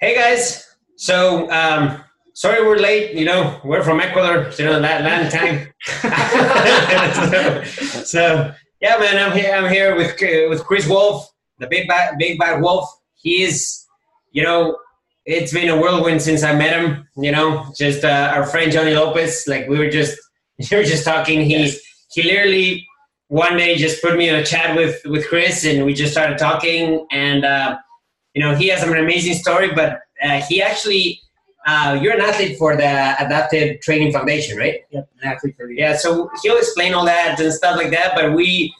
Hey 0.00 0.14
guys, 0.14 0.64
so 0.94 1.50
um, 1.50 2.04
sorry 2.32 2.64
we're 2.64 2.78
late. 2.78 3.16
You 3.16 3.24
know, 3.24 3.60
we're 3.64 3.82
from 3.82 3.98
Ecuador, 3.98 4.52
so 4.52 4.62
you 4.62 4.68
know 4.68 4.80
that 4.80 5.02
land 5.02 5.32
time. 5.32 5.72
so, 7.32 7.64
so, 8.04 8.54
yeah, 8.80 8.96
man, 8.98 9.18
I'm 9.18 9.36
here. 9.36 9.52
I'm 9.52 9.68
here 9.68 9.96
with 9.96 10.14
with 10.50 10.64
Chris 10.64 10.86
Wolf, 10.86 11.28
the 11.58 11.66
big 11.66 11.88
bad 11.88 12.16
big 12.16 12.38
bad 12.38 12.62
wolf. 12.62 12.88
He 13.16 13.42
is, 13.42 13.84
you 14.30 14.44
know, 14.44 14.78
it's 15.26 15.52
been 15.52 15.68
a 15.68 15.76
whirlwind 15.76 16.22
since 16.22 16.44
I 16.44 16.54
met 16.54 16.80
him. 16.80 17.08
You 17.16 17.32
know, 17.32 17.66
just 17.76 18.04
uh, 18.04 18.32
our 18.36 18.46
friend 18.46 18.70
Johnny 18.70 18.94
Lopez. 18.94 19.46
Like 19.48 19.66
we 19.66 19.80
were 19.80 19.90
just 19.90 20.16
we 20.70 20.76
were 20.76 20.84
just 20.84 21.04
talking. 21.04 21.42
He 21.42 21.64
yes. 21.64 21.76
he 22.12 22.22
literally 22.22 22.86
one 23.26 23.56
day 23.56 23.74
just 23.74 24.00
put 24.00 24.16
me 24.16 24.28
in 24.28 24.36
a 24.36 24.44
chat 24.44 24.76
with 24.76 25.00
with 25.06 25.26
Chris, 25.26 25.64
and 25.64 25.84
we 25.84 25.92
just 25.92 26.12
started 26.12 26.38
talking 26.38 27.04
and. 27.10 27.44
Uh, 27.44 27.78
you 28.34 28.42
know, 28.42 28.54
he 28.54 28.68
has 28.68 28.82
an 28.82 28.96
amazing 28.96 29.34
story, 29.34 29.72
but 29.74 30.00
uh, 30.22 30.40
he 30.48 30.62
actually, 30.62 31.20
uh, 31.66 31.98
you're 32.00 32.14
an 32.14 32.20
athlete 32.20 32.58
for 32.58 32.76
the 32.76 32.82
Adaptive 32.82 33.80
Training 33.80 34.12
Foundation, 34.12 34.56
right? 34.56 34.80
Yep, 34.90 35.08
an 35.22 35.28
athlete 35.32 35.56
for 35.56 35.66
the 35.66 35.74
Yeah, 35.76 35.96
so 35.96 36.30
he'll 36.42 36.56
explain 36.56 36.94
all 36.94 37.04
that 37.04 37.40
and 37.40 37.52
stuff 37.52 37.76
like 37.76 37.90
that, 37.90 38.14
but 38.14 38.34
we, 38.34 38.74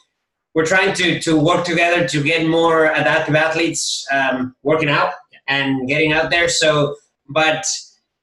we're 0.55 0.67
trying 0.67 0.95
to, 0.95 1.21
to 1.21 1.39
work 1.39 1.65
together 1.65 2.07
to 2.09 2.23
get 2.23 2.47
more 2.47 2.87
adaptive 2.87 3.35
athletes 3.35 4.07
um, 4.13 4.55
working 4.63 4.89
out 4.89 5.13
and 5.47 5.89
getting 5.89 6.13
out 6.13 6.31
there. 6.31 6.49
So, 6.49 6.97
but 7.29 7.65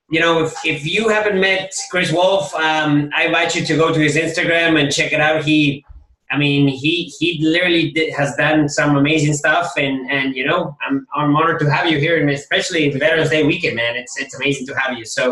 you 0.09 0.19
know, 0.19 0.43
if, 0.43 0.53
if 0.65 0.85
you 0.85 1.09
haven't 1.09 1.39
met 1.39 1.73
Chris 1.89 2.11
Wolf, 2.11 2.53
um, 2.55 3.09
I 3.15 3.25
invite 3.25 3.55
you 3.55 3.65
to 3.65 3.75
go 3.75 3.93
to 3.93 3.99
his 3.99 4.15
Instagram 4.15 4.79
and 4.79 4.91
check 4.91 5.13
it 5.13 5.19
out. 5.19 5.43
He 5.43 5.85
I 6.31 6.37
mean, 6.37 6.67
he 6.67 7.13
he 7.19 7.39
literally 7.41 7.91
did, 7.91 8.13
has 8.13 8.35
done 8.35 8.67
some 8.67 8.95
amazing 8.95 9.33
stuff, 9.33 9.71
and 9.77 10.09
and 10.09 10.35
you 10.35 10.45
know, 10.45 10.75
I'm 10.87 11.05
I'm 11.15 11.35
honored 11.35 11.59
to 11.59 11.71
have 11.71 11.87
you 11.87 11.99
here, 11.99 12.19
and 12.19 12.29
especially 12.29 12.89
Veterans 12.91 13.29
Day 13.29 13.43
weekend, 13.43 13.75
man. 13.75 13.95
It's 13.95 14.19
it's 14.19 14.35
amazing 14.35 14.65
to 14.67 14.79
have 14.79 14.97
you. 14.97 15.05
So, 15.05 15.31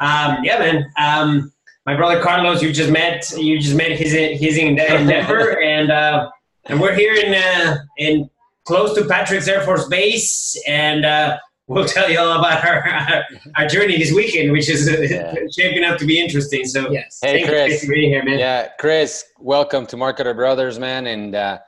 um, 0.00 0.38
yeah, 0.42 0.58
man. 0.58 0.90
Um, 0.98 1.52
my 1.86 1.96
brother 1.96 2.20
Carlos, 2.20 2.62
you 2.62 2.72
just 2.72 2.90
met. 2.90 3.30
You 3.36 3.58
just 3.58 3.74
met 3.74 3.92
his 3.92 4.12
his 4.12 4.58
in 4.58 4.76
Denver, 4.76 5.62
and 5.62 5.90
uh, 5.90 6.30
and 6.66 6.78
we're 6.78 6.94
here 6.94 7.14
in 7.14 7.34
uh, 7.34 7.78
in 7.96 8.28
close 8.66 8.94
to 8.96 9.06
Patrick's 9.06 9.48
Air 9.48 9.62
Force 9.62 9.88
Base, 9.88 10.62
and 10.68 11.06
uh, 11.06 11.38
we'll 11.68 11.86
tell 11.86 12.10
you 12.10 12.18
all 12.18 12.38
about 12.38 12.64
our 12.66 12.88
our, 12.88 13.24
our 13.56 13.66
journey 13.66 13.98
this 13.98 14.12
weekend, 14.12 14.50
which 14.50 14.68
is 14.68 14.88
yeah. 14.88 15.34
shaping 15.56 15.84
up 15.84 15.98
to 15.98 16.06
be 16.06 16.18
interesting. 16.18 16.64
So 16.64 16.90
yes, 16.90 17.20
hey 17.22 17.46
Chris, 17.46 17.84
for 17.84 17.92
being 17.92 18.10
here, 18.10 18.24
man. 18.24 18.38
Yeah, 18.38 18.68
Chris, 18.80 19.24
welcome 19.38 19.86
to 19.86 19.96
Marketer 19.96 20.34
Brothers, 20.34 20.78
man. 20.78 21.06
And 21.06 21.34
uh, 21.34 21.58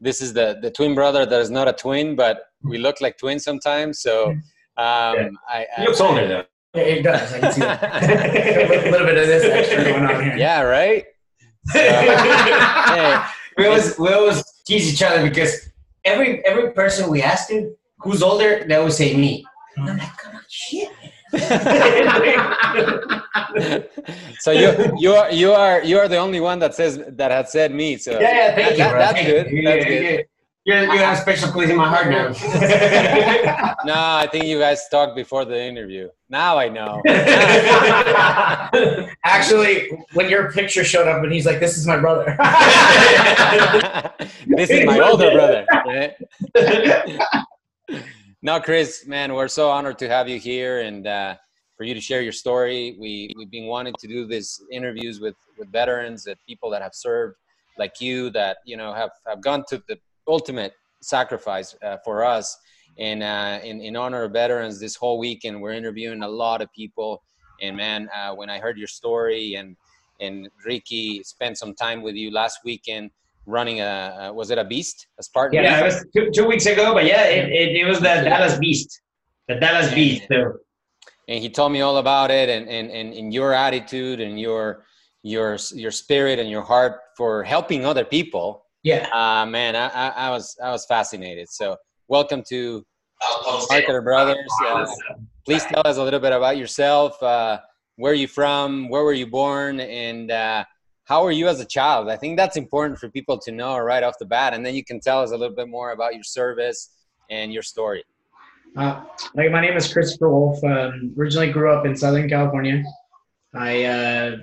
this 0.00 0.20
is 0.20 0.32
the 0.32 0.58
the 0.60 0.70
twin 0.70 0.94
brother 0.94 1.24
that 1.24 1.40
is 1.40 1.50
not 1.50 1.68
a 1.68 1.72
twin, 1.72 2.16
but 2.16 2.42
we 2.62 2.78
look 2.78 3.00
like 3.00 3.18
twins 3.18 3.44
sometimes. 3.44 4.00
So 4.00 4.30
um, 4.30 4.40
yeah. 4.76 5.28
I, 5.48 5.66
I, 5.76 5.80
he 5.80 5.86
looks 5.86 6.00
older 6.00 6.26
though. 6.26 6.44
Yeah, 6.74 6.82
it 6.82 7.02
does. 7.02 7.32
I 7.32 7.40
can 7.40 7.52
see 7.52 7.60
that. 7.60 8.02
a 8.86 8.90
little 8.90 9.06
bit 9.06 9.18
of 9.18 9.26
this 9.26 9.44
extra 9.44 9.84
going 9.84 10.04
on 10.04 10.24
here. 10.24 10.36
Yeah, 10.36 10.62
right. 10.62 11.04
So, 11.66 11.78
hey, 11.78 13.22
we 13.58 13.66
always 13.66 13.98
we 13.98 14.08
always 14.12 14.42
tease 14.64 14.92
each 14.92 15.02
other 15.02 15.28
because 15.28 15.68
every 16.04 16.44
every 16.46 16.72
person 16.72 17.10
we 17.10 17.22
ask 17.22 17.50
him 17.50 17.74
who's 18.02 18.22
older, 18.22 18.64
they 18.66 18.76
always 18.76 18.96
say 18.96 19.14
me. 19.16 19.44
And 19.76 19.90
I'm 19.90 19.98
like, 19.98 20.10
oh, 20.26 20.40
shit. 20.48 20.90
so 24.40 24.50
you 24.50 24.92
you 24.98 25.12
are 25.12 25.30
you 25.30 25.52
are 25.52 25.80
you 25.84 25.96
are 25.96 26.08
the 26.08 26.16
only 26.16 26.40
one 26.40 26.58
that 26.58 26.74
says 26.74 27.00
that 27.06 27.30
had 27.30 27.48
said 27.48 27.72
me. 27.72 27.96
So 27.98 28.10
yeah, 28.12 28.20
yeah, 28.20 28.54
thank 28.56 28.56
that, 28.56 28.72
you. 28.72 28.78
That, 28.78 28.98
that's 28.98 29.22
good. 29.24 29.48
You. 29.50 29.62
That's 29.62 29.84
good. 29.84 30.02
Yeah. 30.02 30.22
You're, 30.64 30.92
you 30.92 30.98
have 30.98 31.16
a 31.16 31.20
special 31.20 31.52
place 31.52 31.70
in 31.70 31.76
my 31.76 31.88
heart 31.88 32.10
now. 32.10 32.32
no, 33.84 33.94
I 33.94 34.28
think 34.30 34.44
you 34.44 34.58
guys 34.58 34.86
talked 34.90 35.16
before 35.16 35.46
the 35.46 35.58
interview. 35.58 36.10
Now 36.28 36.58
I 36.58 36.68
know. 36.68 37.00
Actually, 39.24 39.90
when 40.12 40.28
your 40.28 40.52
picture 40.52 40.84
showed 40.84 41.08
up 41.08 41.22
and 41.22 41.32
he's 41.32 41.46
like, 41.46 41.60
"This 41.60 41.78
is 41.78 41.86
my 41.86 41.96
brother." 41.96 42.36
this 44.46 44.68
is 44.68 44.84
my 44.84 45.00
older 45.00 45.30
brother. 45.30 45.64
No, 48.42 48.58
Chris, 48.58 49.06
man, 49.06 49.34
we're 49.34 49.48
so 49.48 49.68
honored 49.68 49.98
to 49.98 50.08
have 50.08 50.26
you 50.26 50.38
here 50.38 50.80
and 50.80 51.06
uh, 51.06 51.36
for 51.76 51.84
you 51.84 51.92
to 51.92 52.00
share 52.00 52.22
your 52.22 52.32
story. 52.32 52.96
We 52.98 53.34
we've 53.36 53.50
been 53.50 53.66
wanting 53.66 53.94
to 53.98 54.08
do 54.08 54.26
these 54.26 54.62
interviews 54.72 55.20
with 55.20 55.34
with 55.58 55.70
veterans, 55.70 56.24
that 56.24 56.38
people 56.48 56.70
that 56.70 56.80
have 56.80 56.94
served, 56.94 57.36
like 57.78 58.00
you, 58.00 58.30
that 58.30 58.58
you 58.64 58.76
know 58.76 58.94
have 58.94 59.10
have 59.26 59.42
gone 59.42 59.64
to 59.68 59.82
the 59.88 59.98
ultimate 60.26 60.72
sacrifice 61.02 61.76
uh, 61.82 61.98
for 62.04 62.24
us. 62.24 62.56
And 62.98 63.22
uh, 63.22 63.60
in 63.62 63.80
in 63.80 63.94
honor 63.94 64.24
of 64.24 64.32
veterans, 64.32 64.80
this 64.80 64.96
whole 64.96 65.18
weekend 65.18 65.60
we're 65.60 65.72
interviewing 65.72 66.22
a 66.22 66.28
lot 66.28 66.62
of 66.62 66.72
people. 66.72 67.22
And 67.60 67.76
man, 67.76 68.08
uh, 68.14 68.34
when 68.34 68.48
I 68.48 68.58
heard 68.58 68.78
your 68.78 68.88
story 68.88 69.56
and 69.56 69.76
and 70.20 70.48
Ricky 70.64 71.22
spent 71.24 71.58
some 71.58 71.74
time 71.74 72.02
with 72.02 72.14
you 72.14 72.30
last 72.30 72.60
weekend 72.64 73.10
running 73.50 73.80
a, 73.80 74.30
was 74.32 74.50
it 74.50 74.58
a 74.58 74.64
beast 74.64 75.06
a 75.18 75.22
Spartan? 75.22 75.62
Yeah, 75.62 75.80
it 75.80 75.84
was 75.84 76.06
two, 76.14 76.30
two 76.30 76.46
weeks 76.46 76.66
ago, 76.66 76.94
but 76.94 77.04
yeah, 77.04 77.24
it, 77.24 77.48
it, 77.50 77.76
it 77.76 77.84
was 77.84 77.98
the 77.98 78.04
Dallas 78.04 78.58
Beast, 78.58 79.00
the 79.48 79.56
Dallas 79.56 79.92
Beast. 79.92 80.26
So. 80.30 80.54
And 81.28 81.42
he 81.42 81.50
told 81.50 81.72
me 81.72 81.80
all 81.80 81.98
about 81.98 82.30
it, 82.30 82.48
and, 82.48 82.68
and, 82.68 82.90
and, 82.90 83.14
and 83.14 83.32
your 83.32 83.52
attitude 83.52 84.20
and 84.20 84.40
your 84.40 84.84
your 85.22 85.58
your 85.72 85.90
spirit 85.90 86.38
and 86.38 86.48
your 86.48 86.62
heart 86.62 87.00
for 87.16 87.44
helping 87.44 87.84
other 87.84 88.04
people. 88.04 88.64
Yeah, 88.82 89.06
uh, 89.12 89.44
man, 89.46 89.76
I, 89.76 89.88
I, 89.88 90.08
I 90.08 90.30
was 90.30 90.56
I 90.62 90.70
was 90.70 90.86
fascinated. 90.86 91.48
So 91.50 91.76
welcome 92.08 92.42
to 92.48 92.84
Marketer 93.70 94.02
Brothers. 94.02 94.38
Uh, 94.66 94.86
please 95.44 95.64
tell 95.66 95.82
us 95.84 95.98
a 95.98 96.02
little 96.02 96.20
bit 96.20 96.32
about 96.32 96.56
yourself. 96.56 97.22
Uh, 97.22 97.60
where 97.96 98.12
are 98.12 98.16
you 98.16 98.26
from? 98.26 98.88
Where 98.88 99.04
were 99.04 99.12
you 99.12 99.26
born? 99.26 99.78
And 99.80 100.30
uh, 100.30 100.64
how 101.10 101.24
were 101.24 101.32
you 101.32 101.48
as 101.48 101.58
a 101.58 101.64
child? 101.64 102.08
I 102.08 102.16
think 102.16 102.36
that's 102.36 102.56
important 102.56 102.96
for 102.96 103.08
people 103.08 103.36
to 103.38 103.50
know 103.50 103.76
right 103.78 104.04
off 104.04 104.14
the 104.20 104.24
bat, 104.24 104.54
and 104.54 104.64
then 104.64 104.76
you 104.76 104.84
can 104.84 105.00
tell 105.00 105.20
us 105.20 105.32
a 105.32 105.36
little 105.36 105.56
bit 105.56 105.68
more 105.68 105.90
about 105.90 106.14
your 106.14 106.22
service 106.22 106.90
and 107.30 107.52
your 107.52 107.64
story. 107.64 108.04
Uh, 108.76 109.02
like 109.34 109.50
my 109.50 109.60
name 109.60 109.76
is 109.76 109.92
Christopher 109.92 110.30
Wolf. 110.30 110.62
Um, 110.62 111.12
originally 111.18 111.50
grew 111.50 111.72
up 111.72 111.84
in 111.84 111.96
Southern 111.96 112.28
California. 112.28 112.84
I 113.54 113.84
uh, 113.86 114.36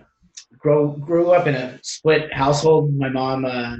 grew 0.57 0.97
grew 0.99 1.31
up 1.31 1.47
in 1.47 1.55
a 1.55 1.79
split 1.83 2.33
household. 2.33 2.93
My 2.93 3.07
mom 3.07 3.45
uh, 3.45 3.77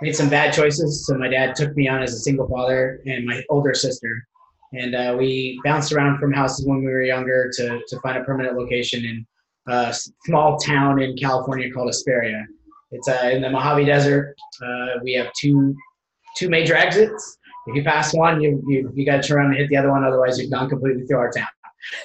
made 0.00 0.14
some 0.14 0.28
bad 0.28 0.54
choices, 0.54 1.04
so 1.04 1.18
my 1.18 1.26
dad 1.26 1.56
took 1.56 1.74
me 1.74 1.88
on 1.88 2.00
as 2.00 2.14
a 2.14 2.20
single 2.20 2.46
father 2.48 3.02
and 3.06 3.26
my 3.26 3.42
older 3.50 3.74
sister. 3.74 4.24
And 4.72 4.94
uh, 4.94 5.16
we 5.18 5.60
bounced 5.64 5.90
around 5.92 6.20
from 6.20 6.32
houses 6.32 6.64
when 6.64 6.78
we 6.78 6.92
were 6.92 7.02
younger 7.02 7.50
to, 7.56 7.80
to 7.88 8.00
find 8.02 8.18
a 8.18 8.22
permanent 8.22 8.56
location. 8.56 9.04
And 9.04 9.26
a 9.68 9.94
small 10.24 10.58
town 10.58 11.00
in 11.00 11.16
California 11.16 11.70
called 11.70 11.88
Hesperia. 11.88 12.44
It's 12.90 13.08
uh, 13.08 13.30
in 13.32 13.42
the 13.42 13.50
Mojave 13.50 13.84
Desert. 13.84 14.34
Uh, 14.62 14.98
we 15.02 15.12
have 15.14 15.30
two 15.38 15.76
two 16.36 16.48
major 16.48 16.74
exits. 16.74 17.38
If 17.66 17.76
you 17.76 17.84
pass 17.84 18.14
one, 18.14 18.40
you 18.40 18.62
you, 18.66 18.90
you 18.94 19.04
got 19.04 19.22
to 19.22 19.28
turn 19.28 19.38
around 19.38 19.46
and 19.48 19.56
hit 19.56 19.68
the 19.68 19.76
other 19.76 19.90
one. 19.90 20.04
Otherwise, 20.04 20.38
you've 20.38 20.50
gone 20.50 20.68
completely 20.68 21.04
through 21.06 21.18
our 21.18 21.30
town. 21.30 21.46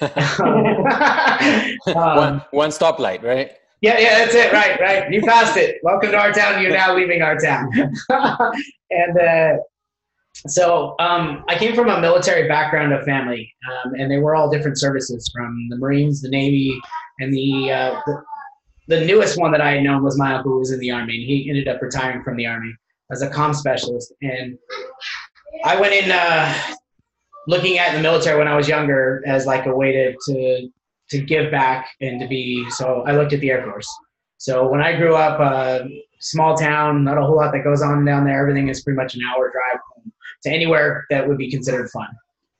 um, 1.96 2.16
one 2.16 2.44
one 2.50 2.70
stoplight, 2.70 3.22
right? 3.22 3.52
Yeah, 3.80 3.98
yeah, 3.98 4.18
that's 4.18 4.34
it. 4.34 4.52
Right, 4.52 4.80
right. 4.80 5.12
You 5.12 5.20
passed 5.22 5.56
it. 5.56 5.78
Welcome 5.82 6.12
to 6.12 6.18
our 6.18 6.32
town. 6.32 6.62
You're 6.62 6.72
now 6.72 6.94
leaving 6.94 7.22
our 7.22 7.36
town. 7.36 7.70
and 8.90 9.18
uh, 9.18 9.56
so 10.46 10.94
um, 11.00 11.44
I 11.48 11.58
came 11.58 11.74
from 11.74 11.88
a 11.88 12.00
military 12.00 12.48
background 12.48 12.92
of 12.94 13.04
family, 13.04 13.52
um, 13.70 13.94
and 13.98 14.10
they 14.10 14.18
were 14.18 14.34
all 14.34 14.50
different 14.50 14.78
services 14.78 15.30
from 15.34 15.68
the 15.70 15.76
Marines, 15.76 16.22
the 16.22 16.30
Navy, 16.30 16.80
and 17.20 17.32
the, 17.32 17.72
uh, 17.72 18.00
the, 18.06 18.24
the 18.88 19.04
newest 19.04 19.38
one 19.38 19.52
that 19.52 19.60
I 19.60 19.72
had 19.72 19.82
known 19.82 20.02
was 20.02 20.18
my 20.18 20.34
uncle 20.34 20.52
who 20.52 20.58
was 20.58 20.72
in 20.72 20.80
the 20.80 20.90
army, 20.90 21.16
and 21.16 21.24
he 21.24 21.48
ended 21.48 21.68
up 21.68 21.80
retiring 21.80 22.22
from 22.22 22.36
the 22.36 22.46
army 22.46 22.74
as 23.10 23.22
a 23.22 23.28
com 23.28 23.54
specialist. 23.54 24.12
And 24.22 24.58
I 25.64 25.80
went 25.80 25.94
in 25.94 26.10
uh, 26.10 26.54
looking 27.46 27.78
at 27.78 27.94
the 27.94 28.00
military 28.00 28.38
when 28.38 28.48
I 28.48 28.56
was 28.56 28.68
younger 28.68 29.22
as 29.26 29.46
like 29.46 29.66
a 29.66 29.74
way 29.74 29.92
to, 29.92 30.14
to 30.26 30.68
to 31.10 31.20
give 31.20 31.50
back 31.50 31.90
and 32.00 32.18
to 32.20 32.26
be. 32.26 32.68
So 32.70 33.02
I 33.06 33.12
looked 33.12 33.32
at 33.32 33.40
the 33.40 33.50
Air 33.50 33.62
Force. 33.64 33.88
So 34.38 34.66
when 34.68 34.80
I 34.80 34.96
grew 34.96 35.14
up, 35.14 35.38
uh, 35.38 35.86
small 36.20 36.56
town, 36.56 37.04
not 37.04 37.18
a 37.18 37.22
whole 37.22 37.36
lot 37.36 37.52
that 37.52 37.62
goes 37.62 37.82
on 37.82 38.04
down 38.04 38.24
there. 38.24 38.40
Everything 38.40 38.68
is 38.68 38.82
pretty 38.82 38.96
much 38.96 39.14
an 39.14 39.20
hour 39.22 39.50
drive 39.50 39.80
to 40.42 40.50
anywhere 40.50 41.04
that 41.10 41.26
would 41.26 41.38
be 41.38 41.50
considered 41.50 41.90
fun. 41.90 42.08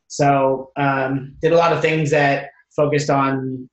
So 0.09 0.71
um, 0.77 1.35
did 1.41 1.53
a 1.53 1.57
lot 1.57 1.73
of 1.73 1.81
things 1.81 2.11
that 2.11 2.51
focused 2.77 3.11
on 3.11 3.69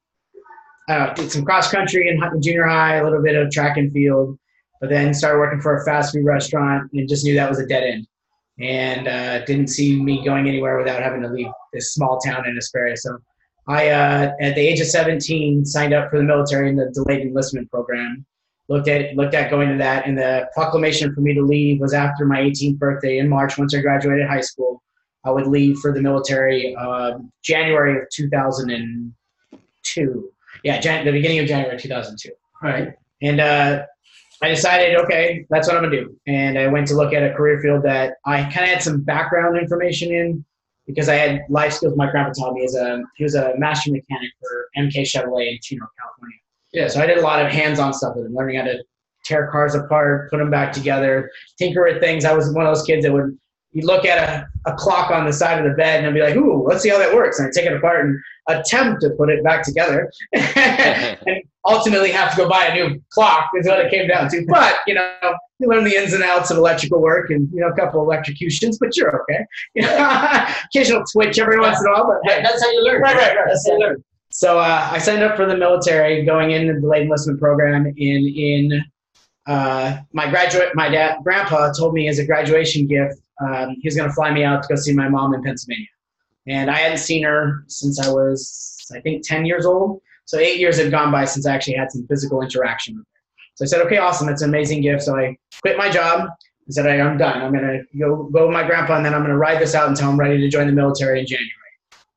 uh, 0.92 1.14
did 1.14 1.32
some 1.32 1.46
cross 1.46 1.72
country 1.72 2.10
in 2.10 2.42
junior 2.42 2.66
high, 2.66 2.96
a 2.96 3.04
little 3.04 3.22
bit 3.22 3.36
of 3.36 3.50
track 3.50 3.78
and 3.78 3.92
field, 3.92 4.38
but 4.80 4.90
then 4.90 5.14
started 5.14 5.40
working 5.40 5.62
for 5.62 5.78
a 5.78 5.86
fast 5.86 6.14
food 6.14 6.26
restaurant 6.26 6.90
and 6.94 7.08
just 7.08 7.24
knew 7.24 7.36
that 7.36 7.50
was 7.50 7.60
a 7.60 7.66
dead 7.66 7.84
end. 7.84 8.08
And 8.60 9.08
uh, 9.08 9.46
didn't 9.46 9.68
see 9.68 10.02
me 10.02 10.26
going 10.26 10.48
anywhere 10.48 10.78
without 10.78 11.02
having 11.02 11.22
to 11.22 11.30
leave 11.30 11.48
this 11.74 11.94
small 11.94 12.20
town 12.20 12.48
in 12.48 12.56
Hesperia. 12.56 12.98
So 12.98 13.18
I, 13.68 13.90
uh, 13.90 14.34
at 14.42 14.56
the 14.56 14.62
age 14.62 14.82
of 14.82 14.88
17, 14.88 15.66
signed 15.66 15.94
up 15.94 16.10
for 16.10 16.18
the 16.18 16.24
military 16.24 16.70
in 16.70 16.76
the 16.76 16.92
delayed 16.94 17.22
enlistment 17.22 17.70
program. 17.72 18.26
Looked 18.68 18.88
at 18.88 19.16
looked 19.16 19.34
at 19.34 19.50
going 19.50 19.70
to 19.70 19.78
that, 19.78 20.06
and 20.06 20.16
the 20.18 20.48
proclamation 20.54 21.14
for 21.14 21.22
me 21.22 21.34
to 21.34 21.42
leave 21.42 21.82
was 21.82 21.94
after 21.94 22.26
my 22.26 22.40
18th 22.40 22.78
birthday 22.78 23.18
in 23.18 23.28
March. 23.28 23.58
Once 23.58 23.76
I 23.76 23.82
graduated 23.82 24.28
high 24.28 24.42
school, 24.42 24.82
I 25.26 25.32
would 25.32 25.48
leave 25.48 25.80
for 25.80 25.92
the 25.92 26.02
military 26.02 26.76
uh, 26.76 27.18
January 27.44 28.00
of 28.00 28.08
2002. 28.14 30.32
Yeah, 30.64 30.80
Jan- 30.80 31.06
the 31.06 31.12
beginning 31.12 31.40
of 31.40 31.48
January 31.48 31.80
2002. 31.80 32.30
All 32.64 32.70
right. 32.70 32.94
And 33.22 33.40
uh, 33.40 33.84
I 34.42 34.48
decided, 34.50 34.96
okay, 34.96 35.46
that's 35.50 35.68
what 35.68 35.78
I'm 35.78 35.84
gonna 35.84 35.96
do. 35.96 36.18
And 36.28 36.58
I 36.58 36.68
went 36.68 36.88
to 36.88 36.96
look 36.96 37.14
at 37.14 37.24
a 37.24 37.34
career 37.34 37.60
field 37.62 37.84
that 37.84 38.16
I 38.26 38.44
kind 38.44 38.64
of 38.64 38.70
had 38.70 38.82
some 38.82 39.02
background 39.02 39.58
information 39.58 40.12
in 40.12 40.46
because 40.88 41.10
I 41.10 41.16
had 41.16 41.42
life 41.50 41.74
skills. 41.74 41.96
My 41.96 42.10
grandpa 42.10 42.34
taught 42.34 42.54
me 42.54 42.64
as 42.64 42.76
a 42.76 43.04
he 43.18 43.24
was 43.24 43.36
a 43.36 43.54
master 43.58 43.92
mechanic 43.92 44.32
for 44.40 44.68
MK 44.78 45.02
Chevrolet 45.04 45.52
in 45.52 45.60
Chino, 45.62 45.86
California. 46.00 46.38
Yeah. 46.74 46.88
So 46.88 47.02
I 47.02 47.06
did 47.06 47.18
a 47.18 47.22
lot 47.22 47.46
of 47.46 47.52
hands-on 47.52 47.94
stuff 47.94 48.16
with 48.16 48.26
him, 48.26 48.34
learning 48.34 48.58
how 48.58 48.64
to 48.66 48.84
tear 49.24 49.48
cars 49.52 49.76
apart, 49.76 50.30
put 50.32 50.38
them 50.38 50.50
back 50.50 50.72
together, 50.72 51.30
tinker 51.58 51.84
with 51.84 52.02
things. 52.02 52.26
I 52.26 52.34
was 52.34 52.52
one 52.54 52.66
of 52.66 52.76
those 52.76 52.86
kids 52.86 53.04
that 53.06 53.14
would 53.14 53.38
you 53.74 53.86
look 53.86 54.06
at 54.06 54.18
a, 54.18 54.70
a 54.70 54.76
clock 54.76 55.12
on 55.12 55.26
the 55.26 55.34
side 55.34 55.58
of 55.58 55.70
the 55.70 55.76
bed 55.76 56.00
and 56.00 56.08
I'd 56.08 56.14
be 56.14 56.22
like, 56.22 56.36
ooh, 56.36 56.66
let's 56.68 56.84
see 56.84 56.90
how 56.90 56.98
that 56.98 57.14
works. 57.14 57.40
And 57.40 57.48
I 57.48 57.52
take 57.54 57.66
it 57.66 57.76
apart 57.76 58.06
and 58.06 58.20
attempt 58.48 59.02
to 59.02 59.12
put 59.12 59.30
it 59.30 59.44
back 59.44 59.64
together. 59.64 60.12
and 60.34 61.42
ultimately 61.66 62.12
have 62.12 62.32
to 62.32 62.38
go 62.38 62.50
buy 62.50 62.66
a 62.66 62.74
new 62.74 63.02
clock 63.12 63.50
is 63.56 63.68
what 63.68 63.80
it 63.80 63.92
came 63.92 64.08
down 64.08 64.30
to. 64.30 64.46
But, 64.48 64.80
you 64.88 64.96
know, 64.96 65.14
you 65.60 65.70
learn 65.70 65.84
the 65.84 65.96
ins 65.96 66.14
and 66.14 66.24
outs 66.24 66.52
of 66.52 66.58
electrical 66.58 67.02
work 67.02 67.30
and, 67.30 67.48
you 67.54 67.62
know, 67.62 67.68
a 67.68 67.76
couple 67.76 68.02
of 68.02 68.08
electrocutions, 68.08 68.78
but 68.78 68.98
you're 68.98 69.22
okay. 69.22 69.46
You 69.76 69.82
know, 69.84 70.46
occasional 70.66 71.04
twitch 71.12 71.40
every 71.40 71.60
once 71.60 71.80
in 71.80 71.88
a 71.88 71.92
while, 71.92 72.08
but 72.08 72.32
hey, 72.32 72.42
That's 72.44 72.62
how 72.62 72.72
you 72.72 72.84
learn. 72.84 73.02
Right, 73.02 73.16
right, 73.16 73.36
right. 73.36 73.46
That's 73.48 73.68
how 73.68 73.74
you 73.74 73.80
learn. 73.80 74.04
so 74.32 74.60
uh, 74.60 74.90
I 74.92 74.98
signed 74.98 75.24
up 75.24 75.38
for 75.38 75.46
the 75.46 75.56
military, 75.56 76.26
going 76.26 76.52
into 76.52 76.80
the 76.80 76.88
late 76.88 77.04
enlistment 77.04 77.40
program. 77.40 77.86
In 77.86 77.96
in 77.96 78.84
uh, 79.48 79.98
my 80.14 80.30
graduate, 80.30 80.70
my 80.76 80.90
dad, 80.90 81.18
grandpa 81.24 81.72
told 81.74 81.94
me 81.94 82.08
as 82.08 82.20
a 82.20 82.26
graduation 82.26 82.88
gift, 82.88 83.20
um, 83.42 83.76
he 83.80 83.88
was 83.88 83.96
going 83.96 84.10
to 84.10 84.14
fly 84.14 84.32
me 84.32 84.44
out 84.44 84.64
to 84.64 84.70
go 84.70 84.76
see 84.76 84.94
my 84.94 85.10
mom 85.10 85.34
in 85.34 85.44
Pennsylvania, 85.44 85.88
and 86.48 86.70
I 86.70 86.78
hadn't 86.78 87.00
seen 87.00 87.24
her 87.24 87.64
since 87.68 88.00
I 88.00 88.12
was, 88.12 88.78
I 88.94 89.00
think, 89.00 89.26
ten 89.26 89.46
years 89.46 89.66
old. 89.66 90.02
So 90.26 90.38
eight 90.38 90.60
years 90.60 90.78
had 90.78 90.92
gone 90.92 91.12
by 91.12 91.26
since 91.26 91.46
I 91.46 91.54
actually 91.54 91.76
had 91.76 91.92
some 91.92 92.06
physical 92.08 92.42
interaction 92.42 92.96
with 92.96 93.06
her. 93.06 93.22
So 93.56 93.66
I 93.66 93.68
said, 93.68 93.86
okay, 93.86 93.98
awesome, 93.98 94.28
that's 94.28 94.42
an 94.42 94.50
amazing 94.50 94.82
gift. 94.82 95.04
So 95.04 95.18
I 95.18 95.38
quit 95.62 95.78
my 95.78 95.90
job. 95.90 96.30
I 96.30 96.72
said, 96.72 96.88
I'm 96.88 97.18
done. 97.18 97.42
I'm 97.42 97.52
gonna 97.54 97.80
go 98.00 98.30
go 98.32 98.48
with 98.48 98.54
my 98.54 98.66
grandpa, 98.66 98.96
and 98.96 99.06
then 99.06 99.14
I'm 99.14 99.22
gonna 99.22 99.38
ride 99.38 99.62
this 99.62 99.76
out 99.76 99.90
until 99.90 100.10
I'm 100.10 100.18
ready 100.20 100.40
to 100.40 100.50
join 100.50 100.68
the 100.68 100.74
military 100.74 101.20
in 101.20 101.28
January. 101.28 101.52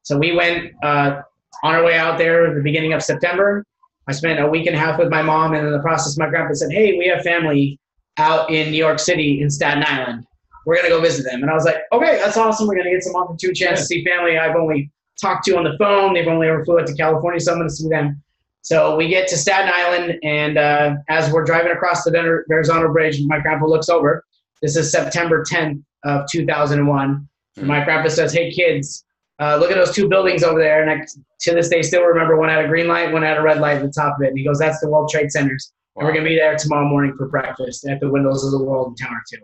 So 0.02 0.18
we 0.18 0.36
went 0.36 0.72
uh, 0.82 1.22
on 1.62 1.74
our 1.74 1.82
way 1.82 1.96
out 1.96 2.18
there 2.18 2.46
at 2.46 2.54
the 2.54 2.62
beginning 2.62 2.92
of 2.92 3.02
September. 3.02 3.64
I 4.06 4.12
spent 4.12 4.38
a 4.38 4.46
week 4.46 4.66
and 4.66 4.76
a 4.76 4.78
half 4.78 4.98
with 4.98 5.08
my 5.08 5.22
mom, 5.22 5.54
and 5.54 5.66
in 5.66 5.72
the 5.72 5.80
process, 5.80 6.16
my 6.18 6.28
grandpa 6.28 6.54
said, 6.54 6.70
"Hey, 6.70 6.98
we 6.98 7.06
have 7.08 7.22
family 7.22 7.80
out 8.18 8.50
in 8.50 8.70
New 8.70 8.76
York 8.76 8.98
City 8.98 9.40
in 9.40 9.50
Staten 9.50 9.82
Island. 9.86 10.26
We're 10.66 10.76
gonna 10.76 10.88
go 10.88 11.00
visit 11.00 11.24
them." 11.24 11.42
And 11.42 11.50
I 11.50 11.54
was 11.54 11.64
like, 11.64 11.76
"Okay, 11.92 12.16
that's 12.16 12.36
awesome. 12.36 12.66
We're 12.68 12.76
gonna 12.76 12.90
get 12.90 13.02
some 13.02 13.16
opportunity 13.16 13.58
chance 13.58 13.80
to 13.80 13.86
see 13.86 14.04
family 14.04 14.38
I've 14.38 14.56
only 14.56 14.90
talked 15.20 15.44
to 15.46 15.56
on 15.56 15.64
the 15.64 15.76
phone. 15.78 16.14
They've 16.14 16.26
only 16.26 16.48
ever 16.48 16.64
flew 16.64 16.80
out 16.80 16.86
to 16.86 16.94
California, 16.94 17.40
so 17.40 17.52
I'm 17.52 17.58
gonna 17.58 17.70
see 17.70 17.88
them." 17.88 18.20
So 18.62 18.96
we 18.96 19.08
get 19.08 19.28
to 19.28 19.36
Staten 19.36 19.70
Island, 19.74 20.18
and 20.22 20.56
uh, 20.56 20.94
as 21.10 21.30
we're 21.30 21.44
driving 21.44 21.72
across 21.72 22.02
the 22.02 22.10
Ver- 22.10 22.46
Verrazano 22.48 22.90
Bridge, 22.90 23.20
my 23.26 23.38
grandpa 23.38 23.66
looks 23.66 23.90
over. 23.90 24.24
This 24.62 24.74
is 24.76 24.90
September 24.90 25.44
10th 25.44 25.82
of 26.04 26.26
2001. 26.30 27.28
And 27.56 27.66
my 27.66 27.84
grandpa 27.84 28.08
says, 28.08 28.32
"Hey 28.32 28.50
kids, 28.50 29.04
uh, 29.38 29.56
look 29.56 29.70
at 29.70 29.74
those 29.74 29.94
two 29.94 30.08
buildings 30.08 30.42
over 30.42 30.58
there." 30.58 30.82
And 30.82 30.90
I, 30.90 31.04
to 31.40 31.52
this 31.52 31.68
day, 31.68 31.82
still 31.82 32.04
remember 32.04 32.36
one 32.38 32.48
had 32.48 32.64
a 32.64 32.68
green 32.68 32.88
light, 32.88 33.12
one 33.12 33.22
had 33.22 33.36
a 33.36 33.42
red 33.42 33.60
light 33.60 33.76
at 33.76 33.82
the 33.82 33.92
top 33.92 34.16
of 34.16 34.24
it. 34.24 34.28
And 34.28 34.38
he 34.38 34.44
goes, 34.44 34.58
"That's 34.58 34.80
the 34.80 34.88
World 34.88 35.10
Trade 35.10 35.30
Centers, 35.30 35.72
and 35.96 36.06
we're 36.06 36.14
gonna 36.14 36.24
be 36.24 36.36
there 36.36 36.56
tomorrow 36.56 36.88
morning 36.88 37.14
for 37.18 37.28
breakfast 37.28 37.86
at 37.86 38.00
the 38.00 38.08
Windows 38.08 38.44
of 38.44 38.52
the 38.52 38.64
World 38.64 38.88
in 38.88 39.06
Tower 39.06 39.20
Two." 39.30 39.40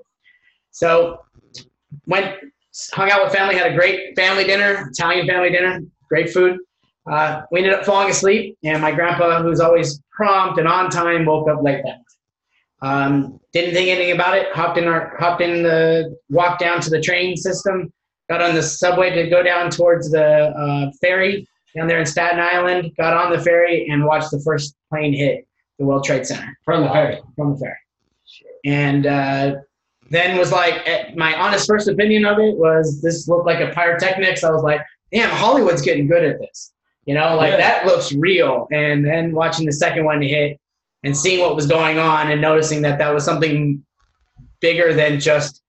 So 0.71 1.21
went, 2.07 2.37
hung 2.93 3.11
out 3.11 3.25
with 3.25 3.33
family, 3.33 3.57
had 3.57 3.73
a 3.73 3.75
great 3.75 4.17
family 4.17 4.45
dinner, 4.45 4.89
Italian 4.91 5.27
family 5.27 5.51
dinner, 5.51 5.81
great 6.09 6.31
food. 6.31 6.59
Uh, 7.11 7.43
we 7.51 7.59
ended 7.59 7.75
up 7.75 7.85
falling 7.85 8.11
asleep, 8.11 8.57
and 8.63 8.81
my 8.81 8.93
grandpa, 8.93 9.43
who's 9.43 9.61
always 9.61 10.01
prompt 10.13 10.59
and 10.59 10.69
on 10.69 10.91
time, 10.91 11.25
woke 11.25 11.49
up 11.49 11.63
late 11.63 11.83
that 11.85 11.99
night. 11.99 12.05
Um, 12.83 13.41
didn't 13.53 13.75
think 13.75 13.89
anything 13.89 14.13
about 14.13 14.37
it. 14.37 14.47
Hopped 14.55 14.79
in 14.79 14.87
our, 14.87 15.17
hopped 15.19 15.43
in 15.43 15.63
the, 15.63 16.17
walked 16.29 16.61
down 16.61 16.81
to 16.81 16.91
the 16.91 17.01
train 17.01 17.37
system. 17.37 17.93
Got 18.29 18.43
on 18.43 18.55
the 18.55 18.63
subway 18.63 19.11
to 19.11 19.29
go 19.29 19.43
down 19.43 19.71
towards 19.71 20.11
the 20.11 20.25
uh, 20.25 20.91
ferry 21.01 21.49
down 21.77 21.89
there 21.89 21.99
in 21.99 22.07
Staten 22.07 22.39
Island. 22.39 22.93
Got 22.97 23.13
on 23.15 23.33
the 23.33 23.41
ferry 23.43 23.89
and 23.91 24.05
watched 24.05 24.31
the 24.31 24.41
first 24.41 24.77
plane 24.89 25.13
hit 25.13 25.47
the 25.79 25.85
World 25.85 26.05
Trade 26.05 26.27
Center 26.27 26.57
From 26.65 26.83
the 26.85 26.91
ferry. 26.91 27.21
from 27.37 27.55
the 27.55 27.59
ferry. 27.59 27.77
And 28.65 29.07
uh, 29.07 29.55
then 30.11 30.37
was 30.37 30.53
like, 30.53 30.83
eh, 30.87 31.13
my 31.17 31.35
honest 31.41 31.67
first 31.67 31.89
opinion 31.89 32.25
of 32.25 32.39
it 32.39 32.57
was 32.57 33.01
this 33.01 33.29
looked 33.29 33.47
like 33.47 33.61
a 33.61 33.73
pyrotechnics. 33.73 34.45
I 34.45 34.51
was 34.51 34.63
like, 34.63 34.81
damn, 35.13 35.31
Hollywood's 35.31 35.83
getting 35.83 36.09
good 36.09 36.25
at 36.25 36.39
this. 36.39 36.73
You 37.07 37.15
know, 37.15 37.37
like 37.37 37.53
Yeah. 37.53 37.57
that 37.59 37.87
looks 37.87 38.13
real. 38.13 38.69
And 38.73 39.05
then 39.05 39.33
watching 39.33 39.67
the 39.67 39.73
second 39.73 40.05
one 40.05 40.21
hit 40.21 40.59
and 41.05 41.17
seeing 41.17 41.41
what 41.41 41.57
was 41.57 41.67
going 41.67 41.99
on 41.99 42.31
and 42.31 42.41
noticing 42.41 42.83
that 42.83 42.99
that 42.99 43.15
was 43.15 43.25
something 43.25 43.85
bigger 44.61 44.93
than 44.93 45.19
just 45.19 45.63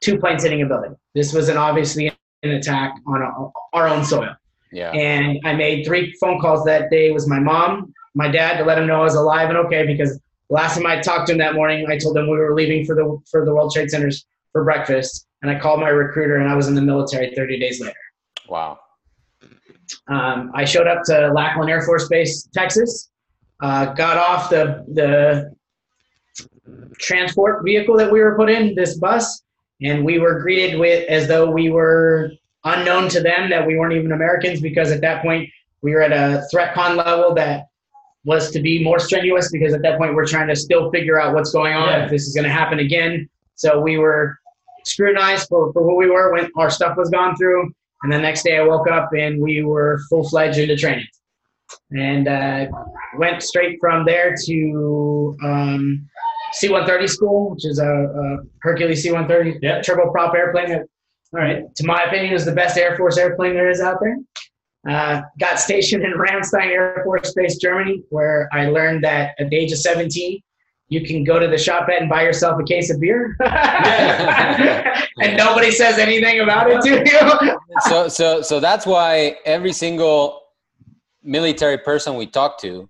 two 0.00 0.18
planes 0.18 0.42
hitting 0.42 0.62
a 0.62 0.66
building. 0.66 0.96
This 1.14 1.32
was 1.32 1.48
an 1.48 1.56
obviously 1.56 2.10
an 2.42 2.50
attack 2.50 2.94
on 3.06 3.20
our, 3.20 3.52
our 3.72 3.88
own 3.88 4.04
soil. 4.04 4.34
Yeah. 4.72 4.90
And 4.92 5.38
I 5.44 5.54
made 5.54 5.84
three 5.84 6.14
phone 6.20 6.40
calls 6.40 6.64
that 6.64 6.90
day. 6.90 7.08
It 7.08 7.12
was 7.12 7.28
my 7.28 7.38
mom, 7.38 7.92
my 8.14 8.28
dad 8.28 8.58
to 8.58 8.64
let 8.64 8.78
him 8.78 8.86
know 8.86 9.00
I 9.00 9.04
was 9.04 9.16
alive 9.16 9.48
and 9.50 9.58
okay 9.58 9.84
because 9.84 10.18
last 10.50 10.74
time 10.74 10.86
I 10.86 11.00
talked 11.00 11.28
to 11.28 11.32
him 11.32 11.38
that 11.38 11.54
morning, 11.54 11.86
I 11.88 11.96
told 11.96 12.16
him 12.16 12.28
we 12.28 12.36
were 12.36 12.54
leaving 12.54 12.84
for 12.84 12.94
the 12.94 13.18
for 13.30 13.44
the 13.44 13.54
World 13.54 13.72
Trade 13.72 13.90
Centers 13.90 14.26
for 14.52 14.64
breakfast, 14.64 15.26
and 15.42 15.50
I 15.50 15.58
called 15.58 15.80
my 15.80 15.88
recruiter, 15.88 16.36
and 16.36 16.48
I 16.48 16.54
was 16.54 16.68
in 16.68 16.74
the 16.74 16.82
military 16.82 17.34
30 17.34 17.58
days 17.58 17.80
later. 17.80 17.94
Wow. 18.48 18.80
Um, 20.08 20.50
I 20.54 20.64
showed 20.64 20.86
up 20.86 21.02
to 21.04 21.32
Lackland 21.32 21.70
Air 21.70 21.82
Force 21.82 22.08
Base, 22.08 22.48
Texas, 22.52 23.10
uh, 23.60 23.86
got 23.94 24.18
off 24.18 24.50
the 24.50 24.84
the 24.92 25.54
transport 26.98 27.64
vehicle 27.64 27.96
that 27.96 28.10
we 28.10 28.20
were 28.20 28.36
put 28.36 28.50
in, 28.50 28.74
this 28.74 28.98
bus, 28.98 29.42
and 29.82 30.04
we 30.04 30.18
were 30.18 30.40
greeted 30.40 30.78
with 30.78 31.08
as 31.08 31.26
though 31.26 31.50
we 31.50 31.70
were 31.70 32.32
unknown 32.64 33.08
to 33.08 33.20
them, 33.20 33.48
that 33.50 33.66
we 33.66 33.76
weren't 33.76 33.94
even 33.94 34.12
Americans, 34.12 34.60
because 34.60 34.90
at 34.90 35.00
that 35.00 35.22
point 35.22 35.48
we 35.82 35.92
were 35.92 36.02
at 36.02 36.12
a 36.12 36.46
threat 36.50 36.74
con 36.74 36.96
level 36.96 37.34
that 37.34 37.69
was 38.24 38.50
to 38.50 38.60
be 38.60 38.82
more 38.84 38.98
strenuous 38.98 39.50
because 39.50 39.72
at 39.72 39.82
that 39.82 39.98
point 39.98 40.14
we're 40.14 40.26
trying 40.26 40.48
to 40.48 40.56
still 40.56 40.90
figure 40.90 41.18
out 41.20 41.34
what's 41.34 41.52
going 41.52 41.72
on 41.74 41.88
Yeah. 41.88 42.04
if 42.04 42.10
this 42.10 42.26
is 42.28 42.34
going 42.34 42.44
to 42.44 42.50
happen 42.52 42.78
again. 42.78 43.28
So 43.54 43.80
we 43.80 43.96
were 43.98 44.36
scrutinized 44.84 45.48
for, 45.48 45.72
for 45.72 45.82
who 45.82 45.96
we 45.96 46.08
were 46.10 46.32
when 46.32 46.50
our 46.56 46.70
stuff 46.70 46.96
was 46.96 47.08
gone 47.10 47.36
through. 47.36 47.70
And 48.02 48.12
the 48.12 48.18
next 48.18 48.42
day 48.44 48.58
I 48.58 48.62
woke 48.62 48.90
up 48.90 49.10
and 49.16 49.40
we 49.42 49.62
were 49.62 50.00
full 50.08 50.28
fledged 50.28 50.58
into 50.58 50.76
training. 50.76 51.06
And 51.92 52.26
uh, 52.28 52.66
went 53.18 53.42
straight 53.42 53.78
from 53.80 54.04
there 54.04 54.34
to 54.46 55.36
um, 55.44 56.08
C 56.52 56.68
130 56.68 57.06
school, 57.06 57.50
which 57.50 57.64
is 57.66 57.78
a, 57.78 57.86
a 57.86 58.36
Hercules 58.62 59.02
C 59.02 59.12
130 59.12 59.60
Yeah. 59.62 59.80
turboprop 59.80 60.34
airplane 60.34 60.72
All 60.72 60.84
right. 61.32 61.62
to 61.76 61.86
my 61.86 62.02
opinion, 62.04 62.34
is 62.34 62.44
the 62.44 62.52
best 62.52 62.76
Air 62.76 62.96
Force 62.96 63.16
airplane 63.18 63.54
there 63.54 63.70
is 63.70 63.80
out 63.80 63.98
there. 64.02 64.16
Uh, 64.88 65.20
got 65.38 65.60
stationed 65.60 66.02
in 66.04 66.12
Ramstein 66.12 66.66
Air 66.66 67.02
Force 67.04 67.34
Base, 67.34 67.58
Germany, 67.58 68.02
where 68.08 68.48
I 68.50 68.66
learned 68.66 69.04
that 69.04 69.34
at 69.38 69.50
the 69.50 69.56
age 69.56 69.72
of 69.72 69.78
17, 69.78 70.40
you 70.88 71.04
can 71.04 71.22
go 71.22 71.38
to 71.38 71.46
the 71.46 71.58
shop 71.58 71.88
and 71.88 72.08
buy 72.08 72.22
yourself 72.22 72.60
a 72.60 72.64
case 72.64 72.90
of 72.90 72.98
beer, 72.98 73.36
and 73.40 75.36
nobody 75.36 75.70
says 75.70 75.98
anything 75.98 76.40
about 76.40 76.66
it 76.68 76.80
to 76.82 76.90
you. 76.90 77.58
so 77.88 78.08
so 78.08 78.42
so 78.42 78.58
that's 78.58 78.86
why 78.86 79.36
every 79.44 79.72
single 79.72 80.40
military 81.22 81.78
person 81.78 82.16
we 82.16 82.26
talk 82.26 82.58
to 82.60 82.88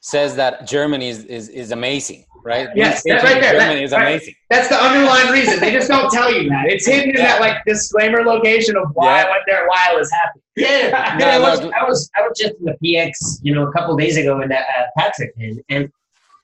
says 0.00 0.36
that 0.36 0.66
Germany 0.66 1.10
is 1.10 1.24
is, 1.26 1.48
is 1.50 1.72
amazing, 1.72 2.24
right? 2.42 2.68
Yes, 2.74 3.02
Being 3.02 3.16
that's 3.16 3.24
right 3.30 3.40
there. 3.40 3.52
Germany 3.60 3.82
is 3.84 3.90
That- 3.90 3.96
right. 3.98 4.08
amazing. 4.14 4.34
That's 4.50 4.68
the 4.68 4.76
underlying 4.82 5.30
reason. 5.32 5.60
They 5.60 5.70
just 5.72 5.88
don't 5.88 6.10
tell 6.12 6.32
you 6.32 6.48
that. 6.50 6.66
It's 6.66 6.86
hidden 6.86 7.10
in 7.10 7.16
that 7.16 7.40
like 7.40 7.64
disclaimer 7.66 8.22
location 8.24 8.76
of 8.76 8.84
why 8.94 9.20
Yeah. 9.20 9.26
I 9.26 9.30
went 9.30 9.42
there 9.46 9.66
why 9.68 9.86
I 9.90 9.94
was 9.94 10.10
happy. 10.10 10.40
Yeah, 10.56 11.16
No, 11.18 11.26
I, 11.26 11.38
was, 11.38 11.60
do- 11.60 11.72
I 11.72 11.84
was 11.84 12.10
I 12.16 12.22
was 12.28 12.38
just 12.38 12.54
in 12.60 12.64
the 12.66 12.76
PX, 12.84 13.12
you 13.42 13.54
know, 13.54 13.66
a 13.66 13.72
couple 13.72 13.96
days 13.96 14.16
ago 14.16 14.40
in 14.42 14.48
that 14.50 14.66
uh, 14.78 14.82
Patrick, 14.98 15.32
and, 15.38 15.60
and 15.70 15.90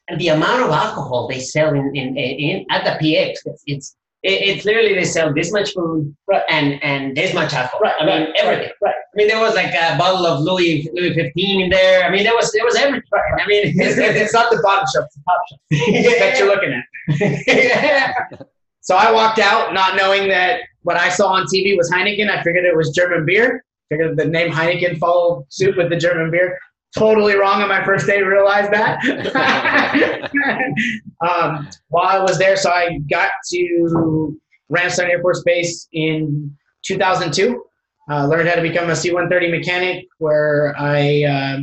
and 0.08 0.18
the 0.18 0.28
amount 0.28 0.62
of 0.62 0.70
alcohol 0.70 1.28
they 1.28 1.38
sell 1.40 1.70
in 1.74 1.94
in, 1.94 2.16
in 2.16 2.64
at 2.70 2.84
the 2.84 2.92
PX, 3.04 3.36
it's 3.44 3.62
it's, 3.66 3.66
it, 3.66 3.96
it's 4.22 4.64
literally 4.64 4.94
they 4.94 5.04
sell 5.04 5.32
this 5.32 5.52
much 5.52 5.72
food 5.72 6.14
and 6.48 6.82
and 6.82 7.16
this 7.16 7.32
much 7.34 7.52
alcohol. 7.52 7.80
Right, 7.80 7.94
I 8.00 8.04
mean 8.04 8.20
right, 8.26 8.34
everything. 8.38 8.72
Right. 8.82 8.94
I 8.94 9.14
mean 9.14 9.28
there 9.28 9.40
was 9.40 9.54
like 9.54 9.72
a 9.74 9.96
bottle 9.96 10.26
of 10.26 10.40
Louis 10.40 10.88
Louis 10.92 11.14
fifteen 11.14 11.60
in 11.62 11.70
there. 11.70 12.04
I 12.04 12.10
mean 12.10 12.24
there 12.24 12.34
was 12.34 12.50
there 12.52 12.64
was 12.64 12.74
everything. 12.76 13.08
I 13.12 13.46
mean 13.46 13.74
It's, 13.80 13.98
it's 13.98 14.32
not 14.32 14.50
the 14.50 14.60
bottom 14.62 14.86
shelf, 14.92 15.06
it's 15.06 15.14
the 15.14 15.22
top 15.26 15.40
shelf 15.48 16.18
that 16.18 16.38
you're 16.38 16.48
looking 16.48 16.72
at. 16.72 17.46
yeah. 17.46 18.14
So 18.80 18.96
I 18.96 19.12
walked 19.12 19.38
out 19.38 19.74
not 19.74 19.96
knowing 19.96 20.30
that 20.30 20.60
what 20.80 20.96
I 20.96 21.10
saw 21.10 21.28
on 21.32 21.44
TV 21.44 21.76
was 21.76 21.90
Heineken. 21.90 22.30
I 22.30 22.42
figured 22.42 22.64
it 22.64 22.74
was 22.74 22.88
German 22.92 23.26
beer. 23.26 23.62
Figured 23.90 24.16
the 24.16 24.24
name 24.24 24.50
Heineken 24.50 24.96
followed 24.98 25.44
suit 25.50 25.76
with 25.76 25.90
the 25.90 25.96
German 25.96 26.30
beer. 26.30 26.58
Totally 26.96 27.34
wrong 27.34 27.62
on 27.62 27.68
my 27.68 27.84
first 27.84 28.06
day 28.06 28.22
realized 28.22 28.72
that. 28.72 29.04
um, 31.20 31.68
while 31.88 32.06
I 32.06 32.18
was 32.18 32.38
there, 32.38 32.56
so 32.56 32.70
I 32.70 32.98
got 33.10 33.30
to 33.50 34.40
Ramstein 34.72 35.10
Air 35.10 35.20
Force 35.20 35.42
Base 35.44 35.86
in 35.92 36.56
2002. 36.82 37.62
Uh, 38.10 38.26
learned 38.26 38.48
how 38.48 38.54
to 38.54 38.62
become 38.62 38.88
a 38.88 38.96
C-130 38.96 39.50
mechanic, 39.50 40.06
where 40.16 40.74
I 40.78 41.24
uh, 41.24 41.58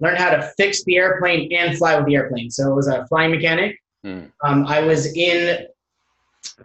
learned 0.00 0.16
how 0.16 0.30
to 0.30 0.50
fix 0.56 0.82
the 0.84 0.96
airplane 0.96 1.52
and 1.52 1.76
fly 1.76 1.94
with 1.96 2.06
the 2.06 2.14
airplane. 2.14 2.50
So 2.50 2.72
it 2.72 2.74
was 2.74 2.88
a 2.88 3.06
flying 3.06 3.30
mechanic. 3.30 3.78
Hmm. 4.02 4.22
Um, 4.42 4.66
I 4.66 4.80
was 4.80 5.14
in 5.14 5.66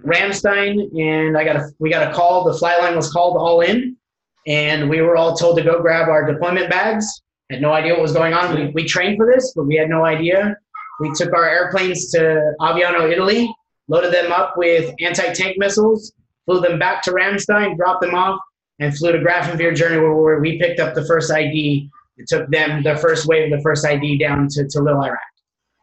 Ramstein, 0.06 0.90
and 0.98 1.38
I 1.38 1.44
got 1.44 1.58
a 1.58 1.70
we 1.80 1.90
got 1.90 2.10
a 2.10 2.14
call. 2.14 2.46
The 2.46 2.58
flight 2.58 2.80
line 2.80 2.96
was 2.96 3.12
called 3.12 3.36
all 3.36 3.60
in, 3.60 3.98
and 4.48 4.90
we 4.90 5.02
were 5.02 5.18
all 5.18 5.36
told 5.36 5.58
to 5.58 5.64
go 5.64 5.82
grab 5.82 6.08
our 6.08 6.32
deployment 6.32 6.70
bags. 6.70 7.24
Had 7.52 7.62
no 7.62 7.72
idea 7.74 7.94
what 7.94 8.02
was 8.02 8.14
going 8.14 8.34
on. 8.34 8.56
We, 8.56 8.68
we 8.72 8.86
trained 8.86 9.18
for 9.18 9.32
this, 9.32 9.54
but 9.56 9.66
we 9.66 9.76
had 9.76 9.90
no 9.90 10.04
idea. 10.06 10.58
We 11.00 11.12
took 11.14 11.34
our 11.34 11.48
airplanes 11.48 12.10
to 12.12 12.54
Aviano, 12.60 13.12
Italy, 13.12 13.54
loaded 13.88 14.14
them 14.14 14.32
up 14.32 14.54
with 14.58 14.94
anti-tank 15.00 15.58
missiles, 15.58 16.14
flew 16.46 16.62
them 16.62 16.80
back 16.80 17.04
to 17.04 17.12
Ramstein, 17.12 17.78
dropped 17.78 18.02
them 18.02 18.16
off, 18.16 18.40
and 18.80 18.96
flew 18.98 19.12
to 19.12 19.20
Grafenwehr, 19.20 19.76
Germany, 19.76 20.02
where, 20.02 20.40
we 20.40 20.58
picked 20.60 20.80
up 20.80 20.96
the 20.96 21.06
first 21.06 21.32
ID. 21.32 21.90
It 22.18 22.28
took 22.28 22.50
them 22.50 22.82
the 22.82 22.96
first 22.98 23.28
wave 23.28 23.52
of 23.52 23.60
the 23.60 23.64
first 23.64 23.86
ID 23.86 24.18
down 24.18 24.48
to, 24.50 24.68
to 24.68 24.80
Little 24.82 25.04
Iraq, 25.04 25.20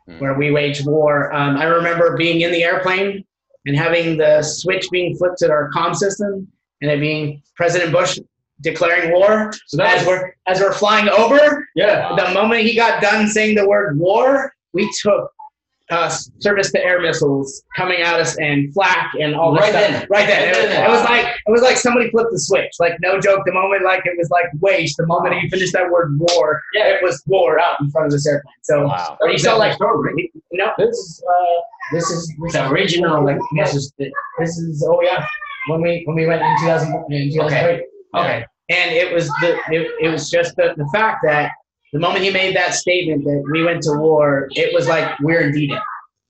Hmm. 0.09 0.19
where 0.19 0.35
we 0.35 0.51
waged 0.51 0.85
war. 0.87 1.33
Um, 1.33 1.57
I 1.57 1.65
remember 1.65 2.17
being 2.17 2.41
in 2.41 2.51
the 2.51 2.65
airplane 2.65 3.25
and 3.67 3.77
having 3.77 4.17
the 4.17 4.43
switch 4.43 4.89
being 4.91 5.17
flipped 5.17 5.39
to 5.39 5.51
our 5.51 5.71
comm 5.71 5.95
system 5.95 6.49
and 6.81 6.91
it 6.91 6.99
being 6.99 7.41
President 7.55 7.93
Bush 7.93 8.19
declaring 8.63 9.13
war. 9.13 9.53
So 9.67 9.77
that 9.77 9.99
As 9.99 10.07
was, 10.07 10.09
we're, 10.09 10.35
as 10.47 10.61
we're 10.61 10.73
flying 10.73 11.09
over, 11.09 11.69
yeah. 11.75 12.15
the 12.17 12.33
moment 12.33 12.63
he 12.63 12.75
got 12.75 13.03
done 13.03 13.29
saying 13.29 13.57
the 13.57 13.69
word 13.69 13.99
war, 13.99 14.53
we 14.73 14.91
took 15.03 15.31
uh, 15.91 16.09
surface 16.39 16.73
to 16.73 16.83
air 16.83 17.03
missiles 17.03 17.63
coming 17.77 18.01
at 18.01 18.19
us 18.19 18.39
and 18.39 18.73
flak 18.73 19.13
and 19.21 19.35
all 19.35 19.53
this 19.53 19.61
Right 19.61 19.71
stuff. 19.73 19.91
then. 19.91 20.07
Right 20.09 20.27
then. 20.27 20.49
Right 20.49 20.57
It, 20.57 20.57
was, 20.63 20.69
then. 20.71 20.85
it 20.87 20.89
was 20.89 21.05
like 21.05 21.27
it 21.47 21.51
was 21.51 21.61
like 21.63 21.77
somebody 21.77 22.09
flipped 22.11 22.31
the 22.33 22.39
switch. 22.39 22.71
Like 22.81 22.95
no 23.03 23.21
joke. 23.21 23.43
The 23.45 23.53
moment 23.53 23.85
like 23.85 24.01
it 24.07 24.17
was 24.17 24.31
like 24.31 24.47
waste. 24.61 24.97
The 24.97 25.07
moment 25.07 25.35
he 25.35 25.51
finished 25.51 25.75
that 25.75 25.91
word 25.91 26.17
war, 26.19 26.63
Yeah. 26.73 26.87
it 26.87 27.03
was 27.03 27.23
war 27.27 27.61
out 27.61 27.77
in 27.83 27.91
front 27.91 28.07
of 28.07 28.13
this 28.13 28.27
airplane. 28.27 28.55
So 28.63 28.87
Wow. 28.87 29.19
you 29.27 29.37
saw 29.39 29.57
like 29.57 29.75
story. 29.75 30.31
you 30.51 30.59
know 30.59 30.73
this 30.79 30.97
is 30.97 31.23
uh, 31.29 31.61
this 31.93 32.09
is 32.11 32.33
this 32.43 32.53
The 32.55 32.71
original, 32.71 33.23
like, 33.25 33.39
this 33.57 33.75
is 33.75 33.93
this 33.99 34.57
is 34.57 34.87
oh 34.89 35.03
yeah 35.03 35.27
when 35.69 35.83
we 35.83 36.05
when 36.07 36.17
we 36.17 36.25
went 36.27 36.41
in 36.41 36.57
2000 36.61 36.89
in 37.11 37.33
2008 37.35 37.45
Okay. 37.45 37.85
And 38.69 38.91
it 38.93 39.13
was 39.13 39.29
the 39.41 39.59
it, 39.71 39.91
it 40.01 40.09
was 40.09 40.31
just 40.31 40.55
the, 40.57 40.75
the 40.77 40.89
fact 40.93 41.21
that 41.25 41.51
the 41.93 41.99
moment 41.99 42.25
he 42.25 42.31
made 42.31 42.55
that 42.57 42.75
statement 42.75 43.25
that 43.25 43.43
we 43.53 43.63
went 43.65 43.83
to 43.83 43.93
war 43.99 44.49
it 44.53 44.73
was 44.75 44.87
like 44.89 45.19
we're 45.21 45.41
in 45.43 45.53
d-day 45.53 45.79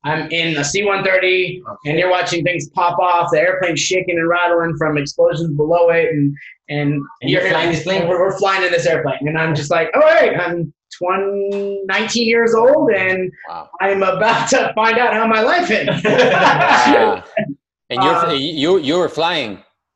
i'm 0.04 0.28
in 0.30 0.56
a 0.56 0.64
c-130 0.64 1.60
and 1.86 1.98
you're 1.98 2.10
watching 2.10 2.42
things 2.42 2.68
pop 2.70 2.98
off 2.98 3.28
the 3.32 3.38
airplane 3.40 3.76
shaking 3.76 4.18
and 4.18 4.28
rattling 4.28 4.74
from 4.76 4.96
explosions 4.98 5.54
below 5.56 5.90
it 5.90 6.08
and 6.10 6.34
and, 6.68 6.94
And 7.20 7.30
you're 7.30 7.46
flying 7.48 7.70
this 7.70 7.82
plane? 7.84 8.08
we're, 8.08 8.18
we're 8.20 8.38
flying 8.38 8.64
in 8.64 8.72
this 8.72 8.86
airplane 8.86 9.18
and 9.28 9.38
i'm 9.38 9.54
just 9.54 9.70
like 9.70 9.88
all 9.94 10.00
right 10.02 10.34
i'm 10.38 10.72
20, 10.98 11.82
19 11.86 12.26
years 12.26 12.54
old 12.54 12.90
and 12.92 13.30
Wow. 13.48 13.70
i'm 13.80 14.02
about 14.02 14.48
to 14.50 14.72
find 14.74 14.98
out 14.98 15.12
how 15.14 15.26
my 15.26 15.40
life 15.42 15.70
ends 15.70 16.02
Wow. 16.04 17.24
and 17.90 18.02
you're 18.02 18.14
Uh, 18.14 18.32
you 18.32 18.78
you 18.78 18.96
were 18.98 19.08
flying. 19.08 19.52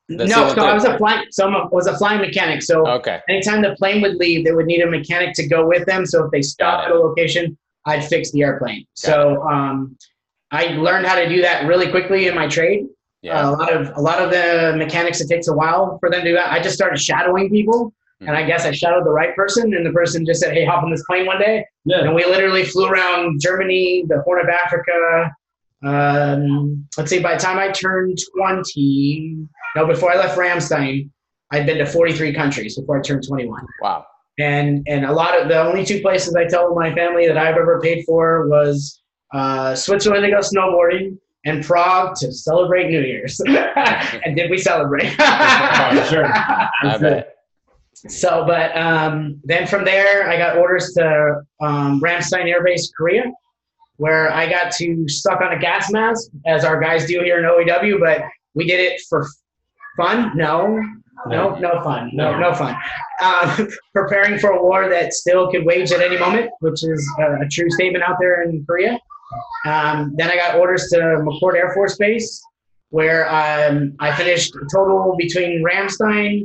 The 0.08 0.25
no, 0.26 0.54
so 0.54 0.62
I 0.64 0.72
was 0.72 0.84
a 0.84 0.96
flying. 0.98 1.26
So 1.30 1.48
I 1.48 1.66
was 1.72 1.86
a 1.88 1.96
flying 1.98 2.20
mechanic. 2.20 2.62
So 2.62 2.86
Okay. 2.86 3.18
anytime 3.28 3.60
the 3.62 3.75
plane 3.76 4.00
would 4.02 4.14
leave, 4.16 4.44
they 4.44 4.52
would 4.52 4.66
need 4.66 4.80
a 4.82 4.86
mechanic 4.90 5.34
to 5.34 5.48
go 5.48 5.66
with 5.66 5.84
them. 5.86 6.06
So 6.06 6.25
if 6.25 6.30
they 6.30 6.42
stopped 6.42 6.86
at 6.86 6.92
a 6.92 6.94
location, 6.98 7.58
I'd 7.86 8.04
fix 8.04 8.30
the 8.30 8.42
airplane. 8.42 8.84
So 8.94 9.42
um, 9.42 9.96
I 10.52 10.68
learned 10.68 11.06
how 11.06 11.16
to 11.16 11.28
do 11.28 11.42
that 11.42 11.66
really 11.66 11.90
quickly 11.90 12.28
in 12.28 12.34
my 12.36 12.46
trade. 12.46 12.86
Yeah. 13.22 13.48
a 13.48 13.50
lot 13.50 13.72
of 13.72 13.96
a 13.96 14.00
lot 14.00 14.20
of 14.20 14.30
the 14.30 14.75
mechanics, 14.76 15.20
it 15.20 15.28
takes 15.28 15.48
a 15.48 15.52
while 15.52 15.98
for 15.98 16.08
them 16.10 16.20
to 16.22 16.28
do 16.30 16.34
that. 16.36 16.52
I 16.52 16.60
just 16.60 16.76
started 16.76 17.00
shadowing 17.00 17.50
people, 17.50 17.92
and 18.20 18.30
I 18.30 18.44
guess 18.44 18.64
I 18.64 18.70
shadowed 18.70 19.04
the 19.04 19.10
right 19.10 19.34
person, 19.34 19.75
and 19.75 19.84
the 19.84 19.90
person 19.90 20.25
just 20.25 20.40
said, 20.40 20.54
"Hey, 20.54 20.64
hop 20.64 20.84
on 20.84 20.90
this 20.92 21.02
plane 21.08 21.26
one 21.26 21.40
day." 21.40 21.66
Yeah. 21.84 22.02
And 22.04 22.14
we 22.14 22.25
literally 22.25 22.64
flew 22.64 22.86
around 22.86 23.40
Germany, 23.40 24.04
the 24.06 24.20
Horn 24.20 24.40
of 24.40 24.48
Africa. 24.48 25.32
Um, 25.84 26.86
let's 26.96 27.10
see, 27.10 27.18
by 27.18 27.34
the 27.34 27.40
time 27.40 27.58
I 27.58 27.70
turned 27.70 28.18
20, 28.36 29.48
no, 29.76 29.87
before 29.87 30.11
I 30.11 30.16
left 30.16 30.37
Ramstein, 30.37 31.11
I'd 31.52 31.66
been 31.66 31.78
to 31.78 31.87
43 31.87 32.33
countries 32.35 32.76
before 32.76 32.99
I 32.99 33.02
turned 33.02 33.26
21. 33.26 33.66
Wow. 33.80 34.06
And, 34.38 34.85
and 34.88 35.04
a 35.04 35.12
lot 35.12 35.40
of 35.40 35.49
the 35.49 35.59
only 35.61 35.85
two 35.85 36.00
places 36.00 36.35
I 36.35 36.47
tell 36.47 36.75
my 36.75 36.95
family 36.95 37.26
that 37.26 37.38
I've 37.38 37.56
ever 37.56 37.80
paid 37.80 38.04
for 38.04 38.49
was 38.49 39.00
uh, 39.33 39.75
Switzerland 39.75 40.25
to 40.25 40.30
go 40.30 40.38
snowboarding 40.38 41.18
and 41.45 41.64
Prague 41.64 42.16
to 42.16 42.33
celebrate 42.33 42.90
New 42.90 43.00
Year's. 43.00 43.40
and 43.47 44.37
did 44.37 44.50
we 44.50 44.59
celebrate? 44.59 45.14
Oh, 45.18 46.06
sure. 46.11 46.26
I 46.83 46.99
bet. 46.99 47.37
So, 48.09 48.45
but 48.47 48.76
um, 48.76 49.40
then 49.45 49.66
from 49.66 49.85
there, 49.85 50.28
I 50.28 50.37
got 50.37 50.56
orders 50.56 50.92
to 50.95 51.42
um, 51.61 52.00
Ramstein 52.00 52.47
Air 52.47 52.64
Base, 52.64 52.90
Korea, 52.97 53.25
where 53.97 54.33
I 54.33 54.49
got 54.49 54.73
to 54.73 55.09
suck 55.09 55.40
on 55.40 55.52
a 55.52 55.59
gas 55.59 55.90
mask, 55.90 56.30
as 56.47 56.64
our 56.64 56.80
guys 56.80 57.06
do 57.06 57.21
here 57.23 57.38
in 57.38 57.45
OEW. 57.45 58.00
But 58.00 58.23
we 58.54 58.66
did 58.66 58.80
it 58.80 59.00
for 59.09 59.26
fun. 59.96 60.36
No, 60.36 60.78
no, 61.26 61.56
no 61.56 61.82
fun. 61.82 62.10
No, 62.12 62.38
no 62.38 62.54
fun. 62.54 62.76
Um, 63.22 63.68
preparing 63.94 64.38
for 64.38 64.50
a 64.50 64.62
war 64.62 64.88
that 64.88 65.12
still 65.12 65.50
could 65.50 65.64
wage 65.64 65.90
at 65.92 66.00
any 66.00 66.18
moment, 66.18 66.50
which 66.60 66.84
is 66.84 67.08
a, 67.18 67.44
a 67.44 67.48
true 67.48 67.70
statement 67.70 68.04
out 68.04 68.16
there 68.20 68.42
in 68.42 68.64
Korea. 68.66 68.98
Um, 69.64 70.14
then 70.16 70.30
I 70.30 70.36
got 70.36 70.56
orders 70.56 70.88
to 70.90 70.98
McChord 70.98 71.56
Air 71.56 71.72
Force 71.74 71.96
Base, 71.96 72.40
where 72.90 73.28
um, 73.28 73.94
I 73.98 74.14
finished 74.14 74.54
a 74.54 74.66
total 74.72 75.16
between 75.18 75.64
Ramstein, 75.64 76.44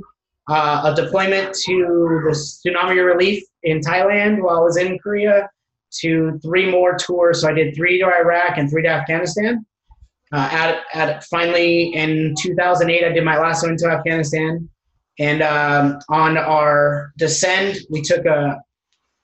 uh, 0.50 0.91
a 0.91 0.96
deployment 0.96 1.53
to 1.53 2.22
the 2.25 2.31
tsunami 2.31 3.05
relief 3.05 3.43
in 3.63 3.79
Thailand 3.79 4.41
while 4.41 4.58
I 4.58 4.62
was 4.62 4.77
in 4.77 4.98
Korea, 5.00 5.48
to 6.00 6.39
three 6.41 6.72
more 6.72 6.96
tours. 6.98 7.41
So 7.41 7.50
I 7.50 7.53
did 7.53 7.75
three 7.75 8.00
to 8.00 8.05
Iraq 8.05 8.58
and 8.58 8.70
three 8.70 8.81
to 8.84 8.88
Afghanistan. 8.88 9.65
Uh, 10.34 10.50
at, 10.52 10.84
at 10.94 11.24
finally 11.26 11.94
in 11.94 12.34
2008, 12.40 13.04
I 13.04 13.10
did 13.12 13.24
my 13.24 13.38
last 13.38 13.64
one 13.64 13.76
to 13.78 13.88
Afghanistan. 13.88 14.70
And 15.20 15.42
um, 15.42 16.00
on 16.10 16.38
our 16.38 17.12
descend, 17.18 17.80
we 17.90 18.02
took 18.02 18.26
a 18.26 18.58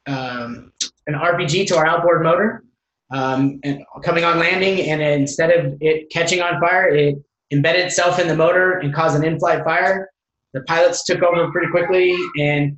um, 0.08 0.72
an 1.08 1.14
RPG 1.16 1.68
to 1.68 1.78
our 1.78 1.86
outboard 1.86 2.24
motor, 2.24 2.64
um, 3.12 3.60
and 3.64 3.82
coming 4.04 4.24
on 4.24 4.40
landing, 4.40 4.82
and 4.90 5.02
instead 5.02 5.52
of 5.52 5.78
it 5.82 6.10
catching 6.12 6.42
on 6.42 6.60
fire, 6.60 6.88
it 6.88 7.16
embedded 7.52 7.86
itself 7.86 8.20
in 8.20 8.28
the 8.28 8.36
motor 8.36 8.80
and 8.80 8.94
caused 8.94 9.16
an 9.16 9.24
in-flight 9.24 9.64
fire. 9.64 10.10
The 10.54 10.62
pilots 10.64 11.04
took 11.04 11.24
over 11.24 11.52
pretty 11.52 11.72
quickly, 11.72 12.16
and 12.40 12.78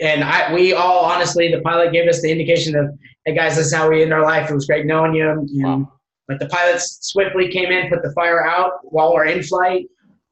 and 0.00 0.24
I 0.24 0.52
we 0.52 0.72
all 0.72 1.04
honestly, 1.04 1.50
the 1.50 1.60
pilot 1.60 1.92
gave 1.92 2.08
us 2.08 2.20
the 2.20 2.30
indication 2.30 2.76
of, 2.76 2.90
hey 3.24 3.34
guys, 3.34 3.56
this 3.56 3.66
is 3.66 3.74
how 3.74 3.88
we 3.88 4.02
end 4.02 4.12
our 4.12 4.22
life. 4.22 4.50
It 4.50 4.54
was 4.54 4.66
great 4.66 4.86
knowing 4.86 5.14
you. 5.14 5.30
And, 5.30 5.48
Wow. 5.52 5.92
But 6.28 6.38
the 6.38 6.46
pilots 6.46 6.98
swiftly 7.02 7.48
came 7.48 7.70
in, 7.70 7.90
put 7.90 8.02
the 8.02 8.12
fire 8.12 8.44
out 8.44 8.72
while 8.84 9.12
we're 9.12 9.26
in 9.26 9.42
flight. 9.42 9.86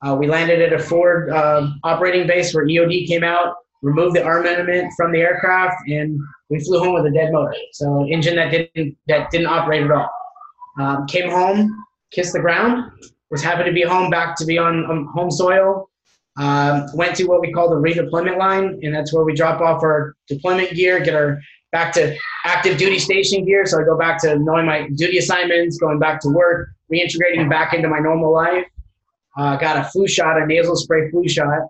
Uh, 0.05 0.17
we 0.17 0.27
landed 0.27 0.61
at 0.61 0.73
a 0.73 0.83
forward 0.83 1.31
um 1.31 1.79
operating 1.85 2.27
base 2.27 2.55
where 2.55 2.67
EOD 2.67 3.07
came 3.07 3.23
out, 3.23 3.55
removed 3.83 4.17
the 4.17 4.25
armament 4.25 4.93
from 4.97 5.13
the 5.13 5.21
aircraft, 5.21 5.77
and 5.89 6.19
we 6.51 6.61
flew 6.61 6.79
home 6.79 6.95
with 6.95 7.07
a 7.07 7.11
dead 7.11 7.33
motor. 7.33 7.55
So 7.73 8.07
engine 8.09 8.37
that 8.37 8.51
didn't 8.51 8.97
that 9.07 9.31
didn't 9.31 9.47
operate 9.47 9.83
at 9.83 9.91
all. 9.91 10.11
Um, 10.79 11.07
came 11.07 11.31
home, 11.31 11.85
kissed 12.11 12.33
the 12.33 12.41
ground, 12.41 12.91
was 13.31 13.43
happy 13.43 13.65
to 13.65 13.73
be 13.73 13.83
home, 13.83 14.11
back 14.11 14.37
to 14.37 14.45
be 14.45 14.59
on, 14.59 14.85
on 14.85 15.07
home 15.07 15.31
soil. 15.31 15.89
Um, 16.39 16.87
went 16.95 17.17
to 17.17 17.25
what 17.25 17.41
we 17.41 17.53
call 17.53 17.69
the 17.69 17.77
redeployment 17.77 18.39
line, 18.39 18.79
and 18.83 18.95
that's 18.95 19.13
where 19.13 19.25
we 19.25 19.35
drop 19.35 19.61
off 19.61 19.83
our 19.83 20.15
deployment 20.29 20.73
gear, 20.73 21.01
get 21.01 21.15
our 21.15 21.41
back 21.73 21.93
to 21.95 22.17
active 22.45 22.79
duty 22.79 22.99
station 22.99 23.45
gear. 23.45 23.67
So 23.67 23.81
I 23.81 23.85
go 23.85 23.97
back 23.99 24.21
to 24.23 24.39
knowing 24.39 24.67
my 24.67 24.89
duty 24.95 25.19
assignments, 25.19 25.79
going 25.79 25.99
back 25.99 26.21
to 26.21 26.29
work, 26.29 26.69
reintegrating 26.93 27.49
back 27.51 27.75
into 27.75 27.89
my 27.89 27.99
normal 27.99 28.33
life. 28.33 28.67
Uh, 29.37 29.57
got 29.57 29.79
a 29.79 29.85
flu 29.91 30.07
shot, 30.07 30.41
a 30.41 30.47
nasal 30.47 30.77
spray 30.77 31.11
flu 31.11 31.27
shot, 31.27 31.69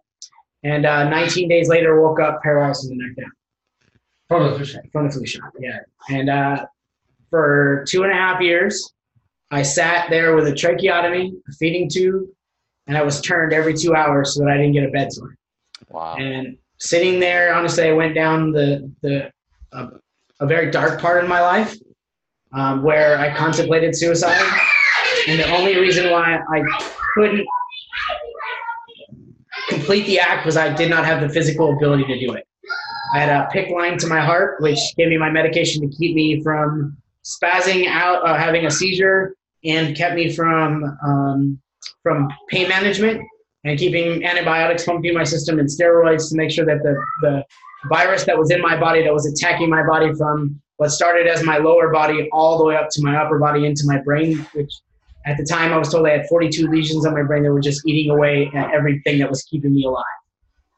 and 0.64 0.85
uh, 0.85 1.09
19 1.09 1.49
days 1.49 1.68
later 1.68 2.02
woke 2.02 2.18
up 2.21 2.42
paralyzed 2.42 2.88
from 2.88 2.99
the 2.99 3.04
neck 3.06 3.16
down 3.16 3.30
From 4.26 4.52
the 4.52 4.59
fish. 4.59 4.76
from 4.90 5.06
the 5.06 5.12
flu 5.14 5.25
shot. 5.25 5.52
Yeah, 5.61 5.78
and 6.09 6.28
uh, 6.28 6.66
for 7.30 7.85
two 7.88 8.02
and 8.02 8.11
a 8.11 8.16
half 8.16 8.40
years, 8.40 8.92
I 9.52 9.62
sat 9.62 10.11
there 10.11 10.35
with 10.35 10.49
a 10.49 10.52
tracheotomy, 10.52 11.32
a 11.49 11.52
feeding 11.52 11.88
tube, 11.88 12.26
and 12.88 12.99
I 12.99 13.02
was 13.02 13.21
turned 13.21 13.52
every 13.52 13.75
two 13.75 13.94
hours 13.94 14.35
so 14.35 14.40
that 14.40 14.49
I 14.50 14.56
didn't 14.56 14.73
get 14.73 14.82
a 14.82 14.90
bed 14.90 15.12
sore. 15.12 15.37
Wow. 15.88 16.16
And 16.16 16.56
sitting 16.80 17.21
there, 17.21 17.54
honestly, 17.54 17.85
I 17.85 17.92
went 17.92 18.16
down 18.16 18.50
the 18.50 18.90
the 19.02 19.30
uh, 19.72 19.88
a 20.40 20.46
very 20.46 20.70
dark 20.70 21.00
part 21.00 21.22
in 21.22 21.28
my 21.28 21.40
life 21.40 21.76
um, 22.52 22.82
where 22.82 23.18
I 23.18 23.34
contemplated 23.34 23.96
suicide, 23.96 24.42
and 25.28 25.38
the 25.38 25.50
only 25.50 25.78
reason 25.78 26.10
why 26.10 26.38
I 26.52 26.62
couldn't 27.14 27.46
complete 29.68 30.06
the 30.06 30.18
act 30.18 30.44
was 30.44 30.56
I 30.56 30.72
did 30.72 30.90
not 30.90 31.04
have 31.04 31.20
the 31.20 31.28
physical 31.28 31.74
ability 31.76 32.04
to 32.04 32.18
do 32.18 32.32
it. 32.34 32.46
I 33.14 33.20
had 33.20 33.28
a 33.28 33.48
PICC 33.52 33.70
line 33.70 33.98
to 33.98 34.06
my 34.06 34.20
heart, 34.20 34.60
which 34.60 34.78
gave 34.96 35.08
me 35.08 35.18
my 35.18 35.30
medication 35.30 35.82
to 35.82 35.96
keep 35.96 36.14
me 36.14 36.42
from 36.42 36.96
spazzing 37.24 37.86
out, 37.86 38.26
uh, 38.26 38.36
having 38.36 38.66
a 38.66 38.70
seizure, 38.70 39.34
and 39.64 39.96
kept 39.96 40.14
me 40.14 40.32
from 40.32 40.84
um, 41.06 41.60
from 42.02 42.28
pain 42.48 42.68
management. 42.68 43.22
And 43.64 43.78
keeping 43.78 44.25
antibiotics 44.25 44.85
pumped 44.85 45.07
in 45.07 45.14
my 45.14 45.25
system 45.25 45.59
and 45.59 45.69
steroids 45.69 46.28
to 46.31 46.37
make 46.37 46.50
sure 46.50 46.64
that 46.64 46.83
the, 46.83 46.95
the 47.21 47.45
virus 47.88 48.25
that 48.25 48.37
was 48.37 48.50
in 48.50 48.61
my 48.61 48.78
body 48.78 49.02
that 49.02 49.12
was 49.12 49.26
attacking 49.26 49.71
my 49.71 49.87
body 49.87 50.12
from 50.14 50.61
what 50.76 50.90
started 50.90 51.26
as 51.26 51.45
my 51.45 51.59
lower 51.59 51.92
body 51.92 52.28
all 52.33 52.59
the 52.59 52.64
way 52.64 52.76
up 52.76 52.88
to 52.90 53.02
my 53.02 53.16
upper 53.16 53.38
body 53.38 53.66
into 53.66 53.83
my 53.87 53.99
brain, 53.99 54.38
which 54.52 54.73
at 55.26 55.37
the 55.37 55.45
time 55.45 55.73
I 55.73 55.78
was 55.78 55.90
told 55.90 56.07
I 56.07 56.11
had 56.11 56.26
42 56.28 56.69
lesions 56.69 57.07
on 57.07 57.14
my 57.14 57.23
brain 57.23 57.45
that 57.45 57.52
were 57.52 57.61
just 57.61 57.87
eating 57.87 58.11
away 58.11 58.50
at 58.54 58.73
everything 58.73 59.19
that 59.21 59.31
was 59.31 59.45
keeping 59.45 59.75
me 59.75 59.85
alive. 59.85 60.04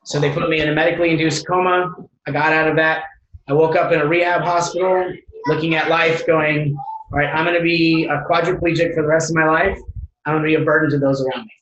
So 0.05 0.21
they 0.21 0.31
put 0.33 0.49
me 0.51 0.61
in 0.61 0.69
a 0.69 0.75
medically 0.75 1.11
induced 1.11 1.47
coma. 1.47 1.95
I 2.27 2.31
got 2.31 2.53
out 2.53 2.69
of 2.69 2.77
that. 2.77 3.05
I 3.49 3.55
woke 3.55 3.77
up 3.77 3.93
in 3.93 4.01
a 4.01 4.07
rehab 4.07 4.43
hospital 4.43 5.11
looking 5.47 5.75
at 5.75 5.89
life 5.89 6.27
going, 6.27 6.77
all 7.13 7.19
right, 7.19 7.29
I'm 7.35 7.45
going 7.45 7.57
to 7.57 7.63
be 7.63 8.05
a 8.05 8.23
quadriplegic 8.29 8.95
for 8.95 9.03
the 9.03 9.09
rest 9.09 9.31
of 9.31 9.37
my 9.37 9.47
life. 9.47 9.79
I'm 10.27 10.35
going 10.35 10.43
to 10.43 10.47
be 10.47 10.63
a 10.63 10.65
burden 10.65 10.91
to 10.91 10.99
those 10.99 11.23
around 11.23 11.45
me. 11.45 11.53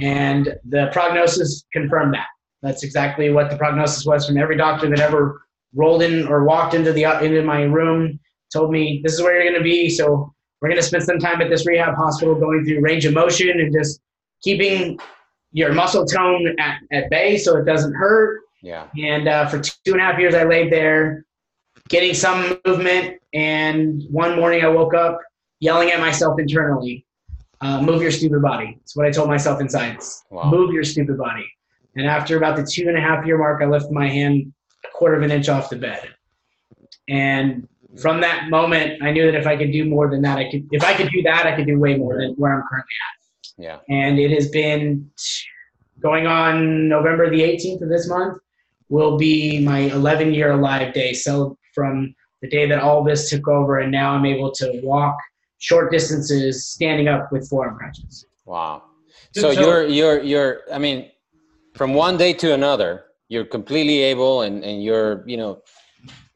And 0.00 0.54
the 0.64 0.88
prognosis 0.92 1.64
confirmed 1.72 2.14
that. 2.14 2.26
That's 2.62 2.82
exactly 2.82 3.30
what 3.30 3.50
the 3.50 3.56
prognosis 3.56 4.04
was 4.04 4.26
from 4.26 4.38
every 4.38 4.56
doctor 4.56 4.88
that 4.88 5.00
ever 5.00 5.42
rolled 5.74 6.02
in 6.02 6.26
or 6.26 6.44
walked 6.44 6.74
into 6.74 6.92
the 6.92 7.04
into 7.24 7.42
my 7.42 7.62
room. 7.62 8.18
Told 8.52 8.70
me 8.70 9.00
this 9.04 9.14
is 9.14 9.22
where 9.22 9.34
you're 9.34 9.50
going 9.50 9.60
to 9.60 9.64
be. 9.64 9.88
So 9.90 10.34
we're 10.60 10.68
going 10.68 10.80
to 10.80 10.86
spend 10.86 11.04
some 11.04 11.18
time 11.18 11.40
at 11.40 11.50
this 11.50 11.66
rehab 11.66 11.94
hospital 11.94 12.34
going 12.34 12.64
through 12.64 12.80
range 12.80 13.04
of 13.04 13.14
motion 13.14 13.60
and 13.60 13.72
just 13.72 14.00
keeping 14.42 14.98
your 15.52 15.72
muscle 15.72 16.04
tone 16.04 16.54
at, 16.58 16.78
at 16.92 17.10
bay 17.10 17.38
so 17.38 17.56
it 17.56 17.64
doesn't 17.64 17.94
hurt. 17.94 18.40
Yeah. 18.62 18.88
And 18.98 19.28
uh, 19.28 19.46
for 19.46 19.60
two 19.60 19.92
and 19.92 20.00
a 20.00 20.04
half 20.04 20.18
years, 20.18 20.34
I 20.34 20.44
laid 20.44 20.72
there 20.72 21.24
getting 21.88 22.14
some 22.14 22.58
movement. 22.66 23.20
And 23.32 24.02
one 24.10 24.36
morning, 24.36 24.64
I 24.64 24.68
woke 24.68 24.94
up 24.94 25.20
yelling 25.60 25.90
at 25.90 26.00
myself 26.00 26.38
internally 26.40 27.06
uh, 27.60 27.82
move 27.82 28.02
your 28.02 28.10
stupid 28.10 28.42
body. 28.42 28.76
That's 28.78 28.96
what 28.96 29.06
I 29.06 29.10
told 29.10 29.28
myself 29.28 29.60
inside. 29.60 29.98
Wow. 30.30 30.50
Move 30.50 30.72
your 30.72 30.84
stupid 30.84 31.18
body. 31.18 31.46
And 31.96 32.06
after 32.06 32.36
about 32.36 32.56
the 32.56 32.64
two 32.64 32.88
and 32.88 32.96
a 32.96 33.00
half 33.00 33.26
year 33.26 33.38
mark, 33.38 33.62
I 33.62 33.66
lifted 33.66 33.92
my 33.92 34.08
hand 34.08 34.52
a 34.84 34.88
quarter 34.96 35.16
of 35.16 35.22
an 35.22 35.30
inch 35.30 35.48
off 35.48 35.70
the 35.70 35.76
bed. 35.76 36.08
And 37.08 37.66
from 38.00 38.20
that 38.20 38.50
moment, 38.50 39.02
I 39.02 39.10
knew 39.10 39.30
that 39.30 39.38
if 39.38 39.46
I 39.46 39.56
could 39.56 39.72
do 39.72 39.84
more 39.84 40.10
than 40.10 40.22
that, 40.22 40.38
I 40.38 40.50
could. 40.50 40.68
If 40.70 40.84
I 40.84 40.94
could 40.94 41.10
do 41.10 41.22
that, 41.22 41.46
I 41.46 41.56
could 41.56 41.66
do 41.66 41.78
way 41.78 41.96
more 41.96 42.18
than 42.18 42.34
where 42.34 42.52
I'm 42.52 42.62
currently 42.68 42.94
at. 43.08 43.62
Yeah. 43.64 43.78
And 43.88 44.18
it 44.18 44.30
has 44.30 44.50
been 44.50 45.10
going 46.00 46.26
on 46.26 46.88
November 46.88 47.28
the 47.28 47.40
18th 47.40 47.82
of 47.82 47.88
this 47.88 48.08
month. 48.08 48.38
Will 48.90 49.18
be 49.18 49.60
my 49.60 49.80
11 49.80 50.32
year 50.32 50.52
alive 50.52 50.94
day. 50.94 51.12
So 51.12 51.58
from 51.74 52.14
the 52.40 52.48
day 52.48 52.66
that 52.68 52.80
all 52.80 53.02
this 53.02 53.28
took 53.28 53.48
over, 53.48 53.78
and 53.78 53.90
now 53.90 54.12
I'm 54.12 54.24
able 54.24 54.52
to 54.52 54.80
walk 54.82 55.16
short 55.58 55.90
distances 55.90 56.66
standing 56.66 57.08
up 57.08 57.30
with 57.32 57.48
forearm 57.48 57.76
crutches. 57.76 58.26
Wow. 58.46 58.82
So 59.34 59.52
so- 59.52 59.60
you're 59.60 59.86
you're 59.86 60.22
you're 60.22 60.60
I 60.72 60.78
mean, 60.78 61.10
from 61.74 61.94
one 61.94 62.16
day 62.16 62.32
to 62.34 62.54
another, 62.54 63.04
you're 63.28 63.44
completely 63.44 64.00
able 64.02 64.42
and, 64.42 64.64
and 64.64 64.82
you're, 64.82 65.22
you 65.26 65.36
know, 65.36 65.62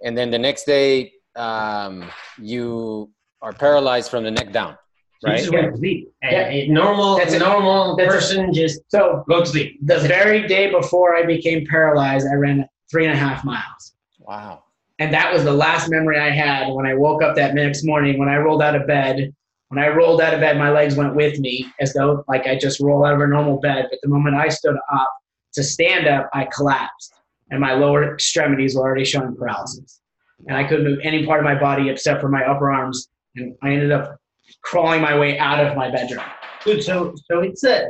and 0.04 0.16
then 0.16 0.30
the 0.30 0.38
next 0.38 0.64
day 0.64 1.12
um, 1.36 2.04
you 2.38 3.10
are 3.40 3.52
paralyzed 3.52 4.10
from 4.10 4.24
the 4.24 4.30
neck 4.30 4.52
down. 4.52 4.76
You 5.22 5.30
Right? 5.30 5.38
just 5.38 5.52
went 5.52 5.72
to 5.72 5.78
sleep. 5.78 6.12
A- 6.22 6.32
Yeah. 6.32 6.48
a 6.48 6.68
normal, 6.68 7.16
That's 7.16 7.32
it. 7.34 7.38
normal 7.38 7.96
That's 7.96 8.08
it. 8.12 8.14
person 8.18 8.52
just 8.52 8.80
So 8.88 9.24
go 9.28 9.40
to 9.40 9.46
sleep. 9.46 9.78
the 9.86 9.98
very 10.00 10.46
day 10.48 10.70
before 10.70 11.16
I 11.16 11.22
became 11.24 11.64
paralyzed, 11.66 12.26
I 12.30 12.34
ran 12.34 12.68
three 12.90 13.06
and 13.06 13.14
a 13.14 13.16
half 13.16 13.42
miles. 13.44 13.94
Wow. 14.18 14.64
And 15.02 15.12
that 15.12 15.32
was 15.32 15.42
the 15.42 15.52
last 15.52 15.90
memory 15.90 16.16
I 16.16 16.30
had 16.30 16.72
when 16.72 16.86
I 16.86 16.94
woke 16.94 17.24
up 17.24 17.34
that 17.34 17.56
next 17.56 17.82
morning. 17.82 18.20
When 18.20 18.28
I 18.28 18.36
rolled 18.36 18.62
out 18.62 18.76
of 18.76 18.86
bed, 18.86 19.34
when 19.66 19.82
I 19.82 19.88
rolled 19.88 20.20
out 20.20 20.32
of 20.32 20.38
bed, 20.38 20.56
my 20.56 20.70
legs 20.70 20.94
went 20.94 21.16
with 21.16 21.40
me 21.40 21.66
as 21.80 21.92
though 21.92 22.24
like 22.28 22.46
I 22.46 22.56
just 22.56 22.78
roll 22.78 23.04
out 23.04 23.14
of 23.14 23.20
a 23.20 23.26
normal 23.26 23.58
bed. 23.58 23.88
But 23.90 23.98
the 24.00 24.08
moment 24.08 24.36
I 24.36 24.48
stood 24.48 24.76
up 24.92 25.12
to 25.54 25.64
stand 25.64 26.06
up, 26.06 26.30
I 26.32 26.46
collapsed, 26.54 27.14
and 27.50 27.60
my 27.60 27.74
lower 27.74 28.14
extremities 28.14 28.76
were 28.76 28.82
already 28.82 29.04
showing 29.04 29.34
paralysis, 29.34 30.00
and 30.46 30.56
I 30.56 30.62
couldn't 30.62 30.84
move 30.84 31.00
any 31.02 31.26
part 31.26 31.40
of 31.40 31.44
my 31.44 31.58
body 31.58 31.90
except 31.90 32.20
for 32.20 32.28
my 32.28 32.44
upper 32.44 32.70
arms. 32.70 33.08
And 33.34 33.56
I 33.60 33.72
ended 33.72 33.90
up 33.90 34.20
crawling 34.62 35.02
my 35.02 35.18
way 35.18 35.36
out 35.36 35.58
of 35.58 35.76
my 35.76 35.90
bedroom. 35.90 36.24
Dude, 36.64 36.84
so 36.84 37.12
so 37.28 37.40
it's 37.40 37.64
a 37.64 37.88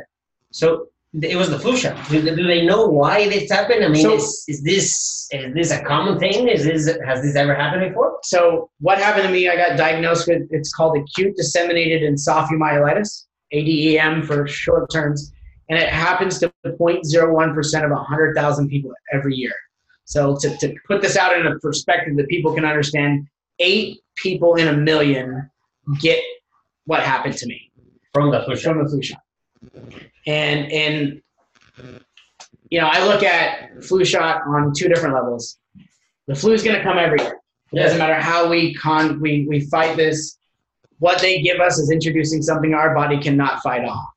so 0.49 0.87
it 1.21 1.35
was 1.35 1.49
the 1.49 1.59
flu 1.59 1.77
shot. 1.77 1.95
Do, 2.09 2.21
do 2.21 2.47
they 2.47 2.65
know 2.65 2.87
why 2.87 3.29
this 3.29 3.51
happened? 3.51 3.85
I 3.85 3.87
mean, 3.89 4.01
So- 4.03 4.15
is, 4.15 4.45
is 4.47 4.63
this 4.63 5.29
is 5.31 5.53
this 5.53 5.71
a 5.71 5.81
common 5.83 6.19
thing? 6.19 6.47
Is 6.47 6.63
this 6.63 6.97
has 7.05 7.21
this 7.21 7.35
ever 7.35 7.53
happened 7.55 7.87
before? 7.89 8.19
So 8.23 8.69
what 8.79 8.97
happened 8.97 9.25
to 9.25 9.31
me? 9.31 9.47
I 9.49 9.55
got 9.55 9.77
diagnosed 9.77 10.27
with 10.27 10.43
it's 10.51 10.73
called 10.73 10.97
acute 10.97 11.35
disseminated 11.35 12.01
encephalomyelitis, 12.01 13.25
ADEM 13.53 14.25
for 14.25 14.47
short 14.47 14.91
terms, 14.91 15.31
and 15.69 15.79
it 15.79 15.89
happens 15.89 16.39
to 16.39 16.51
0.01 16.65 17.53
percent 17.53 17.85
of 17.85 17.91
100,000 17.91 18.69
people 18.69 18.91
every 19.11 19.35
year. 19.35 19.53
So 20.05 20.35
to, 20.37 20.57
to 20.57 20.75
put 20.87 21.01
this 21.01 21.15
out 21.15 21.37
in 21.39 21.47
a 21.47 21.57
perspective 21.59 22.17
that 22.17 22.27
people 22.27 22.53
can 22.53 22.65
understand, 22.65 23.27
eight 23.59 24.01
people 24.15 24.55
in 24.55 24.67
a 24.67 24.73
million 24.73 25.49
get 26.01 26.19
what 26.85 27.01
happened 27.01 27.35
to 27.37 27.45
me 27.47 27.71
From 28.13 28.29
the 28.31 28.43
flu 28.43 28.55
shot. 28.55 28.73
from 28.73 28.83
the 28.83 28.89
flu 28.89 29.01
shot. 29.01 29.19
And 30.25 30.71
and 30.71 31.21
you 32.69 32.79
know, 32.79 32.87
I 32.87 33.05
look 33.05 33.23
at 33.23 33.83
flu 33.83 34.03
shot 34.03 34.41
on 34.47 34.73
two 34.73 34.87
different 34.87 35.15
levels. 35.15 35.59
The 36.27 36.35
flu 36.35 36.53
is 36.53 36.63
going 36.63 36.75
to 36.75 36.83
come 36.83 36.97
every 36.97 37.21
year. 37.21 37.37
It 37.71 37.79
doesn't 37.79 37.97
matter 37.97 38.15
how 38.15 38.49
we 38.49 38.73
con 38.73 39.19
we 39.19 39.45
we 39.47 39.61
fight 39.61 39.97
this. 39.97 40.37
What 40.99 41.19
they 41.19 41.41
give 41.41 41.59
us 41.59 41.77
is 41.79 41.91
introducing 41.91 42.41
something 42.41 42.73
our 42.73 42.95
body 42.95 43.19
cannot 43.19 43.61
fight 43.61 43.83
off. 43.83 44.07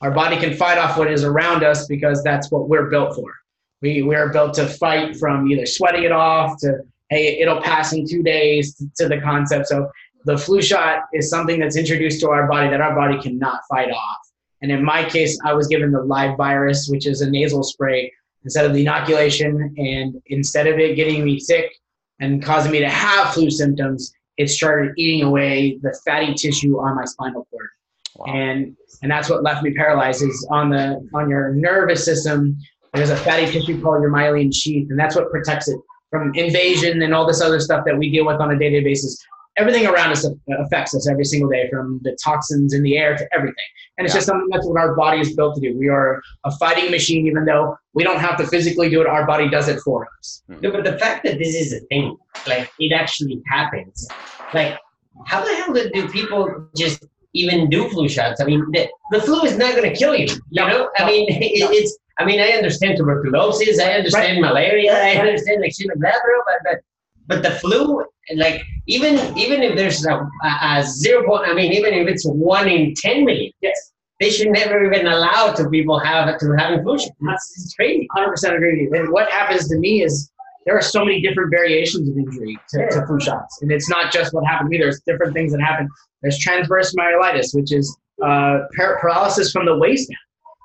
Our 0.00 0.10
body 0.10 0.38
can 0.38 0.54
fight 0.54 0.78
off 0.78 0.96
what 0.96 1.10
is 1.10 1.24
around 1.24 1.62
us 1.62 1.86
because 1.86 2.22
that's 2.22 2.50
what 2.50 2.68
we're 2.68 2.88
built 2.88 3.14
for. 3.14 3.34
We 3.82 4.02
we're 4.02 4.32
built 4.32 4.54
to 4.54 4.66
fight 4.66 5.16
from 5.16 5.50
either 5.50 5.66
sweating 5.66 6.04
it 6.04 6.12
off 6.12 6.58
to 6.60 6.78
hey 7.10 7.40
it'll 7.40 7.60
pass 7.60 7.92
in 7.92 8.08
two 8.08 8.22
days 8.22 8.74
to, 8.76 8.90
to 8.98 9.08
the 9.08 9.20
concept. 9.20 9.66
So 9.66 9.90
the 10.24 10.38
flu 10.38 10.62
shot 10.62 11.04
is 11.12 11.28
something 11.28 11.60
that's 11.60 11.76
introduced 11.76 12.20
to 12.20 12.30
our 12.30 12.46
body 12.46 12.70
that 12.70 12.80
our 12.80 12.94
body 12.94 13.20
cannot 13.20 13.60
fight 13.68 13.90
off. 13.90 14.29
And 14.62 14.70
in 14.70 14.84
my 14.84 15.08
case, 15.08 15.38
I 15.44 15.54
was 15.54 15.66
given 15.66 15.92
the 15.92 16.02
live 16.02 16.36
virus, 16.36 16.88
which 16.88 17.06
is 17.06 17.22
a 17.22 17.30
nasal 17.30 17.62
spray 17.62 18.12
instead 18.44 18.66
of 18.66 18.74
the 18.74 18.82
inoculation. 18.82 19.74
And 19.78 20.20
instead 20.26 20.66
of 20.66 20.78
it 20.78 20.96
getting 20.96 21.24
me 21.24 21.38
sick 21.40 21.72
and 22.20 22.42
causing 22.42 22.72
me 22.72 22.80
to 22.80 22.88
have 22.88 23.32
flu 23.32 23.50
symptoms, 23.50 24.12
it 24.36 24.48
started 24.48 24.92
eating 24.96 25.22
away 25.22 25.78
the 25.82 25.98
fatty 26.04 26.34
tissue 26.34 26.78
on 26.78 26.96
my 26.96 27.04
spinal 27.04 27.46
cord. 27.50 27.68
Wow. 28.16 28.34
And 28.34 28.76
and 29.02 29.10
that's 29.10 29.30
what 29.30 29.42
left 29.42 29.62
me 29.62 29.72
paralyzed 29.72 30.22
is 30.22 30.46
on 30.50 30.70
the 30.70 31.08
on 31.14 31.30
your 31.30 31.54
nervous 31.54 32.04
system, 32.04 32.58
there's 32.92 33.10
a 33.10 33.16
fatty 33.16 33.46
tissue 33.46 33.80
called 33.80 34.02
your 34.02 34.10
myelin 34.10 34.54
sheath, 34.54 34.88
and 34.90 34.98
that's 34.98 35.14
what 35.14 35.30
protects 35.30 35.68
it 35.68 35.78
from 36.10 36.34
invasion 36.34 37.02
and 37.02 37.14
all 37.14 37.26
this 37.26 37.40
other 37.40 37.60
stuff 37.60 37.84
that 37.86 37.96
we 37.96 38.10
deal 38.10 38.26
with 38.26 38.40
on 38.40 38.50
a 38.50 38.58
day-to-day 38.58 38.82
basis. 38.82 39.24
Everything 39.56 39.86
around 39.86 40.10
us 40.12 40.26
affects 40.58 40.94
us 40.94 41.08
every 41.08 41.24
single 41.24 41.50
day, 41.50 41.68
from 41.70 42.00
the 42.02 42.16
toxins 42.22 42.72
in 42.72 42.82
the 42.82 42.96
air 42.96 43.16
to 43.16 43.28
everything. 43.34 43.54
And 43.98 44.06
it's 44.06 44.14
Yeah. 44.14 44.18
just 44.18 44.28
something 44.28 44.48
that's 44.50 44.66
what 44.66 44.80
our 44.80 44.94
body 44.94 45.20
is 45.20 45.34
built 45.36 45.56
to 45.56 45.60
do. 45.60 45.76
We 45.76 45.88
are 45.88 46.22
a 46.44 46.50
fighting 46.56 46.90
machine, 46.90 47.26
even 47.26 47.44
though 47.44 47.76
we 47.92 48.02
don't 48.04 48.20
have 48.20 48.36
to 48.38 48.46
physically 48.46 48.88
do 48.88 49.00
it. 49.00 49.06
Our 49.06 49.26
body 49.26 49.48
does 49.50 49.68
it 49.68 49.80
for 49.80 50.08
us. 50.18 50.42
Hmm. 50.46 50.60
No, 50.62 50.70
but 50.70 50.84
the 50.84 50.96
fact 50.98 51.24
that 51.24 51.38
this 51.38 51.54
is 51.54 51.72
a 51.72 51.80
thing, 51.86 52.16
like 52.46 52.70
it 52.78 52.92
actually 52.92 53.42
happens, 53.50 54.06
like 54.54 54.78
how 55.26 55.44
the 55.44 55.54
hell 55.54 55.74
do 55.74 56.08
people 56.08 56.66
just 56.76 57.04
even 57.34 57.68
do 57.68 57.88
flu 57.90 58.08
shots? 58.08 58.40
I 58.40 58.44
mean, 58.44 58.64
the, 58.72 58.88
the 59.10 59.20
flu 59.20 59.42
is 59.42 59.58
not 59.58 59.74
going 59.76 59.90
to 59.92 59.96
kill 59.96 60.14
you. 60.14 60.26
You 60.26 60.36
No, 60.52 60.68
know, 60.68 60.90
I 60.96 61.02
no, 61.02 61.06
mean, 61.08 61.26
it, 61.30 61.60
no. 61.60 61.68
it's. 61.70 61.98
I 62.18 62.24
mean, 62.26 62.38
I 62.38 62.48
understand 62.50 62.98
tuberculosis, 62.98 63.80
I 63.80 63.92
understand 63.94 64.40
malaria, 64.42 64.92
I 64.94 65.14
understand 65.16 65.62
like 65.62 65.72
shit 65.74 65.88
like 65.88 65.98
that, 66.00 66.20
bro. 66.22 66.34
But 66.46 66.58
but 66.64 66.80
but 67.26 67.42
the 67.42 67.50
flu, 67.52 68.04
like 68.36 68.62
even 68.86 69.36
even 69.38 69.62
if 69.62 69.76
there's 69.76 70.04
a, 70.06 70.14
a, 70.14 70.78
a 70.78 70.82
zero 70.84 71.26
point, 71.26 71.48
I 71.48 71.54
mean, 71.54 71.72
even 71.72 71.94
if 71.94 72.08
it's 72.08 72.24
one 72.26 72.68
in 72.68 72.94
ten 72.94 73.24
million, 73.24 73.52
Yes. 73.60 73.92
they 74.20 74.30
should 74.30 74.48
never 74.48 74.84
even 74.92 75.06
allow 75.06 75.52
to 75.52 75.68
people 75.70 75.98
have 75.98 76.38
to 76.38 76.52
having 76.58 76.82
flu 76.82 76.98
shots. 76.98 77.10
It's, 77.20 77.64
it's 77.64 77.74
crazy. 77.74 78.08
100% 78.16 78.54
agree 78.56 78.72
with 78.72 78.94
you. 78.94 79.02
And 79.04 79.12
what 79.12 79.30
happens 79.30 79.68
to 79.68 79.78
me 79.78 80.02
is 80.02 80.30
there 80.66 80.76
are 80.76 80.82
so 80.82 81.04
many 81.04 81.20
different 81.22 81.50
variations 81.50 82.08
of 82.08 82.16
injury 82.18 82.58
to, 82.70 82.88
to 82.90 83.06
flu 83.06 83.18
shots. 83.20 83.62
And 83.62 83.72
it's 83.72 83.88
not 83.88 84.12
just 84.12 84.34
what 84.34 84.44
happened 84.46 84.66
to 84.68 84.70
me. 84.70 84.78
There's 84.78 85.00
different 85.06 85.32
things 85.32 85.52
that 85.52 85.60
happen. 85.60 85.88
There's 86.22 86.38
transverse 86.38 86.94
myelitis, 86.94 87.54
which 87.54 87.72
is 87.72 87.96
uh, 88.22 88.60
par- 88.76 88.98
paralysis 89.00 89.50
from 89.52 89.64
the 89.66 89.76
waist 89.78 90.08
down. 90.10 90.16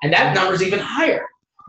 And 0.02 0.12
that 0.12 0.34
number's 0.34 0.62
even 0.62 0.78
higher. 0.78 1.24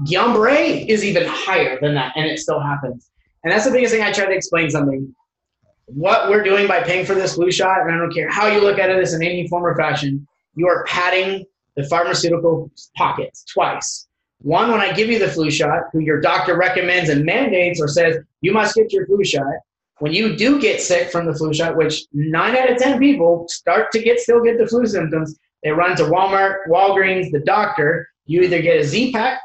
Guillain-Barré 0.05 0.85
is 0.87 1.03
even 1.05 1.23
higher 1.25 1.79
than 1.81 1.95
that, 1.95 2.11
and 2.17 2.25
it 2.25 2.37
still 2.39 2.59
happens. 2.59 3.09
And 3.47 3.53
that's 3.53 3.63
the 3.63 3.71
biggest 3.71 3.93
thing 3.93 4.03
I 4.03 4.11
try 4.11 4.25
to 4.25 4.33
explain 4.33 4.69
something. 4.69 5.15
What 5.85 6.29
we're 6.29 6.43
doing 6.43 6.67
by 6.67 6.83
paying 6.83 7.05
for 7.05 7.15
this 7.15 7.35
flu 7.35 7.49
shot, 7.49 7.79
and 7.79 7.89
I 7.89 7.97
don't 7.97 8.13
care 8.13 8.29
how 8.29 8.47
you 8.47 8.59
look 8.59 8.77
at 8.77 8.89
it 8.89 8.99
as 8.99 9.13
in 9.13 9.23
any 9.23 9.47
form 9.47 9.65
or 9.65 9.73
fashion, 9.73 10.27
you 10.55 10.67
are 10.67 10.83
padding 10.83 11.45
the 11.77 11.85
pharmaceutical 11.85 12.69
pockets 12.97 13.45
twice. 13.45 14.05
One, 14.39 14.69
when 14.69 14.81
I 14.81 14.91
give 14.91 15.07
you 15.07 15.17
the 15.17 15.29
flu 15.29 15.49
shot, 15.49 15.83
who 15.93 15.99
your 15.99 16.19
doctor 16.19 16.57
recommends 16.57 17.09
and 17.09 17.23
mandates 17.23 17.79
or 17.79 17.87
says 17.87 18.17
you 18.41 18.51
must 18.51 18.75
get 18.75 18.91
your 18.91 19.05
flu 19.05 19.23
shot. 19.23 19.45
When 19.99 20.11
you 20.11 20.35
do 20.35 20.59
get 20.59 20.81
sick 20.81 21.09
from 21.09 21.25
the 21.25 21.33
flu 21.33 21.53
shot, 21.53 21.77
which 21.77 22.03
nine 22.11 22.57
out 22.57 22.69
of 22.69 22.77
ten 22.79 22.99
people 22.99 23.47
start 23.47 23.93
to 23.93 23.99
get 23.99 24.19
still 24.19 24.43
get 24.43 24.57
the 24.57 24.67
flu 24.67 24.85
symptoms, 24.85 25.39
they 25.63 25.71
run 25.71 25.95
to 25.95 26.03
Walmart, 26.03 26.67
Walgreens, 26.67 27.31
the 27.31 27.39
doctor. 27.39 28.09
You 28.25 28.41
either 28.41 28.61
get 28.61 28.81
a 28.81 28.83
Z 28.83 29.13
pack, 29.13 29.39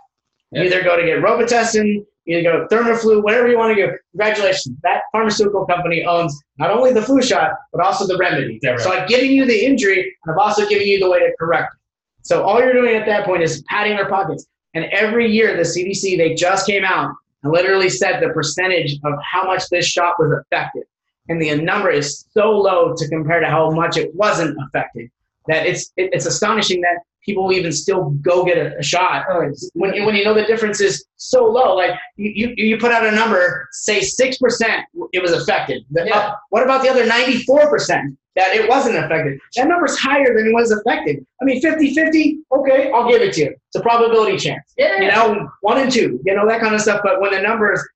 you 0.51 0.65
either 0.65 0.83
go 0.83 0.97
to 0.97 1.07
get 1.07 1.23
Robitussin, 1.23 2.05
you 2.25 2.43
go 2.43 2.67
TheraFlu, 2.71 3.23
whatever 3.23 3.49
you 3.49 3.59
want 3.59 3.77
to 3.77 3.87
do. 3.87 3.93
Congratulations, 4.13 4.77
that 4.83 5.03
pharmaceutical 5.13 5.67
company 5.67 6.05
owns 6.05 6.41
not 6.59 6.71
only 6.71 6.93
the 6.93 7.03
flu 7.03 7.23
shot 7.23 7.53
but 7.73 7.85
also 7.85 8.07
the 8.07 8.17
remedy. 8.17 8.61
Right. 8.63 8.79
So 8.81 8.93
I've 8.93 9.09
given 9.09 9.31
you 9.31 9.45
the 9.45 9.65
injury, 9.65 10.15
and 10.25 10.33
I've 10.33 10.39
also 10.39 10.69
given 10.69 10.87
you 10.87 10.99
the 11.01 11.11
way 11.11 11.19
to 11.19 11.33
correct 11.39 11.75
it. 11.75 11.81
So 12.27 12.45
all 12.45 12.61
you're 12.61 12.73
doing 12.73 12.95
at 12.95 13.07
that 13.07 13.25
point 13.25 13.43
is 13.43 13.63
padding 13.69 13.97
their 13.97 14.09
pockets. 14.09 14.47
And 14.75 14.85
every 14.87 15.31
year, 15.31 15.57
the 15.57 15.65
CDC 15.65 16.17
they 16.17 16.35
just 16.35 16.67
came 16.67 16.85
out 16.85 17.13
and 17.43 17.53
literally 17.53 17.89
said 17.89 18.23
the 18.23 18.31
percentage 18.31 18.95
of 19.05 19.15
how 19.23 19.45
much 19.45 19.69
this 19.69 19.87
shot 19.87 20.15
was 20.19 20.33
effective, 20.41 20.85
and 21.29 21.43
the 21.43 21.55
number 21.57 21.91
is 21.91 22.25
so 22.33 22.53
low 22.53 22.95
to 22.97 23.09
compare 23.09 23.41
to 23.41 23.49
how 23.49 23.71
much 23.71 23.97
it 23.97 24.15
wasn't 24.15 24.57
effective 24.67 25.09
that 25.47 25.67
it's 25.67 25.93
it, 25.97 26.11
it's 26.13 26.27
astonishing 26.27 26.81
that 26.83 26.99
people 27.25 27.45
will 27.45 27.53
even 27.53 27.73
still 27.73 28.11
go 28.23 28.45
get 28.45 28.59
a, 28.59 28.77
a 28.79 28.83
shot 28.83 29.25
Oh, 29.31 29.51
when 29.75 29.95
you, 29.95 30.05
when 30.05 30.15
you 30.17 30.25
know 30.25 30.35
the 30.35 30.45
difference 30.45 30.81
is 30.81 31.05
so 31.17 31.45
low. 31.45 31.75
Like 31.77 31.93
you, 32.17 32.31
you, 32.57 32.67
you 32.67 32.79
put 32.79 32.93
out 32.93 33.05
a 33.07 33.11
number, 33.13 33.69
say 33.73 34.01
six 34.01 34.39
percent, 34.39 34.83
it 35.13 35.23
was 35.23 35.33
affected. 35.33 35.85
Yeah. 35.91 36.17
uh, 36.17 36.35
what 36.51 36.63
about 36.63 36.83
the 36.83 36.89
other 36.89 37.07
ninety 37.07 37.43
four 37.45 37.69
percent 37.71 38.17
that 38.37 38.55
it 38.55 38.69
wasn't 38.69 38.97
affected? 38.97 39.39
That 39.57 39.69
number's 39.69 39.99
higher 39.99 40.35
than 40.37 40.47
it 40.49 40.53
was 40.55 40.71
affected. 40.73 41.25
I 41.41 41.45
mean, 41.45 41.61
50-50, 41.63 42.37
okay, 42.61 42.91
I'll 42.91 43.07
give 43.07 43.21
it 43.21 43.35
to 43.35 43.41
you. 43.43 43.49
It's 43.51 43.77
a 43.77 43.81
probability 43.83 44.39
chance. 44.39 44.63
yeah, 44.79 45.01
You 45.03 45.09
know, 45.09 45.49
one 45.61 45.77
and 45.79 45.93
two, 45.93 46.19
you 46.25 46.35
know 46.35 46.49
that 46.49 46.61
kind 46.61 46.75
of 46.75 46.81
stuff. 46.81 47.01
But 47.05 47.21
when 47.21 47.33
the 47.33 47.41
numbers 47.43 47.87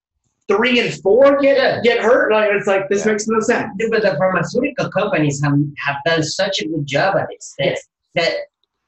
three 0.49 0.79
and 0.79 0.93
four 1.03 1.41
get 1.41 1.57
Yeah. 1.57 1.81
get 1.83 1.99
hurt, 2.05 2.31
like 2.33 2.51
it's 2.53 2.67
like 2.67 2.89
this 2.89 3.05
Yeah. 3.05 3.13
makes 3.13 3.27
no 3.27 3.41
sense. 3.41 3.73
But 3.91 4.03
the 4.03 4.15
pharmaceutical 4.17 4.91
companies 4.91 5.43
have, 5.43 5.55
have 5.85 5.97
done 6.05 6.23
such 6.23 6.61
a 6.61 6.69
good 6.69 6.87
job 6.87 7.17
at 7.17 7.29
this 7.31 7.55
that, 7.59 7.65
Yes. 7.67 7.87
that 8.15 8.33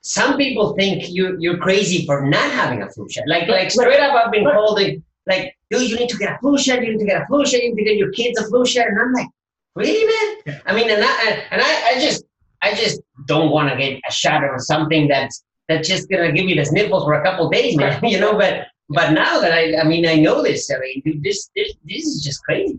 some 0.03 0.37
people 0.37 0.75
think 0.75 1.09
you 1.11 1.37
you're 1.39 1.59
crazy 1.59 2.07
for 2.07 2.23
not 2.23 2.51
having 2.53 2.83
a 2.83 2.89
flu 2.91 3.09
shot. 3.09 3.25
Like 3.27 3.49
like 3.49 3.71
straight 3.71 4.01
up, 4.01 4.15
I've 4.15 4.33
been 4.33 4.45
told 4.45 4.81
like, 5.27 5.55
dude, 5.71 5.91
you 5.91 5.97
need 5.97 6.09
to 6.11 6.17
get 6.17 6.35
a 6.37 6.39
flu 6.39 6.57
shot. 6.59 6.83
You 6.83 6.93
need 6.93 7.01
to 7.01 7.05
get 7.07 7.23
a 7.23 7.27
flu 7.27 7.45
shot. 7.45 7.63
You 7.63 7.75
need 7.75 7.83
to 7.83 7.91
get 7.91 7.97
your 7.99 8.13
kids 8.13 8.39
a 8.41 8.47
flu 8.47 8.65
shot. 8.65 8.87
And 8.87 8.99
I'm 8.99 9.13
like, 9.13 9.29
really, 9.75 10.07
man? 10.47 10.61
I 10.67 10.75
mean, 10.75 10.91
and 10.91 11.03
I 11.05 11.31
and- 11.31 11.43
and 11.51 11.63
I, 11.63 11.91
I 11.91 11.95
just 12.01 12.25
I 12.63 12.75
just 12.75 13.01
don't 13.27 13.51
want 13.51 13.71
to 13.71 13.77
get 13.77 14.01
a 14.09 14.13
shot 14.13 14.43
or 14.45 14.59
something 14.59 15.09
that's 15.09 15.45
that's 15.69 15.87
just 15.87 16.09
gonna 16.09 16.33
give 16.33 16.47
me 16.47 16.55
the 16.55 16.65
sniffles 16.65 17.05
for 17.05 17.15
a 17.15 17.23
couple 17.23 17.49
days, 17.51 17.77
man. 17.77 18.03
You 18.05 18.19
know, 18.21 18.39
but 18.39 18.67
but 18.89 19.11
now 19.13 19.39
that 19.41 19.53
I 19.53 19.77
I 19.79 19.85
mean 19.85 20.07
I 20.07 20.15
know 20.17 20.43
this, 20.43 20.71
I 20.73 20.79
mean, 20.79 21.03
dude, 21.05 21.23
this 21.23 21.51
this 21.55 21.75
this 21.85 22.05
is 22.05 22.23
just 22.25 22.43
crazy. 22.45 22.79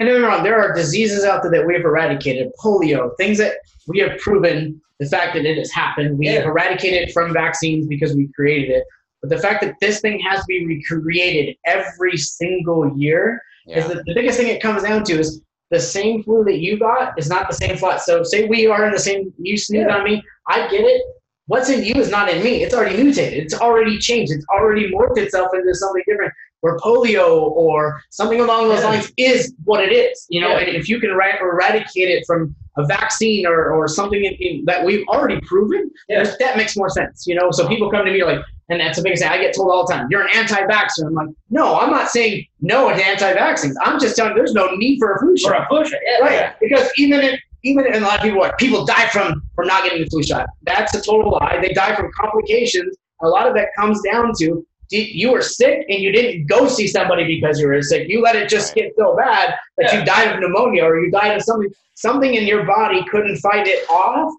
And 0.00 0.08
don't 0.08 0.16
get 0.16 0.20
me 0.22 0.26
wrong, 0.26 0.42
there 0.42 0.60
are 0.60 0.74
diseases 0.74 1.24
out 1.24 1.42
there 1.42 1.52
that 1.52 1.66
we've 1.66 1.84
eradicated, 1.84 2.50
polio, 2.62 3.10
things 3.16 3.38
that 3.38 3.54
we 3.86 3.98
have 4.00 4.18
proven 4.18 4.80
the 5.10 5.16
fact 5.16 5.34
that 5.34 5.44
it 5.44 5.58
has 5.58 5.70
happened. 5.70 6.18
We 6.18 6.26
have 6.28 6.44
Yeah. 6.44 6.50
eradicated 6.50 7.12
from 7.12 7.32
vaccines 7.32 7.86
because 7.86 8.14
we 8.14 8.28
created 8.34 8.70
it. 8.70 8.84
But 9.20 9.30
the 9.30 9.38
fact 9.38 9.62
that 9.64 9.74
this 9.80 10.00
thing 10.00 10.20
has 10.20 10.40
to 10.40 10.46
be 10.46 10.66
recreated 10.66 11.56
every 11.66 12.16
single 12.16 12.92
year 12.96 13.40
is 13.68 13.86
the, 13.88 14.02
the 14.06 14.14
biggest 14.14 14.38
thing 14.38 14.48
it 14.48 14.60
comes 14.60 14.82
down 14.82 15.04
to 15.04 15.14
is 15.18 15.40
the 15.70 15.80
same 15.80 16.22
flu 16.22 16.44
that 16.44 16.58
you 16.58 16.78
got 16.78 17.18
is 17.18 17.28
not 17.28 17.48
the 17.48 17.54
same 17.54 17.76
flu. 17.76 17.92
So 17.98 18.22
say 18.22 18.46
we 18.46 18.66
are 18.66 18.84
in 18.86 18.92
the 18.92 18.98
same, 18.98 19.32
you 19.38 19.56
sneeze 19.56 19.86
Yeah. 19.88 19.96
on 19.96 20.04
me, 20.04 20.22
I 20.48 20.68
get 20.68 20.82
it. 20.84 21.02
What's 21.46 21.68
in 21.70 21.84
you 21.84 21.94
is 21.94 22.10
not 22.10 22.28
in 22.30 22.42
me. 22.42 22.62
It's 22.62 22.74
already 22.74 23.02
mutated. 23.02 23.42
It's 23.44 23.54
already 23.54 23.98
changed. 23.98 24.32
It's 24.32 24.46
already 24.54 24.90
morphed 24.90 25.18
itself 25.18 25.48
into 25.54 25.74
something 25.74 26.02
different. 26.06 26.32
Where 26.64 26.78
polio 26.78 27.50
or 27.50 28.00
something 28.08 28.40
along 28.40 28.70
those 28.70 28.82
lines 28.82 29.12
is 29.18 29.52
what 29.64 29.84
it 29.84 29.92
is. 29.92 30.26
You 30.30 30.40
know, 30.40 30.48
Yeah. 30.48 30.60
and 30.60 30.76
if 30.76 30.88
you 30.88 30.98
can 30.98 31.10
era- 31.10 31.38
eradicate 31.42 32.08
it 32.08 32.24
from 32.26 32.56
a 32.78 32.86
vaccine 32.86 33.46
or, 33.46 33.70
or 33.70 33.86
something 33.86 34.24
in, 34.24 34.32
in, 34.40 34.64
that 34.64 34.82
we've 34.82 35.06
already 35.08 35.38
proven, 35.42 35.90
Yeah. 36.08 36.24
that 36.38 36.56
makes 36.56 36.74
more 36.74 36.88
sense. 36.88 37.26
You 37.26 37.34
know, 37.34 37.50
so 37.50 37.64
uh-huh. 37.64 37.68
people 37.74 37.90
come 37.90 38.06
to 38.06 38.10
me 38.10 38.24
like, 38.24 38.40
and 38.70 38.80
that's 38.80 38.96
the 38.96 39.04
biggest 39.04 39.22
thing 39.22 39.30
I 39.30 39.36
get 39.36 39.54
told 39.54 39.70
all 39.70 39.86
the 39.86 39.92
time. 39.92 40.06
You're 40.10 40.22
an 40.22 40.30
anti-vaxxer. 40.34 41.06
I'm 41.06 41.12
like, 41.12 41.28
no, 41.50 41.78
I'm 41.78 41.90
not 41.90 42.08
saying 42.08 42.46
no 42.62 42.88
to 42.88 43.04
anti-vaccines. 43.04 43.76
I'm 43.82 44.00
just 44.00 44.16
telling 44.16 44.32
you 44.32 44.36
there's 44.38 44.54
no 44.54 44.74
need 44.74 44.98
for 44.98 45.12
a 45.12 45.18
flu 45.20 45.32
For 45.36 45.52
shot. 45.52 45.64
a 45.64 45.68
flu 45.68 45.84
shot, 45.84 46.00
yeah, 46.02 46.18
Right. 46.20 46.32
yeah. 46.32 46.52
Because 46.62 46.90
even 46.96 47.20
if 47.20 47.38
even 47.64 47.84
and 47.86 47.96
a 47.96 48.00
lot 48.00 48.16
of 48.20 48.22
people 48.22 48.40
like, 48.40 48.56
people 48.56 48.86
die 48.86 49.08
from 49.08 49.42
from 49.54 49.66
not 49.66 49.84
getting 49.84 50.00
the 50.02 50.08
flu 50.08 50.22
shot. 50.22 50.46
That's 50.62 50.94
a 50.94 51.00
total 51.02 51.32
lie. 51.32 51.58
They 51.60 51.74
die 51.74 51.94
from 51.94 52.10
complications. 52.18 52.96
A 53.22 53.28
lot 53.28 53.46
of 53.46 53.54
that 53.54 53.68
comes 53.78 54.00
down 54.02 54.32
to 54.40 54.66
you 54.90 55.32
were 55.32 55.42
sick 55.42 55.84
and 55.88 55.98
you 56.00 56.12
didn't 56.12 56.46
go 56.46 56.68
see 56.68 56.86
somebody 56.86 57.24
because 57.24 57.58
you 57.58 57.66
were 57.68 57.80
sick. 57.82 58.08
You 58.08 58.20
let 58.22 58.36
it 58.36 58.48
just 58.48 58.74
get 58.74 58.92
so 58.98 59.16
bad 59.16 59.54
that 59.78 59.92
Yeah. 59.92 60.00
you 60.00 60.04
died 60.04 60.34
of 60.34 60.40
pneumonia 60.40 60.84
or 60.84 61.00
you 61.04 61.10
died 61.10 61.36
of 61.36 61.42
something. 61.42 61.70
Something 61.94 62.34
in 62.34 62.46
your 62.46 62.64
body 62.64 63.04
couldn't 63.10 63.36
fight 63.38 63.66
it 63.66 63.88
off. 63.88 64.32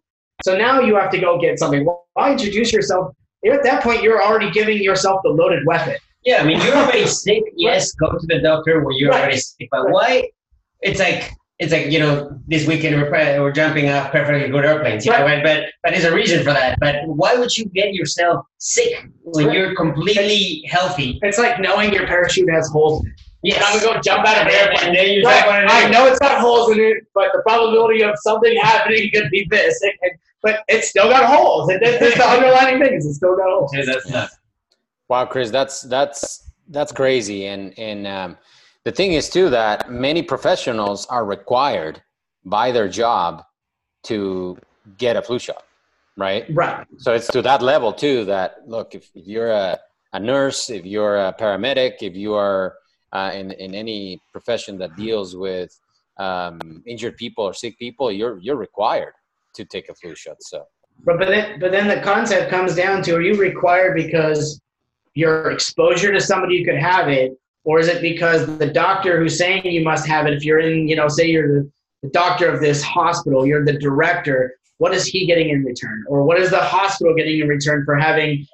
So 0.43 0.57
now 0.57 0.81
you 0.81 0.95
have 0.95 1.09
to 1.11 1.17
go 1.19 1.39
get 1.39 1.57
something. 1.57 1.85
Well, 1.85 2.05
why 2.13 2.31
introduce 2.31 2.71
yourself? 2.73 3.13
At 3.49 3.63
that 3.63 3.83
point, 3.83 4.01
you're 4.03 4.21
already 4.23 4.51
giving 4.51 4.81
yourself 4.81 5.21
the 5.23 5.29
loaded 5.29 5.65
weapon. 5.65 5.95
Yeah, 6.23 6.41
I 6.41 6.45
mean, 6.45 6.59
you're 6.61 6.75
already 6.75 7.05
sick. 7.07 7.43
Yes, 7.55 7.93
go 7.93 8.11
to 8.11 8.27
the 8.27 8.39
doctor 8.39 8.83
where 8.83 8.93
you're 8.97 9.11
Right. 9.11 9.21
already 9.21 9.37
sick. 9.37 9.67
But 9.71 9.83
Right. 9.85 9.93
why? 9.93 10.29
It's 10.81 10.99
like 10.99 11.31
it's 11.59 11.71
like 11.71 11.87
you 11.87 11.99
know, 11.99 12.37
this 12.47 12.67
weekend 12.67 12.95
we're, 13.01 13.09
we're 13.41 13.51
jumping 13.51 13.89
off 13.89 14.11
perfectly 14.11 14.49
good 14.49 14.65
airplanes. 14.65 15.05
You 15.05 15.11
know, 15.13 15.19
Right. 15.23 15.43
right? 15.43 15.43
But 15.43 15.63
but 15.83 15.91
there's 15.91 16.03
a 16.03 16.13
reason 16.13 16.39
for 16.39 16.51
that. 16.53 16.77
But 16.79 16.95
why 17.07 17.35
would 17.35 17.55
you 17.57 17.65
get 17.65 17.93
yourself 17.93 18.45
sick 18.57 19.05
when 19.23 19.47
Right. 19.47 19.57
you're 19.57 19.75
completely 19.75 20.63
healthy? 20.69 21.19
It's 21.23 21.37
like 21.37 21.59
knowing 21.59 21.93
your 21.93 22.05
parachute 22.07 22.49
has 22.51 22.69
holes. 22.69 23.05
Yes. 23.43 23.63
I'm 23.65 23.79
gonna 23.79 23.93
go 23.95 24.01
jump 24.01 24.27
out 24.27 24.41
of 24.41 24.47
an 24.47 24.53
airplane. 24.53 24.87
And 24.89 24.97
then 24.97 25.07
you 25.13 25.23
Right. 25.23 25.39
jump 25.43 25.53
on 25.53 25.61
an 25.63 25.67
I 25.69 25.89
know 25.89 26.07
it's 26.07 26.19
got 26.19 26.41
holes 26.41 26.71
in 26.71 26.79
it, 26.79 26.97
but 27.13 27.29
the 27.31 27.41
probability 27.43 28.03
of 28.03 28.15
something 28.17 28.57
happening 28.57 29.09
could 29.13 29.29
be 29.29 29.47
this. 29.49 29.81
And- 29.81 29.93
and- 30.01 30.11
but 30.41 30.63
it's 30.67 30.89
still 30.89 31.09
got 31.09 31.25
holes. 31.25 31.69
And 31.71 31.81
that's 31.81 31.99
that's 31.99 32.17
the 32.17 32.29
underlining 32.29 32.79
thing 32.79 32.93
is 32.95 33.05
it's 33.07 33.15
still 33.17 33.35
got 33.35 33.45
holes. 33.49 33.71
Yeah, 33.73 33.85
that's 33.85 34.07
nuts. 34.09 34.35
Wow, 35.09 35.25
Chris, 35.25 35.49
that's 35.51 35.81
that's 35.81 36.51
that's 36.69 36.91
crazy, 36.91 37.45
and 37.47 37.73
and 37.79 38.05
um, 38.07 38.37
the 38.85 38.91
thing 38.91 39.13
is 39.13 39.29
too 39.29 39.49
that 39.49 39.91
many 39.91 40.21
professionals 40.21 41.05
are 41.07 41.25
required 41.25 42.01
by 42.45 42.71
their 42.71 42.87
job 42.87 43.43
to 44.03 44.57
get 44.97 45.15
a 45.15 45.21
flu 45.21 45.39
shot, 45.39 45.63
right? 46.15 46.45
Right. 46.53 46.85
So 46.97 47.13
it's 47.13 47.27
to 47.29 47.41
that 47.41 47.63
level 47.63 47.91
too 47.91 48.23
that 48.25 48.57
look, 48.67 48.93
if, 48.93 49.09
you're 49.15 49.51
a, 49.51 49.79
a 50.13 50.19
nurse, 50.19 50.69
if 50.69 50.85
you're 50.85 51.17
a 51.17 51.33
paramedic, 51.33 51.95
if 52.01 52.15
you 52.15 52.35
are 52.35 52.75
uh, 53.11 53.31
in 53.33 53.51
in 53.53 53.73
any 53.73 54.21
profession 54.31 54.77
that 54.77 54.95
deals 54.95 55.35
with 55.35 55.71
um, 56.17 56.83
injured 56.85 57.17
people 57.17 57.43
or 57.43 57.53
sick 57.53 57.77
people, 57.79 58.11
you're 58.11 58.37
you're 58.39 58.55
required 58.55 59.13
to 59.55 59.65
take 59.65 59.89
a 59.89 59.95
flu 59.95 60.13
shot. 60.15 60.37
So 60.41 60.63
But 61.03 61.17
but 61.17 61.29
then 61.29 61.59
but 61.59 61.71
then 61.71 61.87
the 61.87 62.01
concept 62.01 62.51
comes 62.51 62.75
down 62.75 63.01
to 63.03 63.15
are 63.15 63.21
you 63.21 63.35
required 63.35 63.95
because 63.95 64.61
your 65.15 65.49
exposure 65.49 66.11
to 66.11 66.21
somebody 66.21 66.59
who 66.59 66.65
could 66.65 66.79
have 66.79 67.07
it, 67.07 67.31
or 67.65 67.79
is 67.79 67.87
it 67.87 68.01
because 68.01 68.57
the 68.57 68.67
doctor 68.67 69.19
who's 69.19 69.37
saying 69.37 69.65
you 69.65 69.83
must 69.83 70.07
have 70.07 70.27
it, 70.27 70.33
if 70.33 70.45
you're 70.45 70.59
in, 70.59 70.87
you 70.87 70.95
know, 70.95 71.07
say 71.07 71.27
you're 71.27 71.63
the, 71.63 71.71
doctor 72.11 72.47
of 72.47 72.61
this 72.61 72.83
hospital, 72.83 73.47
you're 73.47 73.65
the 73.65 73.73
director, 73.79 74.53
what 74.77 74.93
is 74.93 75.07
he 75.07 75.25
getting 75.25 75.49
in 75.49 75.63
return? 75.63 76.03
Or 76.07 76.23
what 76.23 76.39
is 76.39 76.51
the 76.51 76.59
hospital 76.59 77.15
getting 77.15 77.39
in 77.39 77.47
return 77.47 77.83
for 77.83 77.95
having, 77.95 78.45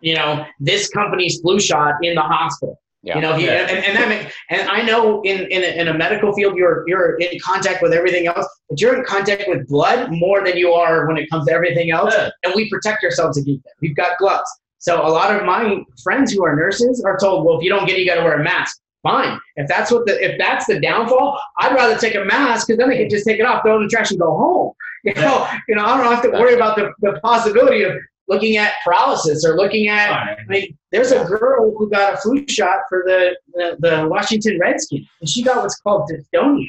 you 0.00 0.14
know, 0.14 0.46
this 0.60 0.88
company's 0.90 1.40
flu 1.40 1.58
shot 1.58 1.94
in 2.02 2.14
the 2.14 2.22
hospital? 2.22 2.80
yeah, 3.02 3.16
You 3.16 3.22
know, 3.22 3.34
he, 3.34 3.46
Yeah. 3.46 3.66
and, 3.68 3.84
and 3.84 3.96
that 3.96 4.08
make, 4.08 4.32
and 4.48 4.68
I 4.68 4.82
know 4.82 5.22
in, 5.22 5.40
in, 5.50 5.64
a, 5.64 5.80
in 5.80 5.88
a 5.88 5.94
medical 5.94 6.32
field, 6.34 6.56
you're, 6.56 6.84
you're 6.88 7.16
in 7.18 7.36
contact 7.40 7.82
with 7.82 7.92
everything 7.92 8.28
else, 8.28 8.46
but 8.70 8.80
you're 8.80 8.96
in 8.96 9.04
contact 9.04 9.44
with 9.48 9.66
blood 9.66 10.12
more 10.12 10.44
than 10.44 10.56
you 10.56 10.72
are 10.72 11.06
when 11.08 11.16
it 11.16 11.28
comes 11.30 11.46
to 11.46 11.52
everything 11.52 11.90
else. 11.90 12.14
Yeah. 12.16 12.30
And 12.44 12.54
we 12.54 12.70
protect 12.70 13.02
ourselves 13.02 13.36
against 13.36 13.64
that. 13.64 13.72
We've 13.80 13.96
got 13.96 14.18
gloves. 14.18 14.48
So 14.84 15.00
a 15.00 15.08
lot 15.08 15.34
of 15.34 15.46
my 15.46 15.82
friends 16.02 16.30
who 16.30 16.44
are 16.44 16.54
nurses 16.54 17.02
are 17.06 17.16
told, 17.16 17.46
well, 17.46 17.56
if 17.56 17.64
you 17.64 17.70
don't 17.70 17.86
get 17.86 17.96
it, 17.96 18.00
you 18.00 18.06
got 18.06 18.16
to 18.16 18.22
wear 18.22 18.38
a 18.38 18.44
mask. 18.44 18.82
Fine. 19.02 19.40
If 19.56 19.66
that's 19.66 19.90
what 19.90 20.04
the, 20.04 20.22
if 20.22 20.36
that's 20.38 20.66
the 20.66 20.78
downfall, 20.78 21.40
I'd 21.56 21.74
rather 21.74 21.96
take 21.96 22.14
a 22.14 22.22
mask 22.22 22.66
because 22.66 22.78
then 22.78 22.90
I 22.90 22.96
can 22.98 23.08
just 23.08 23.24
take 23.24 23.40
it 23.40 23.46
off, 23.46 23.62
throw 23.62 23.76
it 23.76 23.76
in 23.76 23.82
the 23.84 23.88
trash 23.88 24.10
and 24.10 24.20
go 24.20 24.36
home. 24.36 24.72
You 25.04 25.12
know, 25.16 25.46
you 25.68 25.74
know, 25.74 25.84
I 25.84 26.02
don't 26.02 26.14
have 26.14 26.22
to 26.22 26.30
worry 26.30 26.54
about 26.54 26.76
the, 26.76 26.90
the 27.00 27.20
possibility 27.20 27.82
of 27.82 27.92
looking 28.26 28.56
at 28.56 28.72
paralysis 28.82 29.44
or 29.44 29.54
looking 29.54 29.88
at 29.88 30.10
I 30.10 30.38
mean, 30.48 30.78
there's 30.92 31.12
a 31.12 31.24
girl 31.24 31.74
who 31.76 31.90
got 31.90 32.14
a 32.14 32.16
flu 32.16 32.42
shot 32.48 32.78
for 32.88 33.02
the, 33.04 33.36
the, 33.52 33.76
the 33.80 34.08
Washington 34.08 34.58
Redskins, 34.58 35.06
and 35.20 35.28
she 35.28 35.42
got 35.42 35.58
what's 35.60 35.78
called 35.78 36.10
dystonia. 36.10 36.68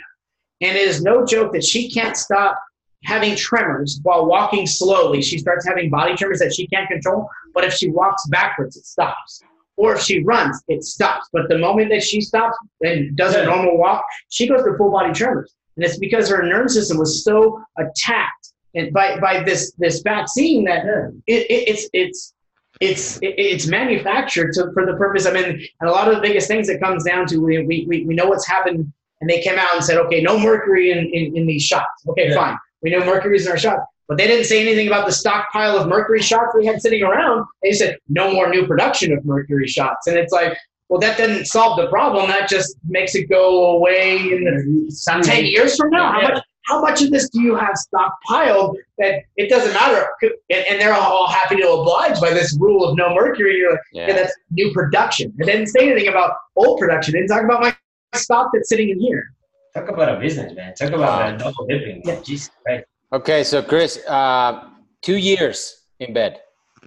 And 0.59 0.75
it 0.75 0.81
is 0.81 1.01
no 1.01 1.25
joke 1.25 1.53
that 1.53 1.63
she 1.63 1.89
can't 1.89 2.17
stop 2.17 2.61
having 3.05 3.35
tremors 3.35 3.99
while 4.03 4.25
walking 4.25 4.65
slowly. 4.67 5.21
She 5.21 5.37
starts 5.37 5.65
having 5.67 5.89
body 5.89 6.15
tremors 6.15 6.39
that 6.39 6.53
she 6.53 6.67
can't 6.67 6.87
control, 6.89 7.29
but 7.53 7.63
if 7.63 7.73
she 7.73 7.89
walks 7.89 8.25
backwards, 8.27 8.75
it 8.75 8.85
stops. 8.85 9.41
Or 9.77 9.93
if 9.95 10.01
she 10.01 10.23
runs, 10.23 10.63
it 10.67 10.83
stops. 10.83 11.27
But 11.33 11.49
the 11.49 11.57
moment 11.57 11.89
that 11.89 12.01
she 12.03 12.21
stops 12.21 12.57
and 12.81 13.15
does 13.15 13.35
a 13.35 13.45
normal 13.45 13.77
walk, 13.77 14.05
she 14.29 14.47
goes 14.47 14.63
to 14.63 14.75
full 14.77 14.91
body 14.91 15.13
tremors. 15.13 15.53
And 15.75 15.85
it's 15.85 15.97
because 15.97 16.29
her 16.29 16.41
nervous 16.43 16.73
system 16.73 16.97
was 16.97 17.23
so 17.23 17.61
attacked 17.77 18.53
and 18.73 18.91
by, 18.93 19.19
by 19.19 19.43
this, 19.43 19.73
this 19.77 20.01
vaccine 20.01 20.63
that 20.65 20.85
it, 21.27 21.45
it, 21.49 21.69
it's 21.69 21.89
it's 21.93 22.33
it's 22.81 23.17
it, 23.21 23.35
it's 23.37 23.67
manufactured 23.67 24.51
to, 24.53 24.71
for 24.73 24.85
the 24.85 24.93
purpose. 24.97 25.25
I 25.25 25.31
mean, 25.31 25.45
and 25.45 25.89
a 25.89 25.91
lot 25.91 26.09
of 26.09 26.15
the 26.15 26.21
biggest 26.21 26.47
things 26.47 26.67
that 26.67 26.81
comes 26.81 27.03
down 27.05 27.25
to 27.27 27.37
we, 27.37 27.59
we, 27.65 27.85
we 27.87 28.05
we 28.05 28.13
know 28.13 28.25
what's 28.27 28.45
happened, 28.47 28.91
and 29.21 29.29
they 29.29 29.41
came 29.41 29.57
out 29.57 29.73
and 29.75 29.83
said, 29.83 29.97
okay, 29.97 30.21
no 30.21 30.37
mercury 30.37 30.91
in, 30.91 30.99
in, 31.13 31.37
in 31.37 31.47
these 31.47 31.63
shots. 31.63 32.05
Okay, 32.07 32.29
Yeah. 32.29 32.35
fine. 32.35 32.57
We 32.85 32.91
know 32.91 33.03
mercury's 33.03 33.47
in 33.47 33.51
our 33.51 33.57
shots. 33.57 33.81
But 34.07 34.19
they 34.19 34.27
didn't 34.27 34.45
say 34.45 34.61
anything 34.61 34.85
about 34.85 35.07
the 35.07 35.11
stockpile 35.11 35.75
of 35.75 35.87
mercury 35.87 36.21
shots 36.21 36.53
we 36.55 36.67
had 36.67 36.79
sitting 36.79 37.01
around. 37.01 37.43
They 37.63 37.71
said 37.71 37.97
no 38.07 38.31
more 38.31 38.47
new 38.47 38.67
production 38.67 39.11
of 39.11 39.25
mercury 39.25 39.67
shots. 39.67 40.05
And 40.05 40.15
it's 40.15 40.31
like, 40.31 40.55
well, 40.87 40.99
that 40.99 41.17
doesn't 41.17 41.45
solve 41.45 41.77
the 41.77 41.87
problem. 41.87 42.27
That 42.27 42.47
just 42.47 42.77
makes 42.87 43.15
it 43.15 43.27
go 43.27 43.77
away 43.77 44.17
in 44.17 44.43
the 44.43 45.21
10 45.23 45.45
years 45.45 45.75
from 45.75 45.89
now. 45.89 46.11
How 46.11 46.21
much, 46.21 46.43
how 46.65 46.79
much 46.79 47.01
of 47.01 47.09
this 47.09 47.27
do 47.29 47.41
you 47.41 47.55
have 47.55 47.73
stockpiled 47.73 48.75
that 48.99 49.23
it 49.35 49.49
doesn't 49.49 49.73
matter? 49.73 50.07
And, 50.21 50.63
and 50.69 50.79
they're 50.79 50.93
all 50.93 51.27
happy 51.27 51.55
to 51.55 51.67
oblige 51.67 52.21
by 52.21 52.35
this 52.35 52.55
rule 52.59 52.87
of 52.87 52.95
no 52.95 53.15
mercury. 53.15 53.57
You're 53.57 53.71
like, 53.71 53.79
yeah. 53.93 54.07
yeah 54.09 54.13
that's 54.13 54.33
new 54.51 54.71
production. 54.71 55.33
It 55.39 55.47
didn't 55.47 55.67
say 55.67 55.89
anything 55.89 56.07
about 56.07 56.35
old 56.55 56.79
production. 56.79 57.15
It 57.15 57.21
didn't 57.21 57.29
talk 57.29 57.43
about 57.43 57.61
my 57.61 57.75
stock 58.13 58.51
that's 58.53 58.69
sitting 58.69 58.89
in 58.89 58.99
here. 58.99 59.31
Talk 59.75 59.89
about 59.89 60.09
a 60.15 60.19
business, 60.19 60.53
man. 60.55 60.73
Talk 60.73 60.91
about 60.91 61.33
a 61.33 61.37
double 61.37 61.65
dipping. 61.67 62.01
Yeah. 62.05 62.21
Jesus 62.21 62.49
Christ. 62.63 62.85
Okay, 63.11 63.43
so 63.43 63.61
Chris, 63.61 63.99
uh, 64.07 64.69
two 65.01 65.17
years 65.17 65.87
in 65.99 66.13
bed, 66.13 66.39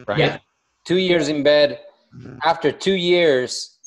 right? 0.06 0.18
Yeah. 0.18 0.38
Two 0.86 0.96
years 0.96 1.28
in 1.28 1.42
bed. 1.42 1.80
After 2.42 2.72
two 2.72 2.94
years, 2.94 3.78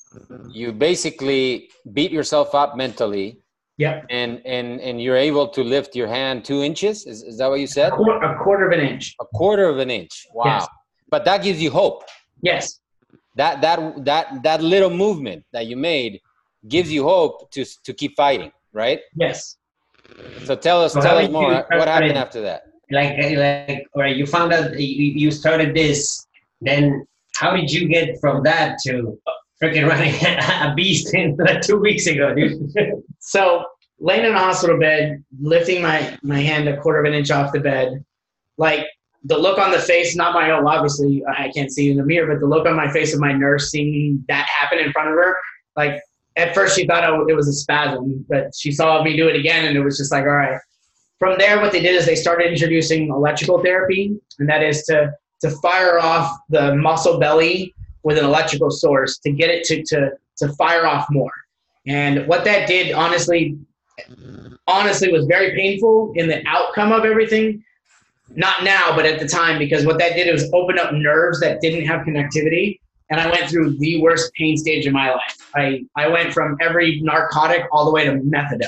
you 0.51 0.71
basically 0.71 1.69
beat 1.93 2.11
yourself 2.11 2.53
up 2.53 2.77
mentally. 2.77 3.41
Yeah. 3.77 4.03
And 4.11 4.41
and 4.45 4.79
and 4.81 5.01
you're 5.01 5.17
able 5.17 5.47
to 5.49 5.63
lift 5.63 5.95
your 5.95 6.07
hand 6.07 6.45
two 6.45 6.61
inches. 6.61 7.07
Is, 7.07 7.23
is 7.23 7.39
that 7.39 7.49
what 7.49 7.59
you 7.59 7.67
said? 7.67 7.93
A 7.93 7.95
quarter, 7.95 8.25
a 8.25 8.37
quarter 8.43 8.65
of 8.67 8.73
an 8.77 8.85
inch. 8.85 9.15
A 9.19 9.25
quarter 9.25 9.67
of 9.67 9.79
an 9.79 9.89
inch. 9.89 10.27
Wow. 10.33 10.45
Yes. 10.45 10.67
But 11.09 11.25
that 11.25 11.41
gives 11.41 11.59
you 11.59 11.71
hope. 11.71 12.03
Yes. 12.43 12.79
That 13.35 13.61
that 13.61 14.05
that 14.05 14.43
that 14.43 14.61
little 14.61 14.91
movement 14.91 15.43
that 15.53 15.65
you 15.65 15.77
made 15.77 16.21
gives 16.67 16.91
you 16.91 17.03
hope 17.03 17.49
to 17.51 17.65
to 17.85 17.93
keep 17.93 18.15
fighting, 18.15 18.51
right? 18.73 18.99
Yes. 19.15 19.57
So 20.43 20.55
tell 20.55 20.83
us, 20.83 20.93
so 20.93 21.01
tell 21.01 21.17
us 21.17 21.29
more. 21.29 21.65
What 21.69 21.87
happened 21.87 22.17
after 22.17 22.41
that? 22.41 22.63
Like, 22.91 23.13
eh, 23.17 23.67
like, 23.69 23.87
all 23.95 24.01
right, 24.01 24.15
you 24.15 24.25
found 24.25 24.51
out 24.51 24.77
you, 24.79 25.13
you 25.13 25.31
started 25.31 25.73
this. 25.73 26.27
Then, 26.59 27.05
how 27.35 27.55
did 27.55 27.71
you 27.71 27.87
get 27.87 28.19
from 28.19 28.43
that 28.43 28.77
to 28.85 29.17
freaking 29.61 29.87
running 29.87 30.13
a 30.25 30.73
beast 30.75 31.13
in 31.13 31.37
like 31.37 31.61
two 31.61 31.77
weeks 31.77 32.07
ago, 32.07 32.33
dude? 32.35 32.73
so, 33.19 33.63
laying 33.99 34.25
in 34.25 34.33
a 34.33 34.39
hospital 34.39 34.77
bed, 34.77 35.23
lifting 35.39 35.81
my 35.81 36.17
my 36.21 36.39
hand 36.39 36.67
a 36.67 36.77
quarter 36.77 36.99
of 36.99 37.05
an 37.05 37.13
inch 37.13 37.31
off 37.31 37.53
the 37.53 37.59
bed, 37.59 38.03
like 38.57 38.85
the 39.23 39.37
look 39.37 39.59
on 39.59 39.71
the 39.71 39.79
face, 39.79 40.15
not 40.15 40.33
my 40.33 40.51
own, 40.51 40.65
obviously, 40.65 41.23
I 41.27 41.51
can't 41.55 41.71
see 41.71 41.91
in 41.91 41.97
the 41.97 42.03
mirror, 42.03 42.33
but 42.33 42.39
the 42.39 42.47
look 42.47 42.65
on 42.65 42.75
my 42.75 42.91
face 42.91 43.13
of 43.13 43.19
my 43.19 43.31
nurse 43.31 43.69
seeing 43.69 44.23
that 44.27 44.47
happen 44.47 44.79
in 44.79 44.91
front 44.91 45.09
of 45.09 45.15
her, 45.15 45.37
like 45.75 46.01
at 46.35 46.53
first 46.53 46.75
she 46.75 46.85
thought 46.85 47.03
it 47.29 47.35
was 47.35 47.47
a 47.47 47.53
spasm, 47.53 48.25
but 48.29 48.55
she 48.55 48.71
saw 48.71 49.03
me 49.03 49.17
do 49.17 49.27
it 49.27 49.35
again, 49.35 49.65
and 49.65 49.77
it 49.77 49.81
was 49.81 49.97
just 49.97 50.11
like, 50.11 50.23
all 50.23 50.29
right. 50.29 50.59
From 51.19 51.37
there, 51.37 51.61
what 51.61 51.71
they 51.71 51.81
did 51.81 51.95
is 51.95 52.05
they 52.05 52.15
started 52.15 52.51
introducing 52.51 53.09
electrical 53.09 53.61
therapy, 53.61 54.15
and 54.39 54.49
that 54.49 54.63
is 54.63 54.83
to 54.83 55.13
to 55.41 55.49
fire 55.61 55.99
off 55.99 56.37
the 56.49 56.75
muscle 56.75 57.19
belly 57.19 57.73
with 58.03 58.17
an 58.17 58.25
electrical 58.25 58.71
source 58.71 59.17
to 59.19 59.31
get 59.31 59.49
it 59.49 59.63
to 59.65 59.83
to 59.83 60.11
to 60.37 60.53
fire 60.53 60.87
off 60.87 61.05
more. 61.11 61.31
And 61.85 62.27
what 62.27 62.43
that 62.45 62.67
did, 62.67 62.93
honestly, 62.93 63.57
honestly, 64.67 65.11
was 65.11 65.25
very 65.25 65.55
painful 65.55 66.13
in 66.15 66.27
the 66.27 66.43
outcome 66.47 66.91
of 66.91 67.05
everything. 67.05 67.63
Not 68.33 68.63
now, 68.63 68.95
but 68.95 69.05
at 69.05 69.19
the 69.19 69.27
time, 69.27 69.59
because 69.59 69.85
what 69.85 69.99
that 69.99 70.15
did 70.15 70.31
was 70.31 70.49
open 70.53 70.79
up 70.79 70.93
nerves 70.93 71.41
that 71.41 71.59
didn't 71.59 71.85
have 71.85 72.05
connectivity 72.05 72.79
and 73.11 73.19
I 73.19 73.29
went 73.29 73.49
through 73.49 73.77
the 73.77 74.01
worst 74.01 74.33
pain 74.33 74.57
stage 74.57 74.87
of 74.87 74.93
my 74.93 75.11
life. 75.11 75.37
I, 75.53 75.83
I 75.97 76.07
went 76.07 76.33
from 76.33 76.57
every 76.61 77.01
narcotic 77.01 77.65
all 77.71 77.85
the 77.85 77.91
way 77.91 78.05
to 78.05 78.13
methadone. 78.13 78.67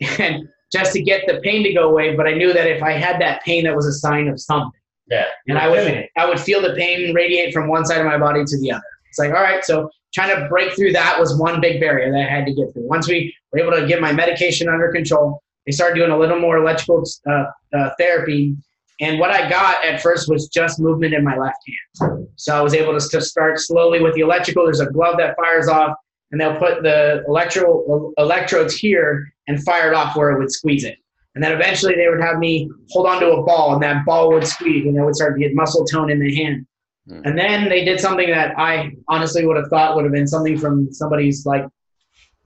And 0.20 0.48
just 0.72 0.92
to 0.92 1.02
get 1.02 1.26
the 1.26 1.40
pain 1.40 1.64
to 1.64 1.72
go 1.72 1.90
away, 1.90 2.14
but 2.14 2.26
I 2.26 2.32
knew 2.32 2.52
that 2.52 2.66
if 2.66 2.82
I 2.82 2.92
had 2.92 3.20
that 3.20 3.42
pain, 3.42 3.64
that 3.64 3.74
was 3.74 3.86
a 3.86 3.92
sign 3.92 4.28
of 4.28 4.40
something. 4.40 4.70
Yeah. 5.10 5.24
And 5.48 5.58
I 5.58 5.68
would 5.68 6.08
I 6.16 6.26
would 6.26 6.38
feel 6.38 6.60
the 6.60 6.74
pain 6.74 7.14
radiate 7.14 7.52
from 7.52 7.68
one 7.68 7.84
side 7.84 7.98
of 7.98 8.06
my 8.06 8.18
body 8.18 8.44
to 8.44 8.60
the 8.60 8.72
other. 8.72 8.82
It's 9.08 9.18
like, 9.18 9.30
all 9.30 9.42
right, 9.42 9.64
so 9.64 9.90
trying 10.14 10.38
to 10.38 10.48
break 10.48 10.74
through 10.76 10.92
that 10.92 11.18
was 11.18 11.36
one 11.36 11.60
big 11.60 11.80
barrier 11.80 12.12
that 12.12 12.20
I 12.20 12.30
had 12.30 12.46
to 12.46 12.54
get 12.54 12.72
through. 12.72 12.86
Once 12.86 13.08
we 13.08 13.34
were 13.52 13.58
able 13.58 13.72
to 13.72 13.86
get 13.86 14.00
my 14.00 14.12
medication 14.12 14.68
under 14.68 14.92
control, 14.92 15.42
they 15.66 15.72
started 15.72 15.96
doing 15.96 16.10
a 16.10 16.18
little 16.18 16.38
more 16.38 16.58
electrical 16.58 17.02
uh, 17.28 17.44
uh, 17.76 17.90
therapy 17.98 18.56
and 19.00 19.18
what 19.18 19.30
I 19.30 19.48
got 19.48 19.84
at 19.84 20.00
first 20.00 20.28
was 20.28 20.48
just 20.48 20.80
movement 20.80 21.14
in 21.14 21.22
my 21.22 21.36
left 21.36 21.58
hand. 21.66 22.26
So 22.36 22.56
I 22.56 22.60
was 22.60 22.74
able 22.74 22.98
to 22.98 23.20
start 23.20 23.60
slowly 23.60 24.00
with 24.00 24.14
the 24.14 24.20
electrical. 24.22 24.64
There's 24.64 24.80
a 24.80 24.86
glove 24.86 25.16
that 25.18 25.36
fires 25.36 25.68
off, 25.68 25.96
and 26.30 26.40
they'll 26.40 26.56
put 26.56 26.82
the 26.82 27.24
electro 27.28 28.12
electrodes 28.18 28.74
here 28.74 29.32
and 29.46 29.62
fire 29.62 29.92
it 29.92 29.94
off 29.94 30.16
where 30.16 30.32
it 30.32 30.38
would 30.38 30.50
squeeze 30.50 30.84
it. 30.84 30.98
And 31.34 31.44
then 31.44 31.52
eventually 31.52 31.94
they 31.94 32.08
would 32.08 32.20
have 32.20 32.38
me 32.38 32.68
hold 32.90 33.06
onto 33.06 33.26
a 33.26 33.42
ball, 33.44 33.74
and 33.74 33.82
that 33.82 34.04
ball 34.04 34.32
would 34.32 34.46
squeeze, 34.46 34.86
and 34.86 35.00
I 35.00 35.04
would 35.04 35.14
start 35.14 35.34
to 35.34 35.40
get 35.40 35.54
muscle 35.54 35.84
tone 35.84 36.10
in 36.10 36.18
the 36.18 36.34
hand. 36.34 36.66
Mm. 37.08 37.22
And 37.24 37.38
then 37.38 37.68
they 37.68 37.84
did 37.84 38.00
something 38.00 38.28
that 38.30 38.58
I 38.58 38.92
honestly 39.08 39.46
would 39.46 39.56
have 39.56 39.68
thought 39.68 39.94
would 39.94 40.04
have 40.04 40.12
been 40.12 40.26
something 40.26 40.58
from 40.58 40.92
somebody's 40.92 41.46
like 41.46 41.64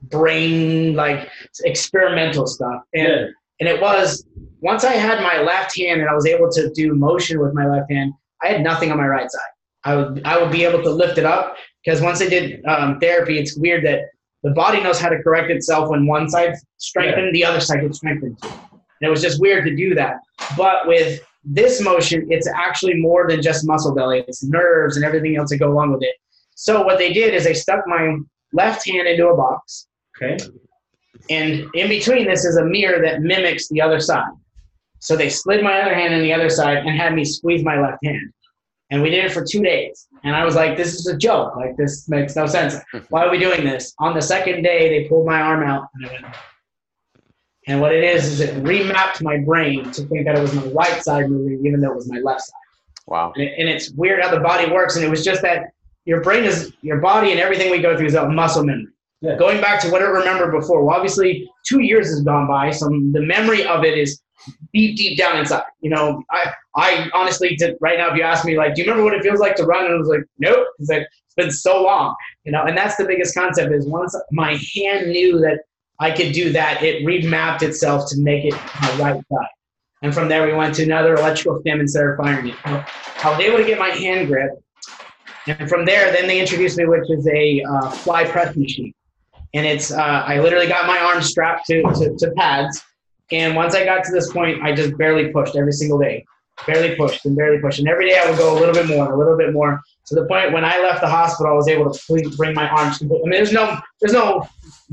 brain, 0.03 0.95
like 0.95 1.29
experimental 1.63 2.45
stuff. 2.45 2.81
And 2.93 3.07
yeah. 3.07 3.25
And 3.59 3.69
it 3.69 3.81
was 3.81 4.25
once 4.61 4.83
I 4.83 4.93
had 4.93 5.21
my 5.21 5.41
left 5.41 5.77
hand 5.77 6.01
and 6.01 6.09
I 6.09 6.13
was 6.13 6.25
able 6.25 6.49
to 6.51 6.71
do 6.71 6.95
motion 6.95 7.39
with 7.39 7.53
my 7.53 7.67
left 7.67 7.91
hand, 7.91 8.13
I 8.41 8.47
had 8.47 8.61
nothing 8.61 8.91
on 8.91 8.97
my 8.97 9.07
right 9.07 9.29
side. 9.29 9.41
I 9.83 9.95
would 9.95 10.21
I 10.25 10.41
would 10.41 10.51
be 10.51 10.63
able 10.63 10.81
to 10.83 10.89
lift 10.89 11.17
it 11.17 11.25
up 11.25 11.57
because 11.83 12.01
once 12.01 12.21
I 12.21 12.29
did 12.29 12.63
um, 12.65 12.99
therapy, 12.99 13.37
it's 13.37 13.57
weird 13.57 13.85
that 13.85 14.01
the 14.43 14.51
body 14.51 14.81
knows 14.81 14.99
how 14.99 15.09
to 15.09 15.21
correct 15.21 15.49
itself 15.49 15.89
when 15.89 16.05
one 16.05 16.29
side 16.29 16.55
strengthened, 16.77 17.35
yeah. 17.35 17.45
the 17.45 17.45
other 17.45 17.59
side 17.59 17.81
gets 17.81 17.97
strengthened. 17.97 18.37
And 18.43 19.07
it 19.07 19.09
was 19.09 19.21
just 19.21 19.39
weird 19.39 19.65
to 19.65 19.75
do 19.75 19.95
that. 19.95 20.17
But 20.57 20.87
with 20.87 21.21
this 21.43 21.81
motion, 21.81 22.27
it's 22.29 22.47
actually 22.47 22.95
more 22.95 23.27
than 23.27 23.41
just 23.41 23.65
muscle 23.65 23.93
belly. 23.93 24.23
It's 24.27 24.43
nerves 24.43 24.95
and 24.95 25.05
everything 25.05 25.35
else 25.37 25.49
that 25.49 25.57
go 25.57 25.71
along 25.71 25.91
with 25.91 26.03
it. 26.03 26.15
So 26.55 26.83
what 26.83 26.97
they 26.97 27.11
did 27.11 27.33
is 27.33 27.43
they 27.43 27.53
stuck 27.53 27.85
my 27.87 28.17
left 28.53 28.87
hand 28.87 29.07
into 29.07 29.27
a 29.27 29.35
box. 29.35 29.87
Okay. 30.21 30.37
And 31.29 31.65
in 31.73 31.89
between 31.89 32.27
this 32.27 32.45
is 32.45 32.57
a 32.57 32.65
mirror 32.65 33.01
that 33.01 33.21
mimics 33.21 33.67
the 33.69 33.81
other 33.81 33.99
side. 33.99 34.31
So 34.99 35.15
they 35.15 35.29
slid 35.29 35.63
my 35.63 35.81
other 35.81 35.93
hand 35.93 36.13
in 36.13 36.21
the 36.21 36.33
other 36.33 36.49
side 36.49 36.77
and 36.77 36.97
had 36.97 37.13
me 37.13 37.25
squeeze 37.25 37.63
my 37.63 37.79
left 37.79 38.03
hand. 38.03 38.33
And 38.89 39.01
we 39.01 39.09
did 39.09 39.25
it 39.25 39.31
for 39.31 39.43
two 39.43 39.61
days. 39.61 40.07
And 40.23 40.35
I 40.35 40.45
was 40.45 40.55
like, 40.55 40.77
this 40.77 40.93
is 40.93 41.07
a 41.07 41.17
joke. 41.17 41.55
Like, 41.55 41.75
this 41.77 42.07
makes 42.07 42.35
no 42.35 42.45
sense. 42.45 42.75
Why 43.09 43.25
are 43.25 43.31
we 43.31 43.39
doing 43.39 43.63
this? 43.63 43.93
On 43.99 44.13
the 44.13 44.21
second 44.21 44.63
day, 44.63 44.89
they 44.89 45.09
pulled 45.09 45.25
my 45.25 45.41
arm 45.41 45.63
out 45.63 45.87
and 45.95 46.05
I 46.05 46.11
went, 46.11 46.25
and 47.67 47.81
what 47.81 47.93
it 47.93 48.03
is, 48.03 48.25
is 48.25 48.39
it 48.41 48.55
remapped 48.63 49.21
my 49.21 49.37
brain 49.37 49.91
to 49.91 50.05
think 50.05 50.25
that 50.25 50.37
it 50.37 50.41
was 50.41 50.53
my 50.53 50.67
right 50.67 51.03
side 51.03 51.29
moving, 51.29 51.65
even 51.65 51.79
though 51.79 51.91
it 51.91 51.95
was 51.95 52.09
my 52.09 52.19
left 52.19 52.41
side. 52.41 52.53
Wow. 53.07 53.33
And, 53.35 53.43
it, 53.43 53.53
and 53.57 53.69
it's 53.69 53.91
weird 53.91 54.21
how 54.21 54.31
the 54.31 54.41
body 54.41 54.69
works. 54.71 54.95
And 54.95 55.03
it 55.03 55.09
was 55.09 55.23
just 55.23 55.41
that 55.41 55.71
your 56.05 56.21
brain 56.21 56.43
is, 56.43 56.73
your 56.81 56.99
body 56.99 57.31
and 57.31 57.39
everything 57.39 57.71
we 57.71 57.79
go 57.79 57.97
through 57.97 58.07
is 58.07 58.15
a 58.15 58.27
muscle 58.27 58.63
memory. 58.63 58.92
Yeah. 59.23 59.37
Going 59.37 59.61
back 59.61 59.79
to 59.83 59.89
what 59.89 60.01
I 60.01 60.05
remember 60.05 60.51
before, 60.51 60.83
well, 60.83 60.97
obviously 60.97 61.49
two 61.65 61.79
years 61.79 62.07
has 62.09 62.21
gone 62.21 62.45
by, 62.45 62.71
so 62.71 62.89
the 62.89 63.21
memory 63.21 63.65
of 63.65 63.85
it 63.85 63.97
is 63.97 64.21
deep, 64.73 64.97
deep 64.97 65.17
down 65.17 65.37
inside. 65.37 65.63
You 65.79 65.91
know, 65.91 66.21
I, 66.29 66.51
I 66.75 67.09
honestly, 67.13 67.57
right 67.79 67.97
now, 67.97 68.11
if 68.11 68.17
you 68.17 68.23
ask 68.23 68.43
me, 68.43 68.57
like, 68.57 68.75
do 68.75 68.81
you 68.81 68.85
remember 68.85 69.05
what 69.05 69.13
it 69.13 69.23
feels 69.23 69.39
like 69.39 69.55
to 69.55 69.63
run? 69.63 69.85
And 69.85 69.93
I 69.93 69.97
was 69.97 70.09
like, 70.09 70.25
nope. 70.39 70.67
It's 70.77 70.89
like, 70.89 71.03
it's 71.03 71.35
been 71.37 71.51
so 71.51 71.81
long, 71.81 72.13
you 72.43 72.51
know, 72.51 72.63
and 72.63 72.77
that's 72.77 72.97
the 72.97 73.05
biggest 73.05 73.33
concept 73.33 73.73
is 73.73 73.87
once 73.87 74.13
my 74.33 74.59
hand 74.75 75.09
knew 75.09 75.39
that 75.39 75.59
I 75.99 76.11
could 76.11 76.33
do 76.33 76.51
that, 76.51 76.83
it 76.83 77.05
remapped 77.05 77.61
itself 77.61 78.09
to 78.09 78.19
make 78.19 78.43
it 78.43 78.53
my 78.81 78.91
right 78.99 79.15
side. 79.15 79.47
And 80.01 80.13
from 80.13 80.27
there, 80.27 80.45
we 80.45 80.51
went 80.51 80.75
to 80.75 80.83
another 80.83 81.15
electrical 81.15 81.61
stim 81.61 81.79
instead 81.79 82.05
of 82.05 82.17
firing 82.17 82.49
it. 82.49 82.55
I 82.65 82.83
was 83.23 83.39
able 83.39 83.57
to 83.57 83.63
get 83.63 83.79
my 83.79 83.89
hand 83.89 84.27
grip. 84.27 84.51
And 85.47 85.69
from 85.69 85.85
there, 85.85 86.11
then 86.11 86.27
they 86.27 86.41
introduced 86.41 86.77
me, 86.77 86.85
which 86.87 87.09
is 87.09 87.25
a 87.27 87.63
uh, 87.63 87.89
fly 87.89 88.25
press 88.25 88.53
machine. 88.57 88.93
And 89.53 89.65
it's, 89.65 89.91
uh, 89.91 90.23
I 90.25 90.39
literally 90.39 90.67
got 90.67 90.87
my 90.87 90.97
arm 90.97 91.21
strapped 91.21 91.67
to, 91.67 91.83
to, 91.83 92.15
to 92.17 92.31
pads 92.31 92.83
and 93.33 93.55
once 93.55 93.73
I 93.73 93.83
got 93.83 94.03
to 94.03 94.11
this 94.11 94.31
point, 94.31 94.61
I 94.61 94.73
just 94.73 94.97
barely 94.97 95.31
pushed 95.31 95.55
every 95.55 95.71
single 95.71 95.97
day, 95.97 96.23
barely 96.67 96.95
pushed 96.95 97.25
and 97.25 97.35
barely 97.35 97.59
pushed. 97.59 97.79
And 97.79 97.87
every 97.87 98.07
day 98.07 98.19
I 98.23 98.29
would 98.29 98.37
go 98.37 98.55
a 98.55 98.57
little 98.59 98.75
bit 98.75 98.87
more, 98.87 99.11
a 99.11 99.17
little 99.17 99.37
bit 99.37 99.53
more, 99.53 99.81
to 100.07 100.15
the 100.15 100.25
point 100.25 100.51
when 100.51 100.63
I 100.63 100.79
left 100.79 101.01
the 101.01 101.07
hospital, 101.07 101.51
I 101.51 101.55
was 101.55 101.67
able 101.67 101.91
to 101.91 102.35
bring 102.37 102.53
my 102.53 102.69
arms. 102.69 103.01
I 103.01 103.05
mean, 103.05 103.31
there's 103.31 103.51
no, 103.51 103.79
there's 104.01 104.13
no 104.13 104.47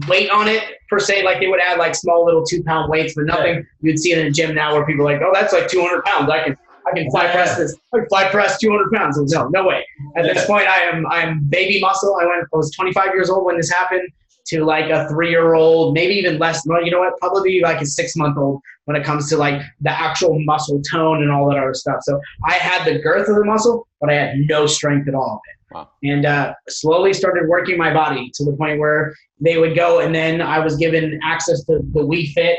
weight 0.09 0.31
on 0.31 0.49
it 0.49 0.63
per 0.89 0.99
se. 0.99 1.25
Like 1.25 1.41
they 1.41 1.49
would 1.49 1.61
add 1.61 1.79
like 1.79 1.95
small 1.95 2.25
little 2.25 2.45
two 2.45 2.63
pound 2.63 2.91
weights, 2.91 3.15
but 3.15 3.27
nothing 3.27 3.57
yeah. 3.57 3.63
you'd 3.83 3.99
see 3.99 4.13
in 4.13 4.27
a 4.27 4.31
gym 4.31 4.55
now 4.55 4.75
where 4.75 4.87
people 4.87 5.07
are 5.07 5.13
like, 5.13 5.23
oh, 5.23 5.33
that's 5.35 5.53
like 5.53 5.69
200 5.69 6.05
pounds. 6.05 6.31
I 6.31 6.45
can, 6.45 6.57
I 6.87 6.97
can 6.97 7.11
fly 7.11 7.31
press 7.31 7.59
this. 7.59 7.77
I 7.93 7.99
can 7.99 8.09
fly 8.09 8.31
press 8.31 8.59
200 8.59 8.91
pounds. 8.93 9.19
No, 9.35 9.49
no 9.49 9.67
way. 9.67 9.85
At 10.17 10.25
yeah. 10.25 10.33
this 10.33 10.47
point, 10.47 10.67
I 10.67 10.79
am, 10.85 11.07
I'm 11.09 11.45
baby 11.45 11.81
muscle. 11.81 12.17
I 12.19 12.25
went, 12.25 12.47
I 12.55 12.57
was 12.57 12.71
25 12.71 13.09
years 13.09 13.29
old 13.29 13.45
when 13.45 13.57
this 13.57 13.71
happened 13.71 14.09
to 14.51 14.65
like 14.65 14.91
a 14.91 15.09
three 15.09 15.31
year 15.31 15.55
old, 15.55 15.95
maybe 15.95 16.15
even 16.15 16.39
less. 16.39 16.67
Well, 16.67 16.85
you 16.85 16.91
know 16.91 17.01
what? 17.01 17.19
Probably 17.19 17.61
like 17.61 17.81
a 17.81 17.87
six 17.87 18.17
month 18.17 18.37
old 18.37 18.61
when 18.85 18.97
it 18.97 19.05
comes 19.05 19.29
to 19.31 19.37
like 19.37 19.63
the 19.81 19.91
actual 19.91 20.39
muscle 20.41 20.83
tone 20.83 21.23
and 21.23 21.31
all 21.31 21.49
that 21.49 21.59
other 21.59 21.75
stuff. 21.75 22.01
So 22.03 22.21
I 22.45 22.55
had 22.55 22.85
the 22.85 22.99
girth 22.99 23.29
of 23.29 23.37
the 23.37 23.45
muscle, 23.45 23.87
but 24.01 24.11
I 24.11 24.15
had 24.15 24.39
no 24.49 24.67
strength 24.67 25.09
at 25.09 25.15
all 25.15 25.35
of 25.35 25.41
it. 25.49 25.75
Wow. 25.75 25.89
And 26.03 26.27
uh, 26.27 26.55
slowly 26.69 27.13
started 27.13 27.49
working 27.49 27.79
my 27.79 27.95
body 27.95 28.31
to 28.35 28.45
the 28.45 28.53
point 28.53 28.81
where 28.81 29.15
they 29.41 29.59
would 29.59 29.77
go, 29.77 30.01
and 30.01 30.13
then 30.13 30.43
I 30.43 30.59
was 30.59 30.77
given 30.77 31.21
access 31.23 31.63
to 31.67 31.79
the 31.93 32.01
Wii 32.01 32.33
Fit, 32.33 32.59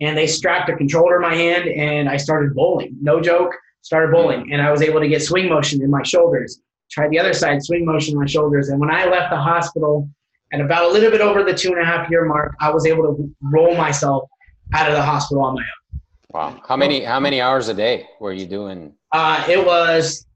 and 0.00 0.16
they 0.16 0.28
strapped 0.28 0.70
a 0.70 0.76
controller 0.76 1.16
in 1.16 1.22
my 1.22 1.34
hand, 1.34 1.68
and 1.68 2.08
I 2.08 2.16
started 2.16 2.54
bowling. 2.54 2.96
No 3.00 3.20
joke, 3.20 3.52
started 3.80 4.12
bowling, 4.12 4.52
and 4.52 4.62
I 4.62 4.70
was 4.70 4.80
able 4.80 5.00
to 5.00 5.08
get 5.08 5.22
swing 5.22 5.48
motion 5.48 5.82
in 5.82 5.90
my 5.90 6.04
shoulders. 6.04 6.60
Tried 6.92 7.10
the 7.10 7.18
other 7.18 7.32
side, 7.32 7.60
swing 7.64 7.84
motion 7.84 8.12
in 8.14 8.20
my 8.20 8.26
shoulders, 8.26 8.68
and 8.68 8.78
when 8.78 8.90
I 8.90 9.06
left 9.06 9.30
the 9.30 9.40
hospital, 9.40 10.08
at 10.52 10.60
about 10.60 10.84
a 10.84 10.88
little 10.88 11.10
bit 11.10 11.20
over 11.20 11.42
the 11.42 11.54
two 11.54 11.72
and 11.72 11.80
a 11.80 11.84
half 11.84 12.10
year 12.10 12.24
mark, 12.24 12.54
I 12.60 12.70
was 12.70 12.86
able 12.86 13.14
to 13.14 13.34
roll 13.42 13.74
myself 13.74 14.28
out 14.74 14.88
of 14.88 14.94
the 14.94 15.02
hospital 15.02 15.42
on 15.42 15.54
my 15.54 15.60
own. 15.60 16.00
Wow. 16.32 16.60
How 16.66 16.76
many 16.76 17.04
how 17.04 17.20
many 17.20 17.40
hours 17.40 17.68
a 17.68 17.74
day 17.74 18.06
were 18.20 18.32
you 18.32 18.46
doing? 18.46 18.94
Uh, 19.12 19.44
it 19.48 19.64
was 19.64 20.26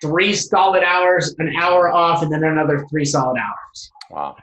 three 0.00 0.32
solid 0.32 0.84
hours, 0.84 1.34
an 1.38 1.54
hour 1.56 1.90
off, 1.92 2.22
and 2.22 2.32
then 2.32 2.44
another 2.44 2.86
three 2.88 3.04
solid 3.04 3.36
hours. 3.38 3.90
Wow. 4.10 4.36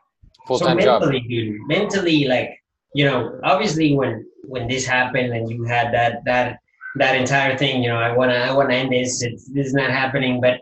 Full 0.47 0.59
so 0.59 0.65
time 0.65 0.79
job. 0.79 1.01
mentally, 1.01 1.21
dude, 1.27 1.67
mentally, 1.67 2.25
like 2.25 2.49
you 2.93 3.05
know, 3.05 3.39
obviously 3.43 3.95
when 3.95 4.25
when 4.43 4.67
this 4.67 4.85
happened 4.85 5.33
and 5.33 5.49
you 5.49 5.63
had 5.63 5.93
that 5.93 6.23
that 6.25 6.59
that 6.95 7.15
entire 7.15 7.57
thing, 7.57 7.83
you 7.83 7.89
know, 7.89 7.97
I 7.97 8.11
wanna 8.11 8.33
I 8.33 8.53
wanna 8.53 8.73
end 8.73 8.91
this. 8.91 9.21
It's, 9.23 9.49
this 9.51 9.67
is 9.67 9.73
not 9.73 9.89
happening. 9.89 10.41
But 10.41 10.59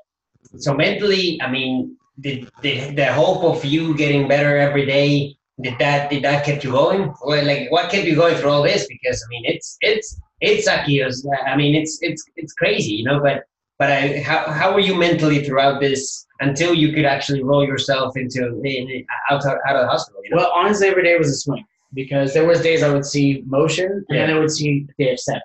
so 0.58 0.73
mentally, 0.73 1.39
I 1.41 1.49
mean, 1.49 1.97
did, 2.19 2.49
did 2.62 2.95
the 2.95 3.12
hope 3.12 3.43
of 3.43 3.65
you 3.65 3.95
getting 3.95 4.28
better 4.28 4.58
every 4.58 4.86
day 4.86 5.38
did 5.62 5.80
that 5.80 6.10
did 6.10 6.23
that 6.23 6.45
keep 6.45 6.63
you 6.63 6.71
going? 6.71 7.13
Or 7.21 7.41
like 7.41 7.71
what 7.71 7.89
kept 7.89 8.06
you 8.06 8.15
going 8.15 8.36
through 8.36 8.49
all 8.49 8.63
this? 8.63 8.88
Because 8.88 9.23
I 9.25 9.28
mean, 9.30 9.43
it's 9.45 9.78
it's 9.82 10.19
it's 10.41 10.67
sucky. 10.67 11.01
I 11.45 11.56
mean, 11.56 11.75
it's 11.75 11.99
it's 12.01 12.23
it's 12.36 12.54
crazy, 12.54 12.93
you 12.93 13.06
know. 13.06 13.21
But 13.21 13.43
but 13.80 13.89
I, 13.89 14.19
how 14.19 14.51
how 14.51 14.73
were 14.73 14.82
you 14.82 14.95
mentally 14.95 15.43
throughout 15.43 15.80
this 15.80 16.25
until 16.41 16.73
you 16.73 16.91
could 16.93 17.06
actually 17.06 17.41
roll 17.41 17.65
yourself 17.65 18.17
into 18.17 18.62
in, 18.63 19.06
out 19.32 19.45
out 19.45 19.75
of 19.75 19.84
the 19.84 19.88
hospital? 19.88 20.21
You 20.25 20.32
know? 20.32 20.38
Well, 20.38 20.51
honestly, 20.54 20.88
every 20.88 21.04
day 21.04 21.17
was 21.17 21.30
a 21.30 21.36
swing 21.36 21.65
because 21.93 22.34
there 22.34 22.45
was 22.45 22.62
days 22.62 22.84
I 22.84 22.91
would 22.91 23.06
see 23.06 23.41
motion 23.45 24.04
and 24.10 24.17
Yeah. 24.17 24.28
then 24.28 24.36
I 24.36 24.39
would 24.39 24.51
see 24.51 24.86
a 24.99 25.04
day 25.04 25.12
of 25.13 25.19
setback. 25.19 25.43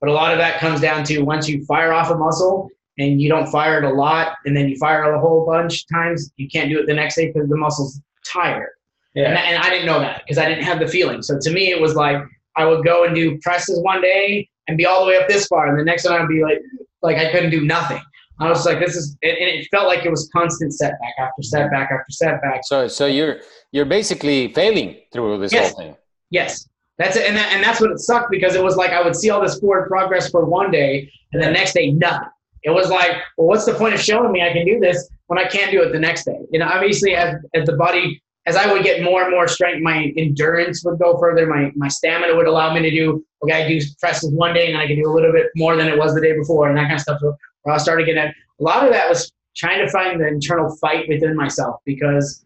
But 0.00 0.10
a 0.10 0.12
lot 0.12 0.30
of 0.32 0.38
that 0.38 0.60
comes 0.60 0.80
down 0.80 1.02
to 1.04 1.22
once 1.22 1.48
you 1.48 1.64
fire 1.64 1.92
off 1.92 2.10
a 2.10 2.14
muscle 2.14 2.68
and 2.98 3.20
you 3.20 3.28
don't 3.28 3.46
fire 3.48 3.78
it 3.78 3.84
a 3.84 3.92
lot, 3.92 4.36
and 4.46 4.56
then 4.56 4.68
you 4.68 4.76
fire 4.76 5.12
it 5.12 5.16
a 5.16 5.20
whole 5.20 5.44
bunch 5.46 5.82
of 5.82 5.88
times, 5.96 6.30
you 6.36 6.48
can't 6.48 6.70
do 6.70 6.78
it 6.78 6.86
the 6.86 6.94
next 6.94 7.16
day 7.16 7.32
because 7.32 7.48
the 7.48 7.56
muscle's 7.56 8.00
tired. 8.24 8.70
And, 9.16 9.26
and 9.26 9.62
I 9.62 9.70
didn't 9.70 9.86
know 9.86 10.00
that 10.00 10.22
because 10.24 10.38
I 10.38 10.48
didn't 10.48 10.64
have 10.64 10.80
the 10.80 10.88
feeling. 10.88 11.22
So 11.22 11.38
to 11.40 11.50
me, 11.52 11.70
it 11.70 11.80
was 11.80 11.94
like 11.94 12.22
I 12.56 12.64
would 12.66 12.84
go 12.84 13.04
and 13.04 13.14
do 13.14 13.38
presses 13.42 13.80
one 13.82 14.00
day 14.00 14.48
and 14.66 14.76
be 14.76 14.86
all 14.86 15.04
the 15.04 15.08
way 15.08 15.16
up 15.16 15.28
this 15.28 15.46
far, 15.46 15.68
and 15.68 15.78
the 15.78 15.84
next 15.84 16.04
one 16.04 16.20
I'd 16.20 16.28
be 16.28 16.42
like, 16.42 16.58
like 17.02 17.16
I 17.16 17.30
couldn't 17.30 17.50
do 17.50 17.64
nothing. 17.64 18.00
I 18.40 18.48
was 18.48 18.66
like, 18.66 18.80
this 18.80 18.96
is, 18.96 19.16
and 19.22 19.30
and 19.32 19.48
it 19.60 19.68
felt 19.70 19.86
like 19.86 20.04
it 20.04 20.10
was 20.10 20.28
constant 20.32 20.72
setback 20.74 21.14
after 21.18 21.42
setback 21.42 21.90
after 21.92 22.10
setback. 22.10 22.60
So 22.64 22.88
so 22.88 23.06
you're 23.06 23.40
you're 23.70 23.84
basically 23.84 24.52
failing 24.52 24.96
through 25.12 25.38
this 25.38 25.52
Yes. 25.52 25.72
whole 25.72 25.80
thing. 25.80 25.96
Yes, 26.30 26.68
that's 26.98 27.16
it, 27.16 27.26
and 27.28 27.36
that, 27.36 27.52
and 27.52 27.62
that's 27.62 27.80
what 27.80 27.92
it 27.92 28.00
sucked 28.00 28.30
because 28.30 28.56
it 28.56 28.64
was 28.64 28.76
like 28.76 28.90
I 28.90 29.02
would 29.02 29.14
see 29.14 29.30
all 29.30 29.40
this 29.40 29.60
forward 29.60 29.86
progress 29.88 30.30
for 30.30 30.44
one 30.44 30.72
day, 30.72 31.08
and 31.32 31.40
the 31.40 31.50
next 31.50 31.74
day 31.74 31.92
nothing. 31.92 32.28
It 32.64 32.70
was 32.70 32.88
like, 32.88 33.12
well, 33.36 33.48
what's 33.48 33.66
the 33.66 33.74
point 33.74 33.94
of 33.94 34.00
showing 34.00 34.32
me 34.32 34.42
I 34.42 34.52
can 34.52 34.66
do 34.66 34.80
this 34.80 35.08
when 35.26 35.38
I 35.38 35.46
can't 35.46 35.70
do 35.70 35.82
it 35.82 35.92
the 35.92 35.98
next 35.98 36.24
day? 36.24 36.38
You 36.50 36.58
know, 36.58 36.66
obviously, 36.66 37.14
as 37.14 37.36
as 37.54 37.66
the 37.66 37.76
body, 37.76 38.22
as 38.46 38.56
I 38.56 38.72
would 38.72 38.82
get 38.82 39.02
more 39.02 39.22
and 39.22 39.30
more 39.30 39.46
strength, 39.46 39.82
my 39.82 40.12
endurance 40.16 40.82
would 40.84 40.98
go 40.98 41.18
further. 41.18 41.46
My 41.46 41.70
my 41.76 41.88
stamina 41.88 42.34
would 42.34 42.46
allow 42.46 42.72
me 42.72 42.80
to 42.82 42.90
do. 42.90 43.24
Okay, 43.42 43.64
I 43.64 43.68
do 43.68 43.80
presses 44.00 44.32
one 44.32 44.54
day, 44.54 44.68
and 44.68 44.78
I 44.78 44.86
can 44.86 44.96
do 44.96 45.08
a 45.08 45.12
little 45.12 45.32
bit 45.32 45.46
more 45.56 45.76
than 45.76 45.88
it 45.88 45.98
was 45.98 46.14
the 46.14 46.20
day 46.20 46.32
before, 46.32 46.68
and 46.68 46.76
that 46.78 46.84
kind 46.84 46.94
of 46.94 47.00
stuff. 47.00 47.20
So 47.20 47.36
I 47.68 47.76
started 47.76 48.06
getting 48.06 48.22
a 48.22 48.32
lot 48.58 48.84
of 48.84 48.92
that 48.92 49.08
was 49.08 49.30
trying 49.56 49.84
to 49.84 49.90
find 49.90 50.20
the 50.20 50.26
internal 50.26 50.74
fight 50.76 51.08
within 51.08 51.36
myself 51.36 51.80
because 51.84 52.44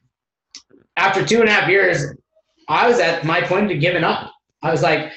after 0.96 1.24
two 1.24 1.40
and 1.40 1.48
a 1.48 1.52
half 1.52 1.68
years, 1.68 2.04
I 2.68 2.88
was 2.88 2.98
at 2.98 3.24
my 3.24 3.40
point 3.40 3.70
of 3.70 3.81
giving 3.81 4.04
up. 4.04 4.33
I 4.62 4.70
was 4.70 4.83
like, 4.83 5.12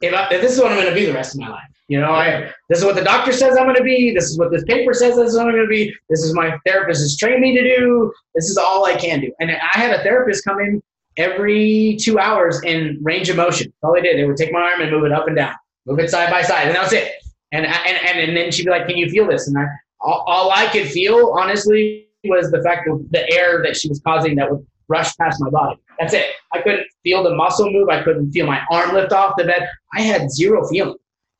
if, 0.00 0.14
I, 0.14 0.28
if 0.30 0.40
this 0.40 0.52
is 0.52 0.58
what 0.58 0.70
I'm 0.70 0.78
going 0.78 0.88
to 0.88 0.94
be 0.94 1.04
the 1.04 1.12
rest 1.12 1.34
of 1.34 1.40
my 1.40 1.48
life, 1.48 1.62
you 1.88 2.00
know, 2.00 2.10
I, 2.10 2.52
this 2.68 2.78
is 2.78 2.84
what 2.84 2.96
the 2.96 3.04
doctor 3.04 3.32
says 3.32 3.56
I'm 3.56 3.64
going 3.64 3.76
to 3.76 3.84
be. 3.84 4.12
This 4.12 4.24
is 4.24 4.38
what 4.38 4.50
this 4.50 4.64
paper 4.64 4.92
says 4.92 5.16
this 5.16 5.30
is 5.30 5.36
what 5.36 5.46
I'm 5.46 5.52
going 5.52 5.66
to 5.66 5.70
be. 5.70 5.94
This 6.08 6.22
is 6.22 6.34
my 6.34 6.58
therapist 6.66 7.00
has 7.00 7.16
trained 7.16 7.40
me 7.40 7.56
to 7.56 7.62
do. 7.62 8.12
This 8.34 8.50
is 8.50 8.56
all 8.56 8.84
I 8.84 8.94
can 8.94 9.20
do. 9.20 9.32
And 9.38 9.50
I 9.52 9.78
had 9.78 9.92
a 9.92 10.02
therapist 10.02 10.44
come 10.44 10.58
in 10.58 10.82
every 11.16 11.96
two 12.00 12.18
hours 12.18 12.60
in 12.64 12.98
range 13.02 13.28
of 13.28 13.36
motion. 13.36 13.72
All 13.82 13.94
they 13.94 14.00
did, 14.00 14.18
they 14.18 14.24
would 14.24 14.36
take 14.36 14.52
my 14.52 14.60
arm 14.60 14.80
and 14.80 14.90
move 14.90 15.04
it 15.04 15.12
up 15.12 15.28
and 15.28 15.36
down, 15.36 15.54
move 15.86 16.00
it 16.00 16.10
side 16.10 16.30
by 16.30 16.42
side, 16.42 16.66
and 16.66 16.74
that 16.74 16.82
was 16.82 16.92
it. 16.92 17.12
And 17.52 17.64
and 17.64 17.76
and, 17.76 18.18
and 18.18 18.36
then 18.36 18.50
she'd 18.50 18.64
be 18.64 18.70
like, 18.70 18.88
"Can 18.88 18.96
you 18.96 19.08
feel 19.08 19.28
this?" 19.28 19.46
And 19.46 19.56
I, 19.56 19.66
all, 20.00 20.24
all 20.26 20.50
I 20.50 20.66
could 20.66 20.88
feel, 20.88 21.34
honestly, 21.38 22.08
was 22.24 22.50
the 22.50 22.62
fact 22.62 22.88
of 22.88 23.08
the 23.12 23.30
air 23.32 23.62
that 23.62 23.76
she 23.76 23.88
was 23.88 24.00
causing 24.00 24.34
that 24.36 24.50
would 24.50 24.66
rush 24.88 25.16
past 25.16 25.40
my 25.40 25.50
body. 25.50 25.78
That's 26.00 26.12
it. 26.12 26.26
I 26.52 26.60
couldn't 26.60 26.86
feel 27.04 27.22
the 27.22 27.34
muscle 27.34 27.70
move. 27.70 27.88
I 27.88 28.02
couldn't 28.02 28.32
feel 28.32 28.46
my 28.46 28.60
arm 28.70 28.94
lift 28.94 29.12
off 29.12 29.34
the 29.38 29.44
bed. 29.44 29.68
I 29.94 30.02
had 30.02 30.30
zero 30.30 30.66
feeling. 30.68 30.96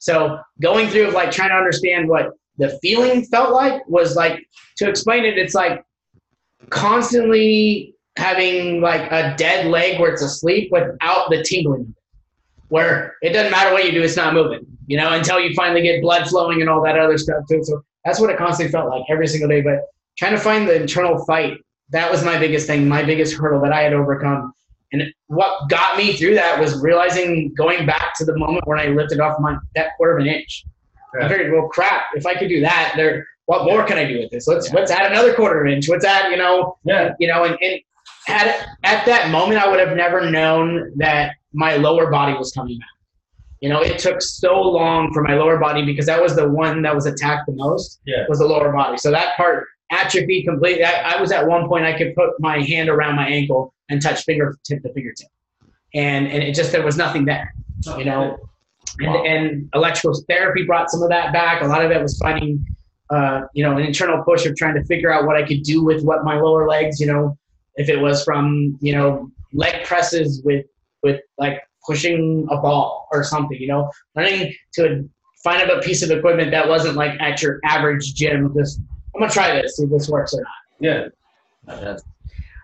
So 0.06 0.38
going 0.62 0.88
through 0.88 1.08
of 1.08 1.14
like 1.14 1.32
trying 1.32 1.48
to 1.48 1.56
understand 1.56 2.08
what 2.08 2.30
the 2.58 2.78
feeling 2.80 3.24
felt 3.24 3.52
like 3.52 3.86
was 3.88 4.14
like 4.14 4.46
to 4.76 4.88
explain 4.88 5.24
it. 5.24 5.36
It's 5.36 5.54
like 5.54 5.84
constantly 6.70 7.96
having 8.16 8.80
like 8.80 9.10
a 9.10 9.34
dead 9.36 9.66
leg 9.66 9.98
where 9.98 10.12
it's 10.12 10.22
asleep 10.22 10.70
without 10.70 11.28
the 11.28 11.42
tingling. 11.42 11.92
Where 12.68 13.16
it 13.20 13.32
doesn't 13.32 13.50
matter 13.50 13.72
what 13.72 13.84
you 13.84 13.90
do, 13.90 14.02
it's 14.02 14.16
not 14.16 14.32
moving. 14.32 14.64
You 14.86 14.96
know, 14.96 15.12
until 15.12 15.40
you 15.40 15.54
finally 15.54 15.82
get 15.82 16.00
blood 16.00 16.28
flowing 16.28 16.60
and 16.60 16.70
all 16.70 16.82
that 16.84 16.96
other 16.96 17.18
stuff 17.18 17.42
too. 17.50 17.64
So 17.64 17.82
that's 18.04 18.20
what 18.20 18.30
it 18.30 18.38
constantly 18.38 18.70
felt 18.70 18.88
like 18.88 19.02
every 19.10 19.26
single 19.26 19.48
day. 19.48 19.60
But 19.60 19.80
trying 20.16 20.32
to 20.32 20.40
find 20.40 20.68
the 20.68 20.80
internal 20.80 21.24
fight 21.24 21.58
that 21.90 22.10
was 22.10 22.24
my 22.24 22.38
biggest 22.38 22.66
thing, 22.66 22.88
my 22.88 23.02
biggest 23.02 23.34
hurdle 23.36 23.60
that 23.62 23.72
I 23.72 23.82
had 23.82 23.92
overcome. 23.92 24.52
And 25.00 25.12
what 25.28 25.68
got 25.68 25.96
me 25.96 26.12
through 26.14 26.34
that 26.34 26.58
was 26.60 26.80
realizing 26.80 27.52
going 27.54 27.86
back 27.86 28.14
to 28.16 28.24
the 28.24 28.36
moment 28.38 28.66
when 28.66 28.78
I 28.78 28.86
lifted 28.86 29.20
off 29.20 29.38
my 29.40 29.56
that 29.74 29.90
quarter 29.96 30.16
of 30.16 30.20
an 30.22 30.26
inch. 30.28 30.64
I 31.14 31.22
Yeah. 31.22 31.28
figured, 31.28 31.52
well, 31.52 31.68
crap, 31.68 32.02
if 32.14 32.26
I 32.26 32.34
could 32.34 32.48
do 32.48 32.60
that, 32.60 32.92
there, 32.96 33.26
what 33.46 33.64
more 33.64 33.84
can 33.84 33.96
I 33.98 34.04
do 34.04 34.18
with 34.18 34.30
this? 34.30 34.46
Let's 34.46 34.68
Yeah. 34.68 34.74
let's 34.76 34.90
add 34.90 35.10
another 35.10 35.32
quarter 35.34 35.60
of 35.60 35.66
an 35.66 35.72
inch. 35.72 35.88
Let's 35.88 36.04
add, 36.04 36.30
you 36.30 36.36
know, 36.36 36.76
Yeah. 36.84 37.14
you 37.18 37.28
know, 37.28 37.44
and, 37.44 37.56
and 37.62 37.80
at 38.28 38.66
at 38.84 39.06
that 39.06 39.30
moment, 39.30 39.64
I 39.64 39.68
would 39.70 39.78
have 39.80 39.96
never 39.96 40.30
known 40.30 40.92
that 40.96 41.32
my 41.52 41.76
lower 41.76 42.10
body 42.10 42.34
was 42.34 42.52
coming 42.52 42.78
back. 42.78 42.88
You 43.60 43.70
know, 43.70 43.80
it 43.80 43.98
took 43.98 44.20
so 44.20 44.60
long 44.60 45.12
for 45.14 45.22
my 45.22 45.34
lower 45.34 45.58
body 45.58 45.84
because 45.84 46.06
that 46.06 46.20
was 46.22 46.36
the 46.36 46.48
one 46.48 46.82
that 46.82 46.94
was 46.94 47.06
attacked 47.06 47.46
the 47.46 47.54
most. 47.54 48.00
Yeah. 48.04 48.24
Was 48.28 48.40
the 48.40 48.46
lower 48.46 48.70
body. 48.72 48.98
So 48.98 49.10
that 49.10 49.36
part 49.36 49.66
atrophied 49.90 50.46
completely. 50.46 50.84
I, 50.84 51.16
I 51.16 51.20
was 51.20 51.32
at 51.32 51.46
one 51.46 51.68
point 51.68 51.84
I 51.84 51.96
could 51.96 52.14
put 52.14 52.30
my 52.40 52.60
hand 52.60 52.88
around 52.88 53.16
my 53.16 53.26
ankle 53.28 53.72
and 53.88 54.00
touch 54.02 54.24
fingertip 54.24 54.82
to 54.82 54.92
fingertip, 54.92 55.28
and 55.94 56.26
and 56.26 56.42
it 56.42 56.54
just 56.54 56.72
there 56.72 56.84
was 56.84 56.96
nothing 56.96 57.24
there. 57.24 57.52
You 57.98 58.04
know, 58.04 58.36
and, 59.00 59.12
Wow. 59.14 59.24
and 59.24 59.68
electrical 59.74 60.18
therapy 60.28 60.64
brought 60.64 60.90
some 60.90 61.02
of 61.02 61.10
that 61.10 61.32
back. 61.32 61.62
A 61.62 61.66
lot 61.66 61.84
of 61.84 61.90
it 61.90 62.00
was 62.00 62.18
finding, 62.18 62.64
uh, 63.10 63.42
you 63.52 63.62
know, 63.62 63.76
an 63.76 63.84
internal 63.84 64.24
push 64.24 64.46
of 64.46 64.56
trying 64.56 64.74
to 64.74 64.84
figure 64.84 65.12
out 65.12 65.26
what 65.26 65.36
I 65.36 65.42
could 65.46 65.62
do 65.62 65.84
with 65.84 66.02
what 66.02 66.24
my 66.24 66.36
lower 66.40 66.66
legs. 66.66 66.98
You 66.98 67.06
know, 67.06 67.38
if 67.76 67.88
it 67.88 68.00
was 68.00 68.24
from 68.24 68.78
you 68.80 68.92
know 68.94 69.30
leg 69.52 69.84
presses 69.84 70.42
with 70.44 70.66
with 71.02 71.20
like 71.38 71.62
pushing 71.86 72.46
a 72.50 72.56
ball 72.56 73.06
or 73.12 73.22
something. 73.22 73.58
You 73.60 73.68
know, 73.68 73.90
learning 74.16 74.54
to 74.74 75.08
find 75.44 75.70
a 75.70 75.80
piece 75.80 76.02
of 76.02 76.10
equipment 76.10 76.50
that 76.50 76.68
wasn't 76.68 76.96
like 76.96 77.12
at 77.20 77.42
your 77.42 77.60
average 77.64 78.14
gym. 78.14 78.52
Just 78.56 78.80
I'm 79.16 79.20
gonna 79.20 79.32
try 79.32 79.60
this, 79.62 79.76
see 79.76 79.84
if 79.84 79.90
this 79.90 80.08
works 80.08 80.34
or 80.34 80.40
not. 80.42 80.48
Yeah. 80.80 81.08
That's, 81.66 82.02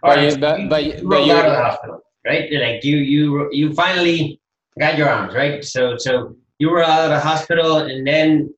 But 0.02 0.08
Alright, 0.10 0.24
you- 0.24 0.30
so 0.32 0.40
but- 0.40 0.68
but- 0.68 0.84
you 0.84 1.08
but 1.08 1.24
you- 1.26 1.32
out 1.32 1.46
of 1.46 1.52
the 1.52 1.58
hospital, 1.62 2.00
right? 2.26 2.50
Like 2.52 2.84
you, 2.84 2.96
you, 2.98 3.48
you 3.52 3.72
finally 3.72 4.40
got 4.78 4.98
your 4.98 5.08
arms, 5.08 5.34
right? 5.34 5.64
So, 5.64 5.96
so 5.96 6.36
you 6.58 6.70
were 6.70 6.82
out 6.82 7.04
of 7.04 7.10
the 7.10 7.20
hospital, 7.20 7.78
and 7.78 8.06
then, 8.06 8.52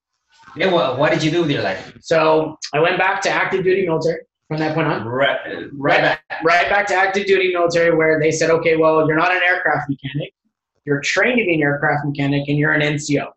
then 0.56 0.72
what? 0.72 0.98
What 0.98 1.12
did 1.12 1.22
you 1.22 1.30
do 1.30 1.42
with 1.42 1.50
your 1.50 1.62
life? 1.62 1.96
So 2.00 2.58
I 2.72 2.80
went 2.80 2.98
back 2.98 3.20
to 3.22 3.30
active 3.30 3.62
duty 3.64 3.86
military 3.86 4.22
from 4.48 4.58
that 4.58 4.74
point 4.74 4.88
on. 4.88 5.06
Right, 5.06 5.38
right 5.72 6.00
back. 6.02 6.22
right 6.44 6.68
back 6.68 6.86
to 6.88 6.94
active 6.94 7.26
duty 7.26 7.52
military 7.52 7.94
where 7.96 8.18
they 8.20 8.30
said, 8.30 8.50
okay, 8.50 8.76
well, 8.76 9.06
you're 9.06 9.16
not 9.16 9.32
an 9.32 9.40
aircraft 9.46 9.88
mechanic. 9.88 10.32
You're 10.84 11.00
trained 11.00 11.38
to 11.38 11.44
be 11.44 11.54
an 11.54 11.62
aircraft 11.62 12.04
mechanic 12.04 12.48
and 12.48 12.58
you're 12.58 12.72
an 12.72 12.82
NCO. 12.82 13.28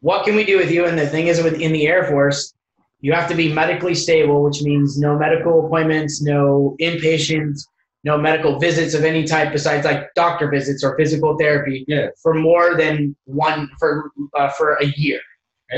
What 0.00 0.24
can 0.24 0.34
we 0.36 0.44
do 0.44 0.56
with 0.58 0.70
you? 0.70 0.86
And 0.86 0.98
the 0.98 1.06
thing 1.06 1.26
is, 1.26 1.42
within 1.42 1.72
the 1.72 1.86
Air 1.86 2.04
Force, 2.04 2.54
you 3.00 3.12
have 3.12 3.28
to 3.28 3.34
be 3.34 3.52
medically 3.52 3.94
stable, 3.94 4.42
which 4.42 4.62
means 4.62 4.98
no 4.98 5.18
medical 5.18 5.66
appointments, 5.66 6.22
no 6.22 6.76
inpatients, 6.80 7.60
no 8.04 8.16
medical 8.16 8.58
visits 8.58 8.94
of 8.94 9.04
any 9.04 9.24
type 9.24 9.52
besides 9.52 9.84
like 9.84 10.12
doctor 10.14 10.48
visits 10.48 10.82
or 10.84 10.96
physical 10.96 11.36
therapy 11.36 11.84
Yeah. 11.88 12.08
for 12.22 12.34
more 12.34 12.76
than 12.76 13.14
one 13.24 13.68
for 13.78 14.10
uh, 14.34 14.48
for 14.50 14.74
a 14.76 14.86
year. 14.96 15.20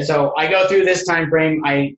So 0.03 0.35
I 0.37 0.49
go 0.49 0.69
through 0.69 0.85
this 0.85 1.05
time 1.07 1.31
frame. 1.31 1.63
I 1.65 1.97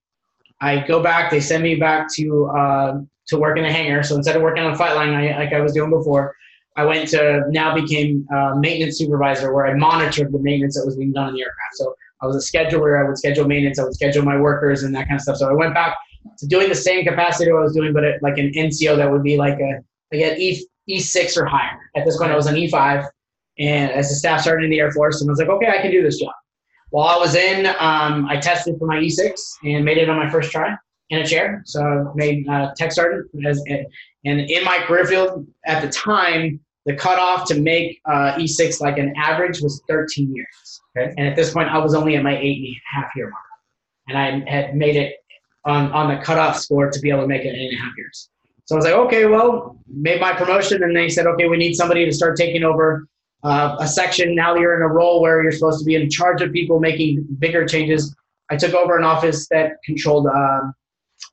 I 0.60 0.86
go 0.86 1.02
back. 1.02 1.30
They 1.30 1.40
send 1.40 1.62
me 1.62 1.74
back 1.74 2.06
to 2.14 2.46
uh, 2.46 3.00
to 3.28 3.38
work 3.38 3.58
in 3.58 3.64
a 3.64 3.72
hangar. 3.72 4.02
So 4.02 4.14
instead 4.16 4.36
of 4.36 4.42
working 4.42 4.62
on 4.62 4.72
the 4.72 4.76
flight 4.76 4.94
line 4.94 5.10
I, 5.10 5.36
like 5.36 5.52
I 5.52 5.60
was 5.60 5.72
doing 5.72 5.90
before, 5.90 6.34
I 6.76 6.84
went 6.84 7.08
to 7.10 7.44
now 7.50 7.74
became 7.74 8.26
uh, 8.32 8.54
maintenance 8.56 8.98
supervisor 8.98 9.52
where 9.52 9.66
I 9.66 9.74
monitored 9.74 10.32
the 10.32 10.38
maintenance 10.38 10.76
that 10.78 10.86
was 10.86 10.96
being 10.96 11.12
done 11.12 11.28
on 11.28 11.34
the 11.34 11.40
aircraft. 11.40 11.74
So 11.74 11.94
I 12.22 12.26
was 12.26 12.36
a 12.36 12.56
scheduler. 12.56 13.02
I 13.02 13.08
would 13.08 13.18
schedule 13.18 13.46
maintenance. 13.46 13.78
I 13.78 13.84
would 13.84 13.94
schedule 13.94 14.24
my 14.24 14.38
workers 14.38 14.82
and 14.82 14.94
that 14.94 15.08
kind 15.08 15.16
of 15.16 15.22
stuff. 15.22 15.36
So 15.36 15.48
I 15.48 15.52
went 15.52 15.74
back 15.74 15.96
to 16.38 16.46
doing 16.46 16.68
the 16.68 16.74
same 16.74 17.04
capacity 17.04 17.50
I 17.50 17.54
was 17.54 17.74
doing, 17.74 17.92
but 17.92 18.04
at, 18.04 18.22
like 18.22 18.38
an 18.38 18.52
NCO 18.52 18.96
that 18.96 19.10
would 19.10 19.22
be 19.22 19.36
like 19.36 19.58
a 19.58 19.80
like 20.12 20.22
an 20.22 20.40
E 20.40 20.64
E 20.86 21.00
six 21.00 21.36
or 21.36 21.46
higher. 21.46 21.78
At 21.96 22.04
this 22.04 22.16
point, 22.16 22.32
I 22.32 22.36
was 22.36 22.46
an 22.46 22.56
E 22.56 22.68
five, 22.70 23.04
and 23.58 23.90
as 23.92 24.10
a 24.10 24.14
staff 24.14 24.42
sergeant 24.42 24.64
in 24.64 24.70
the 24.70 24.80
Air 24.80 24.92
Force, 24.92 25.20
and 25.20 25.30
I 25.30 25.32
was 25.32 25.38
like, 25.38 25.48
okay, 25.48 25.68
I 25.68 25.80
can 25.80 25.90
do 25.90 26.02
this 26.02 26.18
job. 26.18 26.32
While 26.90 27.06
I 27.06 27.16
was 27.18 27.36
in, 27.36 27.66
um, 27.66 28.26
I 28.26 28.36
tested 28.36 28.76
for 28.78 28.86
my 28.86 28.96
E6 28.96 29.32
and 29.62 29.84
made 29.84 29.96
it 29.96 30.08
on 30.08 30.16
my 30.16 30.28
first 30.28 30.50
try 30.50 30.74
in 31.10 31.20
a 31.20 31.26
chair. 31.26 31.62
So 31.64 31.80
I 31.82 32.16
made 32.16 32.48
uh, 32.48 32.72
tech 32.76 32.90
sergeant. 32.90 33.30
As, 33.46 33.62
and 34.24 34.40
in 34.40 34.64
my 34.64 34.78
career 34.78 35.04
field 35.04 35.46
at 35.66 35.82
the 35.82 35.88
time, 35.88 36.58
the 36.86 36.94
cutoff 36.96 37.46
to 37.48 37.60
make 37.60 38.00
uh, 38.06 38.34
E6 38.34 38.80
like 38.80 38.98
an 38.98 39.14
average 39.16 39.60
was 39.60 39.80
13 39.88 40.34
years. 40.34 40.79
Okay. 40.96 41.12
And 41.16 41.26
at 41.26 41.36
this 41.36 41.52
point, 41.52 41.68
I 41.68 41.78
was 41.78 41.94
only 41.94 42.16
at 42.16 42.22
my 42.22 42.36
eight 42.36 42.58
and 42.58 42.66
a 42.66 42.80
half 42.84 43.10
year 43.14 43.30
mark. 43.30 43.44
And 44.08 44.18
I 44.18 44.50
had 44.50 44.74
made 44.74 44.96
it 44.96 45.16
on, 45.64 45.92
on 45.92 46.14
the 46.14 46.22
cutoff 46.22 46.58
score 46.58 46.90
to 46.90 47.00
be 47.00 47.10
able 47.10 47.22
to 47.22 47.28
make 47.28 47.42
it 47.42 47.54
eight 47.54 47.72
and 47.72 47.78
a 47.78 47.82
half 47.82 47.92
years. 47.96 48.28
So 48.64 48.74
I 48.74 48.76
was 48.76 48.84
like, 48.84 48.94
okay, 48.94 49.26
well, 49.26 49.78
made 49.88 50.20
my 50.20 50.32
promotion. 50.32 50.82
And 50.82 50.96
they 50.96 51.08
said, 51.08 51.26
okay, 51.26 51.48
we 51.48 51.56
need 51.56 51.74
somebody 51.74 52.04
to 52.04 52.12
start 52.12 52.36
taking 52.36 52.64
over 52.64 53.06
uh, 53.42 53.76
a 53.80 53.88
section. 53.88 54.34
Now 54.34 54.54
you're 54.54 54.76
in 54.76 54.82
a 54.82 54.88
role 54.88 55.20
where 55.20 55.42
you're 55.42 55.52
supposed 55.52 55.80
to 55.80 55.84
be 55.84 55.94
in 55.94 56.10
charge 56.10 56.42
of 56.42 56.52
people 56.52 56.80
making 56.80 57.26
bigger 57.38 57.66
changes. 57.66 58.14
I 58.50 58.56
took 58.56 58.74
over 58.74 58.96
an 58.96 59.04
office 59.04 59.48
that 59.48 59.82
controlled 59.84 60.26
um, 60.26 60.74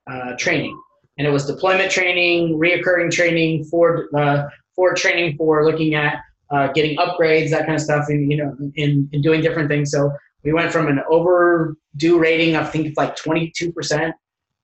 uh, 0.10 0.34
training, 0.38 0.80
and 1.18 1.28
it 1.28 1.32
was 1.32 1.45
deployment 1.45 1.91
training, 1.91 2.58
reoccurring 2.60 3.12
training, 3.12 3.66
for 3.66 4.08
uh, 4.16 4.47
for 4.76 4.93
training 4.93 5.36
for 5.36 5.66
looking 5.66 5.95
at 5.95 6.22
uh, 6.52 6.68
getting 6.74 6.98
upgrades, 6.98 7.50
that 7.52 7.62
kind 7.66 7.76
of 7.76 7.82
stuff, 7.82 8.06
and 8.10 8.32
you 8.32 8.38
know, 8.38 8.56
in, 8.76 9.10
in 9.12 9.22
doing 9.22 9.41
different 9.41 9.70
things. 9.70 9.91
So 9.91 10.12
we 10.43 10.54
went 10.54 10.72
from 10.72 10.88
an 10.88 11.02
overdue 11.10 12.20
rating, 12.20 12.56
I 12.56 12.64
think 12.64 12.88
it's 12.88 12.98
like 12.98 13.16
22 13.16 13.72
percent 13.72 14.14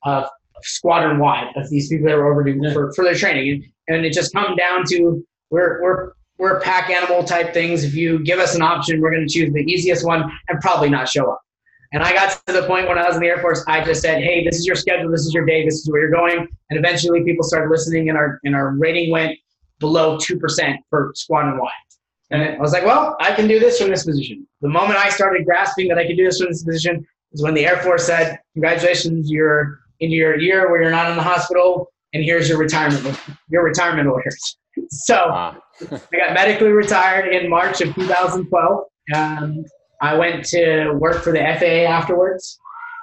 of 0.03 0.27
squadron 0.61 1.19
wide 1.19 1.51
of 1.55 1.69
these 1.69 1.89
people 1.89 2.07
that 2.07 2.15
were 2.15 2.31
overdue 2.31 2.57
Yeah. 2.61 2.73
for, 2.73 2.93
for 2.93 3.03
their 3.03 3.15
training, 3.15 3.63
and, 3.87 3.97
and 3.97 4.05
it 4.05 4.13
just 4.13 4.33
come 4.33 4.55
down 4.55 4.83
to 4.89 5.25
we're 5.49 5.81
we're 5.81 6.11
we're 6.37 6.59
pack 6.61 6.89
animal 6.89 7.23
type 7.23 7.53
things. 7.53 7.83
If 7.83 7.93
you 7.93 8.23
give 8.23 8.39
us 8.39 8.55
an 8.55 8.61
option, 8.61 8.99
we're 9.01 9.11
going 9.11 9.27
to 9.27 9.33
choose 9.33 9.53
the 9.53 9.61
easiest 9.61 10.05
one 10.05 10.23
and 10.49 10.59
probably 10.61 10.89
not 10.89 11.07
show 11.07 11.29
up. 11.31 11.39
And 11.93 12.01
I 12.01 12.11
got 12.11 12.41
to 12.47 12.53
the 12.53 12.63
point 12.63 12.87
when 12.87 12.97
I 12.97 13.05
was 13.07 13.15
in 13.15 13.21
the 13.21 13.27
Air 13.27 13.37
Force, 13.39 13.63
I 13.67 13.83
just 13.83 14.01
said, 14.01 14.23
"Hey, 14.23 14.43
this 14.43 14.57
is 14.57 14.65
your 14.65 14.75
schedule. 14.75 15.11
This 15.11 15.21
is 15.21 15.33
your 15.33 15.45
day. 15.45 15.63
This 15.63 15.75
is 15.75 15.89
where 15.91 16.01
you're 16.01 16.11
going." 16.11 16.47
And 16.69 16.79
eventually, 16.79 17.23
people 17.23 17.43
started 17.43 17.69
listening, 17.69 18.09
and 18.09 18.17
our 18.17 18.39
and 18.43 18.55
our 18.55 18.73
rating 18.77 19.11
went 19.11 19.37
below 19.83 20.17
two 20.17 20.39
percent 20.39 20.79
for 20.89 21.11
squadron 21.13 21.59
wide. 21.59 21.71
And 22.31 22.41
I 22.41 22.57
was 22.57 22.71
like, 22.71 22.85
"Well, 22.85 23.17
I 23.19 23.33
can 23.33 23.47
do 23.47 23.59
this 23.59 23.79
from 23.79 23.89
this 23.89 24.05
position." 24.05 24.47
The 24.61 24.69
moment 24.69 24.97
I 24.97 25.09
started 25.09 25.45
grasping 25.45 25.89
that 25.89 25.97
I 25.97 26.07
could 26.07 26.17
do 26.17 26.25
this 26.25 26.39
from 26.39 26.47
this 26.47 26.63
position 26.63 27.05
is 27.33 27.43
when 27.43 27.53
the 27.53 27.65
Air 27.65 27.77
Force 27.83 28.05
said, 28.05 28.39
"Congratulations, 28.53 29.29
you're 29.29 29.79
into 29.99 30.15
your 30.15 30.39
year 30.39 30.69
where 30.69 30.81
you're 30.81 30.91
not 30.99 31.09
in 31.11 31.17
the 31.17 31.27
hospital, 31.33 31.91
and 32.13 32.23
here's 32.23 32.47
your 32.47 32.57
retirement 32.57 33.19
your 33.49 33.63
retirement 33.63 34.07
orders." 34.07 34.57
So. 34.89 35.27
Wow. 35.29 35.57
I 35.91 36.17
got 36.17 36.33
medically 36.33 36.69
retired 36.69 37.33
in 37.33 37.49
March 37.49 37.81
of 37.81 37.93
2012. 37.93 38.83
Um, 39.13 39.65
I 40.01 40.15
went 40.15 40.45
to 40.45 40.91
work 40.93 41.21
for 41.23 41.31
the 41.31 41.39
FAA 41.39 41.91
afterwards. 41.91 42.59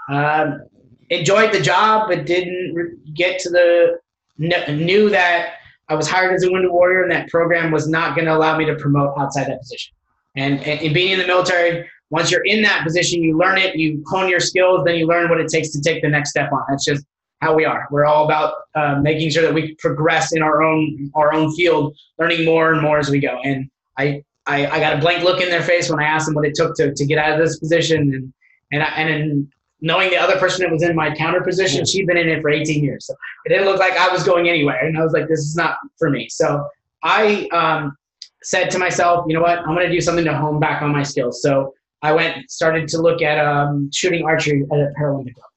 Um, 0.08 0.62
enjoyed 1.10 1.52
the 1.52 1.60
job, 1.60 2.08
but 2.08 2.26
didn't 2.26 3.14
get 3.14 3.40
to 3.40 3.50
the 3.50 3.98
kn- 4.38 4.84
knew 4.84 5.10
that 5.10 5.54
I 5.90 5.94
was 5.94 6.08
hired 6.08 6.34
as 6.34 6.44
a 6.44 6.50
wounded 6.50 6.70
warrior, 6.70 7.02
and 7.02 7.10
that 7.10 7.28
program 7.28 7.72
was 7.72 7.88
not 7.88 8.14
going 8.14 8.26
to 8.26 8.34
allow 8.34 8.56
me 8.56 8.64
to 8.64 8.76
promote 8.76 9.12
outside 9.18 9.48
that 9.48 9.60
position. 9.60 9.92
And, 10.36 10.60
and, 10.60 10.80
and 10.80 10.94
being 10.94 11.12
in 11.12 11.18
the 11.18 11.26
military, 11.26 11.90
once 12.10 12.30
you're 12.30 12.44
in 12.44 12.62
that 12.62 12.84
position, 12.84 13.22
you 13.22 13.36
learn 13.36 13.58
it, 13.58 13.74
you 13.74 14.02
hone 14.06 14.28
your 14.28 14.40
skills, 14.40 14.84
then 14.84 14.94
you 14.94 15.06
learn 15.06 15.28
what 15.28 15.40
it 15.40 15.48
takes 15.48 15.70
to 15.70 15.80
take 15.80 16.00
the 16.02 16.08
next 16.08 16.30
step 16.30 16.52
on. 16.52 16.62
That's 16.68 16.84
just 16.84 17.04
how 17.40 17.54
we 17.54 17.64
are. 17.64 17.88
We're 17.90 18.04
all 18.04 18.24
about 18.24 18.54
uh, 18.74 19.00
making 19.00 19.30
sure 19.30 19.42
that 19.42 19.52
we 19.52 19.74
progress 19.76 20.32
in 20.32 20.42
our 20.42 20.62
own 20.62 21.10
our 21.14 21.32
own 21.32 21.54
field, 21.54 21.96
learning 22.18 22.44
more 22.44 22.72
and 22.72 22.80
more 22.80 22.98
as 22.98 23.10
we 23.10 23.18
go. 23.18 23.40
And 23.44 23.68
I, 23.98 24.22
I, 24.46 24.66
I 24.66 24.78
got 24.78 24.96
a 24.96 25.00
blank 25.00 25.24
look 25.24 25.40
in 25.40 25.50
their 25.50 25.62
face 25.62 25.90
when 25.90 26.00
I 26.00 26.04
asked 26.04 26.26
them 26.26 26.34
what 26.34 26.46
it 26.46 26.54
took 26.54 26.76
to, 26.76 26.94
to 26.94 27.06
get 27.06 27.18
out 27.18 27.32
of 27.32 27.38
this 27.38 27.58
position, 27.58 28.14
and 28.14 28.32
and 28.72 28.82
I, 28.82 28.86
and 28.86 29.52
knowing 29.80 30.10
the 30.10 30.16
other 30.16 30.38
person 30.38 30.62
that 30.62 30.72
was 30.72 30.82
in 30.82 30.94
my 30.94 31.14
counter 31.14 31.40
position, 31.42 31.84
she'd 31.84 32.06
been 32.06 32.16
in 32.16 32.28
it 32.28 32.42
for 32.42 32.50
18 32.50 32.82
years, 32.82 33.06
so 33.06 33.14
it 33.44 33.50
didn't 33.50 33.66
look 33.66 33.78
like 33.78 33.92
I 33.94 34.08
was 34.08 34.22
going 34.22 34.48
anywhere. 34.48 34.86
And 34.86 34.98
I 34.98 35.02
was 35.02 35.12
like, 35.12 35.28
this 35.28 35.40
is 35.40 35.56
not 35.56 35.76
for 35.98 36.10
me. 36.10 36.28
So 36.28 36.66
I 37.02 37.48
um, 37.52 37.96
said 38.42 38.70
to 38.70 38.78
myself, 38.78 39.24
you 39.28 39.34
know 39.34 39.42
what, 39.42 39.58
I'm 39.60 39.74
going 39.74 39.86
to 39.86 39.92
do 39.92 40.00
something 40.00 40.24
to 40.24 40.36
hone 40.36 40.60
back 40.60 40.82
on 40.82 40.92
my 40.92 41.02
skills. 41.02 41.42
So 41.42 41.74
I 42.02 42.12
went 42.12 42.50
started 42.50 42.88
to 42.88 43.00
look 43.00 43.22
at 43.22 43.44
um, 43.44 43.90
shooting 43.92 44.24
archery 44.24 44.64
at 44.72 44.78
a 44.78 44.92
Paralympic 44.98 45.36
level 45.36 45.50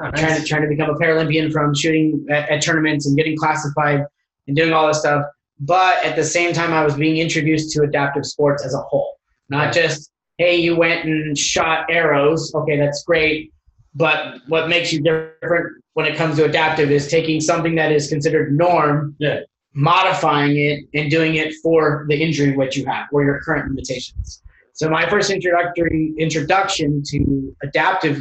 Oh, 0.00 0.10
trying 0.12 0.40
to 0.40 0.46
trying 0.46 0.62
to 0.62 0.68
become 0.68 0.88
a 0.88 0.94
Paralympian 0.94 1.52
from 1.52 1.74
shooting 1.74 2.26
at, 2.30 2.48
at 2.48 2.62
tournaments 2.62 3.06
and 3.06 3.16
getting 3.16 3.36
classified 3.36 4.04
and 4.46 4.56
doing 4.56 4.72
all 4.72 4.86
this 4.86 5.00
stuff. 5.00 5.26
But 5.58 6.02
at 6.02 6.16
the 6.16 6.24
same 6.24 6.54
time, 6.54 6.72
I 6.72 6.82
was 6.82 6.94
being 6.94 7.18
introduced 7.18 7.72
to 7.72 7.82
adaptive 7.82 8.24
sports 8.24 8.64
as 8.64 8.72
a 8.72 8.78
whole, 8.78 9.18
not 9.50 9.74
just 9.74 10.09
hey, 10.40 10.56
you 10.56 10.74
went 10.74 11.04
and 11.04 11.36
shot 11.36 11.84
arrows. 11.90 12.50
Okay, 12.54 12.78
that's 12.78 13.02
great. 13.04 13.52
But 13.94 14.18
what 14.48 14.70
makes 14.70 14.90
you 14.90 15.02
different 15.02 15.84
when 15.92 16.06
it 16.06 16.16
comes 16.16 16.36
to 16.36 16.44
adaptive 16.44 16.90
is 16.90 17.08
taking 17.08 17.42
something 17.42 17.74
that 17.74 17.92
is 17.92 18.08
considered 18.08 18.56
norm, 18.56 19.14
Yeah. 19.18 19.40
modifying 19.74 20.56
it, 20.56 20.78
and 20.94 21.10
doing 21.10 21.34
it 21.34 21.52
for 21.62 22.06
the 22.08 22.16
injury 22.16 22.56
what 22.56 22.74
you 22.74 22.86
have 22.86 23.06
or 23.12 23.22
your 23.22 23.38
current 23.42 23.68
limitations. 23.68 24.42
So 24.72 24.88
my 24.88 25.06
first 25.10 25.28
introductory 25.30 26.14
introduction 26.16 27.02
to 27.10 27.54
adaptive 27.62 28.16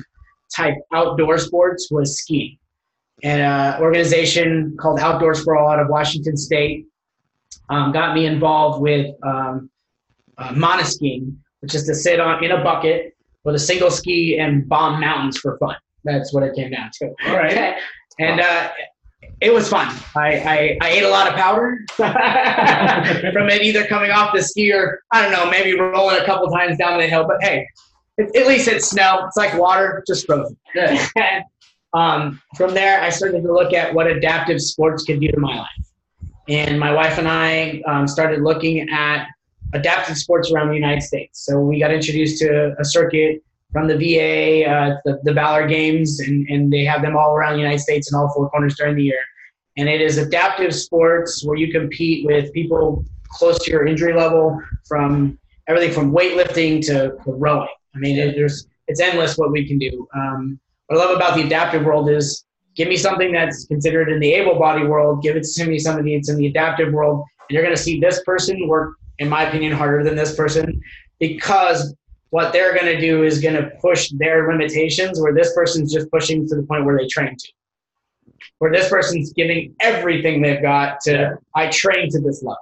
type 0.54 0.76
outdoor 0.94 1.38
sports 1.38 1.88
was 1.90 2.20
skiing. 2.20 2.58
And 3.24 3.42
an 3.42 3.82
organization 3.82 4.76
called 4.78 5.00
Outdoors 5.00 5.42
for 5.44 5.56
All 5.58 5.70
out 5.72 5.80
of 5.80 5.88
Washington 5.88 6.36
State 6.36 6.86
um, 7.70 7.94
got 7.94 8.14
me 8.14 8.26
involved 8.26 8.82
with 8.82 9.08
um, 9.24 9.70
uh, 10.38 10.52
monoskiing, 10.54 11.38
which 11.62 11.76
is 11.76 11.86
to 11.86 11.96
sit 11.96 12.20
on 12.20 12.44
in 12.44 12.52
a 12.52 12.64
bucket 12.64 13.16
with 13.44 13.56
a 13.56 13.60
single 13.60 13.92
ski 13.92 14.40
and 14.40 14.68
bomb 14.68 15.00
mountains 15.00 15.38
for 15.38 15.58
fun. 15.58 15.76
That's 16.04 16.34
what 16.34 16.44
it 16.44 16.56
came 16.56 16.72
down 16.72 16.90
to. 17.02 17.14
All 17.28 17.38
right. 17.38 17.76
and 18.20 18.40
uh, 18.40 18.70
it 19.42 19.54
was 19.54 19.70
fun. 19.70 19.88
I, 20.16 20.40
I, 20.40 20.78
I 20.82 20.90
ate 20.90 21.04
a 21.04 21.10
lot 21.10 21.28
of 21.28 21.36
powder 21.36 21.80
from 21.96 23.50
it 23.50 23.62
either 23.62 23.86
coming 23.86 24.12
off 24.12 24.34
the 24.34 24.42
ski 24.42 24.74
or 24.74 25.02
I 25.12 25.22
don't 25.22 25.32
know, 25.32 25.50
maybe 25.50 25.80
rolling 25.80 26.18
a 26.18 26.26
couple 26.26 26.50
times 26.50 26.78
down 26.78 27.00
the 27.00 27.08
hill. 27.08 27.26
But 27.28 27.42
hey, 27.42 27.68
it, 28.18 28.36
at 28.36 28.48
least 28.48 28.68
it's 28.68 28.90
snow. 28.90 29.22
It's 29.26 29.38
like 29.38 29.58
water, 29.58 30.04
just 30.08 30.26
frozen. 30.26 30.58
Um, 31.94 32.40
from 32.56 32.76
there, 32.76 33.02
I 33.02 33.10
started 33.10 33.42
to 33.42 33.52
look 33.52 33.74
at 33.74 33.92
what 33.94 34.06
adaptive 34.06 34.62
sports 34.62 35.04
could 35.04 35.20
do 35.20 35.28
to 35.32 35.40
my 35.40 35.58
life. 35.58 35.68
And 36.48 36.80
my 36.80 36.92
wife 36.92 37.18
and 37.18 37.28
I 37.28 37.82
um, 37.88 38.08
started 38.08 38.42
looking 38.42 38.88
at 38.92 39.28
adaptive 39.74 40.18
sports 40.18 40.52
around 40.52 40.70
the 40.70 40.76
United 40.76 41.02
States. 41.02 41.46
So 41.46 41.60
we 41.60 41.80
got 41.80 41.92
introduced 41.92 42.40
to 42.42 42.76
a 42.80 42.86
circuit 42.86 43.44
from 43.72 43.88
the 43.88 43.96
VA, 43.96 44.70
uh, 44.70 44.98
the, 45.06 45.20
the 45.24 45.34
Valor 45.34 45.68
Games, 45.68 46.20
and, 46.20 46.48
and 46.50 46.72
they 46.72 46.84
have 46.86 47.02
them 47.02 47.16
all 47.16 47.36
around 47.36 47.54
the 47.54 47.60
United 47.60 47.80
States 47.80 48.12
and 48.12 48.20
all 48.20 48.32
four 48.34 48.50
corners 48.50 48.76
during 48.76 48.96
the 48.96 49.04
year. 49.04 49.22
And 49.78 49.88
it 49.88 50.02
is 50.02 50.18
adaptive 50.18 50.74
sports 50.74 51.44
where 51.46 51.56
you 51.56 51.72
compete 51.72 52.26
with 52.26 52.52
people 52.52 53.06
close 53.30 53.60
to 53.60 53.72
your 53.72 53.86
injury 53.86 54.14
level 54.14 54.60
from 54.88 55.38
everything 55.68 55.94
from 55.94 56.12
weightlifting 56.12 56.82
to, 56.88 57.16
to 57.24 57.32
rowing. 57.32 57.70
I 57.96 58.00
mean, 58.00 58.18
it, 58.18 58.36
there's 58.36 58.68
it's 58.88 59.00
endless 59.00 59.38
what 59.38 59.52
we 59.52 59.68
can 59.68 59.78
do. 59.78 60.08
Um, 60.16 60.60
what 60.88 61.00
I 61.00 61.06
love 61.06 61.16
about 61.16 61.36
the 61.36 61.44
adaptive 61.44 61.86
world 61.86 62.10
is 62.10 62.44
give 62.76 62.88
me 62.88 62.98
something 62.98 63.32
that's 63.32 63.66
considered 63.66 64.10
in 64.10 64.20
the 64.20 64.34
able 64.34 64.58
body 64.58 64.86
world, 64.86 65.22
give 65.22 65.36
it 65.36 65.44
to 65.44 65.66
me 65.66 65.78
somebody 65.78 66.16
that's 66.16 66.30
in 66.30 66.38
the 66.38 66.48
adaptive 66.48 66.92
world, 66.92 67.24
and 67.48 67.54
you're 67.54 67.64
going 67.64 67.76
to 67.76 67.82
see 67.82 68.00
this 68.00 68.22
person 68.24 68.68
work, 68.68 68.96
in 69.20 69.30
my 69.30 69.44
opinion, 69.44 69.72
harder 69.74 70.04
than 70.04 70.16
this 70.16 70.36
person 70.36 70.82
because 71.20 71.94
what 72.32 72.54
they're 72.54 72.74
going 72.74 72.86
to 72.86 73.00
do 73.00 73.24
is 73.24 73.40
going 73.40 73.56
to 73.56 73.72
push 73.82 74.10
their 74.12 74.52
limitations 74.52 75.20
where 75.20 75.34
this 75.34 75.54
person's 75.54 75.94
just 75.94 76.10
pushing 76.12 76.48
to 76.48 76.56
the 76.56 76.64
point 76.64 76.86
where 76.86 76.98
they 76.98 77.08
train 77.08 77.36
to. 77.38 77.52
Where 78.60 78.72
this 78.72 78.90
person's 78.90 79.34
giving 79.34 79.76
everything 79.82 80.42
they've 80.42 80.62
got 80.62 81.00
to, 81.02 81.38
I 81.56 81.70
train 81.70 82.10
to 82.12 82.20
this 82.20 82.44
level. 82.44 82.58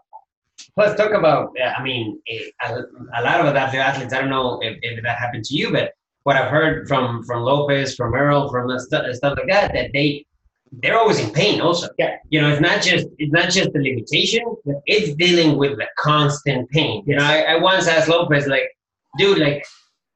Let's 0.75 0.95
talk 0.95 1.11
about. 1.11 1.55
Uh, 1.59 1.73
I 1.77 1.83
mean, 1.83 2.19
a, 2.63 2.83
a 3.17 3.21
lot 3.23 3.45
of 3.45 3.55
athletes. 3.55 4.13
I 4.13 4.21
don't 4.21 4.29
know 4.29 4.59
if, 4.61 4.77
if 4.81 5.03
that 5.03 5.17
happened 5.17 5.43
to 5.45 5.55
you, 5.55 5.71
but 5.71 5.93
what 6.23 6.35
I've 6.35 6.51
heard 6.51 6.87
from 6.87 7.23
from 7.23 7.41
Lopez, 7.41 7.95
from 7.95 8.13
Earl, 8.13 8.49
from 8.49 8.69
stuff 8.77 9.05
like 9.21 9.47
that, 9.47 9.73
that 9.73 9.91
they 9.93 10.25
they're 10.71 10.97
always 10.97 11.19
in 11.19 11.31
pain. 11.31 11.61
Also, 11.61 11.87
Yeah. 11.97 12.17
You 12.29 12.41
know, 12.41 12.49
it's 12.49 12.61
not 12.61 12.81
just 12.81 13.07
it's 13.17 13.31
not 13.31 13.49
just 13.49 13.71
the 13.73 13.79
limitation. 13.79 14.43
It's 14.85 15.15
dealing 15.15 15.57
with 15.57 15.77
the 15.77 15.87
constant 15.97 16.69
pain. 16.69 17.03
You 17.05 17.15
know, 17.15 17.23
I, 17.23 17.41
I 17.53 17.55
once 17.57 17.87
asked 17.87 18.09
Lopez, 18.09 18.47
like, 18.47 18.69
dude, 19.17 19.39
like, 19.39 19.65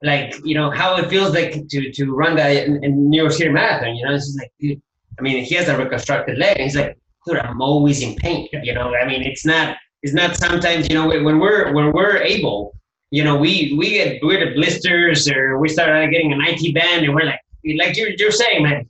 like 0.03 0.35
you 0.43 0.55
know, 0.55 0.69
how 0.69 0.97
it 0.97 1.09
feels 1.09 1.33
like 1.33 1.67
to 1.69 1.91
to 1.91 2.13
run 2.13 2.35
that 2.35 2.51
in, 2.65 2.83
in 2.83 3.09
New 3.09 3.21
York 3.21 3.33
City 3.33 3.49
Marathon. 3.49 3.95
You 3.95 4.05
know, 4.05 4.15
it's 4.15 4.27
just 4.27 4.39
like, 4.39 4.51
dude. 4.59 4.81
I 5.19 5.21
mean, 5.21 5.43
he 5.43 5.55
has 5.55 5.67
a 5.67 5.77
reconstructed 5.77 6.37
leg. 6.37 6.57
And 6.57 6.63
he's 6.63 6.75
like, 6.75 6.97
dude, 7.27 7.37
I'm 7.37 7.61
always 7.61 8.01
in 8.01 8.15
pain. 8.15 8.47
You 8.63 8.73
know, 8.73 8.95
I 8.95 9.05
mean, 9.05 9.21
it's 9.21 9.45
not 9.45 9.77
it's 10.03 10.13
not 10.13 10.35
sometimes 10.35 10.89
you 10.89 10.95
know 10.95 11.07
when 11.07 11.39
we're 11.39 11.71
when 11.73 11.91
we're 11.91 12.17
able 12.17 12.75
you 13.11 13.23
know 13.23 13.35
we 13.35 13.75
we 13.77 13.91
get 13.91 14.23
we 14.23 14.37
get 14.37 14.55
blisters 14.55 15.29
or 15.29 15.59
we 15.59 15.69
start 15.69 16.09
getting 16.11 16.33
an 16.33 16.41
IT 16.41 16.73
band 16.73 17.05
and 17.05 17.13
we're 17.13 17.25
like 17.25 17.41
like 17.77 17.95
you're, 17.95 18.09
you're 18.17 18.31
saying 18.31 18.63
man 18.63 18.87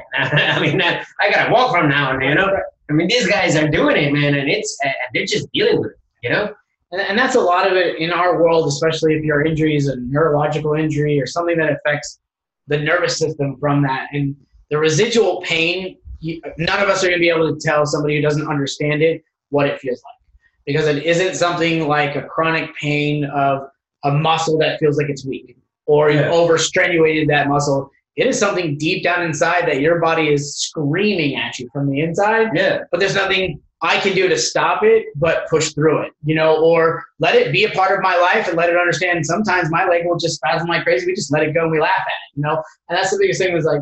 I 0.14 0.60
mean 0.60 0.80
I, 0.82 1.04
I 1.20 1.30
gotta 1.30 1.52
walk 1.52 1.74
from 1.74 1.88
now 1.88 2.12
and 2.12 2.22
you 2.22 2.34
know 2.34 2.48
I 2.88 2.92
mean 2.92 3.08
these 3.08 3.26
guys 3.26 3.56
are 3.56 3.68
doing 3.68 3.96
it 3.96 4.12
man 4.12 4.34
and 4.34 4.48
it's 4.48 4.76
uh, 4.84 4.88
they're 5.12 5.26
just 5.26 5.50
dealing 5.52 5.80
with 5.80 5.92
it 5.92 5.98
you 6.22 6.30
know 6.30 6.54
And, 6.92 7.00
and 7.00 7.18
that's 7.18 7.34
a 7.36 7.40
lot 7.40 7.66
of 7.70 7.74
it 7.76 7.96
in 7.98 8.10
our 8.10 8.40
world, 8.42 8.68
especially 8.68 9.14
if 9.14 9.24
your 9.24 9.44
injury 9.44 9.76
is 9.76 9.88
a 9.88 9.96
neurological 9.96 10.74
injury 10.74 11.20
or 11.20 11.26
something 11.26 11.56
that 11.58 11.72
affects 11.72 12.20
the 12.68 12.78
nervous 12.78 13.18
system 13.18 13.56
from 13.58 13.82
that. 13.82 14.08
And 14.12 14.36
the 14.70 14.78
residual 14.78 15.40
pain, 15.42 15.96
you, 16.20 16.40
none 16.58 16.80
of 16.80 16.88
us 16.90 17.02
are 17.02 17.08
going 17.08 17.18
to 17.18 17.20
be 17.20 17.30
able 17.30 17.48
to 17.54 17.58
tell 17.66 17.86
somebody 17.86 18.16
who 18.16 18.22
doesn't 18.22 18.46
understand 18.46 19.02
it 19.02 19.24
what 19.48 19.66
it 19.66 19.80
feels 19.80 20.02
like 20.04 20.18
because 20.66 20.86
it 20.86 21.02
isn't 21.04 21.34
something 21.34 21.88
like 21.88 22.14
a 22.14 22.22
chronic 22.22 22.74
pain 22.76 23.24
of 23.24 23.68
a 24.04 24.10
muscle 24.12 24.58
that 24.58 24.78
feels 24.78 24.96
like 24.98 25.08
it's 25.08 25.24
weak 25.26 25.56
or 25.86 26.10
you 26.10 26.20
Yeah. 26.20 26.30
overstrenuated 26.30 27.26
that 27.28 27.48
muscle. 27.48 27.90
It 28.16 28.26
is 28.26 28.38
something 28.38 28.76
deep 28.76 29.02
down 29.02 29.22
inside 29.22 29.66
that 29.68 29.80
your 29.80 29.98
body 30.00 30.28
is 30.32 30.54
screaming 30.56 31.36
at 31.36 31.58
you 31.58 31.68
from 31.72 31.88
the 31.90 32.00
inside 32.00 32.48
Yeah. 32.54 32.80
but 32.90 33.00
there's 33.00 33.14
nothing 33.14 33.60
I 33.84 33.98
can 33.98 34.14
do 34.14 34.28
to 34.28 34.38
stop 34.38 34.84
it 34.84 35.06
but 35.16 35.48
push 35.48 35.72
through 35.72 36.02
it, 36.02 36.12
you 36.24 36.34
know, 36.36 36.62
or 36.62 37.02
let 37.18 37.34
it 37.34 37.50
be 37.52 37.64
a 37.64 37.70
part 37.70 37.96
of 37.96 38.00
my 38.02 38.16
life 38.16 38.46
and 38.46 38.56
let 38.56 38.68
it 38.70 38.76
understand. 38.76 39.26
Sometimes 39.26 39.70
my 39.70 39.86
leg 39.88 40.02
will 40.06 40.16
just 40.18 40.36
spasm 40.36 40.68
like 40.68 40.84
crazy. 40.84 41.04
We 41.06 41.14
just 41.14 41.32
let 41.32 41.42
it 41.42 41.52
go 41.52 41.62
and 41.62 41.72
we 41.72 41.80
laugh 41.80 41.90
at 41.98 42.06
it, 42.06 42.36
you 42.36 42.42
know. 42.44 42.62
And 42.88 42.96
that's 42.96 43.10
the 43.10 43.18
biggest 43.20 43.40
thing 43.40 43.52
was 43.52 43.64
like 43.64 43.80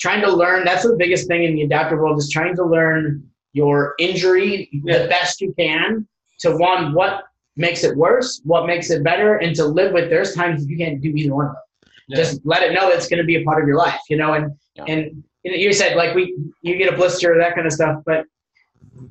trying 0.00 0.22
to 0.22 0.32
learn. 0.32 0.64
That's 0.64 0.82
the 0.82 0.96
biggest 0.96 1.28
thing 1.28 1.44
in 1.44 1.54
the 1.54 1.62
adaptive 1.62 1.98
world 2.00 2.18
is 2.18 2.28
trying 2.30 2.56
to 2.56 2.64
learn 2.64 3.22
your 3.52 3.94
injury 4.00 4.68
Yeah. 4.84 5.02
the 5.04 5.08
best 5.08 5.40
you 5.40 5.54
can 5.56 6.06
to 6.40 6.56
one 6.56 6.92
what 6.94 7.22
makes 7.56 7.84
it 7.84 7.96
worse, 7.96 8.40
what 8.44 8.66
makes 8.66 8.90
it 8.90 9.04
better, 9.04 9.36
and 9.36 9.54
to 9.56 9.64
live 9.64 9.92
with. 9.92 10.10
There's 10.10 10.34
times 10.34 10.66
you 10.66 10.76
can't 10.76 11.00
do 11.00 11.10
either 11.10 11.34
one 11.34 11.46
of 11.46 11.52
them. 11.52 11.62
Yeah. 12.08 12.16
Just 12.16 12.40
let 12.44 12.62
it 12.62 12.72
know 12.72 12.88
that 12.88 12.96
it's 12.96 13.08
going 13.08 13.18
to 13.18 13.24
be 13.26 13.36
a 13.36 13.44
part 13.44 13.62
of 13.62 13.68
your 13.68 13.76
life, 13.76 14.00
you 14.08 14.16
know. 14.16 14.32
And 14.34 14.52
Yeah. 14.74 14.84
and 14.88 15.22
you, 15.44 15.50
know, 15.50 15.56
you 15.56 15.72
said 15.72 15.96
like 15.96 16.14
we 16.14 16.36
you 16.62 16.76
get 16.76 16.92
a 16.92 16.96
blister 16.96 17.36
that 17.38 17.54
kind 17.54 17.66
of 17.66 17.72
stuff, 17.72 18.02
but 18.06 18.24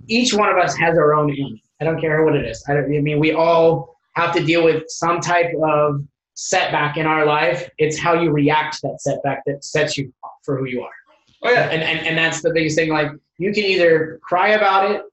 each 0.08 0.34
one 0.34 0.50
of 0.50 0.58
us 0.58 0.76
has 0.78 0.98
our 0.98 1.14
own 1.14 1.32
aim. 1.32 1.60
I 1.80 1.86
don't 1.86 2.02
care 2.02 2.24
what 2.26 2.36
it 2.36 2.46
is. 2.46 2.64
I, 2.68 2.74
don't, 2.74 2.86
I 2.86 3.00
mean, 3.00 3.20
we 3.20 3.34
all 3.34 3.96
have 4.16 4.34
to 4.36 4.44
deal 4.44 4.64
with 4.64 4.84
some 4.88 5.20
type 5.20 5.52
of 5.64 6.04
setback 6.34 6.98
in 6.98 7.06
our 7.06 7.26
life. 7.26 7.70
It's 7.78 7.98
how 8.00 8.14
you 8.14 8.32
react 8.32 8.80
to 8.82 8.88
that 8.88 9.02
setback 9.02 9.44
that 9.46 9.64
sets 9.64 9.98
you 9.98 10.12
for 10.44 10.58
who 10.58 10.66
you 10.66 10.82
are. 10.82 10.92
Oh 11.44 11.52
yeah. 11.52 11.70
And, 11.70 11.84
and, 11.84 12.06
and 12.08 12.18
that's 12.18 12.42
the 12.42 12.52
biggest 12.52 12.76
thing. 12.76 12.90
Like, 12.90 13.12
you 13.38 13.54
can 13.54 13.64
either 13.64 14.20
cry 14.24 14.50
about 14.50 14.90
it, 14.90 15.04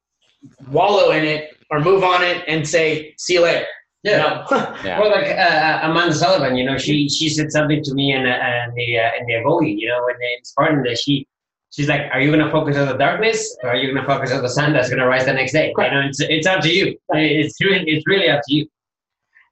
wallow 0.70 1.10
in 1.10 1.24
it, 1.24 1.56
or 1.70 1.80
move 1.80 2.02
on 2.02 2.22
it 2.24 2.42
and 2.48 2.66
say, 2.66 3.14
see 3.18 3.34
you 3.34 3.42
later. 3.42 3.66
Yeah. 4.04 4.44
No. 4.50 4.76
Yeah. 4.84 5.00
Well, 5.00 5.10
like 5.10 5.26
uh, 5.26 5.80
Amanda 5.82 6.14
Sullivan, 6.14 6.56
you 6.56 6.64
know, 6.64 6.76
she 6.76 7.08
she 7.08 7.28
said 7.30 7.50
something 7.50 7.82
to 7.82 7.94
me 7.94 8.12
in, 8.12 8.26
uh, 8.26 8.66
in 8.68 8.74
the 8.74 8.98
uh, 8.98 9.10
in 9.18 9.26
the 9.26 9.32
Agoge, 9.32 9.78
you 9.78 9.88
know, 9.88 10.06
in 10.08 10.16
the 10.18 10.44
Spartan 10.44 10.82
that 10.82 10.98
she 10.98 11.26
she's 11.70 11.88
like, 11.88 12.02
"Are 12.12 12.20
you 12.20 12.30
gonna 12.30 12.50
focus 12.50 12.76
on 12.76 12.86
the 12.86 12.98
darkness, 12.98 13.56
or 13.62 13.70
are 13.70 13.76
you 13.76 13.92
gonna 13.92 14.06
focus 14.06 14.30
on 14.30 14.42
the 14.42 14.48
sun 14.48 14.74
that's 14.74 14.90
gonna 14.90 15.06
rise 15.06 15.24
the 15.24 15.32
next 15.32 15.52
day?" 15.52 15.72
Right. 15.76 15.90
You 15.90 16.00
know, 16.00 16.06
it's 16.06 16.20
it's 16.20 16.46
up 16.46 16.60
to 16.60 16.70
you. 16.70 16.98
It's 17.10 17.58
really 17.62 17.84
it's 17.90 18.06
really 18.06 18.28
up 18.28 18.42
to 18.46 18.54
you. 18.54 18.66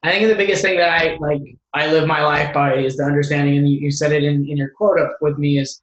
I 0.02 0.10
think 0.10 0.28
the 0.28 0.34
biggest 0.34 0.62
thing 0.62 0.76
that 0.76 0.90
I 1.00 1.16
like 1.18 1.40
I 1.72 1.90
live 1.90 2.06
my 2.06 2.22
life 2.22 2.52
by 2.52 2.74
is 2.74 2.98
the 2.98 3.04
understanding, 3.04 3.56
and 3.56 3.68
you, 3.68 3.78
you 3.78 3.90
said 3.90 4.12
it 4.12 4.22
in, 4.22 4.46
in 4.48 4.58
your 4.58 4.70
quote 4.76 5.00
up 5.00 5.16
with 5.22 5.38
me 5.38 5.58
is 5.58 5.80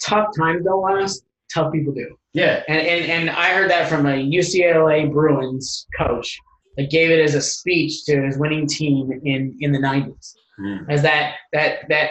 tough 0.00 0.28
times 0.36 0.64
don't 0.64 0.82
last, 0.82 1.24
tough 1.52 1.72
people 1.72 1.94
do. 1.94 2.16
Yeah. 2.34 2.62
And, 2.68 2.80
and 2.80 3.04
and 3.10 3.30
I 3.30 3.54
heard 3.54 3.70
that 3.70 3.88
from 3.88 4.04
a 4.04 4.10
UCLA 4.10 5.10
Bruins 5.10 5.86
coach 5.96 6.38
that 6.76 6.90
gave 6.90 7.10
it 7.10 7.20
as 7.20 7.34
a 7.34 7.40
speech 7.40 8.04
to 8.04 8.22
his 8.22 8.38
winning 8.38 8.66
team 8.66 9.20
in 9.24 9.56
in 9.60 9.72
the 9.72 9.78
90s. 9.78 10.34
Hmm. 10.58 10.90
As 10.90 11.02
that 11.02 11.36
that 11.52 11.88
that 11.88 12.10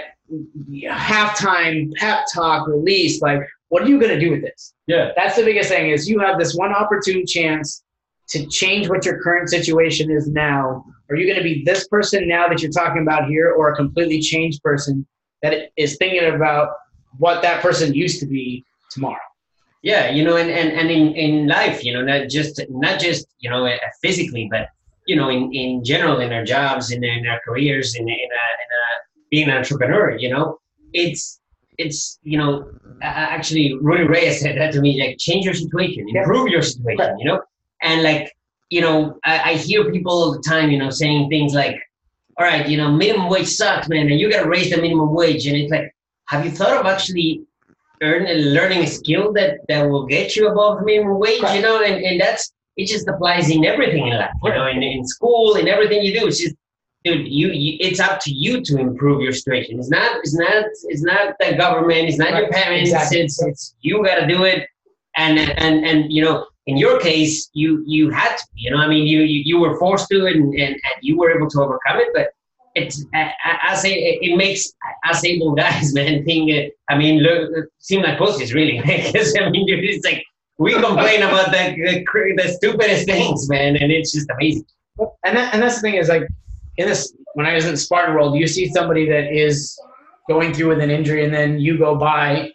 halftime 0.86 1.92
pep 1.96 2.26
talk 2.34 2.68
release, 2.68 3.22
like, 3.22 3.40
what 3.70 3.84
are 3.84 3.88
you 3.88 4.00
gonna 4.00 4.20
do 4.20 4.32
with 4.32 4.42
this? 4.42 4.74
Yeah. 4.88 5.12
That's 5.16 5.36
the 5.36 5.44
biggest 5.44 5.70
thing 5.70 5.92
is 5.92 6.10
you 6.10 6.20
have 6.20 6.40
this 6.40 6.56
one 6.56 6.74
opportune 6.74 7.26
chance 7.26 7.84
to 8.30 8.46
change 8.48 8.90
what 8.90 9.06
your 9.06 9.22
current 9.22 9.50
situation 9.50 10.12
is 10.12 10.28
now. 10.28 10.86
Are 11.10 11.16
you 11.16 11.26
going 11.26 11.38
to 11.38 11.44
be 11.44 11.64
this 11.64 11.88
person 11.88 12.28
now 12.28 12.48
that 12.48 12.62
you're 12.62 12.72
talking 12.72 13.02
about 13.02 13.28
here, 13.28 13.52
or 13.52 13.70
a 13.70 13.76
completely 13.76 14.22
changed 14.22 14.62
person 14.64 15.06
that 15.42 15.70
is 15.78 15.98
thinking 15.98 16.34
about 16.34 16.70
what 17.18 17.42
that 17.42 17.62
person 17.62 17.94
used 17.94 18.20
to 18.20 18.28
be 18.28 18.64
tomorrow? 18.92 19.18
Yeah, 19.82 20.10
you 20.10 20.24
know, 20.26 20.36
and, 20.36 20.50
and, 20.50 20.72
and 20.74 20.92
in, 20.92 21.16
in 21.16 21.48
life, 21.48 21.86
you 21.86 21.94
know, 21.94 22.02
not 22.02 22.28
just 22.28 22.62
not 22.70 23.00
just 23.00 23.28
you 23.40 23.50
know 23.50 23.66
uh, 23.66 23.78
physically, 24.02 24.48
but 24.52 24.68
you 25.08 25.16
know, 25.16 25.30
in, 25.30 25.52
in 25.54 25.84
general, 25.84 26.20
in 26.20 26.32
our 26.34 26.44
jobs, 26.44 26.92
in, 26.92 27.04
in 27.04 27.26
our 27.26 27.40
careers, 27.46 27.96
in 27.96 28.08
in, 28.08 28.14
a, 28.14 28.14
in 28.14 28.20
a, 28.20 28.84
being 29.32 29.50
an 29.50 29.58
entrepreneur, 29.58 30.18
you 30.18 30.30
know, 30.30 30.60
it's 30.94 31.40
it's 31.78 32.20
you 32.24 32.38
know, 32.38 32.70
actually, 33.02 33.74
Rudy 33.82 34.04
Reyes 34.04 34.42
said 34.42 34.58
that 34.58 34.74
to 34.74 34.82
me, 34.82 35.02
like, 35.02 35.18
change 35.18 35.46
your 35.46 35.54
situation, 35.54 36.06
improve 36.14 36.50
your 36.50 36.62
situation, 36.62 37.18
you 37.18 37.26
know, 37.26 37.42
and 37.82 38.04
like, 38.04 38.36
you 38.70 38.82
know, 38.82 39.18
I, 39.24 39.52
I 39.52 39.54
hear 39.56 39.90
people 39.92 40.12
all 40.12 40.32
the 40.34 40.44
time, 40.48 40.70
you 40.70 40.78
know, 40.78 40.90
saying 40.90 41.30
things 41.30 41.54
like, 41.54 41.78
all 42.38 42.46
right, 42.46 42.68
you 42.68 42.78
know, 42.78 42.92
minimum 42.92 43.30
wage 43.30 43.48
sucks, 43.48 43.88
man, 43.88 44.10
and 44.10 44.20
you 44.20 44.30
got 44.30 44.44
to 44.44 44.50
raise 44.50 44.70
the 44.70 44.82
minimum 44.82 45.14
wage, 45.14 45.48
and 45.48 45.56
it's 45.56 45.72
like, 45.72 45.96
have 46.26 46.46
you 46.46 46.52
thought 46.52 46.78
of 46.78 46.86
actually 46.86 47.42
earn 48.02 48.26
a 48.28 48.36
learning 48.58 48.86
skill 48.86 49.34
that 49.34 49.60
that 49.68 49.84
will 49.90 50.06
get 50.06 50.36
you 50.36 50.48
above 50.50 50.84
minimum 50.84 51.20
wage 51.20 51.42
Right. 51.42 51.56
you 51.58 51.62
know 51.62 51.82
and, 51.84 52.04
and 52.04 52.20
that's 52.20 52.52
it 52.78 52.88
just 52.88 53.08
applies 53.08 53.50
in 53.50 53.66
everything 53.66 54.08
in 54.08 54.18
life 54.18 54.32
you 54.44 54.52
know 54.54 54.68
in, 54.68 54.82
in 54.84 55.06
school 55.06 55.56
in 55.56 55.68
everything 55.68 56.02
you 56.04 56.18
do 56.20 56.28
it's 56.28 56.40
just 56.40 56.56
dude 57.04 57.28
you, 57.28 57.50
you 57.50 57.78
it's 57.80 58.00
up 58.00 58.20
to 58.22 58.32
you 58.32 58.62
to 58.62 58.78
improve 58.78 59.22
your 59.22 59.34
situation 59.34 59.80
it's 59.80 59.90
not 59.90 60.18
it's 60.20 60.34
not 60.36 60.66
it's 60.84 61.02
not 61.04 61.36
the 61.40 61.56
government 61.56 62.08
it's 62.10 62.18
not 62.18 62.32
your 62.38 62.50
parents 62.50 62.92
Exactly. 62.92 63.20
it's 63.22 63.42
it's 63.44 63.76
you 63.82 64.04
got 64.04 64.16
to 64.16 64.28
do 64.28 64.44
it 64.44 64.68
and 65.18 65.40
and 65.40 65.86
and 65.86 66.12
you 66.12 66.22
know 66.24 66.46
in 66.68 66.78
your 66.78 67.00
case 67.00 67.50
you 67.54 67.84
you 67.88 68.10
had 68.10 68.36
to 68.38 68.44
you 68.56 68.70
know 68.72 68.78
i 68.78 68.88
mean 68.88 69.06
you 69.08 69.22
you, 69.22 69.42
you 69.46 69.60
were 69.60 69.78
forced 69.80 70.08
to 70.10 70.26
and, 70.28 70.54
and 70.54 70.74
and 70.74 70.96
you 71.02 71.18
were 71.18 71.32
able 71.36 71.50
to 71.50 71.62
overcome 71.62 71.98
it 71.98 72.10
but 72.14 72.28
it's 72.76 73.06
I, 73.14 73.32
I 73.44 73.58
I 73.74 73.88
it, 73.88 74.20
it 74.22 74.38
makes 74.38 74.72
us 75.10 75.24
able 75.24 75.54
guys, 75.64 75.94
man, 75.94 76.24
think. 76.26 76.72
I 76.90 76.98
mean, 76.98 77.20
look, 77.20 77.68
seem 77.80 78.02
like 78.02 78.18
pussies, 78.18 78.54
really. 78.54 78.80
Because 78.86 79.36
I 79.40 79.50
mean, 79.50 79.66
dude, 79.68 79.84
it's 79.84 80.06
like 80.06 80.24
we 80.58 80.74
complain 80.74 81.22
about 81.24 81.52
the, 81.52 81.76
the 81.76 82.44
the 82.44 82.50
stupidest 82.54 83.06
things, 83.06 83.50
man, 83.50 83.76
and 83.78 83.92
it's 83.92 84.12
just 84.12 84.30
amazing. 84.30 84.66
And 85.24 85.38
that, 85.38 85.54
and 85.54 85.62
that's 85.64 85.76
the 85.76 85.82
thing 85.82 85.96
is 85.96 86.10
like 86.10 86.24
in 86.78 86.88
this 86.88 87.14
when 87.34 87.46
I 87.46 87.54
was 87.54 87.66
in 87.66 87.78
Spartan 87.78 88.16
World, 88.16 88.38
you 88.38 88.48
see 88.48 88.68
somebody 88.70 89.08
that 89.10 89.32
is 89.32 89.80
going 90.28 90.54
through 90.54 90.70
with 90.70 90.82
an 90.82 90.92
injury, 90.92 91.24
and 91.24 91.34
then 91.34 91.60
you 91.60 91.78
go 91.78 91.96
by 91.96 92.52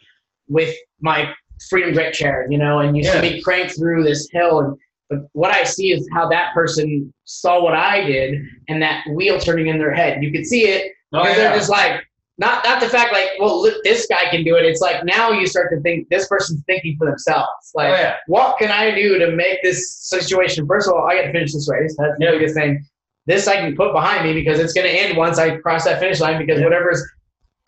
with 0.48 0.74
my 1.00 1.32
freedom 1.70 1.94
grit 1.94 2.12
chair, 2.12 2.46
you 2.50 2.58
know, 2.58 2.80
and 2.80 2.96
you 2.96 3.02
Yeah. 3.04 3.12
see 3.20 3.20
me 3.36 3.42
crank 3.42 3.74
through 3.74 4.04
this 4.04 4.28
hill. 4.32 4.60
And 4.60 4.76
but 5.10 5.18
what 5.32 5.54
I 5.54 5.64
see 5.64 5.92
is 5.92 6.08
how 6.12 6.28
that 6.30 6.54
person 6.54 7.12
saw 7.24 7.62
what 7.62 7.74
I 7.74 8.04
did, 8.04 8.40
and 8.68 8.80
that 8.82 9.04
wheel 9.12 9.38
turning 9.38 9.66
in 9.68 9.78
their 9.78 9.92
head. 9.94 10.22
You 10.22 10.32
could 10.32 10.46
see 10.46 10.64
it 10.66 10.92
Oh, 11.12 11.22
because 11.22 11.36
they're 11.36 11.54
just 11.56 11.70
like 11.70 12.02
not 12.38 12.64
not 12.64 12.80
the 12.80 12.88
fact 12.88 13.12
like 13.12 13.28
well 13.38 13.62
look, 13.62 13.82
this 13.84 14.06
guy 14.08 14.28
can 14.30 14.42
do 14.42 14.56
it. 14.56 14.64
It's 14.64 14.80
like 14.80 15.04
now 15.04 15.30
you 15.30 15.46
start 15.46 15.70
to 15.72 15.80
think 15.82 16.08
this 16.08 16.26
person's 16.26 16.62
thinking 16.66 16.96
for 16.98 17.06
themselves. 17.06 17.70
Like 17.74 17.90
oh 17.90 17.94
yeah, 17.94 18.16
what 18.26 18.58
can 18.58 18.70
I 18.70 18.94
do 18.94 19.18
to 19.18 19.30
make 19.30 19.62
this 19.62 19.96
situation? 20.08 20.66
First 20.66 20.88
of 20.88 20.94
all, 20.94 21.06
I 21.06 21.16
got 21.16 21.22
to 21.22 21.32
finish 21.32 21.52
this 21.52 21.68
race. 21.70 21.94
That's 21.98 22.18
the 22.18 22.26
biggest 22.26 22.54
thing. 22.54 22.84
This 23.26 23.46
I 23.46 23.56
can 23.56 23.76
put 23.76 23.92
behind 23.92 24.26
me 24.26 24.34
because 24.34 24.58
it's 24.58 24.72
going 24.72 24.86
to 24.86 24.92
end 24.92 25.16
once 25.16 25.38
I 25.38 25.56
cross 25.58 25.84
that 25.84 26.00
finish 26.00 26.20
line. 26.20 26.38
Because 26.38 26.58
Yeah. 26.58 26.66
whatever's 26.66 27.02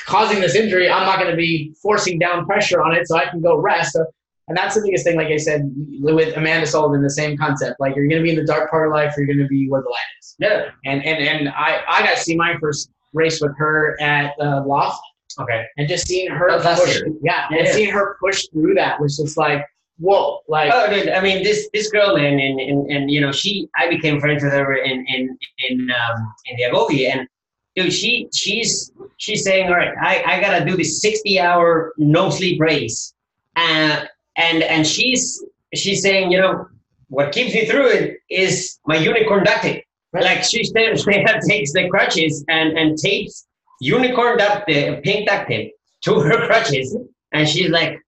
causing 0.00 0.40
this 0.40 0.54
injury, 0.54 0.90
I'm 0.90 1.06
not 1.06 1.18
going 1.18 1.30
to 1.30 1.36
be 1.36 1.74
forcing 1.80 2.18
down 2.18 2.44
pressure 2.46 2.82
on 2.82 2.94
it, 2.94 3.06
so 3.06 3.16
I 3.16 3.26
can 3.26 3.40
go 3.40 3.56
rest. 3.56 3.92
So, 3.92 4.04
and 4.48 4.56
that's 4.56 4.74
the 4.74 4.82
biggest 4.82 5.04
thing. 5.04 5.16
Like 5.16 5.28
I 5.28 5.36
said 5.36 5.72
with 6.00 6.36
Amanda 6.36 6.66
Sullivan, 6.66 7.02
the 7.02 7.10
same 7.10 7.36
concept. 7.36 7.80
Like 7.80 7.96
you're 7.96 8.06
going 8.08 8.20
to 8.20 8.22
be 8.22 8.30
in 8.30 8.36
the 8.36 8.44
dark 8.44 8.70
part 8.70 8.86
of 8.86 8.92
life, 8.92 9.14
or 9.16 9.22
you're 9.22 9.34
going 9.34 9.44
to 9.44 9.48
be 9.48 9.68
where 9.68 9.82
the 9.82 9.88
light 9.88 10.12
is. 10.20 10.36
yeah. 10.38 10.70
And 10.84 11.04
and 11.04 11.18
and 11.18 11.48
I 11.50 11.82
I 11.88 12.02
got 12.02 12.16
to 12.16 12.20
see 12.22 12.36
my 12.36 12.56
first 12.60 12.90
race 13.12 13.40
with 13.40 13.56
her 13.56 14.00
at 14.00 14.32
uh, 14.40 14.62
Loft 14.64 15.00
Okay, 15.38 15.64
and 15.76 15.86
just 15.86 16.06
seeing 16.06 16.30
her 16.30 16.50
Oh, 16.50 16.60
push, 16.60 16.94
year. 16.96 17.08
yeah, 17.22 17.46
and 17.50 17.66
Yeah. 17.66 17.72
seeing 17.72 17.90
her 17.92 18.16
push 18.20 18.46
through 18.52 18.74
that 18.74 18.98
was 19.00 19.16
just 19.18 19.36
like 19.36 19.64
whoa, 19.98 20.40
like 20.48 20.70
Oh, 20.74 20.88
dude, 20.90 21.08
I 21.08 21.20
mean, 21.22 21.42
this 21.42 21.68
this 21.74 21.90
girl, 21.90 22.16
and 22.16 22.40
and, 22.40 22.60
and, 22.60 22.90
and 22.90 23.10
you 23.10 23.20
know, 23.20 23.32
she, 23.32 23.68
I 23.78 23.88
became 23.88 24.20
friends 24.20 24.42
with 24.44 24.52
her 24.52 24.74
in 24.76 25.04
in 25.08 25.38
in 25.68 25.90
um, 25.90 26.34
in 26.46 26.56
the 26.56 26.62
Agoge, 26.64 27.10
and 27.12 27.28
dude, 27.74 27.92
she 27.92 28.28
she's 28.34 28.92
she's 29.18 29.42
saying, 29.44 29.66
all 29.68 29.74
right, 29.76 29.94
I, 30.00 30.22
I 30.36 30.40
gotta 30.40 30.64
do 30.64 30.76
this 30.76 31.00
sixty 31.02 31.38
hour 31.40 31.92
no 31.98 32.28
sleep 32.30 32.60
race, 32.60 33.14
uh, 33.56 34.04
and 34.36 34.62
and 34.62 34.86
she's 34.86 35.42
she's 35.74 36.02
saying, 36.02 36.30
you 36.30 36.38
know, 36.38 36.66
what 37.08 37.32
keeps 37.32 37.54
me 37.54 37.66
through 37.66 37.88
it 37.88 38.18
is 38.30 38.78
my 38.86 38.96
unicorn 38.96 39.44
duct 39.44 39.62
tape. 39.62 39.84
Right. 40.12 40.24
Like 40.24 40.44
she 40.44 40.64
stands, 40.64 41.02
she 41.10 41.22
takes 41.48 41.72
the 41.72 41.88
crutches 41.90 42.44
and 42.48 42.76
and 42.76 42.98
tapes 42.98 43.46
unicorn 43.80 44.38
duct 44.38 44.68
tape, 44.68 45.02
pink 45.02 45.28
duct 45.28 45.48
tape 45.48 45.72
to 46.04 46.20
her 46.20 46.46
crutches, 46.46 46.96
and 47.32 47.48
she's 47.48 47.70
like, 47.70 48.00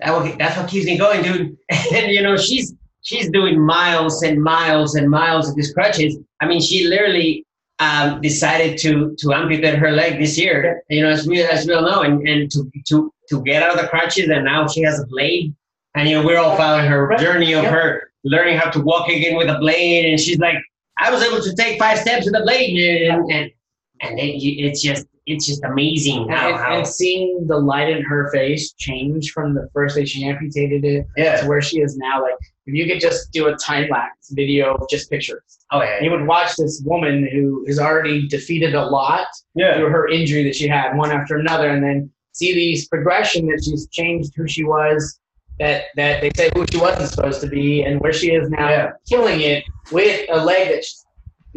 that's 0.00 0.56
what 0.56 0.68
keeps 0.68 0.86
me 0.86 0.98
going, 0.98 1.22
dude. 1.22 1.56
And 1.94 2.10
you 2.10 2.22
know, 2.22 2.36
she's 2.36 2.74
she's 3.02 3.30
doing 3.30 3.60
miles 3.60 4.22
and 4.22 4.42
miles 4.42 4.94
and 4.94 5.08
miles 5.10 5.48
of 5.48 5.56
these 5.56 5.72
crutches. 5.72 6.16
I 6.40 6.46
mean, 6.46 6.60
she 6.60 6.88
literally 6.88 7.44
um, 7.78 8.20
decided 8.20 8.78
to 8.78 9.14
to 9.18 9.32
amputate 9.32 9.78
her 9.78 9.92
leg 9.92 10.18
this 10.18 10.38
year. 10.38 10.82
You 10.88 11.02
know, 11.02 11.10
as 11.10 11.26
we 11.26 11.42
as 11.42 11.66
we 11.66 11.74
all 11.74 11.82
know, 11.82 12.02
and, 12.02 12.26
and 12.26 12.50
to 12.52 12.70
to 12.88 13.12
to 13.28 13.42
get 13.42 13.62
out 13.62 13.74
of 13.74 13.80
the 13.80 13.88
crutches, 13.88 14.28
and 14.28 14.44
now 14.44 14.66
she 14.66 14.82
has 14.82 15.00
a 15.00 15.06
blade. 15.06 15.54
And 15.94 16.08
you 16.08 16.18
know, 16.20 16.26
we're 16.26 16.38
all 16.38 16.56
following 16.56 16.86
her 16.86 17.06
Right. 17.06 17.18
journey 17.18 17.52
of 17.52 17.64
Yep. 17.64 17.72
her 17.72 18.10
learning 18.24 18.56
how 18.56 18.70
to 18.70 18.80
walk 18.80 19.08
again 19.08 19.36
with 19.36 19.48
a 19.48 19.58
blade, 19.58 20.06
and 20.06 20.18
she's 20.18 20.38
like, 20.38 20.56
I 20.98 21.10
was 21.10 21.22
able 21.22 21.42
to 21.42 21.54
take 21.54 21.78
five 21.78 21.98
steps 21.98 22.24
with 22.26 22.34
a 22.34 22.42
blade, 22.42 22.78
and 23.10 23.30
and, 23.30 23.50
and 24.00 24.18
it, 24.18 24.38
it's 24.42 24.80
just 24.82 25.06
it's 25.26 25.46
just 25.46 25.62
amazing 25.64 26.28
how, 26.28 26.48
and, 26.48 26.56
how 26.56 26.76
and 26.78 26.86
seeing 26.86 27.46
the 27.46 27.56
light 27.56 27.88
in 27.88 28.02
her 28.02 28.28
face 28.32 28.72
change 28.72 29.30
from 29.30 29.54
the 29.54 29.68
first 29.72 29.94
day 29.94 30.04
she 30.04 30.24
amputated 30.24 30.84
it 30.84 31.06
yeah. 31.16 31.40
to 31.40 31.46
where 31.48 31.62
she 31.62 31.78
is 31.80 31.96
now. 31.96 32.20
Like, 32.20 32.34
if 32.66 32.74
you 32.74 32.86
could 32.86 33.00
just 33.00 33.30
do 33.32 33.46
a 33.46 33.54
time 33.56 33.88
lapse 33.88 34.30
video 34.32 34.74
of 34.74 34.88
just 34.90 35.08
pictures, 35.10 35.42
Oh 35.70 35.80
yeah. 35.80 36.00
you 36.02 36.10
would 36.10 36.26
watch 36.26 36.56
this 36.56 36.82
woman 36.84 37.28
who 37.32 37.64
has 37.68 37.78
already 37.78 38.26
defeated 38.26 38.74
a 38.74 38.84
lot 38.84 39.28
Yeah. 39.54 39.76
through 39.76 39.90
her 39.90 40.08
injury 40.08 40.42
that 40.42 40.56
she 40.56 40.66
had, 40.66 40.96
one 40.96 41.12
after 41.12 41.36
another, 41.36 41.68
and 41.70 41.84
then 41.84 42.10
see 42.32 42.52
these 42.52 42.88
progression 42.88 43.46
that 43.46 43.62
she's 43.64 43.86
changed 43.90 44.32
who 44.34 44.48
she 44.48 44.64
was, 44.64 45.20
that 45.62 45.84
that 45.96 46.20
they 46.20 46.30
say 46.36 46.50
who 46.54 46.64
she 46.70 46.78
wasn't 46.78 47.08
supposed 47.10 47.40
to 47.42 47.46
be, 47.46 47.82
and 47.82 48.00
where 48.00 48.12
she 48.12 48.32
is 48.32 48.48
now, 48.50 48.68
Yeah. 48.68 48.90
killing 49.08 49.40
it 49.40 49.64
with 49.90 50.28
a 50.30 50.44
leg 50.44 50.68
that 50.68 50.84
she, 50.84 50.94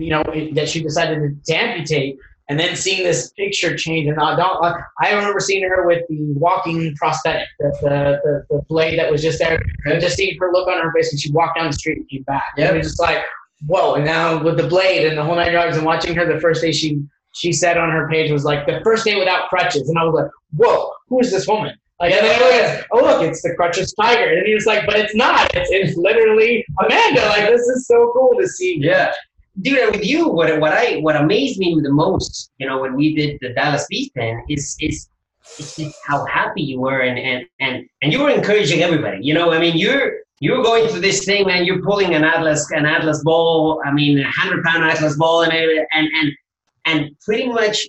you 0.06 0.10
know 0.12 0.24
that 0.54 0.70
she 0.70 0.82
decided 0.84 1.20
to, 1.20 1.54
to 1.54 1.58
amputate, 1.58 2.18
and 2.50 2.60
then 2.60 2.76
seeing 2.76 3.04
this 3.04 3.32
picture 3.32 3.76
change. 3.76 4.08
And 4.08 4.20
I 4.20 4.36
don't, 4.36 4.58
I 5.02 5.14
remember 5.14 5.40
seeing 5.40 5.64
her 5.64 5.86
with 5.88 6.04
the 6.08 6.20
walking 6.46 6.96
prosthetic, 6.96 7.48
the 7.60 7.70
the, 7.82 8.22
the, 8.24 8.56
the 8.56 8.62
blade 8.70 9.00
that 9.00 9.12
was 9.12 9.22
just 9.22 9.40
there, 9.40 9.60
and 9.86 10.00
just 10.00 10.18
seeing 10.18 10.38
her 10.40 10.52
look 10.52 10.68
on 10.68 10.82
her 10.82 10.92
face, 10.94 11.12
and 11.12 11.20
she 11.20 11.32
walked 11.32 11.58
down 11.58 11.68
the 11.68 11.74
street 11.74 11.98
and 11.98 12.10
came 12.10 12.24
back. 12.24 12.46
Yep. 12.58 12.74
It 12.74 12.78
was 12.78 12.88
just 12.88 13.00
like 13.02 13.24
whoa 13.68 13.94
and 13.96 14.06
now 14.06 14.44
with 14.44 14.58
the 14.58 14.68
blade 14.68 15.08
and 15.08 15.18
the 15.18 15.24
whole 15.24 15.36
nine 15.36 15.52
yards 15.54 15.78
and 15.78 15.86
watching 15.86 16.14
her 16.14 16.26
the 16.32 16.40
first 16.42 16.62
day 16.62 16.74
she 16.74 17.02
she 17.32 17.54
said 17.54 17.78
on 17.78 17.90
her 17.90 18.08
page 18.10 18.30
was 18.30 18.44
like 18.44 18.66
the 18.66 18.82
first 18.84 19.06
day 19.06 19.18
without 19.18 19.48
crutches 19.48 19.88
and 19.88 19.98
i 19.98 20.04
was 20.04 20.14
like 20.14 20.30
whoa 20.58 20.92
who 21.08 21.20
is 21.22 21.32
this 21.32 21.48
woman 21.48 21.74
like 22.00 22.14
and 22.14 22.26
then 22.26 22.42
I 22.42 22.50
realized, 22.50 22.86
oh 22.92 23.02
look 23.02 23.22
it's 23.24 23.42
the 23.42 23.54
crutches 23.56 23.94
tiger. 23.94 24.38
And 24.38 24.46
he 24.46 24.54
was 24.54 24.66
like 24.66 24.86
but 24.86 24.96
it's 24.96 25.16
not. 25.16 25.54
It's, 25.56 25.70
it's 25.72 25.98
literally 25.98 26.66
amanda. 26.84 27.26
Like 27.28 27.50
this 27.50 27.62
is 27.62 27.88
so 27.88 28.12
cool 28.14 28.38
to 28.40 28.48
see. 28.48 28.80
Yeah. 28.80 29.14
Dude, 29.62 29.96
with 29.96 30.06
you, 30.06 30.28
what 30.28 30.60
what 30.60 30.74
I 30.74 30.98
what 30.98 31.16
amazed 31.16 31.60
me 31.60 31.80
the 31.82 31.92
most, 31.92 32.52
you 32.58 32.68
know, 32.68 32.82
when 32.82 32.96
we 32.96 33.16
did 33.16 33.38
the 33.40 33.54
Dallas 33.54 33.86
Beast 33.90 34.14
Pen 34.14 34.44
is 34.50 34.76
is 34.82 35.10
is 35.60 35.76
just 35.76 35.96
how 36.06 36.26
happy 36.26 36.62
you 36.62 36.82
were 36.82 37.02
and, 37.02 37.18
and 37.18 37.46
and 37.62 37.88
and 38.02 38.12
you 38.12 38.22
were 38.22 38.30
encouraging 38.30 38.82
everybody. 38.82 39.20
You 39.22 39.34
know, 39.34 39.54
I 39.54 39.60
mean 39.60 39.78
you're 39.78 40.18
you're 40.42 40.62
going 40.64 40.90
through 40.90 41.00
this 41.00 41.24
thing, 41.24 41.48
man, 41.48 41.64
you're 41.64 41.82
pulling 41.82 42.14
an 42.14 42.26
Atlas 42.26 42.70
an 42.72 42.86
Atlas 42.86 43.24
ball, 43.24 43.82
I 43.86 43.94
mean 43.94 44.20
a 44.20 44.30
hundred 44.30 44.66
pound 44.66 44.84
Atlas 44.84 45.18
ball 45.18 45.44
and 45.44 45.54
and 45.54 46.10
and 46.14 46.32
and 46.86 47.20
pretty 47.22 47.48
much 47.48 47.88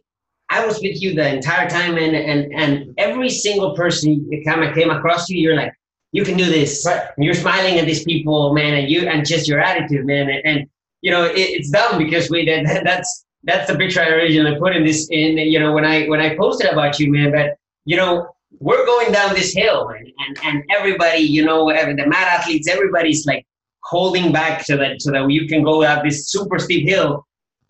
I 0.50 0.64
was 0.64 0.80
with 0.80 1.00
you 1.02 1.14
the 1.14 1.34
entire 1.34 1.68
time 1.68 1.96
and 1.96 2.14
and 2.14 2.52
and 2.54 2.94
every 2.98 3.30
single 3.30 3.74
person 3.74 4.26
that 4.30 4.44
kind 4.44 4.64
of 4.64 4.74
came 4.74 4.90
across 4.90 5.28
you, 5.28 5.40
you're 5.40 5.56
like, 5.56 5.72
you 6.12 6.24
can 6.24 6.36
do 6.36 6.46
this. 6.46 6.84
Right. 6.86 7.02
And 7.16 7.24
you're 7.24 7.34
smiling 7.34 7.78
at 7.78 7.86
these 7.86 8.04
people, 8.04 8.54
man, 8.54 8.74
and 8.74 8.88
you 8.88 9.08
and 9.08 9.26
just 9.26 9.48
your 9.48 9.60
attitude, 9.60 10.06
man, 10.06 10.30
and, 10.30 10.40
and 10.44 10.66
you 11.02 11.10
know 11.10 11.24
it, 11.24 11.36
it's 11.36 11.70
dumb 11.70 11.98
because 11.98 12.30
we 12.30 12.44
did 12.44 12.66
that's 12.84 13.24
that's 13.44 13.70
the 13.70 13.76
picture 13.76 14.00
I 14.00 14.08
originally 14.08 14.58
put 14.58 14.74
in 14.76 14.84
this 14.84 15.08
in 15.10 15.36
you 15.38 15.58
know 15.58 15.72
when 15.72 15.84
I 15.84 16.06
when 16.06 16.20
I 16.20 16.36
posted 16.36 16.70
about 16.70 16.98
you, 16.98 17.10
man. 17.12 17.32
But 17.32 17.54
you 17.84 17.96
know 17.96 18.28
we're 18.60 18.86
going 18.86 19.12
down 19.12 19.34
this 19.34 19.52
hill, 19.52 19.88
man, 19.88 20.06
and 20.26 20.38
and 20.44 20.64
everybody, 20.76 21.18
you 21.18 21.44
know, 21.44 21.66
the 21.68 22.06
mad 22.06 22.28
athletes, 22.28 22.68
everybody's 22.68 23.26
like 23.26 23.44
holding 23.84 24.32
back 24.32 24.62
so 24.64 24.76
that 24.76 25.02
so 25.02 25.10
that 25.12 25.30
you 25.30 25.46
can 25.46 25.62
go 25.62 25.82
up 25.82 26.04
this 26.04 26.28
super 26.28 26.58
steep 26.58 26.88
hill. 26.88 27.24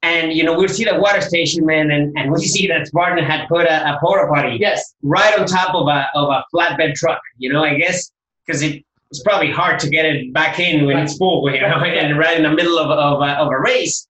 And 0.07 0.33
you 0.33 0.45
know 0.45 0.55
we 0.57 0.69
see 0.69 0.85
the 0.85 0.99
water 1.01 1.21
station, 1.21 1.67
man, 1.67 1.91
and, 1.91 2.17
and 2.17 2.31
we 2.31 2.45
see 2.47 2.69
that 2.69 2.87
Spartan 2.87 3.25
had 3.25 3.49
put 3.49 3.67
a, 3.67 3.77
a 3.91 3.99
porta 4.01 4.29
potty 4.33 4.57
yes 4.61 4.95
right 5.03 5.37
on 5.37 5.47
top 5.47 5.75
of 5.75 5.89
a 5.89 6.09
of 6.15 6.29
a 6.29 6.45
flatbed 6.55 6.95
truck. 6.95 7.21
You 7.39 7.53
know, 7.53 7.65
I 7.65 7.75
guess 7.77 8.13
because 8.47 8.63
it, 8.63 8.85
it's 9.11 9.23
probably 9.25 9.51
hard 9.51 9.81
to 9.81 9.91
get 9.91 10.07
it 10.07 10.33
back 10.33 10.61
in 10.61 10.87
when 10.87 10.97
it's 10.99 11.17
full, 11.17 11.51
you 11.51 11.61
know, 11.61 11.81
and 12.01 12.17
right 12.17 12.37
in 12.37 12.45
the 12.45 12.53
middle 12.53 12.79
of 12.79 12.89
of 12.91 13.21
a, 13.21 13.33
of 13.43 13.49
a 13.49 13.59
race. 13.59 14.07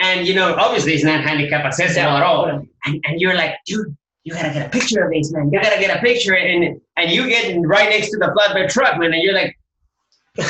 And 0.00 0.26
you 0.26 0.34
know, 0.34 0.54
obviously, 0.54 0.94
it's 0.94 1.04
not 1.04 1.20
handicap 1.20 1.64
accessible 1.66 2.08
at 2.08 2.22
all. 2.22 2.46
And, 2.46 2.66
and 3.04 3.20
you're 3.20 3.34
like, 3.34 3.56
dude, 3.66 3.94
you 4.24 4.32
gotta 4.32 4.52
get 4.52 4.66
a 4.66 4.70
picture 4.70 5.04
of 5.04 5.12
this, 5.12 5.30
man. 5.30 5.52
You 5.52 5.60
gotta 5.60 5.78
get 5.78 5.94
a 5.94 6.00
picture, 6.00 6.34
and 6.34 6.80
and 6.96 7.10
you 7.10 7.28
get 7.28 7.54
right 7.66 7.90
next 7.90 8.10
to 8.12 8.16
the 8.16 8.34
flatbed 8.34 8.70
truck, 8.70 8.98
man, 8.98 9.12
and 9.12 9.22
you're 9.22 9.34
like. 9.34 9.54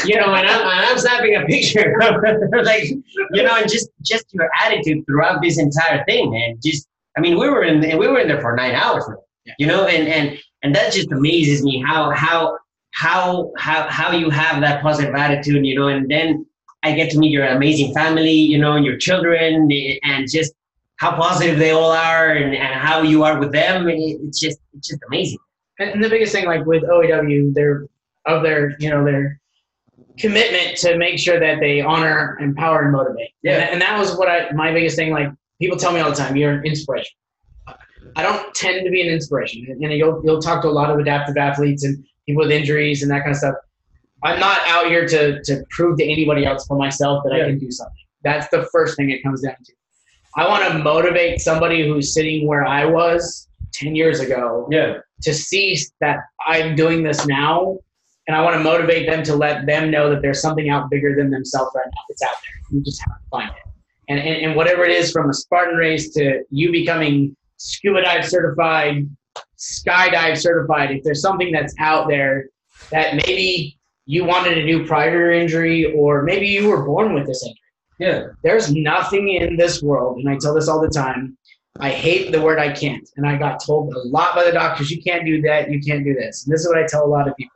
You 0.07 0.17
know, 0.17 0.35
and 0.35 0.47
I'm, 0.49 0.61
and 0.63 0.87
I'm 0.87 0.99
snapping 0.99 1.37
a 1.37 1.45
picture, 1.45 1.95
of 2.03 2.65
like 2.65 2.85
you 3.33 3.43
know, 3.43 3.55
and 3.57 3.71
just 3.71 3.89
just 4.03 4.25
your 4.33 4.49
attitude 4.65 5.05
throughout 5.07 5.43
this 5.43 5.59
entire 5.59 6.03
thing, 6.07 6.31
man. 6.31 6.59
Just, 6.65 6.89
I 7.19 7.21
mean, 7.21 7.39
we 7.39 7.49
were 7.51 7.63
in 7.65 7.81
we 7.99 8.09
were 8.09 8.19
in 8.19 8.29
there 8.29 8.41
for 8.41 8.57
nine 8.57 8.73
hours, 8.75 9.07
man. 9.09 9.19
Yeah. 9.45 9.55
You 9.59 9.67
know, 9.67 9.87
and 9.87 10.09
and 10.09 10.39
and 10.63 10.75
that 10.75 10.93
just 10.93 11.13
amazes 11.13 11.63
me 11.63 11.83
how 11.87 12.11
how 12.13 12.57
how 12.93 13.53
how 13.59 13.87
how 13.89 14.13
you 14.13 14.31
have 14.31 14.63
that 14.63 14.83
positive 14.83 15.15
attitude, 15.15 15.67
you 15.67 15.75
know, 15.79 15.89
and 15.89 16.11
then 16.11 16.47
I 16.83 16.93
get 16.95 17.11
to 17.11 17.19
meet 17.19 17.31
your 17.31 17.45
amazing 17.47 17.93
family, 17.93 18.33
you 18.33 18.57
know, 18.59 18.73
and 18.77 18.87
your 18.87 18.97
children, 18.97 19.69
and 20.03 20.31
just 20.31 20.55
how 20.97 21.15
positive 21.15 21.59
they 21.59 21.73
all 21.73 21.91
are, 21.93 22.31
and, 22.31 22.55
and 22.55 22.75
how 22.75 23.03
you 23.03 23.23
are 23.25 23.39
with 23.39 23.53
them. 23.53 23.89
It- 23.91 23.99
It's 24.23 24.41
just 24.41 24.59
it's 24.73 24.89
just 24.89 25.03
amazing. 25.09 25.39
and, 25.79 25.91
and 25.91 26.03
the 26.05 26.09
biggest 26.09 26.33
thing 26.33 26.47
like 26.47 26.65
with 26.65 26.85
OAW, 26.85 27.53
they're 27.53 27.87
of 28.25 28.43
their 28.43 28.77
you 28.81 28.89
know 28.89 29.05
their 29.05 29.39
commitment 30.19 30.77
to 30.79 30.97
make 30.97 31.19
sure 31.19 31.41
that 31.41 31.61
they 31.61 31.81
honor, 31.81 32.39
empower, 32.41 32.83
and 32.83 32.93
motivate. 32.93 33.31
Yeah. 33.43 33.59
And, 33.59 33.71
and 33.75 33.83
that 33.83 33.99
was 33.99 34.17
what 34.17 34.29
I 34.29 34.51
my 34.53 34.73
biggest 34.73 34.97
thing. 34.97 35.13
Like 35.13 35.29
people 35.61 35.77
tell 35.77 35.93
me 35.93 36.01
all 36.01 36.11
the 36.11 36.17
time, 36.17 36.37
you're 36.37 36.53
an 36.53 36.65
inspiration. 36.65 37.13
I 38.17 38.23
don't 38.23 38.55
tend 38.55 38.85
to 38.85 38.91
be 38.91 39.01
an 39.01 39.09
inspiration, 39.13 39.67
and 39.69 39.93
you'll 39.93 40.21
you'll 40.25 40.41
talk 40.41 40.63
to 40.63 40.69
a 40.69 40.71
lot 40.71 40.91
of 40.91 40.99
adaptive 40.99 41.37
athletes 41.37 41.85
and 41.85 42.05
people 42.27 42.43
with 42.43 42.53
injuries 42.53 43.03
and 43.03 43.11
that 43.11 43.21
kind 43.21 43.33
of 43.33 43.39
stuff. 43.39 43.57
I'm 44.23 44.39
not 44.41 44.61
out 44.69 44.87
here 44.87 45.07
to 45.09 45.43
to 45.43 45.65
prove 45.71 45.99
to 45.99 46.05
anybody 46.05 46.47
else 46.47 46.67
for 46.67 46.77
myself 46.79 47.25
that 47.25 47.37
Yeah. 47.37 47.45
I 47.45 47.47
can 47.49 47.59
do 47.59 47.71
something. 47.71 47.95
That's 48.23 48.49
the 48.49 48.67
first 48.73 48.97
thing 48.97 49.11
it 49.11 49.23
comes 49.23 49.43
down 49.43 49.57
to. 49.65 49.73
I 50.37 50.49
want 50.49 50.73
to 50.73 50.79
motivate 50.79 51.41
somebody 51.41 51.87
who's 51.87 52.13
sitting 52.15 52.47
where 52.49 52.67
I 52.67 52.85
was 52.85 53.49
10 53.73 53.95
years 53.95 54.21
ago 54.21 54.67
Yeah, 54.71 54.99
to 55.23 55.35
see 55.35 55.77
that 56.01 56.21
I'm 56.47 56.75
doing 56.75 57.03
this 57.03 57.27
now, 57.27 57.79
and 58.27 58.37
I 58.37 58.43
want 58.43 58.57
to 58.57 58.63
motivate 58.63 59.07
them 59.07 59.23
to 59.25 59.35
let 59.35 59.67
them 59.67 59.91
know 59.91 60.11
that 60.11 60.23
there's 60.23 60.41
something 60.41 60.71
out 60.71 60.91
bigger 60.91 61.15
than 61.15 61.31
themselves 61.31 61.73
right 61.75 61.87
now. 61.87 62.03
It's 62.09 62.23
out 62.23 62.31
there. 62.31 62.77
You 62.77 62.85
just 62.85 63.01
have 63.01 63.17
to 63.17 63.29
find 63.31 63.51
it. 63.51 63.63
And, 64.09 64.19
and, 64.19 64.47
and 64.47 64.57
whatever 64.57 64.85
it 64.85 64.91
is, 64.91 65.13
from 65.13 65.31
a 65.31 65.35
Spartan 65.35 65.77
race 65.77 66.13
to 66.15 66.43
you 66.51 66.71
becoming 66.73 67.37
scuba 67.57 68.03
dive 68.03 68.27
certified, 68.27 69.09
skydive 69.59 70.37
certified, 70.37 70.91
if 70.91 71.03
there's 71.05 71.23
something 71.23 71.53
that's 71.53 71.75
out 71.79 72.09
there 72.09 72.49
that 72.91 73.15
maybe 73.15 73.79
you 74.07 74.25
wanted 74.25 74.55
to 74.57 74.67
do 74.67 74.87
prior 74.87 75.11
to 75.11 75.17
your 75.17 75.33
injury, 75.33 75.95
or 75.95 76.23
maybe 76.23 76.47
you 76.47 76.69
were 76.69 76.85
born 76.85 77.15
with 77.15 77.27
this 77.27 77.43
injury 77.43 77.59
yeah, 77.99 78.29
there's 78.43 78.73
nothing 78.73 79.31
in 79.31 79.57
this 79.57 79.83
world, 79.83 80.19
and 80.19 80.29
I 80.29 80.37
tell 80.41 80.55
this 80.55 80.69
all 80.69 80.81
the 80.81 80.89
time. 80.89 81.37
I 81.81 81.91
hate 81.91 82.31
the 82.33 82.41
word 82.41 82.59
I 82.59 82.73
can't. 82.73 83.09
And 83.17 83.27
I 83.27 83.37
got 83.37 83.65
told 83.65 83.93
a 83.95 83.99
lot 83.99 84.35
by 84.35 84.45
the 84.45 84.53
doctors, 84.53 84.91
you 84.91 85.03
can't 85.03 85.25
do 85.25 85.43
that, 85.43 85.71
you 85.71 85.81
can't 85.81 86.05
do 86.05 86.15
this. 86.15 86.45
And 86.45 86.53
this 86.53 86.61
is 86.61 86.69
what 86.69 86.79
I 86.79 86.87
tell 86.87 87.05
a 87.05 87.07
lot 87.07 87.29
of 87.29 87.37
people. 87.37 87.54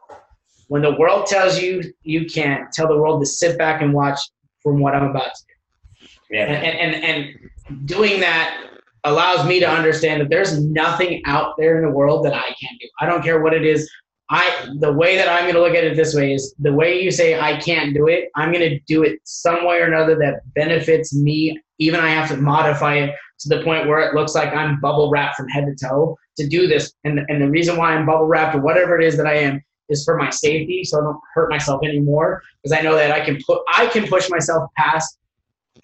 When 0.68 0.82
the 0.82 0.94
world 0.94 1.26
tells 1.26 1.60
you 1.60 1.82
you 2.02 2.26
can't, 2.26 2.70
tell 2.72 2.88
the 2.88 2.96
world 2.96 3.20
to 3.22 3.26
sit 3.26 3.58
back 3.58 3.82
and 3.82 3.92
watch 3.92 4.20
from 4.62 4.80
what 4.80 4.94
I'm 4.94 5.10
about 5.10 5.34
to 5.34 5.42
do. 5.48 6.08
yeah, 6.30 6.44
And, 6.44 6.94
and, 6.94 7.04
and 7.04 7.86
doing 7.86 8.20
that 8.20 8.68
allows 9.04 9.46
me 9.46 9.60
to 9.60 9.68
understand 9.68 10.20
that 10.20 10.30
there's 10.30 10.62
nothing 10.62 11.22
out 11.24 11.54
there 11.58 11.76
in 11.78 11.84
the 11.84 11.90
world 11.90 12.24
that 12.24 12.34
I 12.34 12.46
can't 12.60 12.80
do. 12.80 12.88
I 13.00 13.06
don't 13.06 13.22
care 13.22 13.42
what 13.42 13.54
it 13.54 13.64
is. 13.64 13.90
I 14.30 14.68
the 14.78 14.92
way 14.92 15.16
that 15.16 15.28
I'm 15.28 15.44
going 15.44 15.54
to 15.54 15.62
look 15.62 15.74
at 15.74 15.84
it 15.84 15.96
this 15.96 16.14
way 16.14 16.34
is 16.34 16.54
the 16.58 16.72
way 16.72 17.02
you 17.02 17.10
say 17.10 17.40
I 17.40 17.56
can't 17.56 17.94
do 17.94 18.08
it. 18.08 18.28
I'm 18.36 18.52
going 18.52 18.68
to 18.68 18.78
do 18.80 19.02
it 19.02 19.20
some 19.24 19.66
way 19.66 19.80
or 19.80 19.86
another 19.86 20.16
that 20.16 20.40
benefits 20.54 21.14
me. 21.14 21.58
Even 21.78 22.00
I 22.00 22.10
have 22.10 22.28
to 22.28 22.36
modify 22.36 22.96
it 22.96 23.14
to 23.40 23.48
the 23.48 23.62
point 23.62 23.88
where 23.88 24.00
it 24.00 24.14
looks 24.14 24.34
like 24.34 24.52
I'm 24.52 24.80
bubble 24.80 25.10
wrapped 25.10 25.36
from 25.36 25.48
head 25.48 25.64
to 25.64 25.86
toe 25.86 26.18
to 26.36 26.46
do 26.46 26.66
this. 26.66 26.92
And 27.04 27.20
and 27.28 27.40
the 27.40 27.48
reason 27.48 27.78
why 27.78 27.94
I'm 27.94 28.04
bubble 28.04 28.26
wrapped 28.26 28.54
or 28.54 28.60
whatever 28.60 29.00
it 29.00 29.04
is 29.04 29.16
that 29.16 29.26
I 29.26 29.36
am 29.36 29.62
is 29.88 30.04
for 30.04 30.16
my 30.16 30.30
safety, 30.30 30.84
so 30.84 30.98
I 30.98 31.02
don't 31.02 31.20
hurt 31.34 31.50
myself 31.50 31.82
anymore. 31.84 32.42
Because 32.62 32.78
I 32.78 32.82
know 32.82 32.94
that 32.94 33.10
I 33.10 33.24
can 33.24 33.38
put 33.46 33.62
I 33.68 33.86
can 33.86 34.06
push 34.06 34.28
myself 34.30 34.70
past 34.76 35.18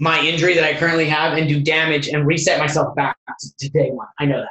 my 0.01 0.21
injury 0.21 0.55
that 0.55 0.65
I 0.65 0.75
currently 0.75 1.07
have 1.07 1.39
and 1.39 1.49
do 1.49 1.61
damage 1.61 2.09
and 2.09 2.27
reset 2.27 2.59
myself 2.59 2.95
back 2.97 3.17
to, 3.59 3.69
day 3.71 3.91
one. 3.91 4.09
I 4.19 4.25
know 4.27 4.41
that. 4.41 4.49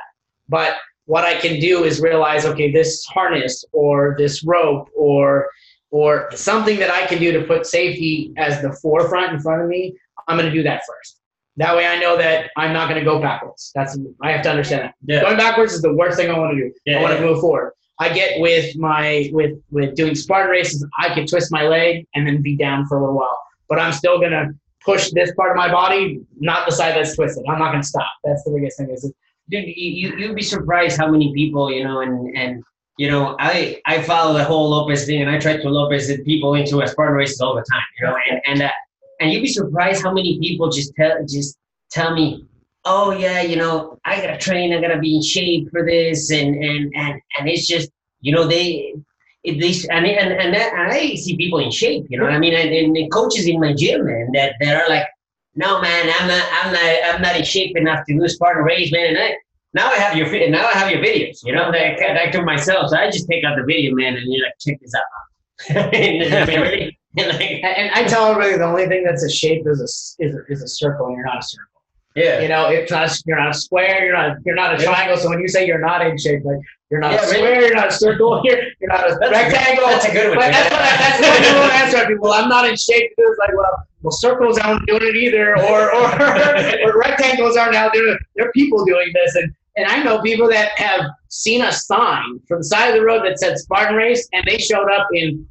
But 0.47 0.77
what 1.05 1.25
I 1.25 1.35
can 1.35 1.59
do 1.59 1.83
is 1.83 1.99
realize, 1.99 2.45
okay, 2.45 2.71
this 2.71 3.03
harness 3.05 3.65
or 3.73 4.15
this 4.17 4.43
rope 4.43 4.89
or 4.95 5.49
or 5.91 6.29
something 6.33 6.79
that 6.79 6.89
I 6.89 7.05
can 7.05 7.19
do 7.19 7.31
to 7.33 7.45
put 7.45 7.67
safety 7.67 8.33
as 8.37 8.61
the 8.61 8.71
forefront 8.81 9.33
in 9.33 9.39
front 9.39 9.61
of 9.61 9.67
me, 9.67 9.95
I'm 10.27 10.37
going 10.37 10.49
to 10.49 10.55
do 10.55 10.63
that 10.63 10.81
first. 10.87 11.19
That 11.57 11.75
way, 11.75 11.85
I 11.85 11.99
know 11.99 12.17
that 12.17 12.49
I'm 12.57 12.73
not 12.73 12.89
going 12.89 12.99
to 12.99 13.05
go 13.05 13.21
backwards. 13.21 13.71
That's 13.75 13.97
I 14.23 14.31
have 14.31 14.41
to 14.43 14.49
understand 14.49 14.85
that. 14.85 14.95
yeah, 15.03 15.21
Going 15.21 15.37
backwards 15.37 15.73
is 15.73 15.83
the 15.83 15.93
worst 15.93 16.17
thing 16.17 16.31
I 16.31 16.39
want 16.39 16.57
to 16.57 16.63
do. 16.63 16.73
Yeah, 16.85 16.97
I 16.97 17.01
want 17.03 17.13
to 17.15 17.19
yeah. 17.19 17.29
move 17.29 17.41
forward. 17.41 17.73
I 18.03 18.13
get 18.13 18.39
with 18.41 18.75
my 18.75 19.29
with 19.31 19.53
with 19.71 19.95
doing 19.95 20.15
Spartan 20.15 20.51
races. 20.51 20.85
I 20.99 21.13
can 21.13 21.25
twist 21.25 21.51
my 21.51 21.63
leg 21.63 22.05
and 22.15 22.27
then 22.27 22.41
be 22.41 22.55
down 22.57 22.85
for 22.87 22.97
a 22.97 22.99
little 22.99 23.15
while, 23.15 23.39
but 23.69 23.79
I'm 23.79 23.93
still 23.93 24.19
gonna 24.19 24.53
push 24.83 25.11
this 25.11 25.33
part 25.35 25.51
of 25.51 25.57
my 25.57 25.71
body, 25.71 26.19
not 26.39 26.67
the 26.67 26.75
side 26.75 26.95
that's 26.95 27.15
twisted. 27.15 27.45
I'm 27.47 27.59
not 27.59 27.71
gonna 27.71 27.83
stop. 27.83 28.11
That's 28.25 28.43
the 28.43 28.51
biggest 28.51 28.77
thing. 28.77 28.89
Is 28.89 29.11
dude, 29.49 29.65
you, 29.67 29.73
you 29.75 30.17
you'd 30.17 30.35
be 30.35 30.41
surprised 30.41 30.97
how 30.97 31.09
many 31.09 31.33
people 31.33 31.71
you 31.71 31.83
know, 31.85 32.01
and 32.01 32.35
and 32.35 32.63
you 32.97 33.09
know, 33.09 33.37
I 33.39 33.81
I 33.85 34.01
follow 34.01 34.33
the 34.33 34.43
whole 34.43 34.69
Lopez 34.69 35.05
thing, 35.05 35.21
and 35.21 35.29
I 35.29 35.39
try 35.39 35.57
to 35.57 35.69
Lopez 35.69 36.11
people 36.25 36.55
into 36.55 36.81
a 36.81 36.87
Spartan 36.87 37.15
races 37.15 37.39
all 37.39 37.55
the 37.55 37.65
time, 37.71 37.87
you 37.99 38.07
know, 38.07 38.17
and 38.29 38.41
and 38.45 38.61
uh, 38.63 38.71
and 39.21 39.31
you'd 39.31 39.41
be 39.41 39.47
surprised 39.47 40.03
how 40.03 40.13
many 40.13 40.39
people 40.39 40.69
just 40.69 40.93
tell 40.95 41.25
just 41.25 41.57
tell 41.89 42.13
me, 42.13 42.45
oh 42.85 43.11
yeah, 43.11 43.41
you 43.41 43.55
know, 43.55 43.97
I 44.05 44.17
gotta 44.17 44.37
train, 44.37 44.73
I 44.73 44.81
gotta 44.81 44.99
be 44.99 45.15
in 45.15 45.23
shape 45.23 45.69
for 45.71 45.85
this, 45.85 46.31
and 46.31 46.55
and 46.55 46.91
and 46.95 47.21
and 47.39 47.49
it's 47.49 47.67
just, 47.67 47.89
you 48.23 48.33
know, 48.33 48.47
they. 48.47 48.95
It, 49.43 49.59
these 49.59 49.85
and 49.89 50.05
and 50.05 50.31
and, 50.31 50.53
that, 50.53 50.71
and 50.73 50.93
I 50.93 51.15
see 51.15 51.35
people 51.35 51.59
in 51.59 51.69
shape, 51.69 52.05
you 52.07 52.17
know. 52.17 52.25
I 52.25 52.39
mean, 52.39 52.53
and, 52.53 52.95
and 52.95 53.11
coaches 53.11 53.45
in 53.45 53.59
my 53.59 53.73
gym, 53.73 54.05
man, 54.05 54.29
that 54.31 54.53
that 54.61 54.81
are 54.81 54.87
like, 54.87 55.05
no, 55.55 55.81
man, 55.81 56.09
I'm 56.17 56.27
not, 56.29 56.47
I'm 56.51 56.73
not, 56.73 57.15
I'm 57.15 57.21
not 57.21 57.35
in 57.35 57.43
shape 57.43 57.75
enough 57.75 58.05
to 58.07 58.17
do 58.17 58.27
Spartan 58.29 58.63
race, 58.63 58.89
man. 58.93 59.07
And 59.07 59.17
I, 59.17 59.35
now 59.73 59.89
I 59.89 59.95
have 59.95 60.15
your 60.15 60.49
now 60.49 60.65
I 60.65 60.71
have 60.71 60.89
your 60.91 61.03
videos, 61.03 61.39
you 61.43 61.53
know. 61.53 61.69
Like, 61.69 61.99
like 61.99 62.31
to 62.31 62.41
myself, 62.41 62.89
so 62.89 62.97
I 62.97 63.11
just 63.11 63.27
take 63.27 63.43
out 63.43 63.57
the 63.57 63.65
video, 63.65 63.93
man, 63.93 64.15
and 64.15 64.31
you're 64.31 64.45
like, 64.45 64.53
check 64.59 64.79
this 64.79 64.93
out. 64.95 65.03
and, 65.93 66.95
and 67.17 67.91
I 67.91 68.05
tell 68.05 68.31
everybody 68.31 68.57
the 68.57 68.63
only 68.63 68.87
thing 68.87 69.03
that's 69.03 69.23
a 69.23 69.29
shape 69.29 69.63
is 69.67 69.79
a 69.79 70.23
is 70.25 70.35
a, 70.35 70.39
is 70.49 70.63
a 70.63 70.67
circle, 70.67 71.07
and 71.07 71.15
you're 71.17 71.25
not 71.25 71.39
a 71.39 71.43
circle. 71.43 71.67
Yeah. 72.15 72.41
You 72.41 72.47
know, 72.47 72.69
it's 72.69 72.91
not. 72.91 73.09
A, 73.09 73.23
you're 73.25 73.39
not 73.39 73.49
a 73.49 73.53
square. 73.53 74.05
You're 74.05 74.15
not. 74.15 74.37
You're 74.45 74.55
not 74.55 74.79
a 74.79 74.83
triangle. 74.83 75.17
So 75.17 75.29
when 75.29 75.39
you 75.39 75.47
say 75.47 75.65
you're 75.65 75.79
not 75.79 76.05
in 76.05 76.17
shape, 76.17 76.43
like 76.43 76.59
you're 76.93 77.01
not 77.01 77.13
yeah, 77.13 77.23
a 77.23 77.25
square. 77.25 77.61
You're 77.61 77.73
not 77.73 77.87
a 77.87 77.91
circle. 77.91 78.39
You're, 78.45 78.61
you're 78.79 78.89
not 78.91 79.09
a 79.09 79.15
that's 79.15 79.31
rectangle. 79.31 79.85
A 79.85 79.89
that's 79.89 80.05
a 80.05 80.11
good 80.11 80.29
one. 80.29 80.37
But 80.37 80.51
that's 80.51 80.69
what. 80.69 80.79
I, 80.79 80.97
that's 80.97 81.19
what 81.19 81.41
I 81.41 81.53
will 81.55 81.71
answer 81.71 82.07
people. 82.07 82.29
Well, 82.29 82.33
I'm 82.33 82.47
not 82.47 82.69
in 82.69 82.75
shape. 82.75 83.11
It's 83.17 83.39
like, 83.39 83.49
well, 83.57 83.87
well, 84.03 84.11
circles 84.11 84.59
aren't 84.59 84.85
doing 84.85 85.01
it 85.01 85.15
either, 85.15 85.57
or 85.57 85.91
or, 85.95 86.05
or 86.85 86.99
rectangles 86.99 87.57
aren't 87.57 87.73
out 87.73 87.93
there. 87.95 88.19
There 88.35 88.47
are 88.47 88.51
people 88.51 88.85
doing 88.85 89.11
this, 89.11 89.33
and 89.33 89.51
and 89.75 89.87
I 89.87 90.03
know 90.03 90.21
people 90.21 90.47
that 90.49 90.77
have 90.77 91.01
seen 91.29 91.63
a 91.63 91.71
sign 91.71 92.39
from 92.47 92.59
the 92.59 92.63
side 92.63 92.89
of 92.89 92.93
the 92.93 93.03
road 93.03 93.25
that 93.25 93.39
said 93.39 93.57
Spartan 93.57 93.95
Race, 93.95 94.29
and 94.31 94.45
they 94.45 94.59
showed 94.59 94.91
up 94.91 95.07
in 95.15 95.47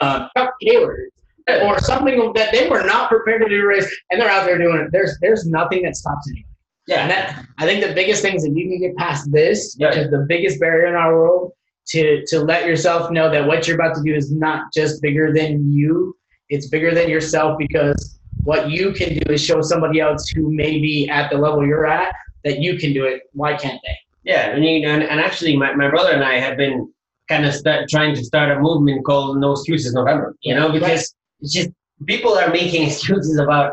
uh, 0.00 0.26
Chuck 0.36 0.54
Taylor 0.60 1.06
or 1.46 1.78
something 1.78 2.32
that 2.32 2.50
they 2.50 2.68
were 2.68 2.82
not 2.82 3.08
prepared 3.08 3.42
to 3.42 3.48
do 3.48 3.64
race, 3.64 3.88
and 4.10 4.20
they're 4.20 4.28
out 4.28 4.44
there 4.44 4.58
doing 4.58 4.78
it. 4.78 4.88
There's 4.90 5.16
there's 5.20 5.46
nothing 5.46 5.84
that 5.84 5.94
stops 5.94 6.28
anyone. 6.28 6.53
Yeah, 6.86 7.02
and 7.02 7.10
that, 7.10 7.46
I 7.58 7.64
think 7.64 7.84
the 7.84 7.94
biggest 7.94 8.20
thing 8.22 8.34
is 8.34 8.44
if 8.44 8.54
you 8.54 8.68
can 8.68 8.80
get 8.80 8.96
past 8.96 9.30
this, 9.32 9.74
yeah. 9.78 9.88
which 9.88 9.98
is 9.98 10.10
the 10.10 10.26
biggest 10.28 10.60
barrier 10.60 10.86
in 10.86 10.94
our 10.94 11.14
world, 11.14 11.52
to 11.88 12.24
to 12.26 12.40
let 12.40 12.66
yourself 12.66 13.10
know 13.10 13.30
that 13.30 13.46
what 13.46 13.66
you're 13.66 13.76
about 13.76 13.94
to 13.96 14.02
do 14.02 14.14
is 14.14 14.32
not 14.32 14.72
just 14.72 15.02
bigger 15.02 15.32
than 15.32 15.72
you, 15.72 16.16
it's 16.48 16.68
bigger 16.68 16.94
than 16.94 17.08
yourself 17.08 17.58
because 17.58 18.18
what 18.44 18.70
you 18.70 18.92
can 18.92 19.18
do 19.18 19.32
is 19.32 19.42
show 19.42 19.60
somebody 19.62 20.00
else 20.00 20.28
who 20.28 20.54
may 20.54 20.78
be 20.78 21.08
at 21.08 21.30
the 21.30 21.38
level 21.38 21.66
you're 21.66 21.86
at 21.86 22.14
that 22.44 22.60
you 22.60 22.78
can 22.78 22.92
do 22.92 23.04
it. 23.04 23.22
Why 23.32 23.56
can't 23.56 23.80
they? 23.84 23.98
Yeah, 24.24 24.50
and 24.50 24.64
you 24.64 24.80
know, 24.80 24.88
and, 24.88 25.02
and 25.02 25.20
actually, 25.20 25.56
my, 25.56 25.74
my 25.74 25.88
brother 25.88 26.12
and 26.12 26.24
I 26.24 26.38
have 26.38 26.56
been 26.56 26.92
kind 27.28 27.46
of 27.46 27.54
start, 27.54 27.88
trying 27.88 28.14
to 28.14 28.24
start 28.24 28.50
a 28.50 28.60
movement 28.60 29.04
called 29.04 29.38
No 29.38 29.52
Excuses 29.52 29.94
November. 29.94 30.36
You 30.42 30.54
know, 30.54 30.72
because 30.72 30.88
right. 30.88 31.08
it's 31.40 31.52
just 31.52 31.70
people 32.06 32.36
are 32.36 32.50
making 32.50 32.86
excuses 32.86 33.38
about 33.38 33.72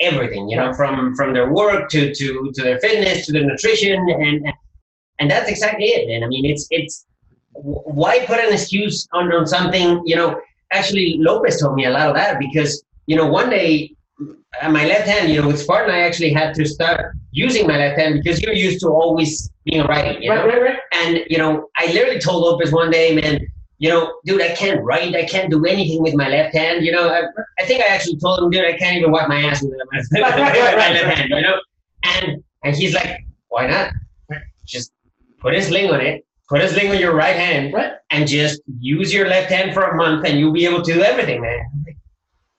everything. 0.00 0.48
You 0.48 0.56
know, 0.56 0.72
from 0.72 1.14
from 1.14 1.32
their 1.32 1.52
work 1.52 1.88
to 1.90 2.14
to 2.14 2.52
to 2.54 2.62
their 2.62 2.78
fitness 2.80 3.26
to 3.26 3.32
their 3.32 3.44
nutrition, 3.44 3.98
and 4.10 4.52
and 5.18 5.30
that's 5.30 5.48
exactly 5.48 5.86
it. 5.86 6.10
And 6.10 6.24
I 6.24 6.28
mean, 6.28 6.44
it's 6.44 6.66
it's 6.70 7.06
why 7.52 8.24
put 8.26 8.38
an 8.38 8.52
excuse 8.52 9.06
on 9.12 9.32
on 9.32 9.46
something? 9.46 10.02
You 10.04 10.16
know, 10.16 10.40
actually, 10.72 11.16
Lopez 11.18 11.60
told 11.60 11.74
me 11.74 11.86
a 11.86 11.90
lot 11.90 12.08
of 12.08 12.14
that 12.14 12.38
because 12.38 12.82
you 13.06 13.16
know 13.16 13.26
one 13.26 13.50
day 13.50 13.94
uh, 14.60 14.68
my 14.68 14.84
left 14.84 15.06
hand, 15.06 15.30
you 15.30 15.40
know, 15.40 15.46
with 15.46 15.60
Spartan, 15.60 15.94
I 15.94 16.00
actually 16.00 16.32
had 16.32 16.54
to 16.54 16.66
start 16.66 17.14
using 17.30 17.66
my 17.66 17.78
left 17.78 17.98
hand 17.98 18.20
because 18.22 18.42
you're 18.42 18.54
used 18.54 18.80
to 18.80 18.88
always 18.88 19.50
being 19.64 19.80
a 19.80 19.84
righty, 19.84 20.24
you 20.24 20.30
know? 20.30 20.44
Right, 20.46 20.60
right, 20.60 20.62
right. 20.62 20.78
And, 20.92 21.20
you 21.28 21.38
know, 21.38 21.68
I 21.76 21.86
literally 21.86 22.20
told 22.20 22.42
Lopez 22.42 22.72
one 22.72 22.90
day, 22.90 23.14
man, 23.14 23.40
you 23.80 23.88
know, 23.88 24.20
dude, 24.26 24.42
I 24.42 24.54
can't 24.54 24.84
write. 24.84 25.16
I 25.16 25.24
can't 25.24 25.50
do 25.50 25.64
anything 25.64 26.02
with 26.02 26.14
my 26.14 26.28
left 26.28 26.54
hand. 26.54 26.84
You 26.84 26.92
know, 26.92 27.08
I, 27.08 27.22
I 27.58 27.64
think 27.64 27.82
I 27.82 27.86
actually 27.86 28.18
told 28.18 28.38
him, 28.38 28.50
dude, 28.50 28.66
I 28.66 28.76
can't 28.76 28.98
even 28.98 29.10
wipe 29.10 29.26
my 29.26 29.40
ass 29.40 29.62
with 29.62 29.72
my, 29.72 29.98
with 29.98 30.12
my 30.12 30.92
left 30.92 31.18
hand, 31.18 31.30
you 31.30 31.40
know? 31.40 31.58
And, 32.04 32.44
and 32.62 32.76
he's 32.76 32.94
like, 32.94 33.24
why 33.48 33.66
not? 33.66 33.92
Just 34.66 34.92
put 35.38 35.54
a 35.54 35.62
sling 35.62 35.90
on 35.90 36.02
it, 36.02 36.26
put 36.50 36.60
a 36.60 36.68
sling 36.68 36.90
on 36.90 36.98
your 36.98 37.14
right 37.14 37.34
hand, 37.34 37.72
right. 37.72 37.94
and 38.10 38.28
just 38.28 38.60
use 38.78 39.14
your 39.14 39.26
left 39.26 39.50
hand 39.50 39.72
for 39.72 39.84
a 39.84 39.96
month 39.96 40.26
and 40.26 40.38
you'll 40.38 40.52
be 40.52 40.66
able 40.66 40.82
to 40.82 40.92
do 40.92 41.00
everything, 41.00 41.40
man. 41.40 41.64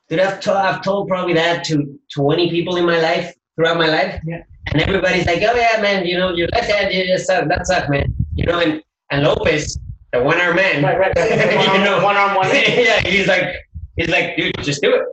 Dude, 0.10 0.20
I've, 0.20 0.40
to, 0.40 0.54
I've 0.54 0.82
told 0.82 1.08
probably 1.08 1.36
that 1.36 1.64
to 1.66 2.00
20 2.16 2.50
people 2.50 2.78
in 2.78 2.86
my 2.86 3.00
life, 3.00 3.32
throughout 3.56 3.78
my 3.78 3.90
life. 3.90 4.20
Yeah. 4.26 4.42
And 4.74 4.82
everybody's 4.82 5.28
like, 5.28 5.44
oh, 5.44 5.54
yeah, 5.54 5.80
man, 5.82 6.04
you 6.04 6.18
know, 6.18 6.34
your 6.34 6.48
left 6.48 6.72
hand, 6.72 6.92
you 6.92 7.06
just 7.06 7.28
suck. 7.28 7.48
That 7.48 7.68
sucks, 7.68 7.90
man. 7.90 8.12
You 8.34 8.48
know, 8.48 8.60
and, 8.60 8.82
and 9.12 9.24
Lopez, 9.24 9.78
the 10.12 10.22
one 10.22 10.40
arm 10.40 10.56
man. 10.56 10.84
Right, 10.84 10.98
right. 10.98 11.16
One, 11.68 11.76
you 11.76 11.84
know, 11.86 12.04
one 12.04 12.18
arm, 12.18 12.36
one 12.36 12.48
yeah, 12.48 13.02
he's 13.02 13.28
like, 13.28 13.56
he's 13.96 14.10
like, 14.10 14.36
dude, 14.36 14.54
just 14.62 14.82
do 14.82 14.94
it. 14.94 15.04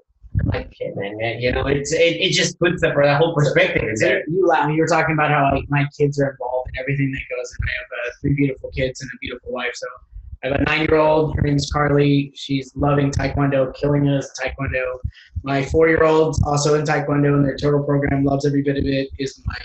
I'm 0.41 0.47
like, 0.49 0.67
okay, 0.67 0.93
man, 0.95 1.17
man, 1.17 1.41
you 1.41 1.53
know, 1.53 1.67
it's 1.67 1.93
it, 1.93 2.17
it 2.21 2.33
just 2.33 2.59
puts 2.59 2.81
the, 2.81 2.89
the 2.89 3.17
whole 3.17 3.35
perspective 3.35 3.83
in 3.83 3.95
there. 3.99 4.23
You 4.29 4.47
laugh. 4.47 4.71
You 4.71 4.81
were 4.81 4.87
talking 4.87 5.15
about 5.15 5.31
how 5.31 5.51
like 5.55 5.65
my 5.69 5.87
kids 5.97 6.21
are 6.21 6.31
involved 6.31 6.71
in 6.75 6.81
everything 6.81 7.11
that 7.11 7.37
goes, 7.37 7.57
and 7.59 7.69
I 7.69 7.73
have 7.79 7.87
uh, 8.07 8.15
three 8.21 8.35
beautiful 8.35 8.71
kids 8.71 9.01
and 9.01 9.11
a 9.13 9.19
beautiful 9.21 9.53
wife. 9.53 9.73
So 9.75 9.87
I 10.45 10.49
have 10.49 10.61
a 10.61 10.65
nine-year-old. 10.65 11.37
Her 11.37 11.43
name's 11.43 11.71
Carly. 11.73 12.33
She's 12.35 12.73
loving 12.77 13.11
Taekwondo, 13.11 13.75
killing 13.75 14.09
us 14.09 14.31
Taekwondo. 14.39 14.99
My 15.43 15.65
four-year-old, 15.65 16.37
also 16.45 16.75
in 16.75 16.85
Taekwondo 16.85 17.35
in 17.35 17.43
their 17.43 17.57
total 17.57 17.83
program, 17.83 18.25
loves 18.25 18.47
every 18.47 18.63
bit 18.63 18.77
of 18.77 18.85
it. 18.85 19.09
Is 19.19 19.43
my 19.47 19.57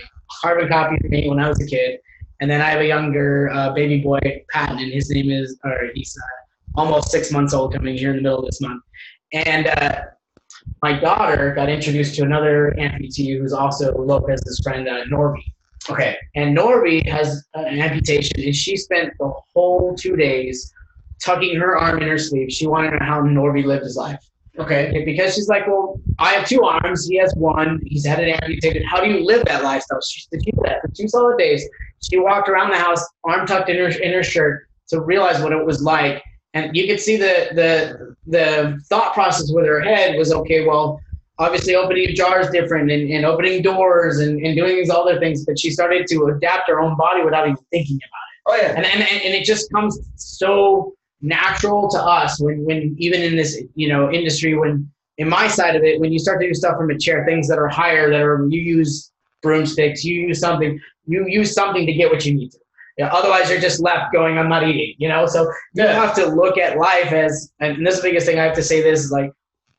carbon 0.42 0.70
copy 0.70 0.96
of 1.04 1.12
me 1.12 1.30
when 1.30 1.40
I 1.40 1.50
was 1.50 1.62
a 1.62 1.68
kid. 1.68 2.00
And 2.44 2.52
then 2.52 2.60
I 2.60 2.72
have 2.72 2.82
a 2.82 2.86
younger 2.86 3.50
uh, 3.54 3.72
baby 3.72 4.02
boy, 4.02 4.20
Patton, 4.52 4.78
and 4.78 4.92
his 4.92 5.10
name 5.10 5.32
is, 5.32 5.58
or 5.64 5.92
he's 5.94 6.14
uh, 6.18 6.78
almost 6.82 7.10
six 7.10 7.32
months 7.32 7.54
old, 7.54 7.74
coming 7.74 7.96
here 7.96 8.10
in 8.10 8.18
the 8.18 8.22
middle 8.22 8.40
of 8.40 8.46
this 8.46 8.60
month. 8.60 8.84
And 9.32 9.68
uh, 9.68 10.02
my 10.82 11.00
daughter 11.00 11.54
got 11.56 11.70
introduced 11.70 12.16
to 12.16 12.24
another 12.24 12.76
amputee 12.78 13.40
who's 13.40 13.54
also 13.54 13.94
Lopez's 13.98 14.60
friend, 14.62 14.90
uh, 14.90 15.06
Norby. 15.06 15.42
Okay. 15.90 16.18
And 16.36 16.58
Norby 16.58 17.08
has 17.08 17.46
an 17.54 17.80
amputation, 17.80 18.42
and 18.44 18.54
she 18.54 18.76
spent 18.76 19.14
the 19.20 19.32
whole 19.54 19.96
two 19.96 20.18
days 20.18 20.74
tucking 21.24 21.56
her 21.56 21.78
arm 21.78 22.02
in 22.02 22.10
her 22.10 22.18
sleeve. 22.18 22.52
She 22.52 22.68
wanted 22.68 22.90
to 22.90 22.98
know 22.98 23.06
how 23.06 23.22
Norby 23.22 23.64
lived 23.64 23.86
his 23.86 23.96
life. 23.96 24.20
Okay. 24.60 25.04
Because 25.04 25.34
she's 25.34 25.48
like, 25.48 25.66
well, 25.66 26.00
I 26.20 26.34
have 26.34 26.48
two 26.48 26.64
arms. 26.64 27.08
He 27.08 27.18
has 27.18 27.34
one. 27.36 27.82
He's 27.86 28.06
had 28.06 28.20
it 28.20 28.30
amputated. 28.42 28.84
How 28.86 29.02
do 29.04 29.10
you 29.10 29.26
live 29.26 29.46
that 29.46 29.64
lifestyle? 29.64 30.00
She 30.02 30.22
did 30.32 30.44
that 30.64 30.82
for 30.82 30.90
two 30.90 31.08
solid 31.08 31.38
days. 31.40 31.68
She 32.02 32.20
walked 32.20 32.50
around 32.50 32.70
the 32.70 32.78
house, 32.78 33.04
arm 33.24 33.48
tucked 33.48 33.70
in 33.70 33.78
her 33.78 33.88
in 33.88 34.14
her 34.14 34.24
shirt, 34.24 34.68
to 34.90 35.02
realize 35.02 35.42
what 35.42 35.54
it 35.54 35.66
was 35.66 35.82
like. 35.82 36.24
And 36.54 36.76
you 36.76 36.86
could 36.86 37.00
see 37.00 37.18
the 37.18 37.50
the 37.56 38.16
the 38.28 38.80
thought 38.90 39.14
process 39.14 39.52
with 39.52 39.66
her 39.66 39.82
head 39.82 40.18
was 40.18 40.32
okay. 40.32 40.66
Well, 40.66 41.00
obviously 41.40 41.76
opening 41.76 42.14
jars 42.16 42.50
different 42.50 42.92
and, 42.92 43.10
and 43.12 43.26
opening 43.26 43.62
doors 43.62 44.20
and, 44.20 44.40
and 44.46 44.56
doing 44.56 44.76
these 44.76 44.90
other 44.90 45.20
things, 45.20 45.46
but 45.46 45.58
she 45.58 45.72
started 45.72 46.06
to 46.08 46.26
adapt 46.26 46.70
her 46.70 46.80
own 46.80 46.96
body 46.96 47.24
without 47.24 47.48
even 47.48 47.58
thinking 47.72 47.98
about 47.98 48.58
it. 48.60 48.62
Oh 48.62 48.68
yeah. 48.68 48.74
And 48.76 48.86
and, 48.86 49.02
and 49.02 49.34
it 49.34 49.46
just 49.46 49.72
comes 49.72 50.00
so 50.16 50.94
natural 51.24 51.90
to 51.90 51.98
us 51.98 52.40
when 52.40 52.64
when 52.66 52.96
even 53.00 53.22
in 53.22 53.36
this 53.36 53.62
you 53.76 53.88
know 53.88 54.12
industry 54.12 54.56
when 54.56 54.90
in 55.18 55.28
my 55.28 55.48
side 55.48 55.76
of 55.76 55.84
it 55.84 56.00
when 56.00 56.12
you 56.12 56.20
start 56.20 56.40
to 56.40 56.48
do 56.48 56.54
stuff 56.54 56.78
from 56.78 56.90
a 56.90 56.98
chair 56.98 57.26
things 57.26 57.48
that 57.48 57.58
are 57.58 57.70
higher 57.70 58.10
that 58.10 58.22
are 58.22 58.46
you 58.50 58.62
use 58.62 59.12
broomsticks 59.42 60.04
you 60.04 60.28
use 60.28 60.40
something 60.40 60.80
you 61.06 61.26
use 61.28 61.54
something 61.54 61.86
to 61.86 61.94
get 61.94 62.12
what 62.12 62.26
you 62.26 62.34
need 62.34 62.52
to 62.52 62.60
yeah, 62.98 63.08
otherwise 63.08 63.50
you're 63.50 63.60
just 63.60 63.80
left 63.82 64.14
going 64.14 64.38
i'm 64.38 64.50
not 64.50 64.68
eating 64.68 64.94
you 64.98 65.08
know 65.08 65.26
so 65.26 65.44
you 65.74 65.84
yeah. 65.84 65.94
have 65.94 66.14
to 66.14 66.26
look 66.28 66.58
at 66.58 66.78
life 66.78 67.12
as 67.12 67.52
and 67.60 67.86
this 67.86 67.96
is 67.96 68.02
the 68.02 68.10
biggest 68.10 68.26
thing 68.26 68.38
i 68.38 68.44
have 68.44 68.56
to 68.56 68.64
say 68.64 68.82
this 68.82 69.04
is 69.04 69.12
like 69.12 69.32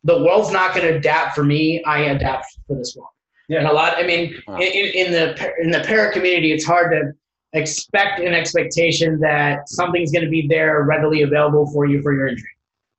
the 0.05 0.23
world's 0.23 0.53
not 0.53 0.75
going 0.75 0.87
to 0.87 0.97
adapt 0.97 1.35
for 1.35 1.43
me. 1.43 1.83
I 1.85 2.01
adapt 2.01 2.47
for 2.67 2.77
this 2.77 2.95
world. 2.95 3.11
Yeah. 3.49 3.59
And 3.59 3.69
a 3.69 3.73
lot. 3.73 3.97
I 3.97 4.05
mean, 4.05 4.41
wow. 4.47 4.57
in, 4.57 4.63
in, 4.63 5.13
the 5.13 5.53
in 5.61 5.71
the 5.71 5.81
para 5.81 6.13
community, 6.13 6.53
it's 6.53 6.65
hard 6.65 6.93
to 6.93 7.13
expect 7.55 8.21
an 8.21 8.35
expectation 8.35 9.19
that 9.21 9.69
something's 9.69 10.11
going 10.11 10.25
to 10.25 10.31
be 10.31 10.47
there 10.47 10.83
readily 10.83 11.23
available 11.23 11.71
for 11.73 11.87
you 11.87 12.03
for 12.03 12.13
your 12.13 12.27
injury. 12.27 12.49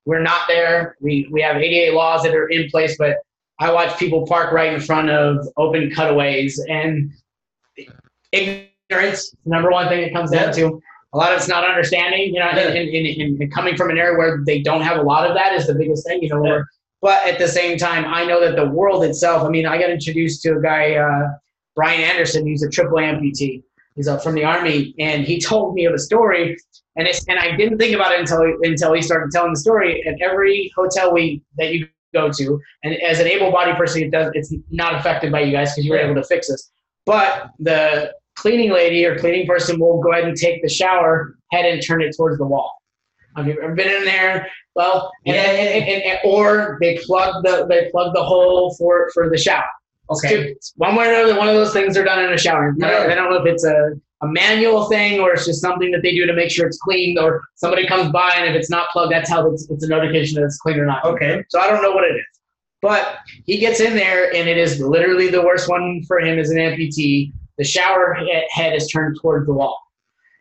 We're 0.05 0.21
not 0.21 0.47
there. 0.47 0.95
We 1.01 1.27
we 1.31 1.41
have 1.41 1.57
ADA 1.57 1.95
laws 1.95 2.23
that 2.23 2.33
are 2.33 2.47
in 2.47 2.69
place, 2.69 2.95
but 2.97 3.17
I 3.59 3.71
watch 3.71 3.97
people 3.97 4.25
park 4.25 4.51
right 4.51 4.73
in 4.73 4.79
front 4.79 5.09
of 5.09 5.47
open 5.57 5.91
cutaways 5.91 6.63
and 6.69 7.11
ignorance. 8.31 9.35
Number 9.45 9.71
one 9.71 9.87
thing 9.87 10.01
it 10.01 10.13
comes 10.13 10.31
down 10.31 10.53
to. 10.53 10.81
A 11.13 11.17
lot 11.17 11.31
of 11.31 11.37
it's 11.37 11.47
not 11.47 11.63
understanding, 11.63 12.33
you 12.33 12.41
know, 12.41 12.47
and, 12.47 12.89
and, 12.89 13.41
and, 13.41 13.53
coming 13.53 13.77
from 13.77 13.89
an 13.89 13.97
area 13.97 14.17
where 14.17 14.43
they 14.45 14.61
don't 14.61 14.81
have 14.81 14.97
a 14.97 15.01
lot 15.01 15.25
of 15.25 15.33
that 15.33 15.53
is 15.53 15.65
the 15.65 15.73
biggest 15.73 16.05
thing. 16.05 16.21
You 16.21 16.29
know, 16.29 16.63
but 17.01 17.25
at 17.25 17.39
the 17.39 17.47
same 17.47 17.77
time, 17.77 18.05
I 18.05 18.25
know 18.25 18.41
that 18.41 18.57
the 18.57 18.69
world 18.69 19.03
itself. 19.05 19.43
I 19.43 19.49
mean, 19.49 19.65
I 19.65 19.79
got 19.79 19.89
introduced 19.89 20.41
to 20.43 20.57
a 20.57 20.61
guy, 20.61 20.95
uh, 20.95 21.29
Brian 21.73 22.01
Anderson. 22.01 22.45
He's 22.45 22.63
a 22.63 22.69
triple 22.69 22.97
amputee. 22.97 23.63
He's 23.95 24.07
up 24.07 24.21
from 24.23 24.35
the 24.35 24.43
army, 24.43 24.93
and 24.99 25.23
he 25.25 25.39
told 25.39 25.73
me 25.73 25.85
of 25.85 25.93
a 25.93 25.99
story, 25.99 26.57
and 26.97 27.07
it's 27.07 27.25
and 27.27 27.39
I 27.39 27.55
didn't 27.55 27.77
think 27.77 27.95
about 27.95 28.11
it 28.11 28.19
until 28.19 28.41
until 28.63 28.93
he 28.93 29.01
started 29.01 29.31
telling 29.31 29.53
the 29.53 29.59
story. 29.59 30.05
At 30.05 30.21
every 30.21 30.71
hotel 30.75 31.13
we 31.13 31.41
that 31.57 31.73
you 31.73 31.87
go 32.13 32.29
to, 32.31 32.61
and 32.83 32.95
as 33.01 33.19
an 33.19 33.27
able-bodied 33.27 33.75
person, 33.77 34.03
it 34.03 34.11
does 34.11 34.31
it's 34.33 34.53
not 34.69 34.95
affected 34.95 35.31
by 35.31 35.41
you 35.41 35.51
guys 35.51 35.71
because 35.71 35.85
you 35.85 35.91
were 35.91 35.97
able 35.97 36.15
to 36.15 36.23
fix 36.23 36.47
this. 36.49 36.71
But 37.05 37.51
the 37.59 38.13
cleaning 38.35 38.71
lady 38.71 39.05
or 39.05 39.17
cleaning 39.17 39.47
person 39.47 39.79
will 39.79 40.01
go 40.01 40.11
ahead 40.11 40.25
and 40.25 40.35
take 40.35 40.61
the 40.61 40.69
shower 40.69 41.37
head 41.51 41.65
and 41.65 41.81
turn 41.85 42.01
it 42.01 42.13
towards 42.17 42.37
the 42.37 42.45
wall. 42.45 42.71
Have 43.37 43.47
you 43.47 43.59
ever 43.61 43.75
been 43.75 43.89
in 43.89 44.05
there 44.05 44.47
Well, 44.75 45.11
and, 45.25 45.35
Yeah, 45.35 45.41
and, 45.41 46.03
and- 46.03 46.19
or 46.25 46.77
they 46.81 46.97
plug 47.05 47.43
the 47.43 47.65
they 47.69 47.89
plug 47.91 48.13
the 48.13 48.23
hole 48.23 48.75
for 48.77 49.09
for 49.13 49.29
the 49.29 49.37
shower. 49.37 49.63
Okay. 50.09 50.55
One 50.75 50.95
way 50.95 51.07
or 51.07 51.13
another, 51.13 51.37
one 51.37 51.47
of 51.47 51.55
those 51.55 51.73
things 51.73 51.97
are 51.97 52.03
done 52.03 52.23
in 52.23 52.31
a 52.31 52.37
shower. 52.37 52.75
I 52.83 52.87
don't, 52.89 53.11
I 53.11 53.15
don't 53.15 53.31
know 53.31 53.37
if 53.37 53.45
it's 53.45 53.65
a, 53.65 53.93
a 54.21 54.27
manual 54.27 54.85
thing 54.85 55.19
or 55.19 55.33
it's 55.33 55.45
just 55.45 55.61
something 55.61 55.91
that 55.91 56.01
they 56.01 56.11
do 56.11 56.25
to 56.25 56.33
make 56.33 56.51
sure 56.51 56.67
it's 56.67 56.77
clean, 56.77 57.17
or 57.17 57.41
somebody 57.55 57.87
comes 57.87 58.11
by 58.11 58.33
and 58.35 58.49
if 58.49 58.55
it's 58.55 58.69
not 58.69 58.89
plugged, 58.91 59.11
that's 59.11 59.29
how 59.29 59.49
it's, 59.51 59.69
it's 59.69 59.83
a 59.83 59.87
notification 59.87 60.39
that 60.39 60.45
it's 60.45 60.57
clean 60.57 60.79
or 60.79 60.85
not. 60.85 61.03
Okay. 61.05 61.43
So 61.49 61.59
I 61.59 61.67
don't 61.67 61.81
know 61.81 61.91
what 61.91 62.03
it 62.03 62.15
is. 62.15 62.25
But 62.81 63.17
he 63.45 63.57
gets 63.57 63.79
in 63.79 63.95
there, 63.95 64.31
and 64.35 64.47
it 64.47 64.57
is 64.57 64.79
literally 64.79 65.29
the 65.29 65.41
worst 65.41 65.67
one 65.67 66.03
for 66.07 66.19
him 66.19 66.37
as 66.37 66.51
an 66.51 66.57
amputee. 66.57 67.31
The 67.57 67.63
shower 67.63 68.15
head 68.51 68.75
is 68.75 68.87
turned 68.89 69.17
toward 69.19 69.47
the 69.47 69.53
wall. 69.53 69.81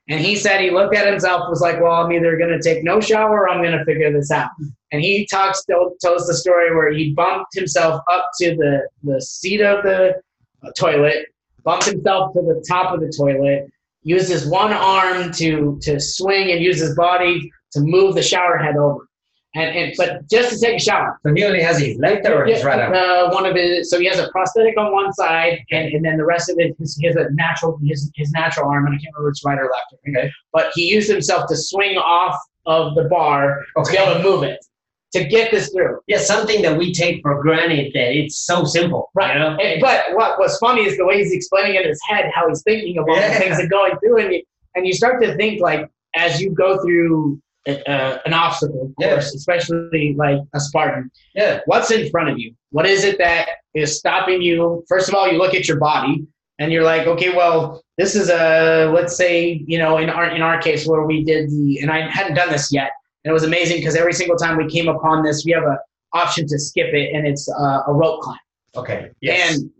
And 0.08 0.20
he 0.20 0.36
said 0.36 0.60
he 0.60 0.70
looked 0.70 0.94
at 0.94 1.06
himself, 1.06 1.48
was 1.48 1.62
like, 1.62 1.80
well, 1.80 1.92
I'm 1.92 2.12
either 2.12 2.36
going 2.36 2.50
to 2.50 2.62
take 2.62 2.84
no 2.84 3.00
shower 3.00 3.44
or 3.44 3.48
I'm 3.48 3.62
going 3.62 3.76
to 3.76 3.84
figure 3.86 4.12
this 4.12 4.30
out. 4.30 4.50
And 4.92 5.00
he 5.00 5.26
talks, 5.30 5.64
tells 5.64 6.26
the 6.26 6.34
story 6.34 6.74
where 6.74 6.92
he 6.92 7.14
bumped 7.14 7.54
himself 7.54 8.02
up 8.10 8.30
to 8.40 8.54
the, 8.54 8.86
the 9.02 9.20
seat 9.20 9.62
of 9.62 9.82
the 9.82 10.20
uh, 10.62 10.70
toilet, 10.78 11.26
bumped 11.64 11.86
himself 11.86 12.34
to 12.34 12.42
the 12.42 12.62
top 12.68 12.92
of 12.92 13.00
the 13.00 13.12
toilet, 13.16 13.66
used 14.02 14.28
his 14.28 14.46
one 14.46 14.74
arm 14.74 15.32
to, 15.32 15.78
to 15.80 15.98
swing 15.98 16.52
and 16.52 16.62
use 16.62 16.78
his 16.78 16.94
body 16.94 17.50
to 17.72 17.80
move 17.80 18.14
the 18.14 18.22
shower 18.22 18.58
head 18.58 18.76
over. 18.76 19.08
And, 19.54 19.76
and 19.76 19.94
but 19.96 20.28
just 20.28 20.50
to 20.54 20.60
take 20.60 20.76
a 20.80 20.82
shower. 20.82 21.18
So 21.24 21.32
he 21.32 21.44
only 21.44 21.62
has 21.62 21.78
his 21.78 21.96
left 21.98 22.26
or 22.26 22.44
his 22.44 22.64
right 22.64 22.80
arm? 22.80 22.92
Uh, 22.92 23.32
one 23.32 23.46
of 23.46 23.54
his, 23.54 23.88
so 23.88 24.00
he 24.00 24.06
has 24.06 24.18
a 24.18 24.28
prosthetic 24.30 24.76
on 24.76 24.92
one 24.92 25.12
side, 25.12 25.60
and, 25.70 25.92
and 25.94 26.04
then 26.04 26.16
the 26.16 26.24
rest 26.24 26.50
of 26.50 26.56
it, 26.58 26.74
his, 26.78 26.96
he 26.96 27.06
has 27.06 27.14
a 27.16 27.28
natural, 27.32 27.78
his, 27.84 28.10
his 28.16 28.32
natural 28.32 28.68
arm, 28.68 28.86
and 28.86 28.94
I 28.94 28.98
can't 28.98 29.14
remember 29.14 29.28
if 29.30 29.34
it's 29.34 29.44
right 29.44 29.58
or 29.58 29.70
left. 29.72 29.94
Okay. 30.08 30.30
But 30.52 30.72
he 30.74 30.88
used 30.88 31.08
himself 31.08 31.48
to 31.48 31.56
swing 31.56 31.96
off 31.98 32.36
of 32.66 32.94
the 32.96 33.04
bar 33.04 33.60
to 33.84 33.90
be 33.92 33.96
able 33.96 34.14
to 34.14 34.22
move 34.22 34.42
it 34.42 34.58
to 35.12 35.22
get 35.24 35.52
this 35.52 35.70
through. 35.70 36.00
Yeah, 36.08 36.18
something 36.18 36.60
that 36.62 36.76
we 36.76 36.92
take 36.92 37.22
for 37.22 37.40
granted 37.40 37.92
that 37.94 38.16
it's 38.18 38.36
so 38.38 38.64
simple. 38.64 39.10
Right. 39.14 39.34
You 39.34 39.38
know? 39.38 39.56
And- 39.58 39.80
but 39.80 40.06
what 40.14 40.40
was 40.40 40.58
funny 40.58 40.82
is 40.84 40.96
the 40.96 41.06
way 41.06 41.18
he's 41.18 41.32
explaining 41.32 41.76
in 41.76 41.86
his 41.86 42.00
head 42.08 42.28
how 42.34 42.48
he's 42.48 42.62
thinking 42.62 42.98
of 42.98 43.04
all 43.08 43.14
Yeah. 43.14 43.32
the 43.32 43.38
things 43.38 43.58
that 43.58 43.68
going 43.70 43.96
through, 44.00 44.18
and 44.18 44.32
you, 44.34 44.42
and 44.74 44.84
you 44.84 44.92
start 44.92 45.22
to 45.22 45.36
think 45.36 45.60
like 45.60 45.88
as 46.16 46.40
you 46.40 46.50
go 46.50 46.82
through 46.82 47.40
uh, 47.66 48.18
an 48.26 48.32
obstacle, 48.34 48.82
of 48.86 48.92
Yeah. 48.98 49.10
course, 49.10 49.34
especially 49.34 50.14
like 50.16 50.38
a 50.54 50.60
Spartan. 50.60 51.10
Yeah. 51.34 51.60
what's 51.66 51.90
in 51.90 52.10
front 52.10 52.28
of 52.30 52.38
you? 52.38 52.54
What 52.70 52.86
is 52.86 53.04
it 53.04 53.18
that 53.18 53.48
is 53.74 53.96
stopping 53.98 54.42
you? 54.42 54.84
First 54.88 55.08
of 55.08 55.14
all, 55.14 55.26
you 55.30 55.38
look 55.38 55.54
at 55.54 55.66
your 55.68 55.78
body 55.78 56.26
and 56.58 56.72
you're 56.72 56.84
like, 56.84 57.06
okay, 57.06 57.34
well, 57.34 57.82
this 57.98 58.14
is 58.14 58.28
a 58.30 58.90
let's 58.94 59.16
say, 59.16 59.62
you 59.66 59.78
know, 59.78 59.98
in 59.98 60.10
our 60.10 60.26
in 60.26 60.42
our 60.42 60.60
case 60.60 60.86
where 60.86 61.02
we 61.04 61.24
did 61.24 61.48
the 61.50 61.80
and 61.80 61.90
I 61.90 62.08
hadn't 62.08 62.34
done 62.34 62.50
this 62.50 62.72
yet, 62.72 62.90
and 63.24 63.30
it 63.30 63.34
was 63.34 63.44
amazing 63.44 63.78
because 63.78 63.96
every 63.96 64.12
single 64.12 64.36
time 64.36 64.56
we 64.56 64.68
came 64.68 64.88
upon 64.88 65.22
this, 65.24 65.44
we 65.44 65.52
have 65.52 65.64
a 65.64 65.78
option 66.12 66.46
to 66.46 66.58
skip 66.58 66.92
it, 66.94 67.14
and 67.14 67.26
it's 67.26 67.48
uh, 67.50 67.82
a 67.88 67.92
rope 67.92 68.20
climb. 68.20 68.38
Okay. 68.76 69.10
Yes. 69.20 69.58
And 69.58 69.70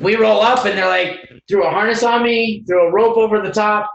we 0.00 0.16
roll 0.16 0.40
up, 0.40 0.64
and 0.66 0.76
they're 0.78 0.86
like, 0.88 1.30
threw 1.48 1.64
a 1.64 1.70
harness 1.70 2.02
on 2.02 2.22
me, 2.22 2.62
threw 2.66 2.88
a 2.88 2.92
rope 2.92 3.16
over 3.16 3.40
the 3.40 3.50
top, 3.52 3.90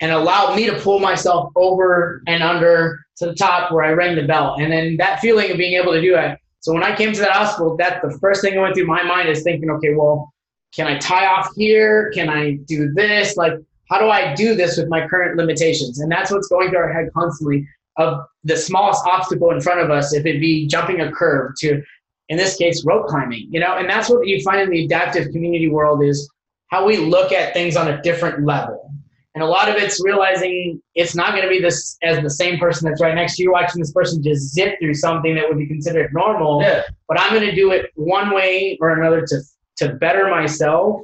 and 0.00 0.12
allowed 0.12 0.56
me 0.56 0.66
to 0.66 0.78
pull 0.78 0.98
myself 0.98 1.52
over 1.56 2.22
and 2.26 2.42
under 2.42 3.04
to 3.18 3.26
the 3.26 3.34
top 3.34 3.70
where 3.70 3.84
I 3.84 3.92
rang 3.92 4.16
the 4.16 4.26
bell. 4.26 4.56
And 4.58 4.72
then 4.72 4.96
that 4.96 5.20
feeling 5.20 5.50
of 5.50 5.58
being 5.58 5.74
able 5.74 5.92
to 5.92 6.00
do 6.00 6.16
it. 6.16 6.38
So 6.60 6.72
when 6.72 6.82
I 6.82 6.94
came 6.94 7.12
to 7.12 7.20
that 7.20 7.32
hospital, 7.32 7.76
that 7.76 8.02
the 8.02 8.16
first 8.18 8.42
thing 8.42 8.54
that 8.54 8.60
went 8.60 8.74
through 8.74 8.86
my 8.86 9.02
mind 9.02 9.28
is 9.28 9.42
thinking, 9.42 9.70
okay, 9.70 9.94
well, 9.94 10.32
can 10.74 10.86
I 10.86 10.98
tie 10.98 11.26
off 11.26 11.48
here? 11.56 12.10
Can 12.14 12.28
I 12.28 12.52
do 12.66 12.92
this? 12.92 13.36
Like, 13.36 13.54
how 13.90 13.98
do 13.98 14.08
I 14.08 14.34
do 14.34 14.54
this 14.54 14.76
with 14.76 14.88
my 14.88 15.06
current 15.06 15.36
limitations? 15.36 16.00
And 16.00 16.10
that's 16.10 16.30
what's 16.30 16.48
going 16.48 16.70
through 16.70 16.78
our 16.78 16.92
head 16.92 17.10
constantly 17.14 17.66
of 17.96 18.20
the 18.44 18.56
smallest 18.56 19.04
obstacle 19.04 19.50
in 19.50 19.60
front 19.60 19.80
of 19.80 19.90
us, 19.90 20.14
if 20.14 20.24
it 20.24 20.40
be 20.40 20.66
jumping 20.66 21.00
a 21.00 21.10
curb 21.10 21.54
to, 21.58 21.82
in 22.28 22.36
this 22.36 22.56
case, 22.56 22.84
rope 22.84 23.06
climbing, 23.06 23.48
you 23.50 23.60
know, 23.60 23.76
and 23.76 23.90
that's 23.90 24.08
what 24.08 24.26
you 24.26 24.40
find 24.42 24.60
in 24.60 24.70
the 24.70 24.84
adaptive 24.84 25.30
community 25.32 25.68
world 25.68 26.02
is 26.02 26.30
how 26.68 26.86
we 26.86 26.96
look 26.96 27.32
at 27.32 27.52
things 27.52 27.76
on 27.76 27.88
a 27.88 28.00
different 28.02 28.46
level. 28.46 28.89
And 29.34 29.44
a 29.44 29.46
lot 29.46 29.68
of 29.68 29.76
it's 29.76 30.02
realizing 30.04 30.82
it's 30.96 31.14
not 31.14 31.30
going 31.32 31.44
to 31.44 31.48
be 31.48 31.60
this 31.60 31.96
as 32.02 32.20
the 32.20 32.30
same 32.30 32.58
person 32.58 32.88
that's 32.88 33.00
right 33.00 33.14
next 33.14 33.36
to 33.36 33.44
you 33.44 33.52
watching 33.52 33.80
this 33.80 33.92
person 33.92 34.22
just 34.22 34.52
zip 34.52 34.76
through 34.80 34.94
something 34.94 35.36
that 35.36 35.48
would 35.48 35.58
be 35.58 35.68
considered 35.68 36.12
normal 36.12 36.62
yeah. 36.62 36.82
but 37.06 37.20
I'm 37.20 37.32
going 37.32 37.48
to 37.48 37.54
do 37.54 37.70
it 37.70 37.90
one 37.94 38.34
way 38.34 38.76
or 38.80 38.90
another 38.98 39.24
to 39.26 39.40
to 39.80 39.94
better 39.94 40.28
myself, 40.28 41.00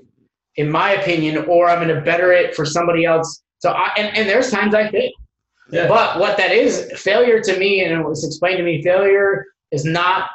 in 0.57 0.71
my 0.71 0.93
opinion, 0.93 1.39
or 1.49 1.69
I'm 1.69 1.83
going 1.83 1.95
to 1.95 2.03
better 2.03 2.31
it 2.33 2.55
for 2.55 2.67
somebody 2.67 3.05
else. 3.07 3.43
So 3.59 3.71
I 3.71 3.93
and, 3.97 4.15
and 4.17 4.29
there's 4.29 4.51
times 4.51 4.75
I 4.75 4.91
fail, 4.91 5.11
Yeah. 5.71 5.89
but 5.89 6.19
what 6.21 6.37
that 6.37 6.53
is 6.53 6.93
failure 6.95 7.41
to 7.41 7.59
me, 7.59 7.83
and 7.85 7.99
it 7.99 8.07
was 8.07 8.25
explained 8.25 8.59
to 8.59 8.63
me, 8.63 8.83
failure 8.83 9.47
is 9.71 9.85
not 9.85 10.29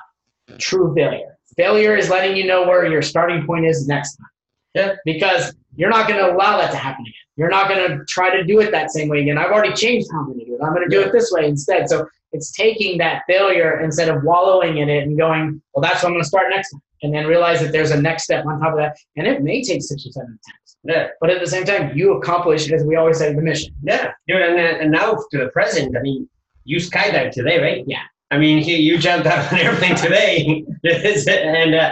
true 0.57 0.93
failure. 0.95 1.37
Failure 1.55 1.95
is 1.95 2.09
letting 2.09 2.35
you 2.35 2.45
know 2.47 2.63
where 2.63 2.85
your 2.85 3.01
starting 3.01 3.45
point 3.45 3.65
is 3.65 3.87
next 3.87 4.15
time. 4.15 4.27
Yeah. 4.73 4.95
Because 5.05 5.53
you're 5.75 5.89
not 5.89 6.07
going 6.07 6.19
to 6.19 6.31
allow 6.33 6.57
that 6.57 6.71
to 6.71 6.77
happen 6.77 7.01
again. 7.03 7.13
You're 7.37 7.49
not 7.49 7.67
going 7.69 7.89
to 7.89 8.05
try 8.05 8.35
to 8.35 8.43
do 8.43 8.59
it 8.59 8.71
that 8.71 8.91
same 8.91 9.07
way 9.09 9.21
again. 9.21 9.37
I've 9.37 9.51
already 9.51 9.73
changed 9.73 10.07
how 10.11 10.19
I'm 10.19 10.25
going 10.27 10.39
to 10.39 10.45
do 10.45 10.55
it. 10.55 10.59
I'm 10.63 10.73
going 10.73 10.87
to 10.87 10.89
do 10.89 11.01
Yeah. 11.01 11.07
it 11.07 11.11
this 11.11 11.31
way 11.31 11.45
instead. 11.47 11.89
So 11.89 12.07
it's 12.33 12.51
taking 12.51 12.97
that 12.99 13.23
failure 13.27 13.79
instead 13.81 14.09
of 14.09 14.23
wallowing 14.23 14.77
in 14.77 14.89
it 14.89 15.03
and 15.03 15.17
going, 15.17 15.61
well, 15.73 15.81
that's 15.81 16.03
what 16.03 16.09
I'm 16.09 16.13
going 16.13 16.23
to 16.23 16.27
start 16.27 16.47
next 16.49 16.71
time. 16.71 16.81
And 17.03 17.13
then 17.13 17.25
realize 17.25 17.59
that 17.61 17.71
there's 17.71 17.91
a 17.91 17.99
next 17.99 18.23
step 18.25 18.45
on 18.45 18.59
top 18.59 18.73
of 18.73 18.77
that. 18.77 18.95
And 19.17 19.25
it 19.25 19.41
may 19.41 19.63
take 19.63 19.81
six 19.81 20.05
or 20.05 20.11
seven 20.11 20.37
attempts. 20.45 20.77
Yeah. 20.83 21.07
But 21.19 21.29
at 21.31 21.39
the 21.39 21.47
same 21.47 21.65
time, 21.65 21.97
you 21.97 22.13
accomplish, 22.17 22.71
as 22.71 22.83
we 22.83 22.95
always 22.95 23.17
say, 23.17 23.33
the 23.33 23.41
mission. 23.41 23.73
Yeah. 23.81 24.11
Dude, 24.27 24.41
and, 24.41 24.59
and 24.59 24.91
now 24.91 25.15
to 25.31 25.37
the 25.37 25.47
present, 25.49 25.97
I 25.97 26.01
mean, 26.01 26.29
you 26.63 26.77
skydive 26.77 27.31
today, 27.31 27.59
right? 27.59 27.83
Yeah. 27.87 28.03
I 28.29 28.37
mean, 28.37 28.63
you, 28.63 28.75
you 28.75 28.97
jumped 28.97 29.25
out 29.27 29.45
of 29.45 29.51
an 29.51 29.65
airplane 29.65 29.95
today, 29.95 30.63
and 30.85 31.75
uh, 31.75 31.91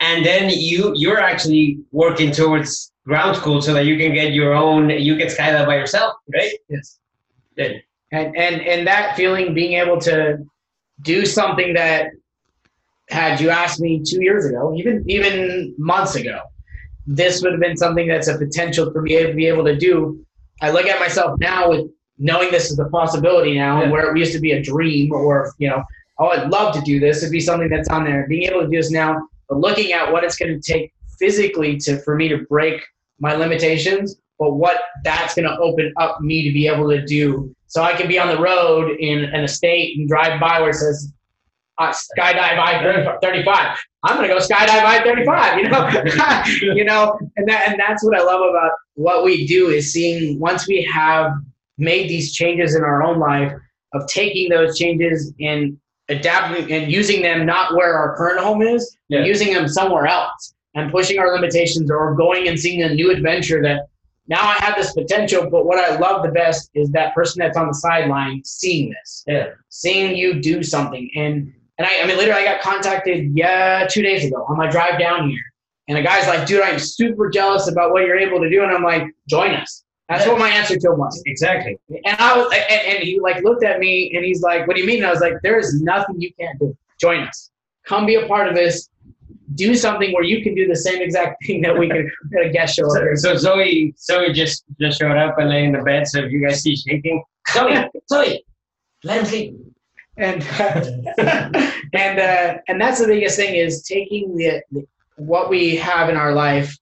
and 0.00 0.24
then 0.24 0.50
you 0.50 0.92
you're 0.94 1.20
actually 1.20 1.78
working 1.92 2.30
towards 2.30 2.92
ground 3.06 3.36
school 3.36 3.60
so 3.62 3.72
that 3.74 3.86
you 3.86 3.96
can 3.96 4.12
get 4.14 4.32
your 4.32 4.54
own. 4.54 4.90
You 4.90 5.16
can 5.16 5.28
skydive 5.28 5.66
by 5.66 5.76
yourself, 5.76 6.14
right? 6.32 6.52
Yes. 6.68 6.98
Good. 7.56 7.82
And 8.12 8.36
and 8.36 8.62
and 8.62 8.86
that 8.86 9.16
feeling, 9.16 9.54
being 9.54 9.74
able 9.74 9.98
to 10.02 10.38
do 11.02 11.26
something 11.26 11.74
that 11.74 12.06
had 13.10 13.40
you 13.40 13.50
asked 13.50 13.80
me 13.80 14.02
two 14.06 14.22
years 14.22 14.46
ago, 14.46 14.74
even 14.76 15.04
even 15.08 15.74
months 15.78 16.14
ago, 16.14 16.40
this 17.06 17.42
would 17.42 17.52
have 17.52 17.60
been 17.60 17.76
something 17.76 18.06
that's 18.06 18.28
a 18.28 18.38
potential 18.38 18.90
for 18.92 19.02
me 19.02 19.22
to 19.22 19.32
be 19.34 19.46
able 19.46 19.64
to 19.64 19.76
do. 19.76 20.24
I 20.60 20.70
look 20.70 20.86
at 20.86 21.00
myself 21.00 21.38
now 21.40 21.70
with 21.70 21.86
knowing 22.18 22.50
this 22.50 22.70
is 22.70 22.78
a 22.78 22.86
possibility 22.86 23.54
now, 23.54 23.82
Yeah. 23.82 23.90
where 23.90 24.14
it 24.14 24.18
used 24.18 24.32
to 24.32 24.40
be 24.40 24.52
a 24.52 24.62
dream, 24.62 25.12
or 25.12 25.52
you 25.58 25.68
know, 25.68 25.82
oh, 26.18 26.28
I'd 26.28 26.50
love 26.50 26.74
to 26.74 26.80
do 26.82 27.00
this. 27.00 27.18
It'd 27.22 27.32
be 27.32 27.40
something 27.40 27.68
that's 27.68 27.88
on 27.88 28.04
there. 28.04 28.26
Being 28.28 28.44
able 28.50 28.60
to 28.62 28.66
do 28.68 28.76
this 28.76 28.90
now, 28.90 29.28
but 29.48 29.58
looking 29.58 29.92
at 29.92 30.12
what 30.12 30.24
it's 30.24 30.36
going 30.36 30.60
to 30.60 30.72
take 30.72 30.92
physically 31.18 31.76
to 31.78 31.98
for 32.02 32.14
me 32.14 32.28
to 32.28 32.38
break 32.48 32.82
my 33.20 33.34
limitations, 33.34 34.16
but 34.38 34.52
what 34.52 34.80
that's 35.04 35.34
going 35.34 35.48
to 35.48 35.58
open 35.58 35.92
up 35.96 36.20
me 36.20 36.46
to 36.46 36.52
be 36.52 36.68
able 36.68 36.88
to 36.88 37.04
do. 37.04 37.54
So 37.66 37.82
I 37.82 37.94
can 37.94 38.08
be 38.08 38.18
on 38.18 38.28
the 38.28 38.40
road 38.40 38.96
in 38.98 39.24
an 39.24 39.44
estate 39.44 39.98
and 39.98 40.08
drive 40.08 40.40
by 40.40 40.60
where 40.60 40.70
it 40.70 40.74
says 40.74 41.12
uh, 41.78 41.92
skydive 41.92 42.58
I 42.58 43.18
35. 43.22 43.78
I'm 44.04 44.16
going 44.16 44.28
to 44.28 44.34
go 44.34 44.40
skydive 44.40 44.84
I 44.84 45.02
35, 45.02 45.58
you 45.58 45.68
know, 45.68 46.74
you 46.74 46.84
know, 46.84 47.18
and 47.36 47.48
that, 47.48 47.68
and 47.68 47.80
that's 47.80 48.04
what 48.04 48.16
I 48.16 48.22
love 48.22 48.40
about 48.48 48.72
what 48.94 49.24
we 49.24 49.46
do 49.46 49.68
is 49.68 49.92
seeing 49.92 50.38
once 50.38 50.66
we 50.66 50.82
have 50.92 51.32
made 51.78 52.08
these 52.08 52.32
changes 52.32 52.74
in 52.74 52.82
our 52.82 53.02
own 53.02 53.18
life 53.18 53.52
of 53.92 54.06
taking 54.08 54.50
those 54.50 54.78
changes 54.78 55.32
and 55.40 55.78
adapting 56.08 56.72
and 56.72 56.90
using 56.90 57.22
them 57.22 57.44
not 57.46 57.74
where 57.74 57.94
our 57.94 58.16
current 58.16 58.40
home 58.40 58.62
is, 58.62 58.96
Yeah. 59.08 59.24
using 59.24 59.52
them 59.52 59.68
somewhere 59.68 60.06
else 60.06 60.54
and 60.74 60.90
pushing 60.90 61.18
our 61.18 61.32
limitations 61.34 61.90
or 61.90 62.14
going 62.14 62.48
and 62.48 62.58
seeing 62.58 62.82
a 62.82 62.94
new 62.94 63.10
adventure 63.10 63.62
that 63.62 63.86
now 64.26 64.42
I 64.42 64.54
have 64.62 64.76
this 64.76 64.92
potential, 64.92 65.48
but 65.50 65.64
what 65.64 65.78
I 65.78 65.96
love 65.96 66.22
the 66.22 66.30
best 66.30 66.70
is 66.74 66.90
that 66.90 67.14
person 67.14 67.40
that's 67.40 67.56
on 67.56 67.66
the 67.68 67.74
sideline 67.74 68.42
seeing 68.44 68.90
this, 68.90 69.24
Yeah. 69.26 69.46
seeing 69.70 70.16
you 70.16 70.40
do 70.40 70.62
something. 70.62 71.10
And 71.16 71.52
and 71.80 71.86
I, 71.86 72.02
I 72.02 72.06
mean, 72.08 72.16
literally, 72.16 72.40
I 72.40 72.44
got 72.44 72.60
contacted 72.60 73.30
yeah 73.36 73.86
two 73.88 74.02
days 74.02 74.24
ago 74.24 74.44
on 74.48 74.56
my 74.56 74.68
drive 74.68 74.98
down 74.98 75.30
here, 75.30 75.38
and 75.86 75.96
a 75.96 76.02
guy's 76.02 76.26
like, 76.26 76.44
"Dude, 76.44 76.60
I'm 76.60 76.76
super 76.80 77.30
jealous 77.30 77.68
about 77.68 77.92
what 77.92 78.04
you're 78.04 78.18
able 78.18 78.40
to 78.40 78.50
do," 78.50 78.64
and 78.64 78.72
I'm 78.72 78.82
like, 78.82 79.04
"Join 79.28 79.54
us." 79.54 79.84
That's 80.08 80.26
what 80.26 80.38
my 80.38 80.48
answer 80.48 80.76
to 80.78 80.92
him 80.92 80.98
was. 80.98 81.22
Exactly. 81.26 81.78
And 81.90 82.16
I 82.18 82.36
was, 82.36 82.50
and, 82.52 82.96
and 82.96 82.98
he 83.04 83.20
like 83.20 83.42
looked 83.44 83.62
at 83.62 83.78
me 83.78 84.10
and 84.14 84.24
he's 84.24 84.40
like, 84.40 84.66
"What 84.66 84.74
do 84.76 84.80
you 84.80 84.86
mean?" 84.86 84.98
And 84.98 85.06
I 85.06 85.10
was 85.10 85.20
like, 85.20 85.34
"There 85.42 85.58
is 85.58 85.82
nothing 85.82 86.20
you 86.20 86.32
can't 86.40 86.58
do. 86.58 86.76
Join 86.98 87.20
us. 87.24 87.50
Come 87.86 88.06
be 88.06 88.14
a 88.14 88.26
part 88.26 88.48
of 88.48 88.54
this. 88.54 88.88
Do 89.54 89.74
something 89.74 90.12
where 90.12 90.24
you 90.24 90.42
can 90.42 90.54
do 90.54 90.66
the 90.66 90.76
same 90.76 91.02
exact 91.02 91.36
thing 91.46 91.60
that 91.62 91.78
we 91.78 91.88
can 91.88 92.10
get 92.32 92.46
a 92.46 92.50
guest 92.50 92.76
show 92.76 92.88
So, 92.88 93.14
so 93.16 93.36
Zoe, 93.36 93.94
Zoe 93.98 94.32
just 94.32 94.64
just 94.80 94.98
showed 94.98 95.16
up 95.16 95.38
and 95.38 95.50
lay 95.50 95.64
in 95.64 95.72
the 95.72 95.82
bed. 95.82 96.06
So 96.08 96.20
if 96.20 96.32
you 96.32 96.46
guys 96.46 96.62
see 96.62 96.74
shaking, 96.76 97.22
Zoe, 97.52 97.74
Zoe, 98.10 98.44
let 99.04 99.18
him 99.18 99.26
sleep. 99.26 99.54
and 100.16 100.42
and 101.92 102.18
uh, 102.18 102.58
and 102.66 102.80
that's 102.80 102.98
the 103.00 103.06
biggest 103.06 103.36
thing 103.36 103.54
is 103.56 103.82
taking 103.82 104.36
the, 104.36 104.62
the 104.72 104.86
what 105.16 105.50
we 105.50 105.76
have 105.76 106.08
in 106.08 106.16
our 106.16 106.32
life, 106.32 106.76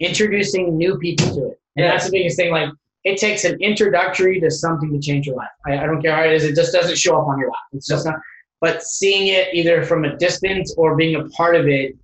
introducing 0.00 0.76
new 0.76 0.98
people 0.98 1.34
to 1.34 1.46
it, 1.50 1.60
and 1.76 1.86
that's 1.86 2.06
the 2.06 2.12
biggest 2.12 2.36
thing. 2.36 2.50
Like 2.50 2.70
it 3.04 3.18
takes 3.18 3.44
an 3.44 3.60
introductory 3.60 4.40
to 4.40 4.50
something 4.50 4.92
to 4.92 4.98
change 4.98 5.26
your 5.26 5.36
life. 5.36 5.48
I, 5.66 5.78
I 5.78 5.86
don't 5.86 6.02
care 6.02 6.14
how 6.14 6.22
it 6.22 6.32
is; 6.32 6.44
it 6.44 6.54
just 6.54 6.72
doesn't 6.72 6.96
show 6.96 7.20
up 7.20 7.28
on 7.28 7.38
your 7.38 7.48
lap. 7.48 7.58
It's 7.72 7.86
just 7.86 8.06
not. 8.06 8.16
But 8.60 8.82
seeing 8.82 9.28
it 9.28 9.52
either 9.52 9.84
from 9.84 10.04
a 10.04 10.16
distance 10.16 10.74
or 10.76 10.96
being 10.96 11.16
a 11.16 11.28
part 11.30 11.56
of 11.56 11.68
it 11.68 11.94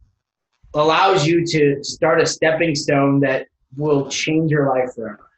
allows 0.75 1.27
you 1.27 1.47
to 1.47 1.83
start 1.83 2.21
a 2.21 2.27
stepping 2.27 2.75
stone 2.75 3.21
that 3.21 3.47
will 3.77 4.09
change 4.09 4.51
your 4.51 4.69
life 4.69 4.95
forever. 4.95 5.31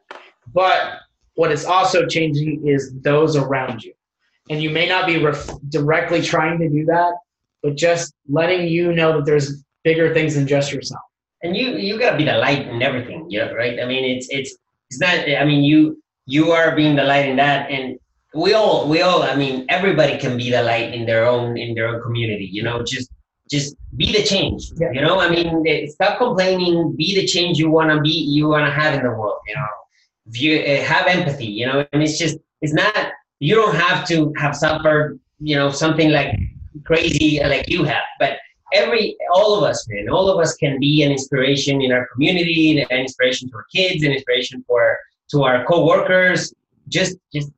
But 0.53 0.99
what 1.35 1.51
is 1.53 1.65
also 1.65 2.07
changing 2.07 2.67
is 2.67 2.93
those 3.01 3.37
around 3.37 3.83
you. 3.83 3.93
And 4.51 4.63
you 4.63 4.71
may 4.71 4.87
not 4.87 5.07
be 5.07 5.23
ref- 5.23 5.51
directly 5.69 6.21
trying 6.21 6.59
to 6.59 6.69
do 6.69 6.85
that, 6.87 7.15
but 7.63 7.77
just 7.77 8.15
letting 8.29 8.69
you 8.69 8.93
know 8.93 9.17
that 9.17 9.25
there's 9.25 9.65
bigger 9.83 10.13
things 10.13 10.35
than 10.35 10.47
just 10.47 10.73
yourself. 10.73 11.03
And 11.45 11.55
you 11.55 11.77
you 11.77 11.99
gotta 11.99 12.17
be 12.17 12.25
the 12.25 12.39
light 12.39 12.67
in 12.67 12.81
everything, 12.81 13.27
you 13.29 13.39
know, 13.39 13.53
right? 13.53 13.79
I 13.79 13.85
mean, 13.85 14.03
it's 14.03 14.27
it's 14.31 14.57
it's 14.89 14.99
not. 14.99 15.29
I 15.29 15.45
mean, 15.45 15.63
you 15.63 16.03
you 16.25 16.53
are 16.53 16.75
being 16.75 16.97
the 16.97 17.05
light 17.05 17.29
in 17.29 17.37
that, 17.37 17.71
and 17.71 17.99
we 18.35 18.55
all 18.55 18.89
we 18.89 19.03
all. 19.03 19.23
I 19.23 19.37
mean, 19.37 19.67
everybody 19.69 20.17
can 20.17 20.39
be 20.39 20.51
the 20.51 20.63
light 20.63 20.95
in 20.95 21.05
their 21.05 21.27
own 21.27 21.59
in 21.59 21.75
their 21.75 21.89
own 21.89 22.01
community. 22.01 22.49
You 22.51 22.63
know, 22.63 22.83
just 22.83 23.11
just 23.51 23.77
be 23.95 24.11
the 24.11 24.25
change. 24.25 24.73
Yeah. 24.81 24.93
You 24.93 25.03
know, 25.03 25.21
I 25.21 25.29
mean, 25.29 25.65
eh, 25.69 25.87
stop 25.89 26.17
complaining. 26.17 26.97
Be 26.97 27.15
the 27.15 27.27
change 27.27 27.59
you 27.59 27.71
wanna 27.71 28.01
be. 28.01 28.11
You 28.11 28.49
wanna 28.49 28.71
have 28.71 28.95
in 28.95 29.03
the 29.03 29.11
world. 29.11 29.41
You 29.47 29.55
know, 29.55 29.69
view 30.29 30.61
uh, 30.61 30.83
have 30.83 31.07
empathy. 31.07 31.47
You 31.47 31.67
know, 31.67 31.87
and 31.93 32.03
it's 32.03 32.19
just 32.19 32.39
it's 32.63 32.73
not. 32.73 33.13
You 33.41 33.55
don't 33.55 33.77
have 33.77 34.09
to 34.09 34.33
have 34.39 34.57
suffered. 34.57 35.21
You 35.41 35.57
know, 35.57 35.69
something 35.69 36.11
like 36.11 36.35
crazy 36.85 37.39
like 37.45 37.69
you 37.69 37.85
have, 37.85 38.05
but 38.19 38.39
every 38.75 39.17
all 39.33 39.57
of 39.57 39.65
us 39.65 39.87
man. 39.89 40.09
All 40.09 40.29
of 40.29 40.39
us 40.39 40.55
can 40.57 40.79
be 40.79 41.03
an 41.03 41.11
inspiration 41.11 41.81
in 41.81 41.93
our 41.93 42.07
community 42.13 42.81
an 42.81 42.99
inspiration 42.99 43.49
to 43.51 43.57
our 43.57 43.67
kids 43.75 44.03
an 44.05 44.13
inspiration 44.13 44.65
for 44.67 44.99
to 45.31 45.43
our 45.45 45.65
co-workers. 45.65 46.53
Just 46.89 47.17
just 47.33 47.51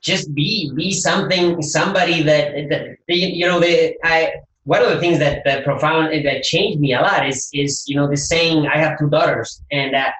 just 0.00 0.32
be 0.34 0.72
be 0.74 0.92
something 0.92 1.60
somebody 1.62 2.22
that, 2.22 2.52
that 2.70 2.96
you 3.08 3.46
know 3.46 3.58
the 3.58 3.94
i 4.04 4.32
one 4.64 4.82
of 4.82 4.90
the 4.90 5.00
things 5.00 5.18
that 5.18 5.42
that 5.44 5.64
profound 5.64 6.12
that 6.24 6.42
changed 6.42 6.78
me 6.78 6.94
a 6.94 7.00
lot 7.00 7.26
is 7.26 7.48
is 7.52 7.84
you 7.88 7.96
know 7.96 8.08
the 8.08 8.16
saying 8.16 8.66
i 8.66 8.76
have 8.76 8.98
two 8.98 9.10
daughters 9.10 9.62
and 9.72 9.92
that 9.92 10.14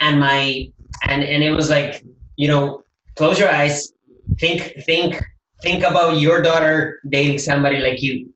and 0.00 0.20
my 0.20 0.68
and 1.08 1.24
and 1.24 1.42
it 1.42 1.50
was 1.50 1.68
like 1.68 2.04
you 2.36 2.46
know 2.46 2.82
close 3.16 3.38
your 3.38 3.50
eyes 3.50 3.92
think 4.38 4.74
think 4.84 5.20
think 5.62 5.82
about 5.82 6.18
your 6.18 6.40
daughter 6.42 7.00
dating 7.08 7.38
somebody 7.38 7.78
like 7.78 8.02
you 8.02 8.32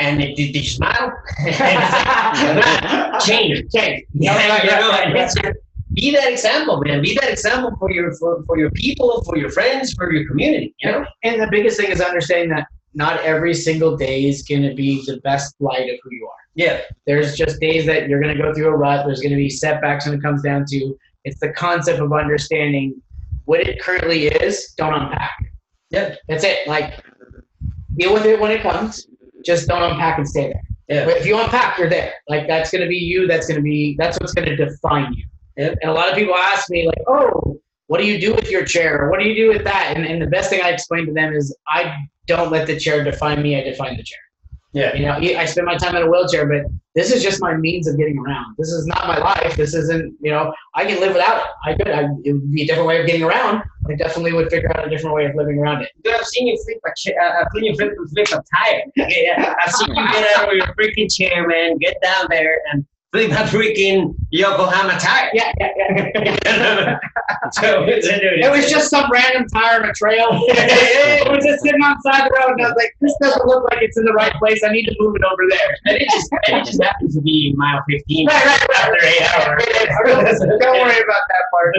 and 0.00 0.18
did, 0.20 0.34
did 0.34 0.56
you 0.56 0.62
smile? 0.64 1.12
change, 3.20 3.70
change. 3.72 4.04
Yeah, 4.14 4.62
you 4.62 4.70
know, 4.70 5.20
it's 5.20 5.34
just, 5.34 5.58
be 5.92 6.10
that 6.12 6.30
example, 6.30 6.80
man. 6.84 7.02
Be 7.02 7.14
that 7.20 7.30
example 7.30 7.76
for 7.78 7.90
your 7.90 8.12
for, 8.14 8.42
for 8.44 8.58
your 8.58 8.70
people, 8.70 9.22
for 9.24 9.36
your 9.36 9.50
friends, 9.50 9.92
for 9.94 10.12
your 10.12 10.26
community. 10.28 10.74
You 10.80 10.92
know. 10.92 11.06
And 11.24 11.40
the 11.40 11.48
biggest 11.50 11.78
thing 11.78 11.90
is 11.90 12.00
understanding 12.00 12.50
that 12.50 12.66
not 12.94 13.20
every 13.20 13.54
single 13.54 13.96
day 13.96 14.24
is 14.24 14.42
going 14.42 14.62
to 14.62 14.74
be 14.74 15.04
the 15.06 15.20
best 15.20 15.54
light 15.60 15.88
of 15.90 15.98
who 16.02 16.10
you 16.12 16.26
are. 16.26 16.40
Yeah. 16.54 16.80
There's 17.06 17.36
just 17.36 17.60
days 17.60 17.86
that 17.86 18.08
you're 18.08 18.20
going 18.20 18.36
to 18.36 18.42
go 18.42 18.52
through 18.52 18.68
a 18.68 18.76
rut. 18.76 19.06
There's 19.06 19.20
going 19.20 19.30
to 19.30 19.36
be 19.36 19.50
setbacks 19.50 20.06
when 20.06 20.18
it 20.18 20.22
comes 20.22 20.42
down 20.42 20.64
to 20.70 20.96
it's 21.24 21.38
the 21.40 21.50
concept 21.50 22.00
of 22.00 22.12
understanding 22.12 23.00
what 23.44 23.60
it 23.60 23.80
currently 23.80 24.26
is. 24.28 24.72
Don't 24.76 24.94
unpack. 24.94 25.52
Yeah. 25.90 26.14
That's 26.28 26.44
it. 26.44 26.66
Like 26.66 27.02
deal 27.96 28.12
with 28.12 28.24
it 28.24 28.40
when 28.40 28.50
it 28.50 28.62
comes. 28.62 29.06
Just 29.44 29.68
don't 29.68 29.82
unpack 29.82 30.18
and 30.18 30.28
stay 30.28 30.48
there. 30.52 30.62
Yeah. 30.88 31.04
But 31.04 31.16
if 31.18 31.26
you 31.26 31.38
unpack, 31.38 31.78
you're 31.78 31.88
there. 31.88 32.14
Like 32.28 32.46
that's 32.46 32.70
going 32.70 32.82
to 32.82 32.88
be 32.88 32.96
you. 32.96 33.26
That's 33.26 33.46
going 33.46 33.56
to 33.56 33.62
be 33.62 33.96
that's 33.98 34.18
what's 34.18 34.32
going 34.32 34.48
to 34.48 34.56
define 34.56 35.12
you. 35.14 35.24
Yep. 35.56 35.78
And 35.82 35.90
a 35.90 35.94
lot 35.94 36.08
of 36.08 36.16
people 36.16 36.34
ask 36.34 36.70
me 36.70 36.86
like, 36.86 37.02
"Oh, 37.06 37.60
what 37.86 38.00
do 38.00 38.06
you 38.06 38.20
do 38.20 38.34
with 38.34 38.50
your 38.50 38.64
chair? 38.64 39.08
What 39.10 39.20
do 39.20 39.28
you 39.28 39.34
do 39.34 39.48
with 39.48 39.64
that?" 39.64 39.92
And, 39.94 40.04
and 40.04 40.20
the 40.20 40.26
best 40.26 40.50
thing 40.50 40.62
I 40.62 40.70
explain 40.70 41.06
to 41.06 41.12
them 41.12 41.32
is, 41.34 41.56
I 41.68 41.96
don't 42.26 42.50
let 42.50 42.66
the 42.66 42.78
chair 42.78 43.04
define 43.04 43.42
me. 43.42 43.60
I 43.60 43.62
define 43.62 43.96
the 43.96 44.02
chair. 44.02 44.18
Yeah. 44.72 44.94
You 44.94 45.06
know, 45.06 45.38
I 45.38 45.44
spend 45.46 45.66
my 45.66 45.76
time 45.76 45.96
in 45.96 46.02
a 46.02 46.10
wheelchair, 46.10 46.46
but 46.46 46.70
this 46.94 47.10
is 47.10 47.22
just 47.22 47.40
my 47.40 47.56
means 47.56 47.88
of 47.88 47.96
getting 47.96 48.18
around. 48.18 48.54
This 48.56 48.68
is 48.68 48.86
not 48.86 49.06
my 49.06 49.18
life. 49.18 49.56
This 49.56 49.74
isn't, 49.74 50.14
you 50.20 50.30
know, 50.30 50.52
I 50.74 50.84
can 50.84 51.00
live 51.00 51.12
without 51.12 51.38
it. 51.38 51.50
I 51.64 51.74
could. 51.74 51.88
I, 51.88 52.08
it 52.24 52.32
would 52.32 52.52
be 52.52 52.62
a 52.62 52.66
different 52.66 52.86
way 52.86 53.00
of 53.00 53.06
getting 53.06 53.24
around. 53.24 53.62
I 53.90 53.96
definitely 53.96 54.32
would 54.32 54.50
figure 54.50 54.70
out 54.76 54.86
a 54.86 54.90
different 54.90 55.14
way 55.14 55.26
of 55.26 55.34
living 55.34 55.58
around 55.58 55.82
it. 55.82 55.90
Dude, 56.04 56.14
I've 56.14 56.26
seen 56.26 56.46
you 56.46 56.58
flip 56.64 56.80
a 56.86 56.90
chair. 56.96 57.20
Uh, 57.20 57.40
I've 57.40 57.48
seen 57.54 57.64
you 57.64 57.74
flip, 57.74 57.92
flip 58.12 58.28
a 58.28 58.42
tire. 58.56 58.82
Yeah, 58.96 59.54
I've 59.60 59.72
seen 59.72 59.88
you 59.88 60.06
get 60.12 60.38
out 60.38 60.48
of 60.48 60.54
your 60.54 60.66
freaking 60.74 61.12
chair, 61.14 61.46
man. 61.46 61.78
Get 61.78 61.96
down 62.02 62.26
there 62.30 62.60
and 62.72 62.86
flip 63.12 63.30
a 63.30 63.44
freaking 63.44 64.14
Yokohama 64.30 64.98
tire. 64.98 65.30
Yeah, 65.34 65.52
yeah, 65.58 66.08
yeah. 66.14 66.98
so, 67.52 67.82
it's, 67.84 68.06
It 68.06 68.50
was 68.50 68.70
just 68.70 68.90
some 68.90 69.10
random 69.10 69.46
tire 69.52 69.82
on 69.82 69.88
a 69.88 69.92
trail. 69.92 70.28
it 70.48 71.30
was 71.30 71.44
just 71.44 71.62
sitting 71.62 71.82
on 71.82 71.96
the 71.96 72.10
side 72.10 72.26
of 72.26 72.28
the 72.28 72.38
road, 72.38 72.52
and 72.58 72.66
I 72.66 72.68
was 72.68 72.76
like, 72.76 72.94
"This 73.00 73.14
doesn't 73.20 73.46
look 73.46 73.64
like 73.70 73.82
it's 73.82 73.96
in 73.98 74.04
the 74.04 74.12
right 74.12 74.32
place. 74.34 74.62
I 74.64 74.70
need 74.72 74.86
to 74.86 74.94
move 74.98 75.16
it 75.16 75.22
over 75.24 75.42
there." 75.48 75.76
and 75.86 75.96
it 75.96 76.08
just 76.10 76.30
and 76.46 76.58
it 76.58 76.64
just 76.64 76.82
happens 76.82 77.14
to 77.14 77.20
be 77.20 77.54
mile 77.56 77.82
fifteen 77.88 78.26
Right, 78.28 78.44
right, 78.44 78.68
right. 78.68 79.20
after 79.22 79.58
eight 79.60 79.88
hours. 79.90 80.38
Don't 80.38 80.80
worry 80.80 81.00
about 81.02 81.22
that 81.28 81.44
part. 81.50 81.76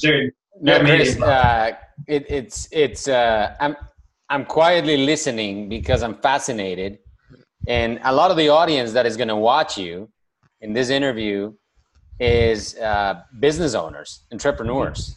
Dude, 0.00 0.32
No. 0.60 0.78
Chris, 0.80 1.20
uh, 1.20 1.72
it, 2.06 2.24
it's 2.28 2.68
it's. 2.72 3.08
Uh, 3.08 3.54
I'm 3.60 3.76
I'm 4.28 4.44
quietly 4.44 4.96
listening 4.98 5.68
because 5.68 6.02
I'm 6.02 6.14
fascinated, 6.14 6.98
and 7.66 8.00
a 8.04 8.12
lot 8.12 8.30
of 8.30 8.36
the 8.36 8.48
audience 8.48 8.92
that 8.92 9.06
is 9.06 9.16
going 9.16 9.28
to 9.28 9.36
watch 9.36 9.76
you 9.76 10.08
in 10.60 10.72
this 10.72 10.88
interview 10.90 11.52
is 12.20 12.76
uh, 12.78 13.22
business 13.40 13.74
owners, 13.74 14.24
entrepreneurs. 14.32 15.16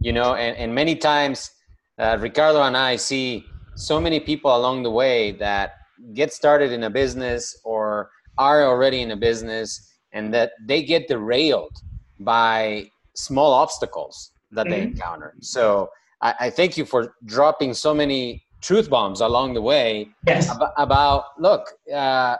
You 0.00 0.12
know, 0.12 0.34
and, 0.34 0.56
and 0.56 0.74
many 0.74 0.96
times 0.96 1.50
uh, 1.98 2.18
Ricardo 2.20 2.62
and 2.62 2.76
I 2.76 2.96
see 2.96 3.44
so 3.74 4.00
many 4.00 4.20
people 4.20 4.54
along 4.54 4.82
the 4.82 4.90
way 4.90 5.32
that 5.32 5.74
get 6.14 6.32
started 6.32 6.72
in 6.72 6.82
a 6.84 6.90
business 6.90 7.56
or 7.64 8.10
are 8.38 8.64
already 8.64 9.00
in 9.02 9.12
a 9.12 9.16
business, 9.16 9.94
and 10.12 10.32
that 10.34 10.52
they 10.66 10.82
get 10.82 11.08
derailed 11.08 11.76
by 12.18 12.90
small 13.14 13.52
obstacles 13.52 14.32
that 14.50 14.68
they 14.68 14.80
Mhm. 14.80 14.92
encounter. 14.92 15.34
So 15.40 15.90
I, 16.20 16.34
I 16.40 16.50
thank 16.50 16.76
you 16.76 16.84
for 16.84 17.14
dropping 17.24 17.74
so 17.74 17.94
many 17.94 18.44
truth 18.60 18.88
bombs 18.88 19.20
along 19.20 19.54
the 19.54 19.62
way 19.62 20.08
Yes. 20.26 20.48
ab- 20.50 20.72
about 20.76 21.24
look, 21.38 21.62
uh, 21.92 22.36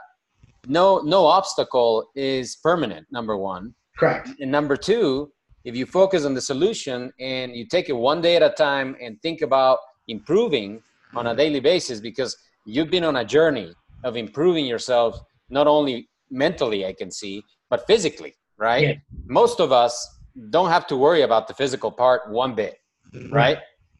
no 0.67 0.99
no 0.99 1.25
obstacle 1.25 2.09
is 2.15 2.55
permanent. 2.57 3.05
Number 3.11 3.35
one, 3.37 3.75
Correct. 3.97 4.29
and 4.39 4.49
number 4.51 4.77
two, 4.77 5.31
if 5.65 5.75
you 5.75 5.85
focus 5.85 6.25
on 6.25 6.33
the 6.33 6.41
solution 6.41 7.11
and 7.19 7.55
you 7.55 7.65
take 7.67 7.89
it 7.89 7.93
one 7.93 8.21
day 8.21 8.35
at 8.35 8.43
a 8.43 8.49
time 8.49 8.95
and 9.01 9.21
think 9.21 9.41
about 9.41 9.79
improving 10.07 10.81
on 11.15 11.27
a 11.27 11.35
daily 11.35 11.59
basis, 11.59 11.99
because 11.99 12.35
you've 12.65 12.89
been 12.89 13.03
on 13.03 13.17
a 13.17 13.25
journey 13.25 13.73
of 14.03 14.15
improving 14.17 14.65
yourself, 14.65 15.19
not 15.49 15.67
only 15.67 16.09
mentally, 16.31 16.85
I 16.85 16.93
can 16.93 17.11
see, 17.11 17.43
but 17.69 17.85
physically, 17.85 18.33
right? 18.57 18.83
Yeah. 18.87 18.93
Most 19.25 19.59
of 19.59 19.71
us 19.71 19.93
don't 20.49 20.69
have 20.69 20.87
to 20.87 20.97
worry 20.97 21.21
about 21.21 21.47
the 21.47 21.53
physical 21.53 21.91
part 21.91 22.29
one 22.29 22.55
bit, 22.55 22.77
right? 23.29 23.57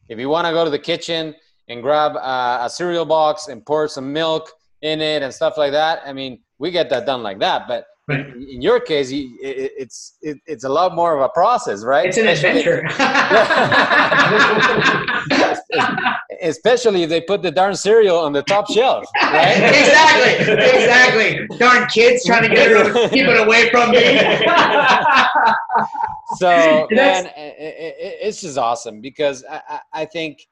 If 0.08 0.18
you 0.18 0.28
want 0.28 0.46
to 0.46 0.52
go 0.52 0.64
to 0.64 0.70
the 0.70 0.78
kitchen 0.78 1.34
and 1.68 1.82
grab 1.82 2.16
uh, 2.16 2.58
a 2.62 2.70
cereal 2.70 3.04
box 3.04 3.48
and 3.48 3.64
pour 3.64 3.88
some 3.88 4.12
milk 4.12 4.50
in 4.82 5.00
it 5.00 5.22
and 5.22 5.32
stuff 5.32 5.56
like 5.56 5.72
that, 5.72 6.02
I 6.04 6.12
mean, 6.12 6.40
we 6.58 6.70
get 6.70 6.90
that 6.90 7.06
done 7.06 7.22
like 7.22 7.38
that. 7.40 7.66
But 7.68 7.86
Right. 8.06 8.26
in 8.36 8.60
your 8.60 8.80
case, 8.80 9.10
you, 9.10 9.34
it, 9.40 9.72
it's 9.78 10.18
it, 10.20 10.36
it's 10.46 10.64
a 10.64 10.68
lot 10.68 10.94
more 10.94 11.14
of 11.16 11.22
a 11.22 11.30
process, 11.30 11.82
right? 11.82 12.04
It's 12.04 12.18
an 12.18 12.26
adventure. 12.28 12.86
Especially 16.44 17.02
if 17.02 17.08
they 17.08 17.22
put 17.22 17.42
the 17.42 17.50
darn 17.50 17.74
cereal 17.74 18.18
on 18.18 18.32
the 18.32 18.42
top 18.42 18.70
shelf, 18.70 19.06
right? 19.16 19.56
exactly. 19.56 20.54
Exactly. 20.54 21.48
Darn 21.58 21.88
kids 21.88 22.24
trying 22.24 22.42
to 22.42 22.50
get 22.54 22.70
her, 22.70 23.08
keep 23.08 23.26
it 23.26 23.40
away 23.40 23.70
from 23.70 23.90
me. 23.92 23.98
so 26.36 26.86
man, 26.90 27.30
it's 27.36 28.42
just 28.42 28.58
awesome 28.58 29.00
because 29.00 29.44
I, 29.50 29.62
I, 29.68 29.80
I 29.92 30.04
think 30.04 30.46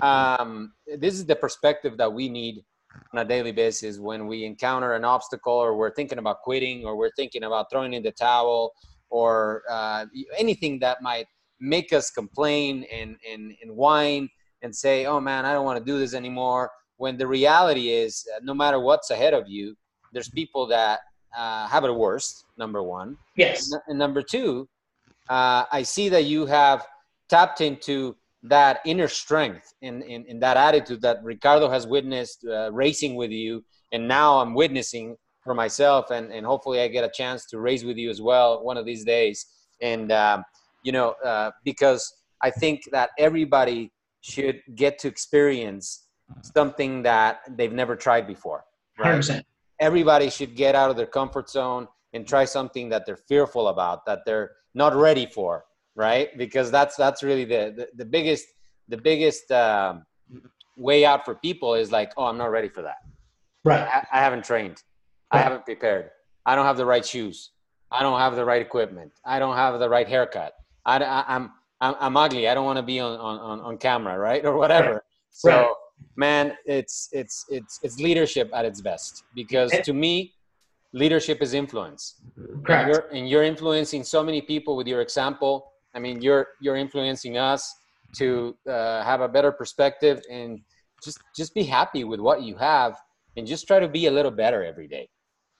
um, 0.00 0.72
this 0.98 1.12
is 1.14 1.26
the 1.26 1.36
perspective 1.36 1.98
that 1.98 2.10
we 2.12 2.28
need 2.28 2.64
on 3.12 3.20
a 3.20 3.24
daily 3.24 3.52
basis 3.52 3.98
when 3.98 4.28
we 4.28 4.44
encounter 4.44 4.94
an 4.94 5.04
obstacle 5.04 5.52
or 5.52 5.76
we're 5.76 5.94
thinking 5.94 6.18
about 6.18 6.40
quitting 6.42 6.84
or 6.84 6.96
we're 6.96 7.12
thinking 7.16 7.44
about 7.44 7.70
throwing 7.70 7.92
in 7.94 8.02
the 8.02 8.12
towel 8.12 8.72
or 9.10 9.62
uh, 9.68 10.06
anything 10.38 10.78
that 10.78 11.02
might 11.02 11.26
make 11.60 11.92
us 11.92 12.10
complain 12.10 12.86
and, 12.92 13.16
and, 13.30 13.54
and 13.62 13.74
whine 13.74 14.28
and 14.62 14.74
say, 14.74 15.06
oh 15.06 15.20
man, 15.20 15.44
I 15.44 15.52
don't 15.52 15.64
want 15.64 15.78
to 15.78 15.84
do 15.84 15.98
this 15.98 16.14
anymore. 16.14 16.70
When 16.96 17.16
the 17.16 17.26
reality 17.26 17.90
is, 17.90 18.26
uh, 18.34 18.40
no 18.42 18.54
matter 18.54 18.78
what's 18.78 19.10
ahead 19.10 19.34
of 19.34 19.48
you, 19.48 19.76
there's 20.12 20.28
people 20.28 20.66
that 20.68 21.00
uh, 21.36 21.66
have 21.66 21.84
it 21.84 21.92
worse, 21.92 22.44
number 22.58 22.82
one. 22.82 23.16
yes. 23.36 23.72
And 23.88 23.98
number 23.98 24.22
two, 24.22 24.68
uh, 25.28 25.64
I 25.72 25.82
see 25.82 26.08
that 26.10 26.24
you 26.24 26.46
have 26.46 26.86
tapped 27.28 27.60
into 27.60 28.16
that 28.42 28.80
inner 28.84 29.08
strength 29.08 29.72
and 29.82 30.02
in, 30.02 30.24
in, 30.26 30.40
that 30.40 30.56
attitude 30.56 31.00
that 31.02 31.22
Ricardo 31.22 31.70
has 31.70 31.86
witnessed 31.86 32.44
uh, 32.44 32.72
racing 32.72 33.14
with 33.14 33.30
you. 33.30 33.64
And 33.92 34.08
now 34.08 34.40
I'm 34.40 34.52
witnessing 34.54 35.16
for 35.44 35.54
myself, 35.54 36.10
and, 36.10 36.32
and 36.32 36.44
hopefully 36.44 36.80
I 36.80 36.88
get 36.88 37.04
a 37.04 37.10
chance 37.10 37.46
to 37.46 37.60
race 37.60 37.84
with 37.84 37.96
you 37.96 38.10
as 38.10 38.20
well 38.20 38.62
one 38.64 38.76
of 38.76 38.84
these 38.84 39.04
days. 39.04 39.46
And 39.80 40.10
um, 40.12 40.44
you 40.82 40.92
know, 40.92 41.14
uh, 41.24 41.50
because 41.64 42.12
I 42.42 42.50
think 42.50 42.82
that 42.92 43.10
everybody 43.18 43.92
should 44.22 44.62
get 44.74 44.98
to 45.00 45.08
experience 45.08 46.06
something 46.40 47.02
that 47.02 47.40
they've 47.50 47.72
never 47.72 47.94
tried 47.94 48.26
before. 48.26 48.64
Right? 48.98 49.20
100%. 49.20 49.42
Everybody 49.80 50.30
should 50.30 50.54
get 50.54 50.74
out 50.74 50.90
of 50.90 50.96
their 50.96 51.06
comfort 51.06 51.50
zone 51.50 51.88
and 52.12 52.26
try 52.26 52.44
something 52.44 52.88
that 52.88 53.04
they're 53.04 53.16
fearful 53.16 53.68
about, 53.68 54.06
that 54.06 54.20
they're 54.24 54.52
not 54.74 54.94
ready 54.94 55.26
for, 55.26 55.64
right? 55.94 56.36
Because 56.38 56.70
that's 56.70 56.96
that's 56.96 57.22
really 57.22 57.44
the 57.44 57.74
the, 57.76 57.88
the 57.96 58.04
biggest 58.04 58.46
the 58.88 58.96
biggest 58.96 59.50
um, 59.50 60.04
way 60.76 61.04
out 61.04 61.24
for 61.24 61.34
people 61.34 61.74
is 61.74 61.90
like, 61.90 62.12
oh, 62.16 62.26
I'm 62.26 62.38
not 62.38 62.50
ready 62.50 62.68
for 62.68 62.82
that. 62.82 62.98
Right. 63.64 63.80
I, 63.80 64.06
I 64.12 64.18
haven't 64.20 64.44
trained. 64.44 64.82
I 65.30 65.38
haven't 65.38 65.64
prepared. 65.64 66.10
I 66.44 66.54
don't 66.54 66.66
have 66.66 66.76
the 66.76 66.86
right 66.86 67.04
shoes. 67.04 67.50
I 67.90 68.02
don't 68.02 68.18
have 68.18 68.36
the 68.36 68.44
right 68.44 68.60
equipment. 68.60 69.12
I 69.24 69.38
don't 69.38 69.56
have 69.56 69.78
the 69.78 69.88
right 69.88 70.08
haircut. 70.08 70.54
I, 70.84 70.98
I, 70.98 71.36
am 71.36 71.52
I'm, 71.82 71.94
I'm 72.00 72.16
ugly. 72.16 72.48
I 72.48 72.54
don't 72.54 72.64
want 72.64 72.78
to 72.78 72.82
be 72.94 72.98
on, 73.00 73.12
on, 73.18 73.60
on 73.68 73.76
camera, 73.86 74.14
right? 74.28 74.42
Or 74.50 74.56
whatever. 74.56 75.04
So, 75.30 75.50
Right. 75.50 75.66
man, 76.16 76.44
it's, 76.64 77.08
it's, 77.12 77.36
it's, 77.56 77.80
it's 77.82 77.96
leadership 77.98 78.50
at 78.58 78.64
its 78.64 78.80
best 78.80 79.24
because 79.34 79.70
And- 79.72 79.84
to 79.84 79.92
me, 79.92 80.34
leadership 80.92 81.38
is 81.42 81.54
influence. 81.54 82.02
And 82.36 82.64
Correct. 82.66 82.88
you're, 82.88 83.04
and 83.16 83.28
you're 83.30 83.42
influencing 83.52 84.02
so 84.04 84.22
many 84.22 84.40
people 84.52 84.76
with 84.76 84.86
your 84.86 85.00
example. 85.00 85.72
I 85.94 85.98
mean, 85.98 86.22
you're, 86.22 86.46
you're 86.60 86.76
influencing 86.76 87.36
us 87.36 87.62
to 88.20 88.56
uh, 88.68 89.02
have 89.10 89.20
a 89.22 89.28
better 89.36 89.50
perspective 89.50 90.22
and 90.30 90.60
just, 91.02 91.18
just 91.34 91.52
be 91.54 91.64
happy 91.64 92.04
with 92.04 92.20
what 92.20 92.42
you 92.42 92.54
have 92.56 92.92
and 93.36 93.46
just 93.46 93.66
try 93.66 93.78
to 93.80 93.88
be 93.88 94.06
a 94.06 94.10
little 94.10 94.30
better 94.30 94.62
every 94.64 94.86
day. 94.86 95.08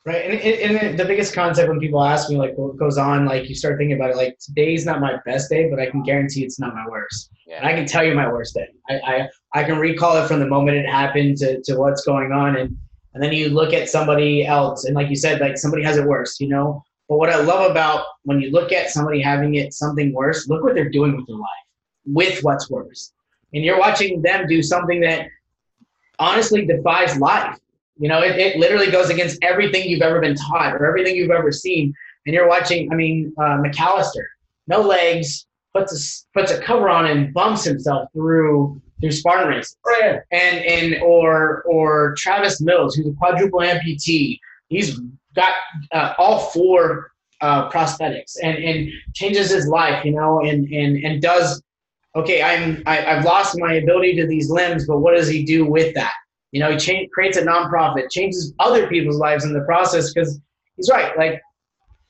Right. 0.04 0.24
And, 0.24 0.40
and, 0.40 0.76
and 0.76 0.98
the 0.98 1.04
biggest 1.04 1.32
concept 1.32 1.68
when 1.68 1.78
people 1.78 2.02
ask 2.02 2.28
me, 2.28 2.36
like, 2.36 2.54
what 2.56 2.76
goes 2.76 2.98
on, 2.98 3.24
like, 3.24 3.48
you 3.48 3.54
start 3.54 3.78
thinking 3.78 3.94
about 3.94 4.10
it, 4.10 4.16
like, 4.16 4.36
today's 4.40 4.84
not 4.84 5.00
my 5.00 5.18
best 5.24 5.48
day, 5.48 5.70
but 5.70 5.78
I 5.78 5.88
can 5.90 6.02
guarantee 6.02 6.44
it's 6.44 6.58
not 6.58 6.74
my 6.74 6.84
worst. 6.88 7.30
And 7.58 7.66
I 7.66 7.72
can 7.72 7.86
tell 7.86 8.02
you 8.02 8.12
my 8.12 8.26
worst 8.26 8.54
day. 8.54 8.66
I, 8.88 8.94
I, 8.94 9.28
I 9.60 9.64
can 9.64 9.78
recall 9.78 10.16
it 10.20 10.26
from 10.26 10.40
the 10.40 10.46
moment 10.48 10.76
it 10.76 10.88
happened 10.88 11.36
to, 11.38 11.62
to 11.62 11.76
what's 11.76 12.04
going 12.04 12.32
on. 12.32 12.56
And, 12.56 12.76
and 13.14 13.22
then 13.22 13.32
you 13.32 13.50
look 13.50 13.72
at 13.72 13.88
somebody 13.88 14.44
else, 14.44 14.86
and 14.86 14.96
like 14.96 15.08
you 15.08 15.14
said, 15.14 15.40
like, 15.40 15.56
somebody 15.56 15.84
has 15.84 15.98
it 15.98 16.04
worse, 16.04 16.40
you 16.40 16.48
know? 16.48 16.82
But 17.08 17.18
what 17.18 17.30
I 17.30 17.40
love 17.40 17.70
about 17.70 18.04
when 18.24 18.40
you 18.40 18.50
look 18.50 18.72
at 18.72 18.90
somebody 18.90 19.20
having 19.20 19.54
it 19.54 19.72
something 19.72 20.12
worse, 20.12 20.48
look 20.48 20.64
what 20.64 20.74
they're 20.74 20.90
doing 20.90 21.16
with 21.16 21.28
their 21.28 21.36
life, 21.36 21.48
with 22.06 22.42
what's 22.42 22.68
worse. 22.68 23.12
And 23.54 23.62
you're 23.62 23.78
watching 23.78 24.20
them 24.20 24.48
do 24.48 24.62
something 24.62 25.00
that 25.02 25.28
honestly 26.18 26.66
defies 26.66 27.16
life. 27.18 27.56
You 27.98 28.08
know, 28.08 28.22
it, 28.22 28.36
it 28.38 28.56
literally 28.56 28.90
goes 28.90 29.10
against 29.10 29.38
everything 29.42 29.88
you've 29.88 30.02
ever 30.02 30.20
been 30.20 30.34
taught 30.34 30.74
or 30.74 30.86
everything 30.86 31.16
you've 31.16 31.30
ever 31.30 31.52
seen. 31.52 31.92
And 32.26 32.34
you're 32.34 32.48
watching, 32.48 32.90
I 32.92 32.94
mean, 32.94 33.32
uh, 33.38 33.58
McAllister, 33.58 34.24
no 34.66 34.80
legs, 34.80 35.46
puts 35.74 35.92
a, 35.92 36.38
puts 36.38 36.52
a 36.52 36.60
cover 36.60 36.88
on 36.88 37.06
and 37.06 37.32
bumps 37.32 37.64
himself 37.64 38.08
through 38.12 38.80
through 39.00 39.10
Spartan 39.10 39.48
races. 39.48 39.76
Right. 39.84 40.20
And 40.30 40.64
and 40.64 41.02
or 41.02 41.62
or 41.62 42.14
Travis 42.16 42.60
Mills, 42.60 42.94
who's 42.94 43.06
a 43.06 43.12
quadruple 43.12 43.60
amputee, 43.60 44.38
he's 44.68 44.98
got 45.34 45.52
uh, 45.92 46.14
all 46.18 46.38
four 46.50 47.12
uh, 47.40 47.68
prosthetics 47.70 48.36
and 48.42 48.56
and 48.58 48.88
changes 49.14 49.50
his 49.50 49.66
life, 49.66 50.04
you 50.04 50.12
know, 50.12 50.40
and 50.40 50.72
and 50.72 51.04
and 51.04 51.20
does 51.20 51.62
okay. 52.14 52.42
I'm 52.42 52.82
I, 52.86 53.04
I've 53.04 53.24
lost 53.24 53.58
my 53.58 53.74
ability 53.74 54.16
to 54.16 54.26
these 54.26 54.50
limbs, 54.50 54.86
but 54.86 54.98
what 54.98 55.16
does 55.16 55.28
he 55.28 55.44
do 55.44 55.66
with 55.66 55.94
that? 55.94 56.14
You 56.52 56.60
know, 56.60 56.70
he 56.70 56.76
change, 56.76 57.10
creates 57.10 57.36
a 57.36 57.42
nonprofit, 57.42 58.10
changes 58.10 58.52
other 58.58 58.86
people's 58.86 59.16
lives 59.16 59.44
in 59.44 59.52
the 59.52 59.62
process 59.62 60.12
because 60.12 60.38
he's 60.76 60.90
right. 60.90 61.16
Like 61.16 61.40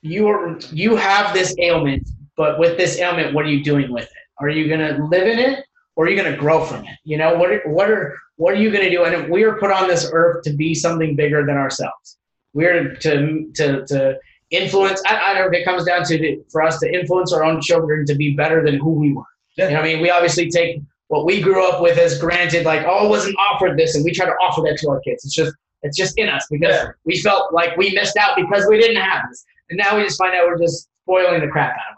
you 0.02 0.28
are, 0.28 0.58
you 0.72 0.96
have 0.96 1.32
this 1.32 1.54
ailment, 1.58 2.08
but 2.36 2.58
with 2.58 2.76
this 2.76 2.98
ailment, 2.98 3.34
what 3.34 3.46
are 3.46 3.50
you 3.50 3.62
doing 3.62 3.92
with 3.92 4.04
it? 4.04 4.10
Are 4.40 4.48
you 4.48 4.68
gonna 4.68 5.06
live 5.08 5.28
in 5.28 5.38
it, 5.38 5.64
or 5.94 6.06
are 6.06 6.10
you 6.10 6.16
gonna 6.16 6.36
grow 6.36 6.64
from 6.64 6.84
it? 6.84 6.96
You 7.04 7.16
know, 7.16 7.36
what 7.36 7.50
are, 7.50 7.62
what 7.66 7.88
are 7.88 8.18
what 8.36 8.54
are 8.54 8.56
you 8.56 8.72
gonna 8.72 8.90
do? 8.90 9.04
And 9.04 9.30
we 9.30 9.44
are 9.44 9.56
put 9.58 9.70
on 9.70 9.86
this 9.86 10.10
earth 10.12 10.42
to 10.44 10.52
be 10.52 10.74
something 10.74 11.14
bigger 11.14 11.46
than 11.46 11.56
ourselves. 11.56 12.18
We're 12.52 12.94
to 12.96 13.50
to 13.54 13.86
to 13.86 14.18
influence. 14.50 15.00
I, 15.06 15.16
I 15.18 15.34
don't 15.34 15.42
know 15.42 15.56
if 15.56 15.60
it 15.60 15.64
comes 15.64 15.84
down 15.84 16.04
to 16.04 16.18
the, 16.18 16.42
for 16.50 16.62
us 16.62 16.80
to 16.80 16.92
influence 16.92 17.32
our 17.32 17.44
own 17.44 17.60
children 17.60 18.04
to 18.06 18.14
be 18.14 18.34
better 18.34 18.64
than 18.64 18.78
who 18.78 18.94
we 18.94 19.12
were. 19.12 19.22
You 19.56 19.68
know, 19.68 19.74
what 19.74 19.80
I 19.80 19.82
mean, 19.84 20.00
we 20.00 20.10
obviously 20.10 20.50
take 20.50 20.80
what 21.12 21.26
we 21.26 21.42
grew 21.42 21.62
up 21.68 21.82
with 21.82 21.98
as 21.98 22.18
granted, 22.18 22.64
like, 22.64 22.86
oh, 22.86 23.04
I 23.04 23.06
wasn't 23.06 23.36
offered 23.36 23.78
this, 23.78 23.94
and 23.94 24.02
we 24.02 24.12
try 24.12 24.24
to 24.24 24.32
offer 24.32 24.62
that 24.62 24.78
to 24.78 24.88
our 24.88 25.00
kids. 25.00 25.26
It's 25.26 25.34
just, 25.34 25.54
it's 25.82 25.94
just 25.94 26.16
in 26.16 26.30
us 26.30 26.46
because 26.50 26.74
Yeah. 26.74 26.88
we 27.04 27.20
felt 27.20 27.52
like 27.52 27.76
we 27.76 27.90
missed 27.90 28.16
out 28.16 28.34
because 28.34 28.64
we 28.66 28.78
didn't 28.80 28.96
have 29.02 29.28
this, 29.28 29.44
and 29.68 29.76
now 29.76 29.94
we 29.94 30.04
just 30.04 30.16
find 30.16 30.34
out 30.34 30.46
we're 30.46 30.58
just 30.58 30.88
spoiling 31.02 31.42
the 31.42 31.48
crap 31.48 31.76
out 31.76 31.90
of 31.90 31.96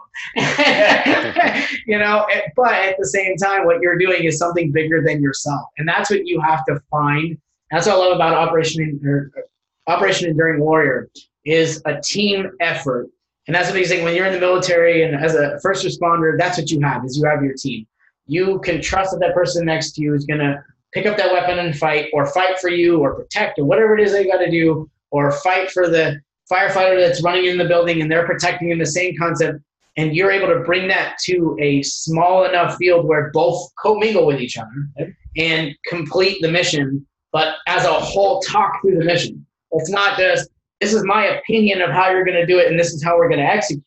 them. 0.57 1.63
you 1.87 1.97
know, 1.97 2.25
but 2.57 2.73
at 2.73 2.97
the 2.99 3.07
same 3.07 3.37
time, 3.37 3.63
what 3.65 3.79
you're 3.79 3.97
doing 3.97 4.25
is 4.25 4.37
something 4.37 4.69
bigger 4.73 5.01
than 5.01 5.21
yourself, 5.21 5.69
and 5.77 5.87
that's 5.87 6.09
what 6.09 6.27
you 6.27 6.41
have 6.41 6.65
to 6.65 6.77
find. 6.91 7.37
That's 7.71 7.87
what 7.87 7.95
I 7.95 7.99
love 7.99 8.15
about 8.17 8.33
Operation 8.33 8.99
or 9.05 9.31
uh, 9.37 9.91
Operation 9.91 10.29
Enduring 10.29 10.59
Warrior 10.59 11.07
is 11.45 11.81
a 11.85 12.01
team 12.01 12.51
effort. 12.59 13.07
And 13.47 13.55
that's 13.55 13.67
the 13.67 13.73
biggest 13.73 13.91
thing 13.93 14.03
when 14.03 14.13
you're 14.15 14.25
in 14.25 14.33
the 14.33 14.39
military 14.39 15.03
and 15.03 15.15
as 15.15 15.35
a 15.35 15.57
first 15.61 15.85
responder, 15.85 16.35
that's 16.37 16.57
what 16.57 16.69
you 16.71 16.81
have 16.81 17.05
is 17.05 17.15
you 17.17 17.23
have 17.29 17.43
your 17.43 17.53
team 17.53 17.85
you 18.27 18.59
can 18.59 18.81
trust 18.81 19.11
that 19.11 19.19
that 19.19 19.33
person 19.33 19.65
next 19.65 19.93
to 19.93 20.01
you 20.01 20.13
is 20.13 20.25
going 20.25 20.39
to 20.39 20.63
pick 20.93 21.05
up 21.05 21.17
that 21.17 21.31
weapon 21.31 21.59
and 21.59 21.77
fight 21.77 22.09
or 22.13 22.25
fight 22.25 22.59
for 22.59 22.69
you 22.69 22.99
or 22.99 23.15
protect 23.15 23.59
or 23.59 23.65
whatever 23.65 23.97
it 23.97 24.03
is 24.03 24.11
they 24.11 24.25
got 24.25 24.37
to 24.37 24.49
do 24.49 24.89
or 25.11 25.31
fight 25.31 25.69
for 25.71 25.89
the 25.89 26.19
firefighter 26.51 26.99
that's 26.99 27.23
running 27.23 27.45
in 27.45 27.57
the 27.57 27.65
building 27.65 28.01
and 28.01 28.11
they're 28.11 28.25
protecting 28.25 28.69
in 28.69 28.77
the 28.77 28.85
same 28.85 29.15
concept. 29.17 29.59
And 29.97 30.15
you're 30.15 30.31
able 30.31 30.47
to 30.47 30.59
bring 30.59 30.87
that 30.89 31.17
to 31.23 31.57
a 31.61 31.81
small 31.83 32.45
enough 32.45 32.75
field 32.75 33.07
where 33.07 33.31
both 33.31 33.69
commingle 33.81 34.25
with 34.25 34.41
each 34.41 34.57
other 34.57 35.15
and 35.37 35.73
complete 35.87 36.41
the 36.41 36.51
mission 36.51 37.05
but 37.35 37.57
as 37.67 37.83
a 37.83 37.91
whole 37.91 38.39
talk 38.39 38.81
through 38.81 38.97
the 38.97 39.03
mission. 39.03 39.45
It's 39.71 39.89
not 39.89 40.17
just 40.17 40.49
this 40.79 40.93
is 40.93 41.03
my 41.03 41.25
opinion 41.25 41.81
of 41.81 41.89
how 41.89 42.09
you're 42.09 42.23
going 42.23 42.37
to 42.37 42.45
do 42.45 42.59
it 42.59 42.67
and 42.67 42.79
this 42.79 42.93
is 42.93 43.03
how 43.03 43.17
we're 43.17 43.27
going 43.27 43.41
to 43.41 43.45
execute. 43.45 43.83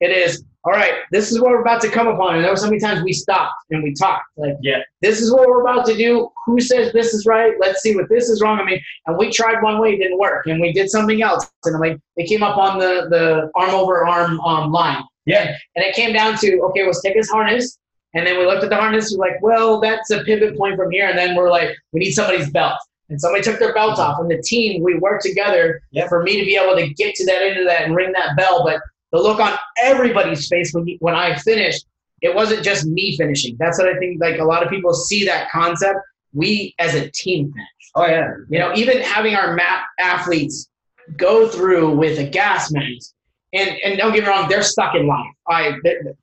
It 0.00 0.10
is 0.10 0.44
all 0.64 0.72
right, 0.72 0.92
this 1.10 1.32
is 1.32 1.40
what 1.40 1.50
we're 1.50 1.62
about 1.62 1.80
to 1.80 1.88
come 1.90 2.06
upon. 2.06 2.34
And 2.36 2.44
there 2.44 2.50
were 2.50 2.56
so 2.56 2.66
many 2.66 2.78
times 2.78 3.02
we 3.02 3.14
stopped 3.14 3.54
and 3.70 3.82
we 3.82 3.94
talked. 3.94 4.24
Like, 4.36 4.56
Yeah. 4.60 4.82
this 5.00 5.20
is 5.20 5.32
what 5.32 5.48
we're 5.48 5.62
about 5.62 5.86
to 5.86 5.96
do. 5.96 6.30
Who 6.46 6.60
says 6.60 6.92
this 6.92 7.14
is 7.14 7.24
right? 7.24 7.54
Let's 7.58 7.80
see 7.80 7.96
what 7.96 8.08
this 8.10 8.28
is 8.28 8.42
wrong. 8.42 8.58
I 8.60 8.64
mean, 8.64 8.80
and 9.06 9.16
we 9.16 9.30
tried 9.30 9.62
one 9.62 9.78
way, 9.80 9.94
it 9.94 9.98
didn't 9.98 10.18
work, 10.18 10.46
and 10.46 10.60
we 10.60 10.72
did 10.72 10.90
something 10.90 11.22
else. 11.22 11.50
And 11.64 11.80
like, 11.80 11.98
they 12.16 12.24
came 12.24 12.42
up 12.42 12.58
on 12.58 12.78
the 12.78 13.06
the 13.08 13.50
arm 13.54 13.70
over 13.70 14.06
arm 14.06 14.38
um, 14.40 14.70
line, 14.70 15.02
Yeah. 15.24 15.56
and 15.76 15.84
it 15.84 15.94
came 15.94 16.12
down 16.12 16.36
to 16.38 16.60
okay, 16.64 16.84
let's 16.84 17.00
take 17.00 17.16
his 17.16 17.30
harness. 17.30 17.78
And 18.12 18.26
then 18.26 18.38
we 18.38 18.44
looked 18.44 18.64
at 18.64 18.70
the 18.70 18.76
harness. 18.76 19.14
We're 19.16 19.24
like, 19.28 19.40
well, 19.40 19.80
that's 19.80 20.10
a 20.10 20.24
pivot 20.24 20.58
point 20.58 20.76
from 20.76 20.90
here. 20.90 21.08
And 21.08 21.16
then 21.16 21.36
we're 21.36 21.48
like, 21.48 21.70
we 21.92 22.00
need 22.00 22.10
somebody's 22.10 22.50
belt. 22.50 22.74
And 23.08 23.20
somebody 23.20 23.42
took 23.42 23.58
their 23.60 23.72
belt 23.72 23.98
off. 24.00 24.18
And 24.20 24.28
the 24.30 24.42
team, 24.42 24.82
we 24.82 24.96
worked 24.98 25.22
together 25.24 25.80
Yeah. 25.92 26.08
for 26.08 26.22
me 26.22 26.36
to 26.38 26.44
be 26.44 26.56
able 26.56 26.76
to 26.76 26.88
get 26.94 27.14
to 27.14 27.24
that 27.26 27.40
end 27.42 27.58
of 27.60 27.66
that 27.66 27.82
and 27.82 27.94
ring 27.94 28.12
that 28.12 28.36
bell. 28.36 28.64
But 28.64 28.80
the 29.12 29.18
look 29.18 29.40
on 29.40 29.58
everybody's 29.78 30.48
face 30.48 30.72
when, 30.72 30.86
when 31.00 31.14
I 31.14 31.36
finished, 31.36 31.86
it 32.22 32.34
wasn't 32.34 32.62
just 32.62 32.86
me 32.86 33.16
finishing. 33.16 33.56
That's 33.58 33.78
what 33.78 33.88
I 33.88 33.98
think. 33.98 34.20
Like 34.20 34.38
a 34.38 34.44
lot 34.44 34.62
of 34.62 34.70
people 34.70 34.94
see 34.94 35.24
that 35.26 35.50
concept. 35.50 35.98
We 36.32 36.74
as 36.78 36.94
a 36.94 37.10
team 37.10 37.52
finished. 37.52 37.90
Oh 37.94 38.06
yeah. 38.06 38.30
You 38.48 38.58
know, 38.58 38.72
even 38.74 39.00
having 39.00 39.34
our 39.34 39.54
mat 39.54 39.84
athletes 39.98 40.68
go 41.16 41.48
through 41.48 41.96
with 41.96 42.18
a 42.18 42.24
gas 42.24 42.70
mask, 42.70 43.14
and 43.52 43.70
and 43.82 43.98
don't 43.98 44.12
get 44.12 44.22
me 44.22 44.28
wrong, 44.28 44.48
they're 44.48 44.62
stuck 44.62 44.94
in 44.94 45.06
life. 45.06 45.26
I 45.48 45.72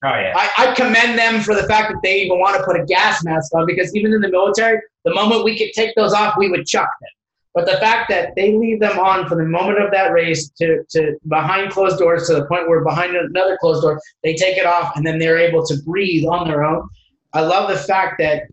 Oh 0.05 0.15
yeah. 0.15 0.34
I, 0.35 0.49
I 0.57 0.73
commend 0.76 1.18
them 1.18 1.41
for 1.41 1.55
the 1.55 1.64
fact 1.64 1.91
that 1.91 1.99
they 2.03 2.22
even 2.22 2.39
want 2.39 2.57
to 2.57 2.64
put 2.64 2.80
a 2.80 2.85
gas 2.85 3.23
mask 3.26 3.53
on 3.53 3.65
because 3.65 3.93
even 3.95 4.14
in 4.14 4.22
the 4.22 4.30
military, 4.30 4.80
the 5.03 5.14
moment 5.14 5.43
we 5.43 5.57
could 5.57 5.73
take 5.73 5.93
those 5.95 6.14
off, 6.14 6.35
we 6.38 6.49
would 6.49 6.65
chuck 6.65 6.89
them. 7.01 7.09
But 7.57 7.65
the 7.65 7.77
fact 7.77 8.07
that 8.09 8.35
they 8.35 8.55
leave 8.55 8.79
them 8.79 8.99
on 8.99 9.27
from 9.27 9.39
the 9.39 9.45
moment 9.45 9.81
of 9.81 9.89
that 9.89 10.11
race 10.11 10.47
to, 10.59 10.84
to 10.91 11.17
behind 11.27 11.71
closed 11.71 11.97
doors 11.97 12.27
to 12.27 12.35
the 12.35 12.45
point 12.45 12.69
where 12.69 12.84
behind 12.84 13.15
another 13.15 13.57
closed 13.59 13.81
door, 13.81 13.99
they 14.23 14.35
take 14.35 14.57
it 14.57 14.67
off 14.67 14.95
and 14.95 15.03
then 15.03 15.17
they're 15.17 15.39
able 15.39 15.65
to 15.65 15.75
breathe 15.84 16.27
on 16.27 16.47
their 16.47 16.63
own. 16.63 16.88
I 17.34 17.41
love 17.41 17.67
the 17.67 17.75
fact 17.75 18.19
that 18.19 18.43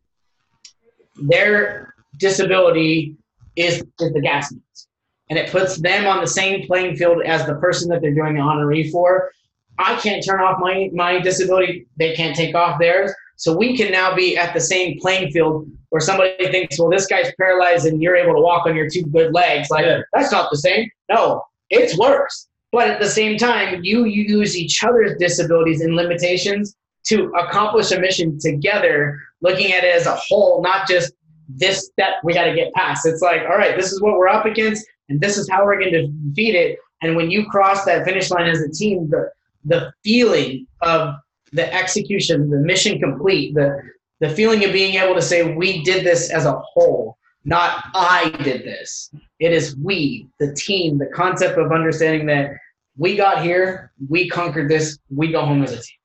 their 1.17 1.93
disability 2.17 3.19
is, 3.57 3.85
is 4.01 4.13
the 4.15 4.23
gas 4.23 4.51
mask. 4.51 4.89
And 5.29 5.39
it 5.39 5.53
puts 5.53 5.77
them 5.77 6.07
on 6.07 6.23
the 6.23 6.27
same 6.27 6.67
playing 6.67 6.97
field 6.97 7.21
as 7.27 7.45
the 7.45 7.57
person 7.57 7.91
that 7.91 8.01
they're 8.01 8.15
doing 8.15 8.33
the 8.33 8.41
honoree 8.41 8.91
for. 8.91 9.31
I 9.79 9.97
can't 9.97 10.25
turn 10.25 10.41
off 10.41 10.59
my, 10.61 10.89
my 10.95 11.21
disability. 11.21 11.85
They 11.99 12.15
can't 12.15 12.35
take 12.35 12.55
off 12.55 12.79
theirs. 12.79 13.13
So 13.45 13.55
we 13.55 13.77
can 13.77 13.93
now 13.93 14.15
be 14.15 14.39
at 14.39 14.55
the 14.55 14.61
same 14.61 14.99
playing 14.99 15.31
field 15.31 15.71
where 15.91 16.01
somebody 16.01 16.35
thinks, 16.51 16.79
well, 16.79 16.89
this 16.89 17.07
guy's 17.07 17.31
paralyzed 17.39 17.85
and 17.85 18.03
you're 18.03 18.17
able 18.17 18.33
to 18.33 18.41
walk 18.41 18.65
on 18.65 18.75
your 18.75 18.89
two 18.89 19.03
good 19.05 19.35
legs. 19.35 19.69
Like, 19.69 19.85
Yeah. 19.85 20.01
that's 20.15 20.33
not 20.33 20.51
the 20.51 20.57
same. 20.57 20.91
No, 21.11 21.43
it's 21.69 21.95
worse. 21.99 22.49
But 22.73 22.89
at 22.89 23.01
the 23.01 23.07
same 23.07 23.37
time, 23.37 23.85
you 23.85 24.07
use 24.07 24.57
each 24.57 24.83
other's 24.83 25.19
disabilities 25.19 25.83
and 25.83 25.95
limitations 25.95 26.75
to 27.09 27.31
accomplish 27.39 27.93
a 27.93 28.01
mission 28.01 28.39
together, 28.41 29.21
looking 29.43 29.75
at 29.75 29.85
it 29.85 29.95
as 29.95 30.07
a 30.07 30.17
whole, 30.17 30.63
not 30.63 30.89
just 30.89 31.13
this 31.47 31.89
step 31.89 32.15
we 32.25 32.33
got 32.33 32.45
to 32.45 32.55
get 32.55 32.73
past. 32.73 33.05
It's 33.05 33.21
like, 33.21 33.43
all 33.43 33.59
right, 33.59 33.77
this 33.77 33.93
is 33.93 34.01
what 34.01 34.15
we're 34.17 34.29
up 34.29 34.47
against, 34.47 34.87
and 35.11 35.21
this 35.21 35.37
is 35.37 35.51
how 35.51 35.67
we're 35.67 35.79
going 35.79 35.93
to 35.93 36.07
defeat 36.07 36.55
it. 36.55 36.79
And 37.03 37.15
when 37.15 37.31
you 37.31 37.45
cross 37.51 37.85
that 37.85 38.07
finish 38.07 38.31
line 38.31 38.49
as 38.49 38.63
a 38.63 38.71
team, 38.71 39.11
the 39.11 39.31
the 39.67 39.93
feeling 40.03 40.67
of 40.81 41.15
the 41.55 41.73
execution, 41.73 42.51
the 42.51 42.59
mission 42.59 42.99
complete, 42.99 43.55
the 43.55 43.81
the 44.21 44.29
feeling 44.31 44.65
of 44.65 44.73
being 44.73 44.95
able 44.95 45.15
to 45.15 45.23
say 45.23 45.55
we 45.55 45.83
did 45.83 46.05
this 46.05 46.31
as 46.31 46.47
a 46.47 46.53
whole, 46.53 47.19
not 47.45 47.85
I 47.95 48.31
did 48.43 48.65
this. 48.65 49.11
It 49.39 49.53
is 49.53 49.77
we, 49.77 50.29
the 50.39 50.55
team, 50.55 50.99
the 50.99 51.07
concept 51.07 51.59
of 51.59 51.73
understanding 51.73 52.27
that 52.27 52.53
we 52.97 53.17
got 53.17 53.43
here, 53.43 53.93
we 54.09 54.29
conquered 54.29 54.71
this, 54.71 54.99
we 55.11 55.33
go 55.33 55.45
home 55.45 55.63
as 55.63 55.73
a 55.73 55.77
team. 55.77 55.97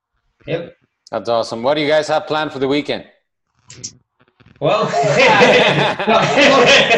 Yep. 0.47 0.75
That's 1.11 1.29
awesome. 1.29 1.63
What 1.63 1.75
do 1.75 1.81
you 1.81 1.87
guys 1.87 2.07
have 2.07 2.27
planned 2.27 2.51
for 2.51 2.59
the 2.59 2.67
weekend? 2.67 3.05
Well, 4.59 4.83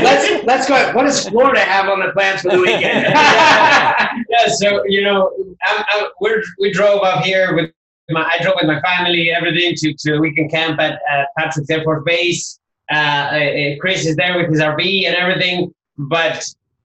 let's 0.02 0.44
let's 0.46 0.68
go. 0.68 0.94
What 0.94 1.04
does 1.04 1.28
Florida 1.30 1.60
have 1.60 1.90
on 1.90 2.00
the 2.00 2.12
plans 2.12 2.42
for 2.42 2.50
the 2.50 2.60
weekend? 2.60 2.82
yeah, 3.14 4.48
so 4.48 4.84
you 4.88 5.04
know, 5.04 5.32
I'm, 5.66 5.86
I'm, 5.90 6.08
we're, 6.20 6.42
we 6.60 6.72
drove 6.72 7.04
up 7.04 7.24
here 7.24 7.56
with 7.56 7.72
my, 8.10 8.24
I 8.24 8.42
drove 8.42 8.56
with 8.56 8.66
my 8.66 8.82
family, 8.82 9.32
everything 9.32 9.76
to, 9.76 9.94
to 9.94 10.18
a 10.18 10.20
weekend 10.20 10.52
camp 10.52 10.80
at, 10.80 11.00
at 11.10 11.28
Patrick's 11.38 11.70
Air 11.70 11.84
Force 11.84 12.04
Base. 12.06 12.60
Uh, 12.92 12.96
uh, 12.96 13.76
Chris 13.80 14.06
is 14.06 14.16
there 14.16 14.38
with 14.38 14.50
his 14.50 14.60
RV 14.60 15.06
and 15.06 15.16
everything, 15.16 15.74
but 15.98 16.44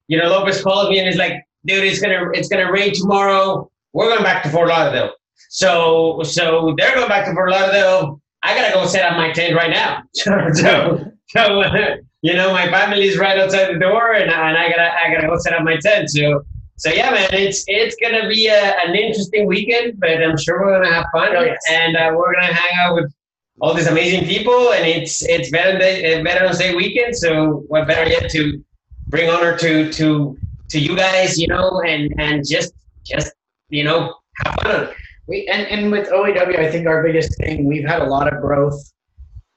you 0.09 0.19
know, 0.19 0.29
Lopez 0.29 0.63
called 0.63 0.91
me 0.91 0.99
and 0.99 1.09
he's 1.09 1.17
like, 1.17 1.45
"Dude, 1.65 1.85
it's 1.85 2.01
gonna 2.01 2.31
it's 2.33 2.49
gonna 2.49 2.71
rain 2.71 2.95
tomorrow. 2.95 3.69
We're 3.93 4.11
going 4.11 4.23
back 4.23 4.45
to 4.45 4.51
Fort 4.51 4.69
Lauderdale." 4.69 5.11
So 5.49 6.23
so 6.23 6.75
they're 6.79 6.95
going 6.95 7.09
back 7.09 7.27
to 7.27 7.35
Fort 7.35 7.51
Lauderdale. 7.51 8.21
I 8.43 8.55
gotta 8.55 8.73
go 8.73 8.87
set 8.87 9.11
up 9.11 9.17
my 9.17 9.33
tent 9.33 9.57
right 9.57 9.71
now. 9.71 10.03
so, 10.15 11.13
so 11.29 11.63
you 12.23 12.35
know, 12.35 12.53
my 12.53 12.71
family's 12.71 13.19
right 13.19 13.39
outside 13.39 13.75
the 13.75 13.79
door, 13.79 14.13
and, 14.13 14.31
and 14.31 14.57
I 14.57 14.69
gotta 14.69 14.93
I 14.93 15.13
gotta 15.13 15.27
go 15.27 15.37
set 15.39 15.55
up 15.55 15.65
my 15.65 15.77
tent. 15.77 16.11
So 16.11 16.45
so 16.77 16.91
yeah, 16.91 17.11
man, 17.11 17.29
it's 17.33 17.65
it's 17.69 17.97
gonna 18.03 18.29
be 18.29 18.49
a, 18.49 18.77
an 18.87 18.95
interesting 18.95 19.47
weekend, 19.47 19.99
but 19.99 20.23
I'm 20.23 20.37
sure 20.37 20.61
we're 20.61 20.79
gonna 20.79 20.93
have 20.95 21.07
fun, 21.13 21.35
Oh, 21.37 21.43
yes. 21.43 21.59
and 21.71 21.97
uh, 21.97 22.13
we're 22.15 22.33
gonna 22.35 22.53
hang 22.53 22.71
out 22.81 22.95
with 22.95 23.13
all 23.61 23.73
these 23.73 23.87
amazing 23.87 24.25
people, 24.27 24.73
and 24.73 24.87
it's 24.87 25.23
it's 25.27 25.49
Veterans 25.51 25.81
Day, 25.81 26.23
Veterans 26.23 26.59
Day 26.59 26.75
weekend. 26.75 27.17
So 27.17 27.65
what 27.69 27.87
better 27.89 28.09
yet 28.11 28.31
to 28.31 28.63
bring 29.09 29.31
honor 29.31 29.57
to 29.59 29.91
to 29.93 30.37
to 30.69 30.79
you 30.79 30.97
guys, 30.97 31.39
you 31.39 31.49
know, 31.49 31.81
and 31.87 32.13
and 32.19 32.47
just 32.47 32.73
just 33.05 33.33
you 33.71 33.85
know 33.85 34.15
have 34.45 34.55
fun. 34.63 34.89
We 35.29 35.49
and, 35.49 35.67
and 35.69 35.91
with 35.91 36.09
OEW, 36.11 36.59
I 36.59 36.71
think 36.71 36.87
our 36.87 37.03
biggest 37.03 37.37
thing 37.39 37.65
we've 37.65 37.87
had 37.89 38.03
a 38.03 38.07
lot 38.07 38.33
of 38.33 38.41
growth 38.41 38.93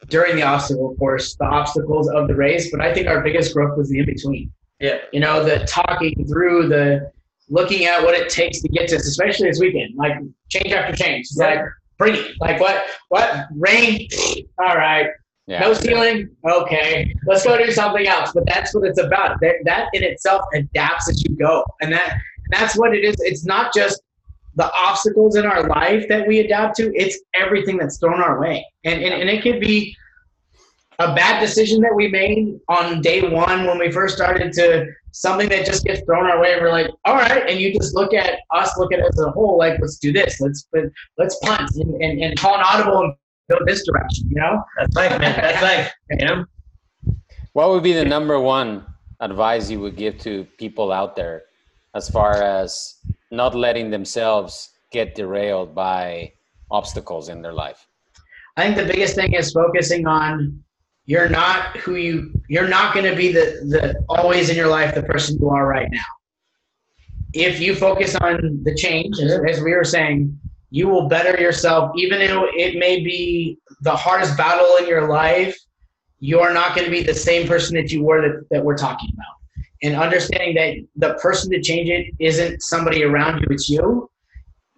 during 0.08 0.36
the 0.38 0.44
obstacle 0.44 0.96
course, 0.96 1.36
the 1.36 1.46
obstacles 1.46 2.10
of 2.10 2.28
the 2.28 2.36
race, 2.36 2.72
but 2.72 2.80
I 2.82 2.94
think 2.94 3.08
our 3.08 3.22
biggest 3.22 3.54
growth 3.54 3.78
was 3.78 3.90
the 3.90 4.00
in 4.00 4.06
between. 4.06 4.52
Yeah. 4.80 5.00
You 5.12 5.20
know, 5.20 5.44
the 5.44 5.66
talking 5.66 6.26
through, 6.28 6.70
the 6.70 7.12
looking 7.50 7.86
at 7.86 8.04
what 8.04 8.14
it 8.14 8.30
takes 8.30 8.62
to 8.62 8.70
get 8.70 8.88
to 8.90 8.98
this, 8.98 9.08
especially 9.08 9.48
this 9.48 9.60
weekend, 9.60 9.96
like 9.96 10.14
change 10.50 10.72
after 10.74 10.96
change. 10.96 11.22
It's 11.22 11.38
like 11.38 11.60
bring 11.98 12.16
it. 12.16 12.32
Like 12.40 12.60
what? 12.60 12.86
What 13.10 13.48
rain? 13.56 14.08
All 14.60 14.76
right. 14.76 15.08
Yeah. 15.48 15.62
No 15.62 15.74
ceiling? 15.74 16.30
Okay. 16.48 17.14
Let's 17.26 17.44
go 17.44 17.58
do 17.58 17.72
something 17.72 18.08
else. 18.08 18.32
But 18.34 18.46
that's 18.46 18.74
what 18.74 18.86
it's 18.86 19.00
about. 19.00 19.40
That, 19.42 19.56
that 19.66 19.90
in 19.94 20.04
itself 20.04 20.44
adapts 20.54 21.10
as 21.10 21.24
you 21.24 21.36
go. 21.36 21.66
And 21.82 21.92
that 21.92 22.18
that's 22.52 22.78
what 22.78 22.96
it 22.96 23.04
is. 23.04 23.16
It's 23.20 23.46
not 23.46 23.74
just 23.74 24.02
the 24.56 24.72
obstacles 24.74 25.36
in 25.36 25.46
our 25.46 25.68
life 25.68 26.08
that 26.10 26.28
we 26.28 26.40
adapt 26.40 26.76
to, 26.78 26.92
it's 26.94 27.20
everything 27.34 27.78
that's 27.78 27.98
thrown 27.98 28.22
our 28.22 28.40
way. 28.40 28.66
And, 28.84 29.02
and, 29.02 29.14
and 29.14 29.30
it 29.30 29.42
could 29.42 29.60
be 29.60 29.96
a 31.00 31.16
bad 31.16 31.40
decision 31.40 31.82
that 31.82 31.96
we 31.96 32.10
made 32.10 32.60
on 32.68 33.02
day 33.02 33.22
one 33.22 33.66
when 33.66 33.80
we 33.80 33.90
first 33.90 34.16
started 34.16 34.52
to 34.54 34.86
something 35.12 35.48
that 35.50 35.66
just 35.66 35.86
gets 35.86 36.02
thrown 36.02 36.30
our 36.30 36.40
way 36.42 36.54
and 36.54 36.62
we're 36.62 36.72
like, 36.72 36.90
all 37.06 37.16
right, 37.16 37.50
and 37.50 37.60
you 37.60 37.74
just 37.74 37.96
look 37.96 38.14
at 38.14 38.40
us, 38.54 38.78
look 38.78 38.92
at 38.94 39.00
it 39.00 39.06
as 39.06 39.20
a 39.20 39.32
whole, 39.32 39.58
like 39.58 39.80
let's 39.80 39.98
do 39.98 40.12
this, 40.12 40.40
let's 40.42 40.68
let's 41.18 41.40
punt 41.40 41.72
and, 41.76 42.02
and, 42.02 42.22
and 42.22 42.38
call 42.38 42.56
an 42.56 42.64
audible 42.66 43.02
and 43.02 43.14
go 43.50 43.58
this 43.66 43.86
direction, 43.86 44.30
you 44.30 44.40
know? 44.40 44.62
That's 44.78 44.96
life, 44.96 45.20
man. 45.20 45.36
That's 45.42 45.62
life. 45.62 45.92
You 46.12 46.26
know. 46.26 46.46
What 47.54 47.70
would 47.70 47.84
be 47.84 47.94
the 47.94 48.06
number 48.06 48.40
one 48.40 48.86
advice 49.22 49.70
you 49.70 49.80
would 49.80 49.96
give 49.96 50.18
to 50.20 50.46
people 50.58 50.92
out 50.92 51.16
there 51.16 51.44
as 51.96 52.10
far 52.10 52.44
as 52.44 52.96
not 53.32 53.56
letting 53.56 53.90
themselves 53.90 54.70
get 54.92 55.16
derailed 55.16 55.74
by 55.74 56.34
obstacles 56.70 57.30
in 57.30 57.42
their 57.42 57.54
life? 57.54 57.88
I 58.58 58.64
think 58.64 58.76
the 58.76 58.94
biggest 58.94 59.16
thing 59.16 59.34
is 59.34 59.52
focusing 59.52 60.06
on 60.06 60.62
you're 61.10 61.27
not 61.27 61.76
who 61.77 61.95
you 61.95 62.31
you're 62.49 62.68
not 62.68 62.94
going 62.94 63.10
to 63.10 63.15
be 63.15 63.31
the 63.31 63.45
the 63.73 64.06
always 64.10 64.48
in 64.52 64.56
your 64.56 64.68
life 64.68 64.94
the 64.94 65.02
person 65.02 65.40
you 65.40 65.49
are 65.49 65.65
right 65.65 65.90
now. 65.91 66.11
If 67.34 67.60
you 67.60 67.76
focus 67.76 68.15
on 68.15 68.61
the 68.64 68.76
change, 68.76 69.19
as, 69.19 69.31
as 69.48 69.60
we 69.60 69.73
were 69.73 69.84
saying, 69.84 70.40
you 70.69 70.88
will 70.88 71.07
better 71.07 71.41
yourself. 71.41 71.91
Even 71.95 72.19
though 72.19 72.45
it 72.53 72.77
may 72.77 73.03
be 73.03 73.57
the 73.81 73.95
hardest 73.95 74.38
battle 74.38 74.76
in 74.77 74.88
your 74.88 75.07
life, 75.07 75.57
you 76.19 76.41
are 76.41 76.53
not 76.53 76.76
going 76.76 76.86
to 76.86 76.91
be 76.91 77.02
the 77.02 77.15
same 77.15 77.48
person 77.48 77.76
that 77.77 77.91
you 77.91 78.03
were 78.03 78.22
that, 78.22 78.45
that 78.52 78.64
we're 78.64 78.77
talking 78.77 79.10
about. 79.15 79.65
And 79.81 79.95
understanding 79.95 80.53
that 80.56 81.07
the 81.07 81.19
person 81.19 81.52
to 81.53 81.60
change 81.60 81.90
it 81.90 82.14
isn't 82.19 82.61
somebody 82.61 83.03
around 83.03 83.40
you, 83.40 83.48
it's 83.49 83.68
you, 83.68 84.11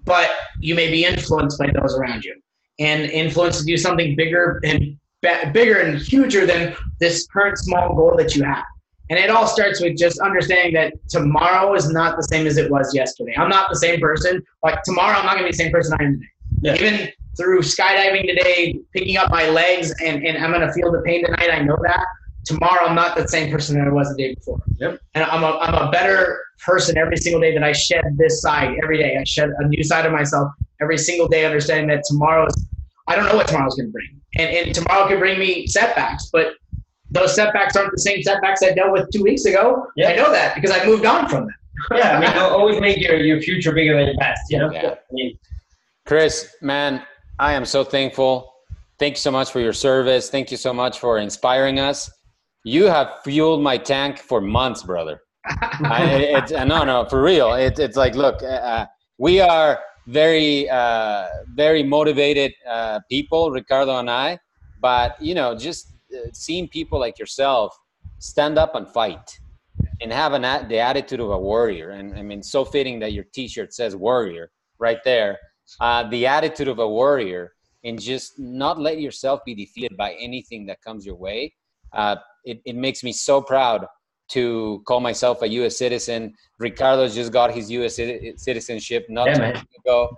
but 0.06 0.30
you 0.62 0.76
may 0.76 0.90
be 0.90 1.04
influenced 1.04 1.60
by 1.60 1.70
those 1.74 1.94
around 1.98 2.24
you 2.24 2.36
and 2.80 3.04
influence 3.12 3.60
to 3.60 3.66
do 3.66 3.76
something 3.76 4.16
bigger 4.16 4.62
and 4.64 4.98
bigger 5.22 5.80
and 5.80 5.98
huger 5.98 6.46
than 6.46 6.76
this 7.00 7.28
current 7.28 7.58
small 7.58 7.96
goal 7.96 8.16
that 8.18 8.36
you 8.36 8.44
have. 8.44 8.64
And 9.10 9.20
it 9.20 9.30
all 9.30 9.46
starts 9.46 9.82
with 9.82 9.98
just 9.98 10.20
understanding 10.20 10.74
that 10.76 10.94
tomorrow 11.10 11.74
is 11.74 11.90
not 11.90 12.16
the 12.16 12.24
same 12.24 12.48
as 12.48 12.58
it 12.58 12.72
was 12.72 12.96
yesterday. 12.96 13.34
I'm 13.38 13.50
not 13.50 13.70
the 13.70 13.76
same 13.76 14.00
person. 14.00 14.42
Like 14.64 14.82
tomorrow, 14.84 15.18
I'm 15.18 15.26
not 15.26 15.34
going 15.34 15.44
to 15.44 15.48
be 15.48 15.52
the 15.52 15.58
same 15.58 15.72
person 15.72 15.98
I 16.00 16.04
am 16.04 16.14
today. 16.14 16.28
Yeah. 16.62 16.76
Even 16.76 17.10
through 17.38 17.60
skydiving 17.60 18.28
today, 18.28 18.80
picking 18.94 19.18
up 19.18 19.30
my 19.30 19.50
legs, 19.50 19.94
and, 20.04 20.26
and 20.26 20.38
I'm 20.38 20.52
going 20.52 20.66
to 20.66 20.72
feel 20.72 20.92
the 20.92 21.02
pain 21.02 21.26
tonight. 21.26 21.50
I 21.52 21.60
know 21.60 21.78
that. 21.84 22.06
Tomorrow, 22.46 22.86
I'm 22.86 22.96
not 22.96 23.18
the 23.18 23.28
same 23.28 23.52
person 23.52 23.78
that 23.78 23.88
I 23.88 23.92
was 23.92 24.10
the 24.10 24.16
day 24.16 24.34
before. 24.34 24.62
Yep. 24.78 25.00
And 25.14 25.26
I'm 25.26 25.44
a, 25.44 25.58
I'm 25.60 25.88
a 25.88 25.92
better 25.92 26.44
person 26.66 26.98
every 26.98 27.18
single 27.18 27.42
day 27.42 27.54
that 27.54 27.64
I 27.64 27.74
shed 27.74 28.04
this 28.18 28.42
side 28.42 28.78
every 28.82 28.98
day. 28.98 29.18
I 29.18 29.26
shed 29.26 29.50
a 29.60 29.68
new 29.68 29.84
side 29.84 30.06
of 30.06 30.14
myself 30.14 30.52
every 30.82 30.98
single 30.98 31.28
day, 31.28 31.46
understanding 31.46 31.88
that 31.90 32.04
tomorrow 32.08 32.48
is, 32.48 32.66
I 33.08 33.16
don't 33.16 33.26
know 33.26 33.36
what 33.36 33.48
tomorrow's 33.48 33.76
going 33.76 33.90
to 33.90 33.92
bring. 33.92 34.21
And, 34.38 34.50
and 34.50 34.76
tomorrow 34.76 35.08
can 35.08 35.20
bring 35.20 35.40
me 35.40 35.68
setbacks, 35.68 36.30
but 36.32 36.54
those 37.10 37.36
setbacks 37.36 37.76
aren't 37.76 37.92
the 37.92 38.00
same 38.00 38.24
setbacks 38.24 38.64
I 38.64 38.72
dealt 38.72 38.94
with 38.94 39.10
two 39.12 39.24
weeks 39.24 39.46
ago. 39.46 39.88
Yeah. 39.96 40.10
I 40.10 40.16
know 40.16 40.32
that 40.32 40.56
because 40.56 40.72
I 40.72 40.86
moved 40.86 41.06
on 41.06 41.28
from 41.28 41.46
them. 41.46 41.56
Yeah, 41.96 42.18
I 42.18 42.20
mean, 42.20 42.30
al- 42.30 42.52
always 42.52 42.80
make 42.80 43.00
your, 43.00 43.16
your 43.18 43.42
future 43.42 43.72
bigger 43.72 43.98
than 43.98 44.08
your 44.08 44.18
past. 44.18 44.42
You 44.52 44.60
know. 44.60 44.72
Yeah. 44.72 44.90
I 44.90 45.14
mean, 45.14 45.40
Chris, 46.06 46.56
man, 46.62 47.02
I 47.40 47.54
am 47.54 47.66
so 47.66 47.84
thankful. 47.84 48.54
Thank 49.00 49.14
you 49.14 49.20
so 49.20 49.32
much 49.32 49.52
for 49.52 49.60
your 49.60 49.74
service. 49.74 50.30
Thank 50.30 50.52
you 50.52 50.58
so 50.58 50.74
much 50.74 51.00
for 51.00 51.18
inspiring 51.18 51.80
us. 51.80 52.12
You 52.64 52.84
have 52.84 53.24
fueled 53.24 53.64
my 53.64 53.78
tank 53.78 54.20
for 54.20 54.42
months, 54.42 54.84
brother. 54.84 55.22
I, 55.48 56.04
it's, 56.38 56.52
uh, 56.52 56.66
no, 56.66 56.84
no, 56.84 57.06
for 57.06 57.24
real. 57.24 57.54
It, 57.54 57.80
it's 57.80 57.98
like, 57.98 58.14
look, 58.14 58.44
uh, 58.44 58.86
we 59.18 59.40
are 59.40 59.80
very, 60.08 60.70
uh, 60.70 61.28
very 61.54 61.84
motivated 61.84 62.54
uh, 62.68 63.00
people, 63.10 63.52
Ricardo 63.52 63.98
and 64.00 64.10
I. 64.10 64.40
But 64.80 65.22
you 65.22 65.36
know, 65.36 65.56
just 65.56 65.94
uh, 66.14 66.30
seeing 66.34 66.68
people 66.68 67.00
like 67.00 67.20
yourself 67.20 67.78
stand 68.20 68.58
up 68.58 68.76
and 68.76 68.88
fight, 68.88 69.40
and 70.02 70.12
have 70.12 70.34
an 70.34 70.68
the 70.68 70.80
attitude 70.80 71.20
of 71.20 71.30
a 71.30 71.38
warrior. 71.38 71.92
And 71.92 72.18
I 72.18 72.22
mean, 72.22 72.42
so 72.44 72.66
fitting 72.66 73.00
that 73.00 73.14
your 73.14 73.26
T-shirt 73.26 73.74
says 73.74 73.96
"warrior" 73.96 74.52
right 74.80 75.00
there. 75.04 75.38
Uh, 75.80 76.04
the 76.10 76.28
attitude 76.28 76.68
of 76.68 76.80
a 76.80 76.88
warrior, 76.88 77.54
and 77.84 78.00
just 78.00 78.38
not 78.38 78.80
let 78.80 79.00
yourself 79.00 79.40
be 79.46 79.56
defeated 79.56 79.96
by 79.96 80.14
anything 80.14 80.66
that 80.66 80.82
comes 80.82 81.06
your 81.06 81.16
way. 81.16 81.54
Uh, 81.94 82.16
it, 82.44 82.62
it 82.66 82.76
makes 82.76 83.04
me 83.04 83.12
so 83.12 83.42
proud 83.42 83.86
to 84.32 84.82
call 84.88 85.00
myself 85.00 85.42
a 85.42 85.48
U.S. 85.50 85.78
citizen. 85.78 86.34
Ricardo 86.60 87.08
just 87.08 87.32
got 87.32 87.54
his 87.54 87.70
U.S. 87.72 87.96
citizenship 88.38 89.06
not 89.10 89.28
Yeah, 89.28 89.36
too 89.36 89.44
long 89.44 89.64
ago, 89.80 90.10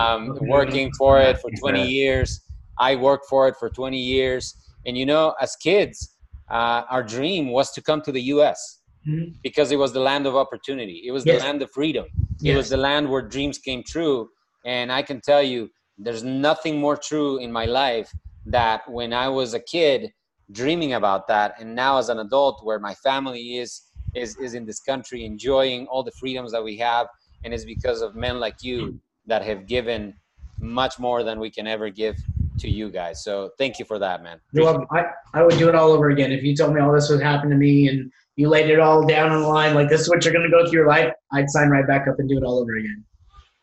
um, 0.00 0.34
working 0.40 0.90
for 0.98 1.20
it 1.20 1.38
for 1.38 1.50
20 1.60 1.86
years. 1.86 2.40
I 2.78 2.96
worked 2.96 3.26
for 3.28 3.48
it 3.48 3.56
for 3.58 3.68
20 3.70 3.98
years. 3.98 4.54
And 4.86 4.96
you 4.96 5.06
know, 5.06 5.34
as 5.40 5.56
kids, 5.56 6.14
uh, 6.50 6.82
our 6.90 7.02
dream 7.02 7.50
was 7.50 7.70
to 7.72 7.82
come 7.82 8.00
to 8.02 8.12
the 8.12 8.22
U.S. 8.34 8.80
Mhm. 9.06 9.34
because 9.42 9.70
it 9.72 9.76
was 9.76 9.92
the 9.92 10.00
land 10.00 10.26
of 10.26 10.34
opportunity. 10.36 11.02
It 11.06 11.12
was 11.12 11.24
Yes. 11.24 11.40
the 11.40 11.46
land 11.46 11.62
of 11.62 11.70
freedom. 11.72 12.06
It 12.44 12.54
was 12.54 12.68
the 12.68 12.76
land 12.76 13.08
where 13.10 13.22
dreams 13.22 13.58
came 13.58 13.82
true. 13.82 14.28
And 14.64 14.92
I 14.92 15.02
can 15.02 15.20
tell 15.20 15.42
you, 15.42 15.70
there's 15.98 16.22
nothing 16.24 16.78
more 16.78 16.96
true 16.96 17.38
in 17.38 17.50
my 17.52 17.64
life 17.66 18.12
that 18.46 18.88
when 18.90 19.12
I 19.12 19.28
was 19.28 19.54
a 19.54 19.60
kid 19.60 20.12
dreaming 20.52 20.94
about 20.94 21.26
that, 21.28 21.54
and 21.60 21.74
now 21.74 21.98
as 21.98 22.08
an 22.08 22.18
adult, 22.18 22.64
where 22.64 22.78
my 22.78 22.94
family 22.94 23.58
is 23.58 23.82
is 24.14 24.36
is 24.36 24.54
in 24.54 24.64
this 24.64 24.80
country 24.80 25.24
enjoying 25.24 25.86
all 25.86 26.02
the 26.02 26.12
freedoms 26.12 26.52
that 26.52 26.62
we 26.62 26.76
have, 26.78 27.06
and 27.44 27.52
it's 27.52 27.64
because 27.64 28.00
of 28.00 28.14
men 28.14 28.40
like 28.40 28.62
you 28.62 28.86
hmm. 28.86 28.96
that 29.26 29.42
have 29.42 29.66
given 29.66 30.14
much 30.60 30.98
more 30.98 31.22
than 31.22 31.38
we 31.38 31.50
can 31.50 31.66
ever 31.66 31.90
give 31.90 32.16
to 32.58 32.68
you 32.68 32.90
guys. 32.90 33.22
So 33.22 33.50
thank 33.58 33.78
you 33.78 33.84
for 33.84 33.98
that, 33.98 34.22
man. 34.22 34.40
Well, 34.52 34.86
I, 34.90 35.04
I 35.34 35.42
would 35.42 35.58
do 35.58 35.68
it 35.68 35.74
all 35.74 35.92
over 35.92 36.10
again. 36.10 36.32
If 36.32 36.42
you 36.42 36.56
told 36.56 36.74
me 36.74 36.80
all 36.80 36.92
this 36.92 37.08
would 37.08 37.22
happen 37.22 37.50
to 37.50 37.56
me 37.56 37.88
and 37.88 38.10
you 38.36 38.48
laid 38.48 38.68
it 38.68 38.80
all 38.80 39.06
down 39.06 39.30
on 39.30 39.42
the 39.42 39.48
line, 39.48 39.74
like 39.74 39.88
this 39.88 40.00
is 40.00 40.08
what 40.08 40.24
you're 40.24 40.34
going 40.34 40.44
to 40.44 40.50
go 40.50 40.64
through 40.64 40.80
your 40.80 40.88
life, 40.88 41.12
I'd 41.32 41.48
sign 41.50 41.68
right 41.68 41.86
back 41.86 42.08
up 42.08 42.18
and 42.18 42.28
do 42.28 42.36
it 42.36 42.44
all 42.44 42.58
over 42.58 42.76
again. 42.76 43.04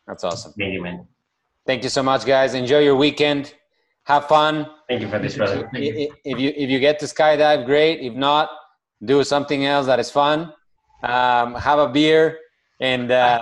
That's 0.06 0.24
awesome. 0.24 0.52
Thank 0.58 0.72
you, 0.72 0.82
man. 0.82 1.06
Thank 1.66 1.82
you 1.82 1.88
so 1.90 2.02
much, 2.02 2.24
guys. 2.24 2.54
Enjoy 2.54 2.78
your 2.78 2.96
weekend. 2.96 3.54
Have 4.06 4.28
fun. 4.28 4.66
Thank 4.88 5.00
you 5.02 5.08
for 5.08 5.18
this, 5.18 5.36
brother. 5.36 5.68
I- 5.74 5.78
i- 5.78 6.08
If 6.24 6.38
you 6.38 6.52
if 6.56 6.70
you 6.70 6.78
get 6.78 6.98
to 7.00 7.06
skydive, 7.06 7.66
great. 7.66 8.00
If 8.00 8.14
not, 8.14 8.50
do 9.04 9.22
something 9.24 9.66
else 9.66 9.86
that 9.86 9.98
is 9.98 10.10
fun. 10.10 10.52
Um, 11.02 11.54
have 11.56 11.78
a 11.78 11.88
beer 11.88 12.38
and 12.80 13.10
uh, 13.10 13.40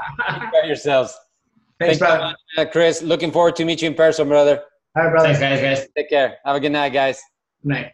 yourselves. 0.64 1.14
Thanks, 1.80 1.98
Thank 1.98 2.00
brother. 2.00 2.24
much, 2.24 2.36
uh, 2.66 2.70
Chris. 2.70 3.02
Looking 3.02 3.30
forward 3.32 3.56
to 3.56 3.64
meet 3.64 3.82
you 3.82 3.88
in 3.88 3.94
person, 3.94 4.28
brother. 4.28 4.62
All 4.96 5.02
right, 5.04 5.10
brother. 5.10 5.34
Thanks, 5.34 5.40
guys, 5.40 5.60
guys. 5.80 5.88
Take 5.96 6.08
care. 6.08 6.36
Have 6.46 6.56
a 6.56 6.60
good 6.60 6.72
night, 6.72 6.92
guys. 6.92 7.20
Good 7.62 7.68
night. 7.70 7.92